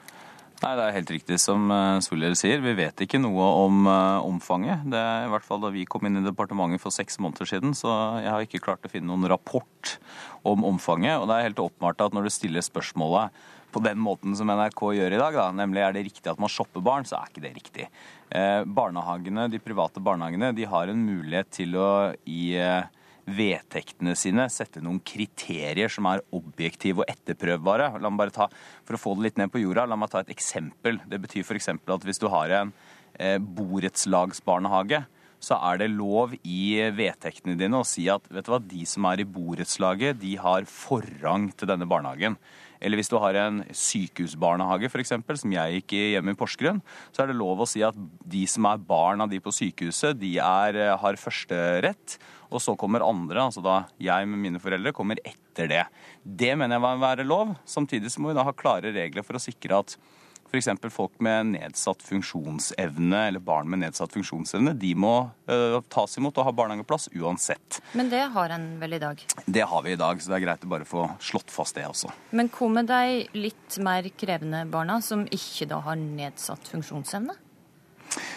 Nei, 0.64 0.76
Det 0.78 0.84
er 0.84 0.94
helt 1.00 1.14
riktig 1.16 1.40
som 1.42 1.66
eh, 1.74 1.98
Solhjell 2.06 2.38
sier. 2.38 2.62
Vi 2.62 2.76
vet 2.78 3.02
ikke 3.04 3.20
noe 3.20 3.48
om 3.64 3.90
uh, 3.90 4.22
omfanget. 4.24 4.86
Det 4.94 5.00
er 5.00 5.26
i 5.26 5.32
hvert 5.34 5.48
fall 5.48 5.66
Da 5.66 5.74
vi 5.74 5.88
kom 5.90 6.06
inn 6.06 6.22
i 6.22 6.24
departementet 6.28 6.84
for 6.84 6.94
seks 6.94 7.18
måneder 7.24 7.50
siden, 7.50 7.74
så 7.76 7.90
jeg 8.22 8.30
har 8.30 8.46
ikke 8.46 8.62
klart 8.70 8.86
å 8.86 8.94
finne 8.94 9.10
noen 9.10 9.26
rapport 9.34 9.98
om 10.46 10.64
omfanget. 10.70 11.18
Og 11.18 11.28
det 11.28 11.40
er 11.40 11.50
helt 11.50 11.66
åpenbart 11.66 12.06
at 12.06 12.14
når 12.14 12.30
du 12.30 12.36
stiller 12.38 12.64
spørsmålet 12.64 13.34
på 13.74 13.82
den 13.82 13.98
måten 13.98 14.38
som 14.38 14.52
NRK 14.54 14.86
gjør 15.00 15.16
i 15.16 15.20
dag, 15.20 15.36
da, 15.36 15.48
nemlig 15.58 15.82
er 15.82 15.96
det 15.96 16.06
riktig 16.06 16.30
at 16.30 16.42
man 16.42 16.52
shopper 16.52 16.84
barn, 16.86 17.08
så 17.10 17.18
er 17.18 17.32
ikke 17.32 17.44
det 17.44 17.54
riktig. 17.58 17.88
Eh, 18.34 18.64
barnehagene, 18.66 19.46
De 19.52 19.60
private 19.62 20.02
barnehagene 20.02 20.54
de 20.58 20.66
har 20.66 20.90
en 20.90 21.06
mulighet 21.06 21.52
til 21.54 21.76
å 21.78 21.90
i 22.26 22.56
eh, 22.58 22.88
vedtektene 23.30 24.16
sine 24.18 24.48
sette 24.50 24.82
noen 24.82 24.98
kriterier 25.06 25.92
som 25.92 26.10
er 26.10 26.24
objektive 26.34 27.04
og 27.04 27.12
etterprøvbare. 27.14 27.92
La 28.02 28.10
meg 28.10 28.24
bare 28.24 28.34
ta, 28.34 28.50
For 28.88 28.98
å 28.98 29.02
få 29.04 29.14
det 29.16 29.28
litt 29.28 29.38
ned 29.42 29.54
på 29.54 29.62
jorda, 29.62 29.86
la 29.86 30.00
meg 30.00 30.10
ta 30.10 30.24
et 30.24 30.34
eksempel. 30.34 30.98
Det 31.06 31.22
betyr 31.22 31.46
f.eks. 31.46 31.70
at 31.78 32.08
hvis 32.10 32.22
du 32.24 32.28
har 32.34 32.58
en 32.58 32.74
eh, 33.20 33.38
borettslagsbarnehage, 33.38 35.06
så 35.44 35.60
er 35.70 35.84
det 35.84 35.92
lov 35.94 36.34
i 36.42 36.90
vedtektene 36.96 37.58
dine 37.60 37.84
å 37.84 37.86
si 37.86 38.08
at 38.10 38.26
vet 38.32 38.48
du 38.48 38.54
hva, 38.54 38.62
de 38.64 38.86
som 38.88 39.06
er 39.12 39.22
i 39.22 39.30
borettslaget, 39.30 40.18
de 40.22 40.38
har 40.40 40.66
forrang 40.72 41.50
til 41.54 41.70
denne 41.70 41.86
barnehagen. 41.86 42.40
Eller 42.84 43.00
hvis 43.00 43.12
du 43.12 43.18
har 43.22 43.38
en 43.40 43.62
sykehusbarnehage 43.72 44.90
f.eks., 44.92 45.16
som 45.42 45.56
jeg 45.56 45.80
gikk 45.80 45.96
i 45.98 46.04
hjemme 46.14 46.36
i 46.36 46.38
Porsgrunn, 46.40 46.82
så 47.16 47.24
er 47.24 47.32
det 47.32 47.40
lov 47.40 47.64
å 47.64 47.70
si 47.70 47.84
at 47.86 47.98
de 47.98 48.44
som 48.50 48.68
er 48.70 48.84
barn 48.84 49.24
av 49.24 49.32
de 49.32 49.40
på 49.44 49.54
sykehuset, 49.56 50.20
de 50.20 50.36
er, 50.44 50.80
eh, 50.84 50.96
har 51.00 51.20
førsterett. 51.20 52.18
Og 52.54 52.62
så 52.62 52.76
kommer 52.78 53.06
andre, 53.06 53.48
altså 53.48 53.64
da 53.66 53.78
jeg 54.02 54.28
med 54.30 54.44
mine 54.44 54.62
foreldre, 54.62 54.94
kommer 54.94 55.18
etter 55.26 55.72
det. 55.72 55.86
Det 56.22 56.52
mener 56.54 56.78
jeg 56.78 56.86
må 56.86 56.92
være 57.02 57.26
lov. 57.26 57.56
Samtidig 57.66 58.12
så 58.14 58.22
må 58.22 58.30
vi 58.30 58.38
da 58.38 58.46
ha 58.46 58.54
klare 58.54 58.94
regler 58.94 59.26
for 59.26 59.40
å 59.40 59.42
sikre 59.42 59.80
at 59.80 59.98
F.eks. 60.54 60.70
folk 60.94 61.16
med 61.18 61.48
nedsatt 61.56 62.04
funksjonsevne 62.06 63.24
eller 63.28 63.42
barn 63.42 63.72
med 63.72 63.82
nedsatt 63.82 64.14
funksjonsevne, 64.14 64.76
de 64.78 64.92
må 64.94 65.14
uh, 65.50 65.80
tas 65.90 66.14
imot 66.20 66.38
og 66.38 66.46
ha 66.46 66.54
barnehageplass 66.54 67.08
uansett. 67.18 67.80
Men 67.98 68.12
det 68.12 68.22
har 68.36 68.54
en 68.54 68.68
vel 68.78 68.94
i 68.94 69.00
dag? 69.02 69.24
Det 69.48 69.64
har 69.72 69.82
vi 69.82 69.96
i 69.96 69.98
dag, 69.98 70.22
så 70.22 70.30
det 70.30 70.38
er 70.38 70.46
greit 70.46 70.68
å 70.68 70.70
bare 70.76 70.86
få 70.86 71.08
slått 71.18 71.50
fast 71.50 71.80
det 71.80 71.88
også. 71.90 72.14
Men 72.38 72.52
hva 72.54 72.70
med 72.76 72.92
de 72.92 73.24
litt 73.34 73.80
mer 73.82 74.06
krevende 74.14 74.62
barna 74.70 75.00
som 75.02 75.26
ikke 75.26 75.72
da 75.74 75.82
har 75.88 75.98
nedsatt 75.98 76.70
funksjonsevne? 76.70 77.40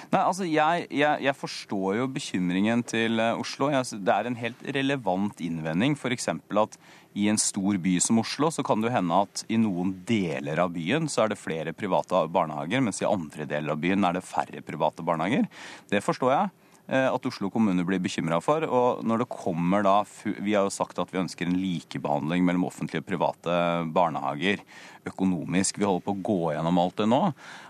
Nei, 0.08 0.22
altså 0.22 0.46
jeg, 0.48 0.86
jeg, 0.94 1.20
jeg, 1.26 1.36
forstår 1.36 1.98
jo 1.98 2.06
bekymringen 2.16 2.84
til 2.86 3.20
eh, 3.20 3.36
Oslo. 3.36 3.68
Jeg, 3.74 4.00
det 4.06 4.14
er 4.14 4.28
en 4.30 4.38
helt 4.40 4.62
relevant 4.76 5.42
innvending. 5.44 5.98
F.eks. 5.98 6.30
at 6.32 6.78
i 7.16 7.30
en 7.32 7.40
stor 7.40 7.78
by 7.80 7.96
som 8.04 8.20
Oslo 8.20 8.50
så 8.52 8.64
kan 8.66 8.82
det 8.82 8.90
jo 8.90 8.96
hende 8.98 9.22
at 9.24 9.42
i 9.48 9.56
noen 9.60 9.94
deler 10.08 10.60
av 10.60 10.74
byen 10.74 11.08
så 11.08 11.24
er 11.24 11.32
det 11.32 11.40
flere 11.40 11.72
private 11.76 12.26
barnehager, 12.32 12.84
mens 12.84 13.00
i 13.00 13.08
andre 13.08 13.48
deler 13.48 13.72
av 13.72 13.80
byen 13.80 14.04
er 14.04 14.18
det 14.18 14.26
færre 14.26 14.60
private 14.66 15.04
barnehager. 15.06 15.48
Det 15.88 16.04
forstår 16.04 16.34
jeg. 16.34 16.54
Eh, 16.86 17.08
at 17.10 17.24
Oslo 17.26 17.48
kommune 17.50 17.82
blir 17.86 17.98
bekymra 18.02 18.38
for. 18.42 18.62
Og 18.62 19.02
når 19.06 19.24
det 19.24 19.32
kommer 19.32 19.82
da 19.82 19.96
Vi 20.22 20.54
har 20.54 20.66
jo 20.66 20.70
sagt 20.70 20.98
at 21.02 21.10
vi 21.10 21.18
ønsker 21.18 21.46
en 21.46 21.58
likebehandling 21.58 22.44
mellom 22.46 22.68
offentlige 22.68 23.02
og 23.02 23.08
private 23.08 23.56
barnehager 23.90 24.62
økonomisk. 25.06 25.78
Vi 25.78 25.86
holder 25.86 26.04
på 26.06 26.14
å 26.14 26.22
gå 26.22 26.52
gjennom 26.54 26.78
alt 26.78 26.96
det 27.00 27.08
nå. 27.10 27.22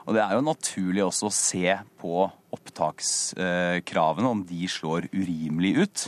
Og 0.06 0.16
det 0.16 0.23
er 0.24 0.36
jo 0.36 0.44
naturlig 0.44 1.05
også 1.05 1.31
å 1.31 1.36
se 1.36 1.78
på 2.01 2.27
opptakskravene, 2.56 4.28
om 4.28 4.44
de 4.48 4.68
slår 4.70 5.09
urimelig 5.12 5.73
ut. 5.77 6.05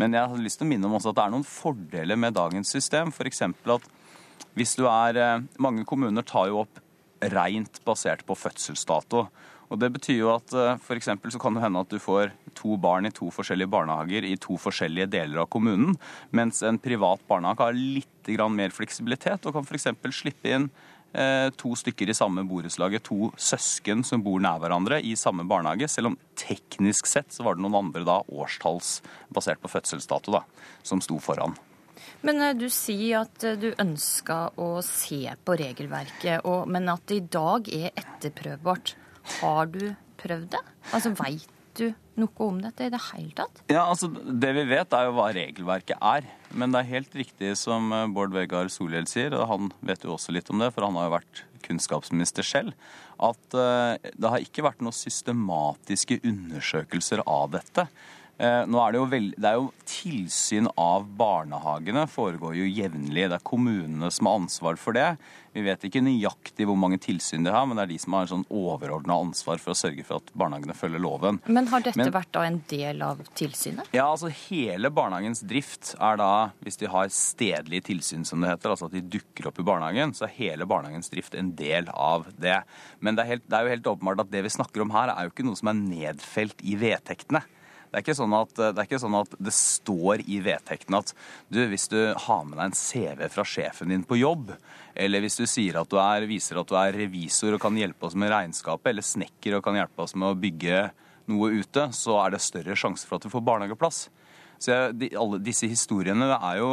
Men 0.00 0.16
jeg 0.16 0.30
har 0.30 0.42
lyst 0.42 0.60
til 0.60 0.66
å 0.66 0.70
minne 0.70 0.88
om 0.88 0.96
også 0.98 1.12
at 1.12 1.18
det 1.18 1.26
er 1.26 1.34
noen 1.34 1.48
fordeler 1.48 2.20
med 2.20 2.36
dagens 2.36 2.72
system. 2.72 3.12
F.eks. 3.14 3.42
at 3.46 3.90
hvis 4.56 4.76
du 4.76 4.86
er 4.88 5.20
eh, 5.20 5.44
Mange 5.62 5.84
kommuner 5.88 6.24
tar 6.26 6.50
jo 6.52 6.64
opp 6.64 6.82
rent 7.32 7.80
basert 7.86 8.24
på 8.28 8.36
fødselsdato. 8.36 9.26
Og 9.66 9.78
Det 9.80 9.88
betyr 9.96 10.20
jo 10.20 10.32
at 10.34 10.52
for 10.84 10.94
f.eks. 10.94 11.08
så 11.32 11.40
kan 11.42 11.56
det 11.56 11.64
hende 11.64 11.80
at 11.82 11.90
du 11.90 11.98
får 11.98 12.30
to 12.56 12.76
barn 12.80 13.08
i 13.08 13.14
to 13.14 13.30
forskjellige 13.34 13.72
barnehager 13.72 14.26
i 14.28 14.36
to 14.40 14.58
forskjellige 14.60 15.10
deler 15.12 15.42
av 15.42 15.50
kommunen, 15.52 15.96
mens 16.30 16.62
en 16.62 16.78
privat 16.78 17.24
barnehage 17.28 17.66
har 17.66 17.76
litt 17.76 18.12
mer 18.50 18.72
fleksibilitet 18.74 19.46
og 19.46 19.54
kan 19.54 19.66
f.eks. 19.66 19.90
slippe 20.14 20.50
inn 20.50 20.68
eh, 20.68 20.95
to 21.56 21.70
stykker 21.78 22.10
i 22.12 22.16
samme 22.16 22.42
borettslaget, 22.48 23.06
to 23.08 23.30
søsken 23.40 24.02
som 24.04 24.20
bor 24.24 24.42
nær 24.42 24.60
hverandre 24.60 24.98
i 25.00 25.14
samme 25.16 25.46
barnehage, 25.48 25.88
selv 25.88 26.10
om 26.10 26.18
teknisk 26.36 27.08
sett 27.08 27.32
så 27.32 27.46
var 27.46 27.56
det 27.56 27.64
noen 27.64 27.78
andre 27.86 28.04
da 28.04 28.18
årstalls 28.28 28.98
basert 29.32 29.62
på 29.62 29.70
fødselsdato 29.72 30.34
da, 30.34 30.42
som 30.84 31.00
sto 31.04 31.16
foran. 31.22 31.56
Men 32.26 32.42
eh, 32.42 32.54
du 32.58 32.68
sier 32.72 33.24
at 33.24 33.48
du 33.60 33.70
ønska 33.72 34.38
å 34.60 34.70
se 34.84 35.22
på 35.44 35.58
regelverket, 35.58 36.46
men 36.68 36.92
at 36.92 37.04
det 37.08 37.20
i 37.20 37.26
dag 37.38 37.68
er 37.72 37.92
etterprøvbart. 37.94 38.96
Har 39.40 39.72
du 39.72 39.82
prøvd 40.20 40.50
det? 40.54 40.62
Altså, 40.94 41.12
Veit 41.18 41.55
du 41.78 41.86
noe 42.16 42.46
om 42.46 42.60
dette 42.62 42.86
i 42.86 42.92
det 42.92 43.00
hele 43.10 43.34
tatt? 43.36 43.60
Ja, 43.68 43.84
altså, 43.84 44.08
Det 44.08 44.52
vi 44.56 44.64
vet, 44.70 44.94
er 44.96 45.08
jo 45.08 45.16
hva 45.18 45.28
regelverket 45.36 46.00
er. 46.00 46.28
Men 46.56 46.72
det 46.72 46.82
er 46.82 46.94
helt 46.94 47.18
riktig 47.18 47.52
som 47.60 47.92
eh, 47.92 48.06
Bård 48.12 48.32
Vegar 48.34 48.70
Solhjell 48.72 49.08
sier, 49.10 49.36
og 49.36 49.48
han 49.50 49.72
vet 49.84 50.06
jo 50.06 50.14
også 50.14 50.34
litt 50.34 50.50
om 50.52 50.62
det, 50.62 50.72
for 50.74 50.86
han 50.86 50.96
har 50.98 51.10
jo 51.10 51.16
vært 51.18 51.44
kunnskapsminister 51.66 52.46
selv, 52.46 52.74
at 53.18 53.56
uh, 53.56 53.96
det 53.98 54.30
har 54.30 54.44
ikke 54.44 54.62
vært 54.62 54.84
noen 54.84 54.94
systematiske 54.94 56.20
undersøkelser 56.22 57.24
av 57.26 57.56
dette. 57.56 57.86
Eh, 58.36 58.62
nå 58.68 58.80
er 58.82 58.92
det, 58.92 59.00
jo 59.00 59.08
veld... 59.08 59.34
det 59.40 59.48
er 59.48 59.60
jo 59.60 59.72
Tilsyn 59.86 60.66
av 60.76 61.06
barnehagene 61.16 62.04
foregår 62.10 62.56
jo 62.58 62.66
jevnlig. 62.66 63.28
Det 63.30 63.38
er 63.38 63.44
kommunene 63.46 64.10
som 64.12 64.28
har 64.28 64.40
ansvar 64.42 64.78
for 64.80 64.96
det. 64.96 65.12
Vi 65.56 65.62
vet 65.64 65.86
ikke 65.88 66.02
nøyaktig 66.04 66.66
hvor 66.68 66.76
mange 66.76 66.98
tilsyn 67.00 67.46
de 67.46 67.52
har, 67.54 67.64
men 67.64 67.78
det 67.78 67.86
er 67.86 67.92
de 67.94 67.98
som 68.02 68.16
har 68.18 68.28
sånn 68.28 68.42
overordna 68.52 69.16
ansvar 69.24 69.62
for 69.62 69.72
å 69.72 69.78
sørge 69.78 70.04
for 70.04 70.20
at 70.20 70.32
barnehagene 70.36 70.76
følger 70.76 71.00
loven. 71.00 71.38
Men 71.46 71.70
har 71.70 71.86
dette 71.86 71.96
men... 71.96 72.12
vært 72.12 72.32
da 72.36 72.42
en 72.44 72.58
del 72.68 73.00
av 73.06 73.22
tilsynet? 73.38 73.88
Ja, 73.96 74.04
altså 74.10 74.28
hele 74.50 74.90
barnehagens 74.92 75.40
drift 75.48 75.94
er 75.96 76.20
da, 76.20 76.30
hvis 76.66 76.76
de 76.82 76.90
har 76.92 77.08
stedlige 77.14 77.88
tilsyn 77.88 78.26
som 78.28 78.44
det 78.44 78.52
heter, 78.52 78.74
altså 78.74 78.90
at 78.90 78.98
de 78.98 79.06
dukker 79.16 79.48
opp 79.48 79.62
i 79.62 79.68
barnehagen, 79.70 80.12
så 80.18 80.26
er 80.26 80.36
hele 80.36 80.68
barnehagens 80.68 81.08
drift 81.14 81.38
en 81.38 81.54
del 81.56 81.88
av 81.94 82.28
det. 82.36 82.58
Men 83.00 83.16
det 83.16 83.24
er, 83.24 83.32
helt, 83.36 83.48
det 83.48 83.56
er 83.56 83.64
jo 83.64 83.76
helt 83.78 83.92
åpenbart 83.94 84.26
at 84.26 84.34
det 84.34 84.44
vi 84.44 84.56
snakker 84.58 84.84
om 84.84 84.92
her, 84.98 85.14
er 85.14 85.24
jo 85.24 85.32
ikke 85.32 85.46
noe 85.46 85.62
som 85.62 85.72
er 85.72 85.80
nedfelt 85.86 86.60
i 86.66 86.76
vedtektene. 86.84 87.46
Det 87.90 88.00
er, 88.00 88.02
ikke 88.04 88.16
sånn 88.18 88.34
at, 88.36 88.52
det 88.76 88.84
ikke 88.86 89.00
sånn 89.00 89.16
at 89.18 89.36
det 89.38 89.54
står 89.54 90.24
i 90.26 90.40
vedtekten 90.44 90.98
at 90.98 91.12
du, 91.52 91.62
hvis 91.70 91.86
du 91.92 91.98
har 92.26 92.42
med 92.44 92.58
deg 92.58 92.66
en 92.68 92.76
CV 92.76 93.22
fra 93.32 93.44
sjefen 93.46 93.92
din 93.92 94.04
på 94.06 94.18
jobb, 94.20 94.52
eller 94.96 95.24
hvis 95.24 95.38
du 95.40 95.46
sier 95.48 95.78
at 95.80 95.90
du 95.92 95.98
er, 96.02 96.26
viser 96.28 96.60
at 96.60 96.68
du 96.68 96.76
er 96.80 96.96
revisor 96.96 97.56
og 97.56 97.62
kan 97.62 97.78
hjelpe 97.78 98.08
oss 98.08 98.18
med 98.18 98.32
regnskapet, 98.32 98.90
eller 98.92 99.06
snekker 99.06 99.58
og 99.58 99.64
kan 99.64 99.78
hjelpe 99.78 100.04
oss 100.04 100.16
med 100.18 100.32
å 100.32 100.38
bygge 100.40 100.86
noe 101.30 101.50
ute, 101.58 101.88
så 101.96 102.20
er 102.22 102.34
det 102.34 102.44
større 102.44 102.76
sjanse 102.78 103.06
for 103.08 103.18
at 103.18 103.26
du 103.26 103.32
får 103.32 103.44
barnehageplass. 103.46 104.06
Så 104.62 104.72
jeg, 104.72 104.94
de, 105.00 105.10
alle 105.18 105.40
disse 105.44 105.68
historiene 105.68 106.30
er 106.36 106.60
jo, 106.60 106.70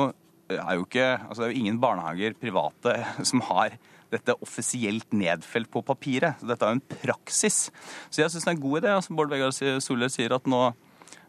er 0.54 0.78
jo 0.78 0.86
ikke 0.86 1.08
altså 1.18 1.42
Det 1.42 1.48
er 1.48 1.54
jo 1.54 1.64
ingen 1.64 1.82
barnehager 1.82 2.36
private 2.40 2.96
som 3.30 3.44
har 3.50 3.78
dette 4.14 4.36
offisielt 4.46 5.10
nedfelt 5.16 5.72
på 5.74 5.82
papiret. 5.86 6.42
Dette 6.46 6.66
er 6.66 6.76
jo 6.76 6.80
en 6.80 7.00
praksis. 7.02 7.68
Så 8.14 8.22
jeg 8.22 8.30
syns 8.30 8.46
det 8.46 8.52
er 8.52 8.58
en 8.58 8.66
god 8.68 8.84
idé, 8.84 8.96
som 9.02 9.18
Bård 9.18 9.32
Vegar 9.34 9.54
Solhjell 9.54 10.12
sier, 10.14 10.36
at 10.36 10.50
nå 10.50 10.68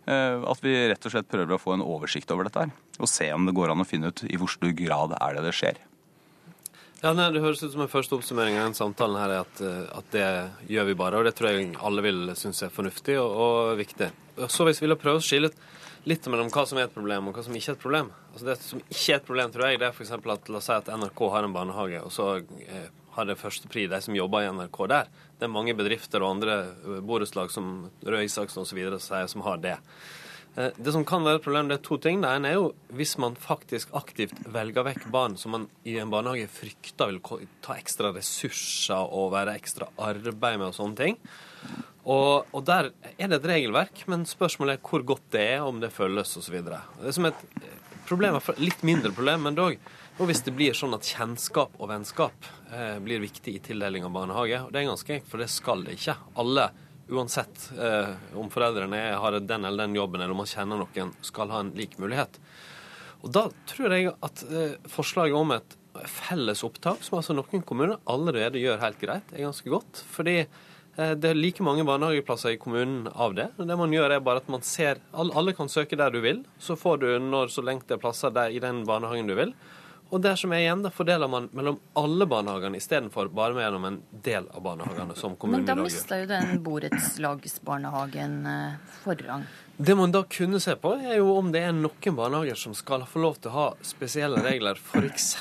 at 0.06 0.60
vi 0.60 0.74
rett 0.90 1.06
og 1.09 1.14
slett 1.14 1.31
prøver 1.31 1.56
å 1.56 1.60
få 1.60 1.74
en 1.74 1.85
oversikt 1.85 2.31
over 2.35 2.48
dette 2.48 2.66
her. 2.66 2.72
Og 3.01 3.09
se 3.09 3.31
om 3.32 3.47
det 3.48 3.55
går 3.56 3.72
an 3.72 3.81
å 3.81 3.89
finne 3.89 4.12
ut 4.12 4.24
i 4.28 4.36
hvor 4.36 4.52
stor 4.52 4.74
grad 4.76 5.16
er 5.16 5.39
det 5.39 5.44
det 5.47 5.55
skjer. 5.56 5.81
Ja, 7.05 7.12
nei, 7.12 7.26
Det 7.32 7.43
høres 7.44 7.60
ut 7.60 7.72
som 7.72 7.82
en 7.85 7.90
første 7.93 8.16
oppsummering 8.16 8.55
av 8.56 8.70
den 8.70 8.76
samtalen 8.78 9.18
her 9.20 9.32
er 9.32 9.40
at, 9.43 9.59
eh, 9.60 9.81
at, 9.93 10.06
det 10.14 10.28
gjør 10.72 10.86
vi 10.89 10.94
bare. 10.97 11.18
Og 11.18 11.26
det 11.28 11.35
tror 11.36 11.51
jeg 11.51 11.74
alle 11.76 12.05
vil 12.05 12.31
synes 12.32 12.62
er 12.64 12.72
fornuftig 12.72 13.18
og, 13.20 13.35
og 13.44 13.76
viktig. 13.76 14.09
Så 14.48 14.64
hvis 14.64 14.81
vi 14.81 14.89
vil 14.89 14.97
prøve 14.97 15.20
å 15.20 15.24
skille 15.24 15.51
litt 16.09 16.24
mellom 16.32 16.48
hva 16.52 16.64
som 16.68 16.81
er 16.81 16.89
et 16.89 16.94
problem 16.94 17.28
og 17.28 17.36
hva 17.36 17.44
som 17.44 17.56
ikke 17.56 17.74
er 17.74 17.76
et 17.76 17.85
problem. 17.85 18.09
Altså 18.32 18.48
Det 18.48 18.56
som 18.64 18.81
ikke 18.81 19.12
er 19.12 19.20
et 19.20 19.28
problem, 19.28 19.52
tror 19.52 19.66
jeg, 19.68 19.81
det 19.82 19.89
er 19.89 19.93
f.eks. 19.93 20.14
at 20.16 20.48
la 20.48 20.60
oss 20.60 20.68
si 20.70 20.76
at 20.76 20.90
NRK 20.97 21.22
har 21.35 21.47
en 21.47 21.56
barnehage, 21.56 22.01
og 22.05 22.12
så 22.12 22.28
eh, 22.40 22.89
har 23.14 23.28
det 23.28 23.38
førstepri 23.40 23.86
de 23.90 24.00
som 24.02 24.16
jobber 24.16 24.44
i 24.44 24.50
NRK 24.52 24.78
der. 24.90 25.08
Det 25.38 25.46
er 25.46 25.54
mange 25.54 25.74
bedrifter 25.76 26.22
og 26.22 26.36
andre 26.36 26.58
eh, 26.66 27.00
borettslag 27.04 27.52
som 27.54 27.88
Røe 28.04 28.26
Isaksen 28.26 28.64
osv. 28.64 28.82
som 29.00 29.46
har 29.46 29.62
det. 29.62 29.78
Eh, 30.56 30.70
det 30.76 30.92
som 30.94 31.06
kan 31.06 31.24
være 31.26 31.40
et 31.40 31.46
problem, 31.46 31.70
det 31.70 31.78
er 31.78 31.86
to 31.86 31.98
ting. 32.02 32.20
Det 32.22 32.30
ene 32.30 32.50
er 32.50 32.58
jo 32.58 32.68
hvis 32.94 33.16
man 33.22 33.38
faktisk 33.38 33.94
aktivt 33.98 34.36
velger 34.54 34.86
vekk 34.86 35.08
barn 35.14 35.38
som 35.40 35.56
man 35.56 35.66
i 35.86 35.96
en 36.02 36.12
barnehage 36.12 36.50
frykter 36.52 37.10
vil 37.10 37.48
ta 37.64 37.78
ekstra 37.78 38.12
ressurser 38.14 39.10
og 39.10 39.32
være 39.34 39.56
ekstra 39.58 39.90
arbeid 39.98 40.60
med 40.60 40.70
og 40.70 40.78
sånne 40.78 41.00
ting. 41.00 41.18
Og, 42.04 42.44
og 42.52 42.64
der 42.68 42.90
er 43.16 43.30
det 43.30 43.38
et 43.38 43.48
regelverk, 43.48 44.02
men 44.12 44.26
spørsmålet 44.28 44.76
er 44.76 44.88
hvor 44.90 45.04
godt 45.08 45.24
det 45.32 45.44
er, 45.54 45.62
om 45.64 45.78
det 45.80 45.94
følges 45.94 46.36
osv. 46.36 46.58
Det 46.66 46.76
er 46.76 47.16
som 47.16 47.30
et 47.30 47.46
problem, 48.04 48.36
litt 48.60 48.82
mindre 48.84 49.12
problem, 49.14 49.46
men 49.48 49.56
dog. 49.56 49.78
Og 50.14 50.28
hvis 50.30 50.44
det 50.46 50.54
blir 50.54 50.76
sånn 50.78 50.94
at 50.94 51.06
kjennskap 51.10 51.74
og 51.80 51.88
vennskap 51.90 52.46
eh, 52.70 53.00
blir 53.02 53.22
viktig 53.24 53.56
i 53.56 53.62
tildeling 53.62 54.04
av 54.06 54.12
barnehage, 54.14 54.60
og 54.62 54.70
det 54.70 54.80
er 54.80 54.90
ganske 54.92 55.16
enkelt, 55.16 55.30
for 55.32 55.42
det 55.42 55.48
skal 55.50 55.82
det 55.86 55.96
ikke. 55.98 56.14
Alle 56.38 56.68
uansett 57.10 57.70
eh, 57.74 58.12
om 58.38 58.50
foreldrene 58.52 59.00
har 59.18 59.40
den 59.40 59.64
eller 59.64 59.88
den 59.88 59.98
jobben, 59.98 60.22
eller 60.22 60.36
om 60.36 60.44
man 60.44 60.50
kjenner 60.50 60.80
noen, 60.80 61.10
skal 61.20 61.50
ha 61.50 61.64
en 61.64 61.74
lik 61.74 61.98
mulighet. 61.98 62.38
Og 63.24 63.32
Da 63.34 63.48
tror 63.66 63.96
jeg 63.96 64.12
at 64.14 64.44
eh, 64.50 64.76
forslaget 64.92 65.38
om 65.38 65.56
et 65.56 65.76
felles 66.10 66.62
opptak, 66.66 67.02
som 67.02 67.18
altså 67.18 67.36
noen 67.36 67.66
kommuner 67.66 67.98
allerede 68.10 68.62
gjør 68.62 68.82
helt 68.82 69.02
greit, 69.02 69.34
er 69.34 69.46
ganske 69.46 69.70
godt. 69.70 70.02
Fordi 70.14 70.40
eh, 70.44 71.14
det 71.18 71.30
er 71.30 71.38
like 71.38 71.64
mange 71.66 71.86
barnehageplasser 71.88 72.54
i 72.54 72.60
kommunen 72.60 73.08
av 73.10 73.34
det. 73.34 73.50
Det 73.58 73.78
man 73.82 73.94
gjør 73.94 74.14
er 74.16 74.24
bare 74.24 74.42
at 74.42 74.50
man 74.52 74.62
ser 74.62 75.02
Alle 75.12 75.58
kan 75.58 75.70
søke 75.72 75.98
der 75.98 76.14
du 76.14 76.20
vil. 76.24 76.44
Så 76.58 76.78
får 76.78 77.02
du 77.02 77.08
når 77.18 77.54
så 77.54 77.66
lengt 77.66 77.88
det 77.88 77.98
er 77.98 78.04
plasser 78.06 78.34
der 78.34 78.54
i 78.54 78.62
den 78.62 78.84
barnehagen 78.88 79.30
du 79.30 79.34
vil. 79.38 79.54
Og 80.12 80.20
det 80.22 80.35
som 80.39 80.52
er 80.52 80.62
igjen, 80.62 80.82
da 80.85 80.90
fordeler 80.94 81.31
man 81.31 81.48
mellom 81.56 81.78
alle 81.98 82.26
barnehagene 82.31 82.78
istedenfor 82.78 83.31
bare 83.35 83.56
mellom 83.56 83.86
en 83.89 84.01
del 84.24 84.47
av 84.52 84.62
barnehagene. 84.62 85.16
som 85.16 85.36
kommunen 85.36 85.64
Men 85.64 85.76
da 85.76 85.82
mista 85.82 86.18
jo 86.20 86.26
den 86.31 86.60
borettslagsbarnehagen 86.62 88.47
eh, 88.47 88.76
forrang. 89.02 89.47
Det 89.76 89.94
man 89.94 90.12
da 90.12 90.22
kunne 90.22 90.60
se 90.60 90.76
på, 90.76 90.92
er 90.94 91.16
jo 91.18 91.32
om 91.34 91.48
det 91.51 91.64
er 91.66 91.72
noen 91.74 92.14
barnehager 92.14 92.55
som 92.55 92.76
skal 92.78 93.02
få 93.10 93.18
lov 93.24 93.40
til 93.42 93.51
å 93.51 93.55
ha 93.55 93.64
spesielle 93.82 94.38
regler. 94.44 94.78
F.eks. 94.78 95.32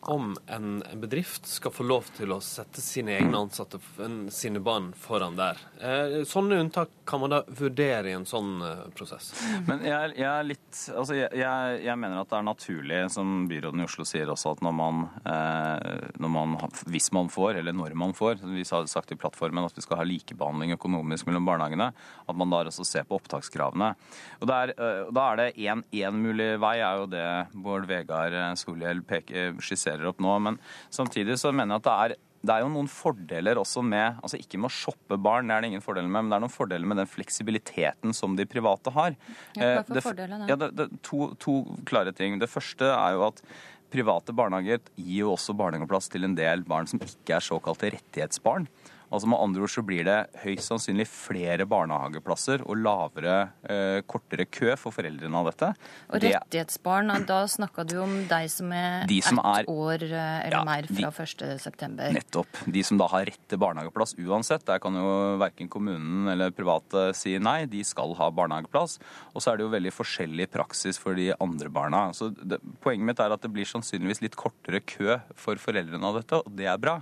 om 0.00 0.30
en 0.48 0.78
bedrift 0.96 1.44
skal 1.50 1.74
få 1.76 1.84
lov 1.84 2.08
til 2.16 2.32
å 2.32 2.38
sette 2.40 2.80
sine 2.80 3.18
egne 3.18 3.36
ansatte, 3.36 3.76
sine 4.32 4.62
barn, 4.64 4.94
foran 4.96 5.36
der. 5.36 5.60
Eh, 5.76 6.22
sånne 6.24 6.62
unntak 6.62 6.94
kan 7.04 7.20
man 7.20 7.34
da 7.34 7.42
vurdere 7.58 8.14
i 8.14 8.14
en 8.16 8.24
sånn 8.24 8.64
eh, 8.64 8.80
prosess. 8.96 9.34
Men 9.68 9.84
jeg, 9.84 10.16
jeg 10.22 10.48
litt 10.48 10.64
Altså, 10.96 11.14
jeg, 11.16 11.30
jeg, 11.36 11.96
mener 11.98 12.20
at 12.20 12.30
det 12.30 12.36
er 12.38 12.46
naturlig, 12.46 12.98
som 13.12 13.44
byråden 13.50 13.80
i 13.82 13.86
Oslo 13.86 14.04
sier 14.08 14.30
også, 14.32 14.54
at 14.56 14.64
når 14.64 14.74
man, 14.76 15.04
eh, 15.28 16.08
når 16.20 16.32
man 16.32 16.56
Hvis 16.88 17.10
man 17.16 17.28
får, 17.32 17.60
eller 17.60 17.76
når 17.76 17.96
man 17.98 18.14
får 18.16 18.40
Vi 18.40 18.64
har 18.70 18.88
sagt 18.90 19.12
i 19.12 19.18
plattformen 19.20 19.66
at 19.66 19.76
vi 19.76 19.84
skal 19.84 20.00
ha 20.00 20.08
likebehandling 20.08 20.72
økonomisk 20.76 21.28
mellom 21.28 21.48
barnehagene. 21.48 21.92
At 22.24 22.36
man 22.38 22.52
da 22.52 22.64
også 22.70 22.86
ser 22.86 23.04
på 23.08 23.20
opptakskrav 23.20 23.65
kravene. 23.66 23.94
Og 24.40 24.46
der, 24.48 24.74
eh, 24.76 25.12
Da 25.12 25.32
er 25.32 25.36
det 25.36 25.56
én 25.56 26.12
mulig 26.12 26.58
vei, 26.60 26.78
er 26.78 26.98
jo 26.98 27.06
det 27.06 27.48
Bård 27.54 27.86
Vegar 27.86 28.32
eh, 28.32 28.54
Solhjell 28.54 29.02
skisserer 29.60 30.06
opp 30.06 30.18
nå. 30.18 30.40
Men 30.40 30.58
samtidig 30.90 31.38
så 31.38 31.52
mener 31.52 31.76
jeg 31.76 31.84
at 31.84 31.84
det 31.84 31.98
er 32.16 32.16
det 32.46 32.54
er 32.54 32.62
jo 32.62 32.68
noen 32.70 32.86
fordeler 32.86 33.58
også 33.58 33.82
med 33.82 34.20
altså 34.22 34.38
Ikke 34.38 34.58
med 34.60 34.70
å 34.70 34.76
shoppe 34.76 35.16
barn, 35.18 35.48
det 35.48 35.56
er 35.56 35.60
det 35.62 35.70
ingen 35.72 35.82
fordeler 35.82 36.08
med, 36.08 36.24
men 36.26 36.30
det 36.30 36.36
er 36.36 36.44
noen 36.44 36.52
fordeler 36.52 36.86
med 36.86 37.00
den 37.00 37.08
fleksibiliteten 37.10 38.14
som 38.14 38.36
de 38.36 38.46
private 38.46 38.92
har. 38.94 39.16
Ja, 39.56 39.82
for 39.82 40.00
fordeler, 40.12 40.44
ja, 40.46 40.54
det, 40.54 40.70
det, 40.76 40.86
to, 41.02 41.32
to 41.42 41.64
klare 41.88 42.12
ting. 42.14 42.38
Det 42.38 42.50
første 42.50 42.86
er 42.86 43.16
jo 43.16 43.24
at 43.26 43.42
private 43.90 44.34
barnehager 44.36 44.78
gir 44.94 45.24
jo 45.24 45.32
også 45.34 45.56
barnehageplass 45.58 46.10
til 46.12 46.26
en 46.28 46.36
del 46.38 46.62
barn 46.68 46.86
som 46.86 47.02
ikke 47.02 47.38
er 47.38 47.44
såkalte 47.44 47.90
rettighetsbarn. 47.96 48.68
Altså 49.06 49.28
Med 49.30 49.38
andre 49.38 49.62
ord 49.62 49.70
så 49.70 49.84
blir 49.86 50.06
det 50.06 50.16
høyst 50.42 50.66
sannsynlig 50.66 51.06
flere 51.08 51.66
barnehageplasser 51.68 52.64
og 52.66 52.80
lavere, 52.82 53.36
eh, 53.68 54.00
kortere 54.08 54.48
kø 54.50 54.74
for 54.80 54.94
foreldrene 54.94 55.38
av 55.38 55.50
dette. 55.50 55.68
Og 56.10 56.24
rettighetsbarn, 56.24 57.12
da 57.28 57.38
snakka 57.46 57.86
du 57.86 57.96
om 58.02 58.16
de 58.26 58.40
som 58.50 58.72
er 58.74 59.06
de 59.06 59.20
som 59.22 59.38
ett 59.38 59.70
år 59.70 60.02
eh, 60.08 60.46
eller 60.48 60.58
ja, 60.58 60.64
mer 60.66 60.90
fra 60.90 61.12
1.9. 61.12 62.10
Nettopp. 62.16 62.62
De 62.66 62.82
som 62.86 62.98
da 62.98 63.08
har 63.12 63.28
rett 63.30 63.44
til 63.46 63.62
barnehageplass 63.62 64.16
uansett. 64.18 64.66
Der 64.66 64.82
kan 64.82 64.98
jo 64.98 65.06
verken 65.40 65.70
kommunen 65.70 66.26
eller 66.32 66.54
private 66.54 67.08
si 67.16 67.36
nei, 67.38 67.60
de 67.70 67.84
skal 67.86 68.16
ha 68.18 68.30
barnehageplass. 68.34 68.98
Og 69.34 69.42
så 69.42 69.52
er 69.52 69.60
det 69.60 69.68
jo 69.68 69.74
veldig 69.76 69.94
forskjellig 69.94 70.50
praksis 70.50 70.98
for 70.98 71.18
de 71.18 71.30
andre 71.38 71.70
barna. 71.70 72.08
Så 72.16 72.32
det, 72.34 72.58
Poenget 72.82 73.06
mitt 73.06 73.22
er 73.22 73.32
at 73.34 73.42
det 73.42 73.52
blir 73.54 73.68
sannsynligvis 73.68 74.22
litt 74.24 74.36
kortere 74.38 74.82
kø 74.82 75.20
for 75.38 75.58
foreldrene 75.60 76.06
av 76.06 76.20
dette, 76.20 76.42
og 76.42 76.54
det 76.58 76.68
er 76.70 76.80
bra. 76.80 76.98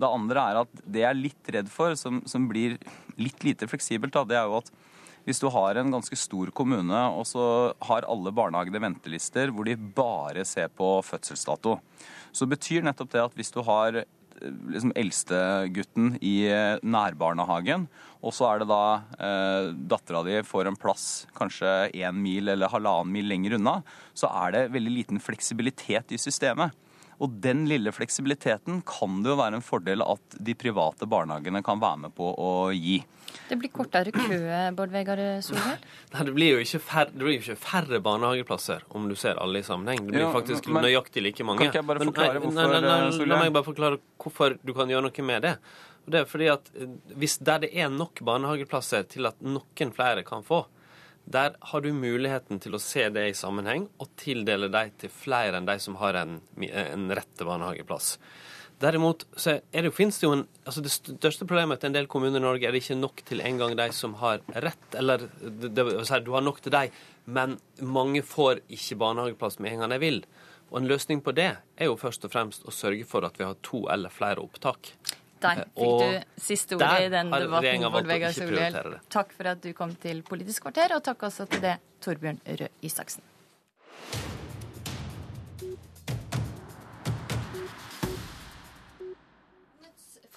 Det 0.00 0.08
andre 0.08 0.44
er 0.44 0.60
at 0.62 0.84
det 0.84 1.04
jeg 1.04 1.10
er 1.10 1.18
litt 1.18 1.50
redd 1.56 1.72
for, 1.72 1.96
som, 1.98 2.22
som 2.28 2.46
blir 2.50 2.78
litt 3.20 3.44
lite 3.44 3.68
fleksibelt, 3.70 4.14
da, 4.14 4.24
det 4.24 4.38
er 4.40 4.48
jo 4.48 4.60
at 4.62 4.72
hvis 5.26 5.40
du 5.42 5.50
har 5.52 5.76
en 5.76 5.92
ganske 5.92 6.16
stor 6.16 6.48
kommune, 6.56 7.00
og 7.12 7.26
så 7.28 7.42
har 7.86 8.08
alle 8.08 8.32
barnehagene 8.34 8.80
ventelister 8.82 9.52
hvor 9.52 9.68
de 9.68 9.76
bare 9.76 10.46
ser 10.48 10.72
på 10.72 10.94
fødselsdato, 11.04 11.76
så 12.32 12.48
betyr 12.48 12.86
nettopp 12.86 13.12
det 13.12 13.26
at 13.26 13.36
hvis 13.36 13.52
du 13.52 13.60
har 13.66 14.00
liksom 14.40 14.94
eldstegutten 14.96 16.14
i 16.24 16.48
nærbarnehagen, 16.80 17.86
og 18.24 18.34
så 18.36 18.50
er 18.50 18.62
det 18.62 18.68
da 18.70 18.84
eh, 19.20 19.70
dattera 19.90 20.22
di 20.26 20.38
får 20.44 20.68
en 20.70 20.78
plass 20.80 21.06
kanskje 21.36 21.90
én 21.92 22.16
mil 22.20 22.52
eller 22.52 22.72
halvannen 22.72 23.12
mil 23.12 23.28
lenger 23.28 23.58
unna, 23.58 23.80
så 24.16 24.30
er 24.44 24.56
det 24.56 24.70
veldig 24.74 24.94
liten 24.94 25.22
fleksibilitet 25.22 26.12
i 26.16 26.20
systemet. 26.20 26.72
Og 27.20 27.32
den 27.44 27.66
lille 27.68 27.92
fleksibiliteten 27.92 28.80
kan 28.88 29.18
det 29.24 29.32
jo 29.32 29.38
være 29.40 29.58
en 29.58 29.64
fordel 29.64 30.04
at 30.04 30.36
de 30.40 30.54
private 30.56 31.08
barnehagene 31.10 31.60
kan 31.64 31.80
være 31.82 32.06
med 32.06 32.14
på 32.16 32.30
å 32.32 32.52
gi. 32.72 33.00
Det 33.50 33.58
blir 33.60 33.70
kortere 33.74 34.12
kø, 34.14 34.38
Bård 34.78 34.94
Vegar 34.94 35.20
Solhjell? 35.44 35.82
Nei, 36.14 36.24
det 36.26 36.34
blir 36.34 36.54
jo 36.54 36.64
ikke 36.64 36.80
færre, 36.86 37.12
det 37.12 37.26
blir 37.26 37.36
jo 37.36 37.42
ikke 37.44 37.58
færre 37.60 38.00
barnehageplasser 38.06 38.88
om 38.96 39.06
du 39.10 39.14
ser 39.20 39.38
alle 39.42 39.60
i 39.60 39.66
sammenheng. 39.66 40.02
Det 40.06 40.16
blir 40.16 40.24
jo, 40.24 40.32
faktisk 40.34 40.70
men, 40.70 40.86
nøyaktig 40.86 41.26
like 41.26 41.46
mange. 41.46 41.60
Kan 41.60 41.74
ikke 41.74 41.82
jeg 41.82 41.90
bare 41.92 42.08
forklare 42.08 42.42
hvorfor, 42.42 42.56
nei, 42.56 42.80
nei, 42.88 42.98
nei, 43.04 43.28
La 43.30 43.44
meg 43.44 43.54
bare 43.54 43.68
forklare 43.68 44.02
hvorfor 44.24 44.56
du 44.64 44.74
kan 44.76 44.90
gjøre 44.90 45.10
noe 45.10 45.28
med 45.28 45.46
det. 45.46 45.54
Og 46.06 46.14
det 46.14 46.22
er 46.22 46.28
fordi 46.30 46.50
at 46.50 46.70
eh, 46.74 46.92
hvis 47.20 47.38
Der 47.44 47.66
det 47.66 47.74
er 47.76 47.92
nok 47.92 48.24
barnehageplasser 48.24 49.04
til 49.12 49.28
at 49.28 49.40
noen 49.44 49.92
flere 49.96 50.24
kan 50.26 50.46
få, 50.46 50.64
der 51.30 51.56
har 51.70 51.82
du 51.82 51.92
muligheten 51.94 52.58
til 52.62 52.74
å 52.74 52.82
se 52.82 53.06
det 53.14 53.28
i 53.30 53.36
sammenheng 53.38 53.86
og 54.02 54.10
tildele 54.18 54.70
dem 54.72 54.94
til 54.98 55.12
flere 55.14 55.60
enn 55.60 55.68
de 55.68 55.76
som 55.82 55.98
har 56.00 56.18
en, 56.18 56.40
en 56.58 57.10
rett 57.14 57.36
til 57.38 57.46
barnehageplass. 57.46 58.16
Derimot 58.80 59.26
så 59.36 59.58
er 59.58 59.84
det, 59.84 59.92
det 59.92 60.22
jo 60.22 60.32
en 60.32 60.46
altså 60.64 60.80
Det 60.80 60.92
største 60.94 61.44
problemet 61.44 61.82
til 61.82 61.90
en 61.90 61.96
del 61.98 62.08
kommuner 62.08 62.40
i 62.40 62.42
Norge 62.42 62.66
er 62.66 62.72
det 62.72 62.80
ikke 62.80 62.96
nok 62.96 63.22
til 63.28 63.42
engang 63.44 63.76
de 63.76 63.90
som 63.92 64.14
har 64.22 64.40
rett, 64.64 64.86
eller 64.96 65.26
det, 65.40 65.74
det, 65.76 65.84
du 66.24 66.32
har 66.32 66.44
nok 66.44 66.62
til 66.64 66.72
dem, 66.72 66.94
men 67.26 67.58
mange 67.82 68.22
får 68.24 68.62
ikke 68.72 68.98
barnehageplass 69.02 69.60
med 69.60 69.74
en 69.74 69.84
gang 69.84 69.94
de 69.94 70.00
vil. 70.00 70.22
Og 70.70 70.80
en 70.80 70.88
løsning 70.88 71.20
på 71.20 71.34
det 71.36 71.50
er 71.50 71.90
jo 71.90 71.98
først 72.00 72.24
og 72.24 72.32
fremst 72.32 72.64
å 72.64 72.72
sørge 72.74 73.04
for 73.08 73.26
at 73.26 73.36
vi 73.36 73.44
har 73.44 73.58
to 73.66 73.84
eller 73.92 74.12
flere 74.14 74.40
opptak. 74.40 74.94
Der 75.40 75.62
fikk 75.64 75.80
og 75.86 76.02
du 76.02 76.42
siste 76.44 76.76
ordet 76.76 77.06
i 77.06 77.12
den 77.12 77.32
debatten, 77.32 77.86
Bård 77.94 78.08
Vegar 78.10 78.34
Solhjell. 78.36 78.98
Takk 79.12 79.32
for 79.36 79.52
at 79.54 79.62
du 79.64 79.72
kom 79.76 79.94
til 80.02 80.20
Politisk 80.26 80.66
kvarter, 80.66 80.96
og 80.96 81.04
takk 81.06 81.28
også 81.30 81.48
til 81.50 81.64
det, 81.64 81.78
Torbjørn 82.04 82.42
Røe 82.46 82.68
Isaksen. 82.84 83.24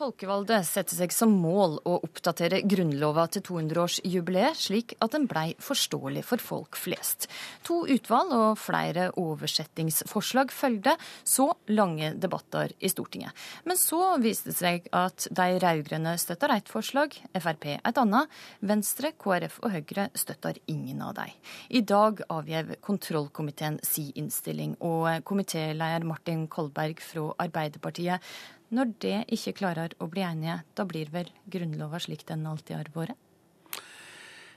Folkevalgte 0.03 0.57
setter 0.67 0.97
seg 0.97 1.13
som 1.15 1.31
mål 1.39 1.77
å 1.87 1.95
oppdatere 2.03 2.61
Grunnlova 2.67 3.23
til 3.31 3.43
200-årsjubileet, 3.47 4.57
slik 4.59 4.95
at 5.03 5.13
den 5.15 5.27
blei 5.31 5.53
forståelig 5.63 6.25
for 6.27 6.43
folk 6.43 6.79
flest. 6.79 7.29
To 7.67 7.83
utvalg 7.87 8.33
og 8.35 8.59
flere 8.59 9.09
oversettingsforslag 9.19 10.51
følgde, 10.51 10.95
så 11.23 11.49
lange 11.71 12.11
debatter 12.19 12.73
i 12.83 12.91
Stortinget. 12.91 13.31
Men 13.63 13.79
så 13.79 14.17
viste 14.23 14.51
det 14.51 14.57
seg 14.57 14.89
at 14.91 15.27
de 15.31 15.59
rød-grønne 15.63 16.17
støtter 16.19 16.55
ett 16.57 16.71
forslag, 16.71 17.15
Frp 17.37 17.69
et 17.77 18.01
annet. 18.01 18.33
Venstre, 18.59 19.13
KrF 19.19 19.61
og 19.63 19.71
Høyre 19.77 20.09
støtter 20.19 20.59
ingen 20.71 20.99
av 21.05 21.15
dem. 21.21 21.31
I 21.71 21.83
dag 21.87 22.25
avgjev 22.33 22.75
kontrollkomiteen 22.83 23.79
si 23.87 24.09
innstilling, 24.19 24.75
og 24.83 25.23
komitéleder 25.27 26.03
Martin 26.07 26.49
Kolberg 26.51 26.99
fra 27.03 27.29
Arbeiderpartiet 27.45 28.33
når 28.73 28.95
det 29.03 29.17
ikke 29.35 29.53
klarer 29.61 29.93
å 30.01 30.07
bli 30.09 30.23
enige, 30.25 30.61
da 30.73 30.85
blir 30.89 31.11
vel 31.13 31.29
Grunnlova 31.45 31.99
slik 32.01 32.25
den 32.29 32.47
alltid 32.49 32.79
har 32.79 32.91
vært? 32.95 33.19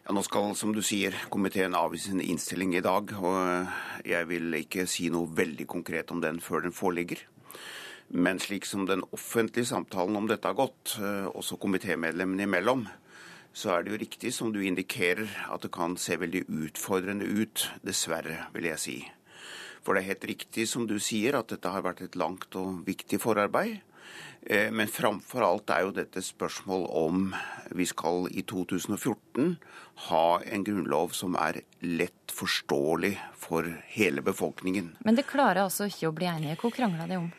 Ja, 0.07 0.15
Nå 0.15 0.23
skal, 0.23 0.53
som 0.55 0.71
du 0.71 0.83
sier, 0.87 1.17
komiteen 1.35 1.75
avgi 1.75 1.99
sin 2.05 2.21
innstilling 2.23 2.77
i 2.79 2.85
dag. 2.85 3.11
og 3.19 4.07
Jeg 4.07 4.29
vil 4.31 4.55
ikke 4.55 4.87
si 4.87 5.09
noe 5.11 5.27
veldig 5.27 5.67
konkret 5.67 6.13
om 6.15 6.21
den 6.23 6.39
før 6.41 6.63
den 6.63 6.77
foreligger. 6.77 7.25
Men 8.15 8.39
slik 8.39 8.69
som 8.71 8.85
den 8.87 9.03
offentlige 9.11 9.67
samtalen 9.67 10.17
om 10.17 10.29
dette 10.31 10.47
har 10.47 10.55
gått, 10.55 10.95
eh, 11.03 11.27
også 11.27 11.59
komitémedlemmene 11.59 12.47
imellom, 12.47 12.87
så 13.53 13.73
er 13.73 13.83
det 13.83 13.93
jo 13.93 13.99
riktig 13.99 14.33
som 14.33 14.53
du 14.53 14.61
indikerer, 14.63 15.27
at 15.51 15.63
det 15.63 15.73
kan 15.73 15.97
se 15.97 16.17
veldig 16.17 16.45
utfordrende 16.47 17.27
ut. 17.27 17.71
Dessverre, 17.83 18.47
vil 18.55 18.65
jeg 18.65 18.79
si. 18.79 19.11
For 19.83 19.95
det 19.95 20.05
er 20.05 20.15
helt 20.15 20.29
riktig 20.29 20.69
som 20.69 20.87
du 20.87 20.99
sier, 20.99 21.35
at 21.35 21.49
dette 21.49 21.69
har 21.69 21.83
vært 21.83 22.03
et 22.03 22.17
langt 22.17 22.55
og 22.55 22.87
viktig 22.87 23.19
forarbeid. 23.21 23.81
Eh, 24.47 24.71
men 24.71 24.87
framfor 24.87 25.43
alt 25.43 25.71
er 25.75 25.83
jo 25.83 25.95
dette 25.95 26.23
spørsmål 26.23 26.85
om 26.95 27.25
vi 27.75 27.87
skal 27.89 28.29
i 28.31 28.45
2014 28.47 29.57
ha 30.07 30.27
en 30.47 30.67
grunnlov 30.67 31.17
som 31.19 31.35
er 31.41 31.65
lett 31.83 32.31
forståelig 32.31 33.17
for 33.35 33.67
hele 33.97 34.23
befolkningen. 34.23 34.93
Men 35.03 35.19
det 35.19 35.27
klarer 35.27 35.65
altså 35.65 35.91
ikke 35.91 36.13
å 36.13 36.15
bli 36.15 36.31
enige. 36.31 36.61
Hvor 36.63 36.75
krangla 36.77 37.09
de 37.11 37.19
om? 37.25 37.31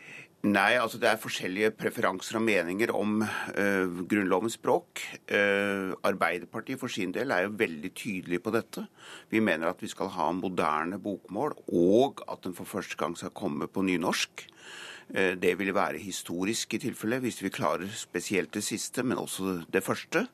Nei, 0.46 0.76
altså 0.78 1.00
det 1.02 1.08
er 1.10 1.18
forskjellige 1.18 1.72
preferanser 1.74 2.36
og 2.38 2.44
meninger 2.46 2.92
om 2.94 3.24
uh, 3.24 4.02
Grunnlovens 4.06 4.54
språk. 4.54 5.00
Uh, 5.26 5.96
Arbeiderpartiet 6.06 6.78
for 6.78 6.92
sin 6.94 7.10
del 7.16 7.34
er 7.34 7.48
jo 7.48 7.56
veldig 7.58 7.90
tydelig 7.90 8.38
på 8.44 8.52
dette. 8.54 8.84
Vi 9.34 9.42
mener 9.42 9.72
at 9.72 9.82
vi 9.82 9.90
skal 9.90 10.12
ha 10.14 10.28
moderne 10.36 11.00
bokmål, 11.02 11.56
og 11.74 12.22
at 12.30 12.46
den 12.46 12.54
for 12.54 12.70
første 12.70 12.94
gang 13.00 13.18
skal 13.18 13.34
komme 13.34 13.66
på 13.66 13.82
nynorsk. 13.88 14.46
Eh, 15.14 15.34
det 15.40 15.54
vil 15.58 15.72
være 15.76 16.00
historisk 16.02 16.74
i 16.76 16.82
tilfelle, 16.82 17.20
hvis 17.24 17.40
vi 17.42 17.52
klarer 17.52 17.88
spesielt 17.96 18.52
det 18.52 18.64
siste, 18.66 19.02
men 19.02 19.20
også 19.20 19.62
det 19.72 19.82
første. 19.84 20.26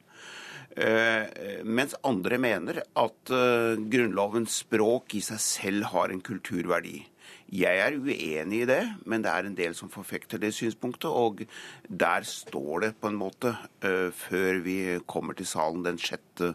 Eh, 0.75 1.63
mens 1.63 1.95
andre 2.03 2.39
mener 2.43 2.81
at 2.83 3.31
eh, 3.31 3.79
Grunnlovens 3.79 4.65
språk 4.65 5.15
i 5.15 5.23
seg 5.23 5.43
selv 5.43 5.91
har 5.93 6.11
en 6.11 6.25
kulturverdi. 6.25 7.05
Jeg 7.55 7.79
er 7.79 7.95
uenig 7.95 8.65
i 8.65 8.67
det, 8.67 8.83
men 9.07 9.23
det 9.23 9.31
er 9.31 9.47
en 9.47 9.55
del 9.55 9.77
som 9.79 9.93
forfekter 9.93 10.41
det 10.43 10.51
synspunktet. 10.57 11.07
Og 11.07 11.45
der 11.87 12.27
står 12.27 12.89
det 12.89 12.95
på 12.99 13.13
en 13.13 13.21
måte, 13.21 13.53
før 14.17 14.59
vi 14.65 14.99
kommer 15.07 15.37
til 15.39 15.47
salen 15.47 15.85
den 15.85 16.01
6. 16.01 16.51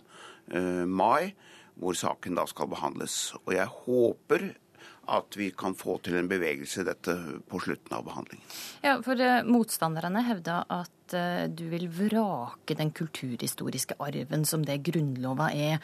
mai, 0.90 1.32
hvor 1.80 1.96
saken 1.96 2.36
da 2.36 2.44
skal 2.50 2.72
behandles. 2.74 3.16
Og 3.46 3.54
jeg 3.56 3.70
håper 3.86 4.50
at 5.10 5.38
vi 5.40 5.50
kan 5.58 5.76
få 5.78 5.98
til 6.06 6.20
en 6.20 6.30
bevegelse 6.30 6.84
i 6.84 6.88
dette 6.88 7.16
på 7.50 7.62
slutten 7.64 7.96
av 7.98 8.06
behandlingen. 8.08 8.46
Ja, 8.86 8.98
for 9.06 9.20
uh, 9.20 9.42
Motstanderne 9.48 10.24
hevder 10.28 10.66
at 10.70 11.16
uh, 11.16 11.46
du 11.50 11.66
vil 11.72 11.88
vrake 11.94 12.78
den 12.78 12.94
kulturhistoriske 12.96 13.98
arven 14.04 14.46
som 14.48 14.66
det 14.68 14.80
Grunnlova 14.86 15.50
er, 15.56 15.80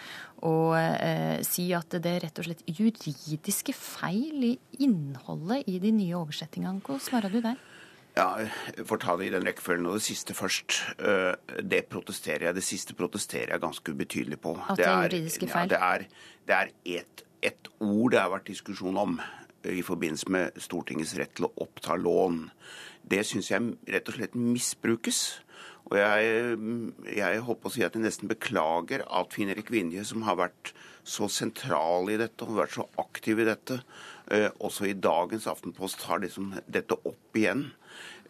og 0.46 0.76
eh, 0.78 1.42
si 1.46 1.72
at 1.74 1.96
det 2.04 2.12
er 2.12 2.20
rett 2.28 2.40
og 2.42 2.46
slett 2.46 2.62
juridiske 2.70 3.74
feil 3.74 4.44
i 4.46 4.52
innholdet 4.86 5.66
i 5.72 5.80
de 5.82 5.90
nye 5.96 6.20
oversettingene. 6.20 6.84
Hva 6.86 7.00
svarer 7.02 7.34
du 7.34 7.40
der? 7.42 7.58
Ja, 8.16 8.28
jeg 8.46 8.86
får 8.88 9.02
ta 9.02 9.16
det 9.20 9.28
i 9.28 9.34
den 9.34 9.48
rekkefølgen. 9.48 9.88
Og 9.90 9.98
det 9.98 10.06
siste 10.06 10.36
først. 10.38 10.78
Det 11.66 11.82
protesterer 11.92 12.50
jeg. 12.50 12.58
Det 12.60 12.64
siste 12.64 12.96
protesterer 12.96 13.56
jeg 13.56 13.64
ganske 13.64 13.96
ubetydelig 13.96 14.40
på. 14.44 14.54
At 14.70 14.80
det 14.80 14.88
er 14.88 15.08
juridiske 15.08 15.50
feil? 15.52 15.74
Ja, 15.74 15.74
det 15.74 15.82
er, 15.82 16.06
det 16.46 16.60
er 16.60 17.02
et 17.02 17.25
ett 17.46 17.70
ord 17.80 18.14
det 18.14 18.22
har 18.22 18.34
vært 18.34 18.50
diskusjon 18.52 18.98
om 18.98 19.18
i 19.66 19.82
forbindelse 19.86 20.30
med 20.34 20.60
Stortingets 20.62 21.16
rett 21.18 21.34
til 21.38 21.48
å 21.48 21.54
oppta 21.66 21.98
lån. 21.98 22.46
Det 23.06 23.24
syns 23.26 23.52
jeg 23.52 23.74
rett 23.92 24.10
og 24.10 24.18
slett 24.18 24.38
misbrukes. 24.38 25.22
Og 25.86 26.00
jeg, 26.00 26.58
jeg 27.14 27.42
håper 27.46 27.70
å 27.70 27.74
si 27.74 27.84
at 27.86 27.94
jeg 27.94 28.02
nesten 28.02 28.30
beklager 28.30 29.04
at 29.06 29.34
Finn 29.36 29.52
Erik 29.54 29.70
Vinje, 29.74 30.02
som 30.08 30.26
har 30.26 30.40
vært 30.40 30.74
så 31.06 31.28
sentral 31.30 32.10
i 32.10 32.18
dette 32.18 32.46
og 32.46 32.58
vært 32.58 32.74
så 32.80 32.88
aktiv 33.02 33.42
i 33.42 33.46
dette, 33.46 33.78
eh, 34.34 34.48
også 34.58 34.88
i 34.90 34.96
dagens 34.98 35.46
Aftenpost 35.52 36.02
tar 36.02 36.24
liksom 36.24 36.56
dette 36.66 36.98
opp 36.98 37.38
igjen 37.38 37.68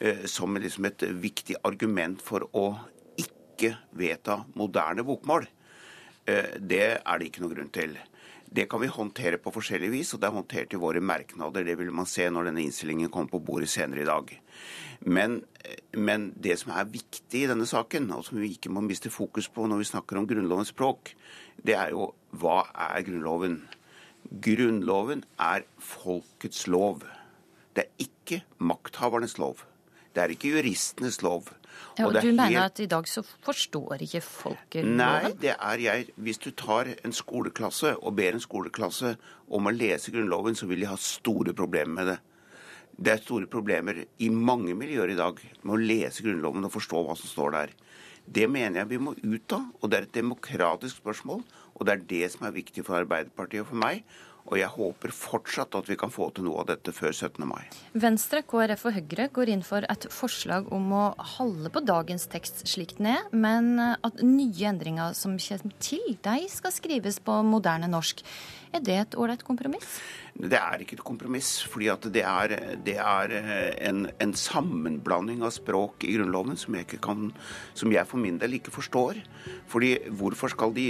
eh, 0.02 0.26
som 0.28 0.60
liksom 0.60 0.90
et 0.90 1.08
viktig 1.24 1.56
argument 1.64 2.20
for 2.24 2.44
å 2.52 2.66
ikke 3.22 3.78
vedta 3.96 4.42
moderne 4.60 5.08
bokmål. 5.08 5.48
Eh, 6.28 6.60
det 6.60 6.88
er 6.98 7.22
det 7.22 7.30
ikke 7.30 7.46
noe 7.46 7.56
grunn 7.56 7.72
til. 7.72 7.96
Det 8.46 8.68
kan 8.70 8.82
vi 8.82 8.88
håndtere 8.92 9.40
på 9.42 9.52
forskjellig 9.56 9.90
vis, 9.92 10.14
og 10.14 10.22
det 10.22 10.30
er 10.30 10.36
håndtert 10.36 10.74
i 10.76 10.80
våre 10.80 11.02
merknader. 11.02 11.66
Det 11.66 11.76
vil 11.80 11.92
man 11.96 12.08
se 12.10 12.28
når 12.30 12.50
denne 12.50 12.64
innstillingen 12.64 13.12
kommer 13.12 13.34
på 13.34 13.42
bordet 13.44 13.72
senere 13.74 14.04
i 14.04 14.08
dag. 14.08 14.32
Men, 15.02 15.40
men, 15.98 16.30
det 16.40 16.60
som 16.62 16.72
er 16.76 16.88
viktig 16.92 17.42
i 17.42 17.50
denne 17.50 17.68
saken, 17.68 18.08
og 18.16 18.24
som 18.28 18.40
vi 18.40 18.54
ikke 18.56 18.72
må 18.72 18.86
miste 18.86 19.12
fokus 19.12 19.50
på 19.52 19.68
når 19.68 19.82
vi 19.82 19.90
snakker 19.92 20.22
om 20.22 20.28
Grunnlovens 20.30 20.72
språk, 20.76 21.16
det 21.66 21.76
er 21.76 21.96
jo 21.96 22.12
hva 22.38 22.64
er 22.88 23.04
Grunnloven? 23.08 23.60
Grunnloven 24.46 25.26
er 25.42 25.66
folkets 25.82 26.66
lov. 26.72 27.04
Det 27.76 27.86
er 27.86 28.08
ikke 28.08 28.44
makthavernes 28.58 29.38
lov. 29.42 29.66
Det 30.16 30.24
er 30.24 30.32
ikke 30.32 30.54
juristenes 30.56 31.20
lov. 31.26 31.52
Ja, 31.98 32.08
og 32.08 32.18
Du 32.18 32.28
mener 32.28 32.52
helt... 32.52 32.64
at 32.66 32.80
i 32.84 32.88
dag 32.92 33.08
så 33.08 33.24
forstår 33.24 34.04
ikke 34.06 34.22
folk? 34.26 34.78
Nei, 34.84 35.34
det 35.42 35.56
er 35.56 35.84
jeg. 35.84 36.08
Hvis 36.16 36.42
du 36.44 36.52
tar 36.52 36.92
en 36.96 37.16
skoleklasse 37.16 37.96
og 38.02 38.16
ber 38.20 38.38
en 38.38 38.44
skoleklasse 38.44 39.16
om 39.48 39.68
å 39.68 39.76
lese 39.76 40.14
Grunnloven, 40.16 40.58
så 40.58 40.68
vil 40.70 40.84
de 40.84 40.90
ha 40.92 40.98
store 41.00 41.56
problemer 41.58 41.96
med 42.00 42.12
det. 42.14 42.20
Det 42.96 43.12
er 43.12 43.24
store 43.24 43.50
problemer 43.52 44.06
i 44.24 44.30
mange 44.32 44.76
miljøer 44.78 45.12
i 45.12 45.20
dag 45.20 45.40
med 45.64 45.74
å 45.76 45.82
lese 45.82 46.24
Grunnloven 46.24 46.68
og 46.68 46.76
forstå 46.78 47.02
hva 47.04 47.18
som 47.20 47.32
står 47.32 47.58
der. 47.58 47.74
Det 48.26 48.48
mener 48.50 48.82
jeg 48.82 48.90
vi 48.94 49.02
må 49.06 49.14
ut 49.14 49.54
av, 49.54 49.68
og 49.82 49.92
det 49.92 49.98
er 49.98 50.08
et 50.08 50.16
demokratisk 50.18 51.04
spørsmål. 51.04 51.44
Og 51.76 51.86
det 51.86 51.94
er 51.94 52.06
det 52.10 52.32
som 52.34 52.48
er 52.48 52.56
viktig 52.56 52.86
for 52.88 52.98
Arbeiderpartiet 52.98 53.66
og 53.66 53.74
for 53.74 53.82
meg. 53.84 54.06
Og 54.46 54.60
jeg 54.60 54.70
håper 54.70 55.14
fortsatt 55.16 55.74
at 55.78 55.88
vi 55.90 55.98
kan 55.98 56.12
få 56.14 56.28
til 56.36 56.46
noe 56.46 56.62
av 56.62 56.68
dette 56.70 56.94
før 56.94 57.10
17. 57.10 57.42
mai. 57.50 57.64
Venstre, 57.98 58.44
KrF 58.46 58.84
og 58.86 58.98
Høyre 59.00 59.30
går 59.34 59.52
inn 59.56 59.64
for 59.66 59.88
et 59.90 60.06
forslag 60.14 60.70
om 60.76 60.92
å 60.94 61.06
holde 61.38 61.72
på 61.74 61.82
dagens 61.86 62.28
tekst 62.30 62.62
slik 62.70 62.94
den 63.00 63.10
er, 63.16 63.26
men 63.34 63.80
at 63.82 64.22
nye 64.22 64.70
endringer 64.70 65.18
som 65.18 65.40
kommer 65.42 65.74
til, 65.82 66.14
de 66.22 66.46
skal 66.52 66.76
skrives 66.76 67.18
på 67.26 67.40
moderne 67.48 67.90
norsk. 67.90 68.22
Er 68.76 68.84
det 68.86 68.96
et 69.00 69.18
ålreit 69.18 69.42
kompromiss? 69.48 69.98
Det 70.36 70.60
er 70.60 70.82
ikke 70.84 70.98
et 71.00 71.06
kompromiss. 71.08 71.64
fordi 71.64 71.90
det 72.12 72.24
er, 72.28 72.76
det 72.84 72.98
er 73.00 73.34
en, 73.88 74.06
en, 74.20 74.34
sammenblanding 74.34 75.42
av 75.42 75.56
språk 75.56 76.04
i 76.04 76.18
Grunnloven 76.18 76.58
som 76.60 76.76
jeg, 76.76 77.00
kan, 77.02 77.32
som 77.74 77.92
jeg 77.92 78.06
for 78.06 78.20
min 78.20 78.38
del 78.38 78.60
ikke 78.60 78.74
forstår. 78.76 79.22
Fordi 79.72 79.96
hvorfor 80.12 80.52
skal 80.52 80.76
de 80.76 80.90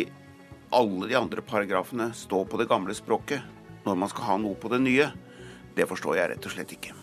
alle 0.75 1.07
de 1.09 1.17
andre 1.17 1.43
paragrafene 1.45 2.11
stå 2.13 2.43
på 2.49 2.59
det 2.59 2.67
gamle 2.69 2.95
språket 2.97 3.43
når 3.85 3.97
man 4.01 4.11
skal 4.11 4.29
ha 4.29 4.37
noe 4.41 4.57
på 4.59 4.71
det 4.73 4.81
nye, 4.83 5.09
det 5.75 5.87
forstår 5.89 6.19
jeg 6.19 6.31
rett 6.33 6.47
og 6.47 6.55
slett 6.55 6.71
ikke. 6.75 6.95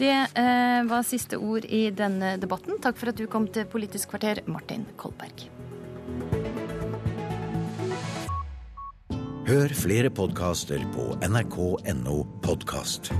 Det 0.00 0.14
eh, 0.40 0.80
var 0.88 1.04
siste 1.04 1.36
ord 1.36 1.66
i 1.68 1.90
denne 1.92 2.36
debatten. 2.40 2.78
Takk 2.80 2.96
for 2.96 3.12
at 3.12 3.20
du 3.20 3.26
kom 3.28 3.50
til 3.52 3.68
Politisk 3.68 4.14
kvarter, 4.14 4.40
Martin 4.48 4.86
Kolberg. 4.96 5.44
Hør 9.50 9.74
flere 9.74 10.12
podkaster 10.14 10.80
på 10.94 11.10
nrk.no 11.26 12.16
podkast. 12.46 13.12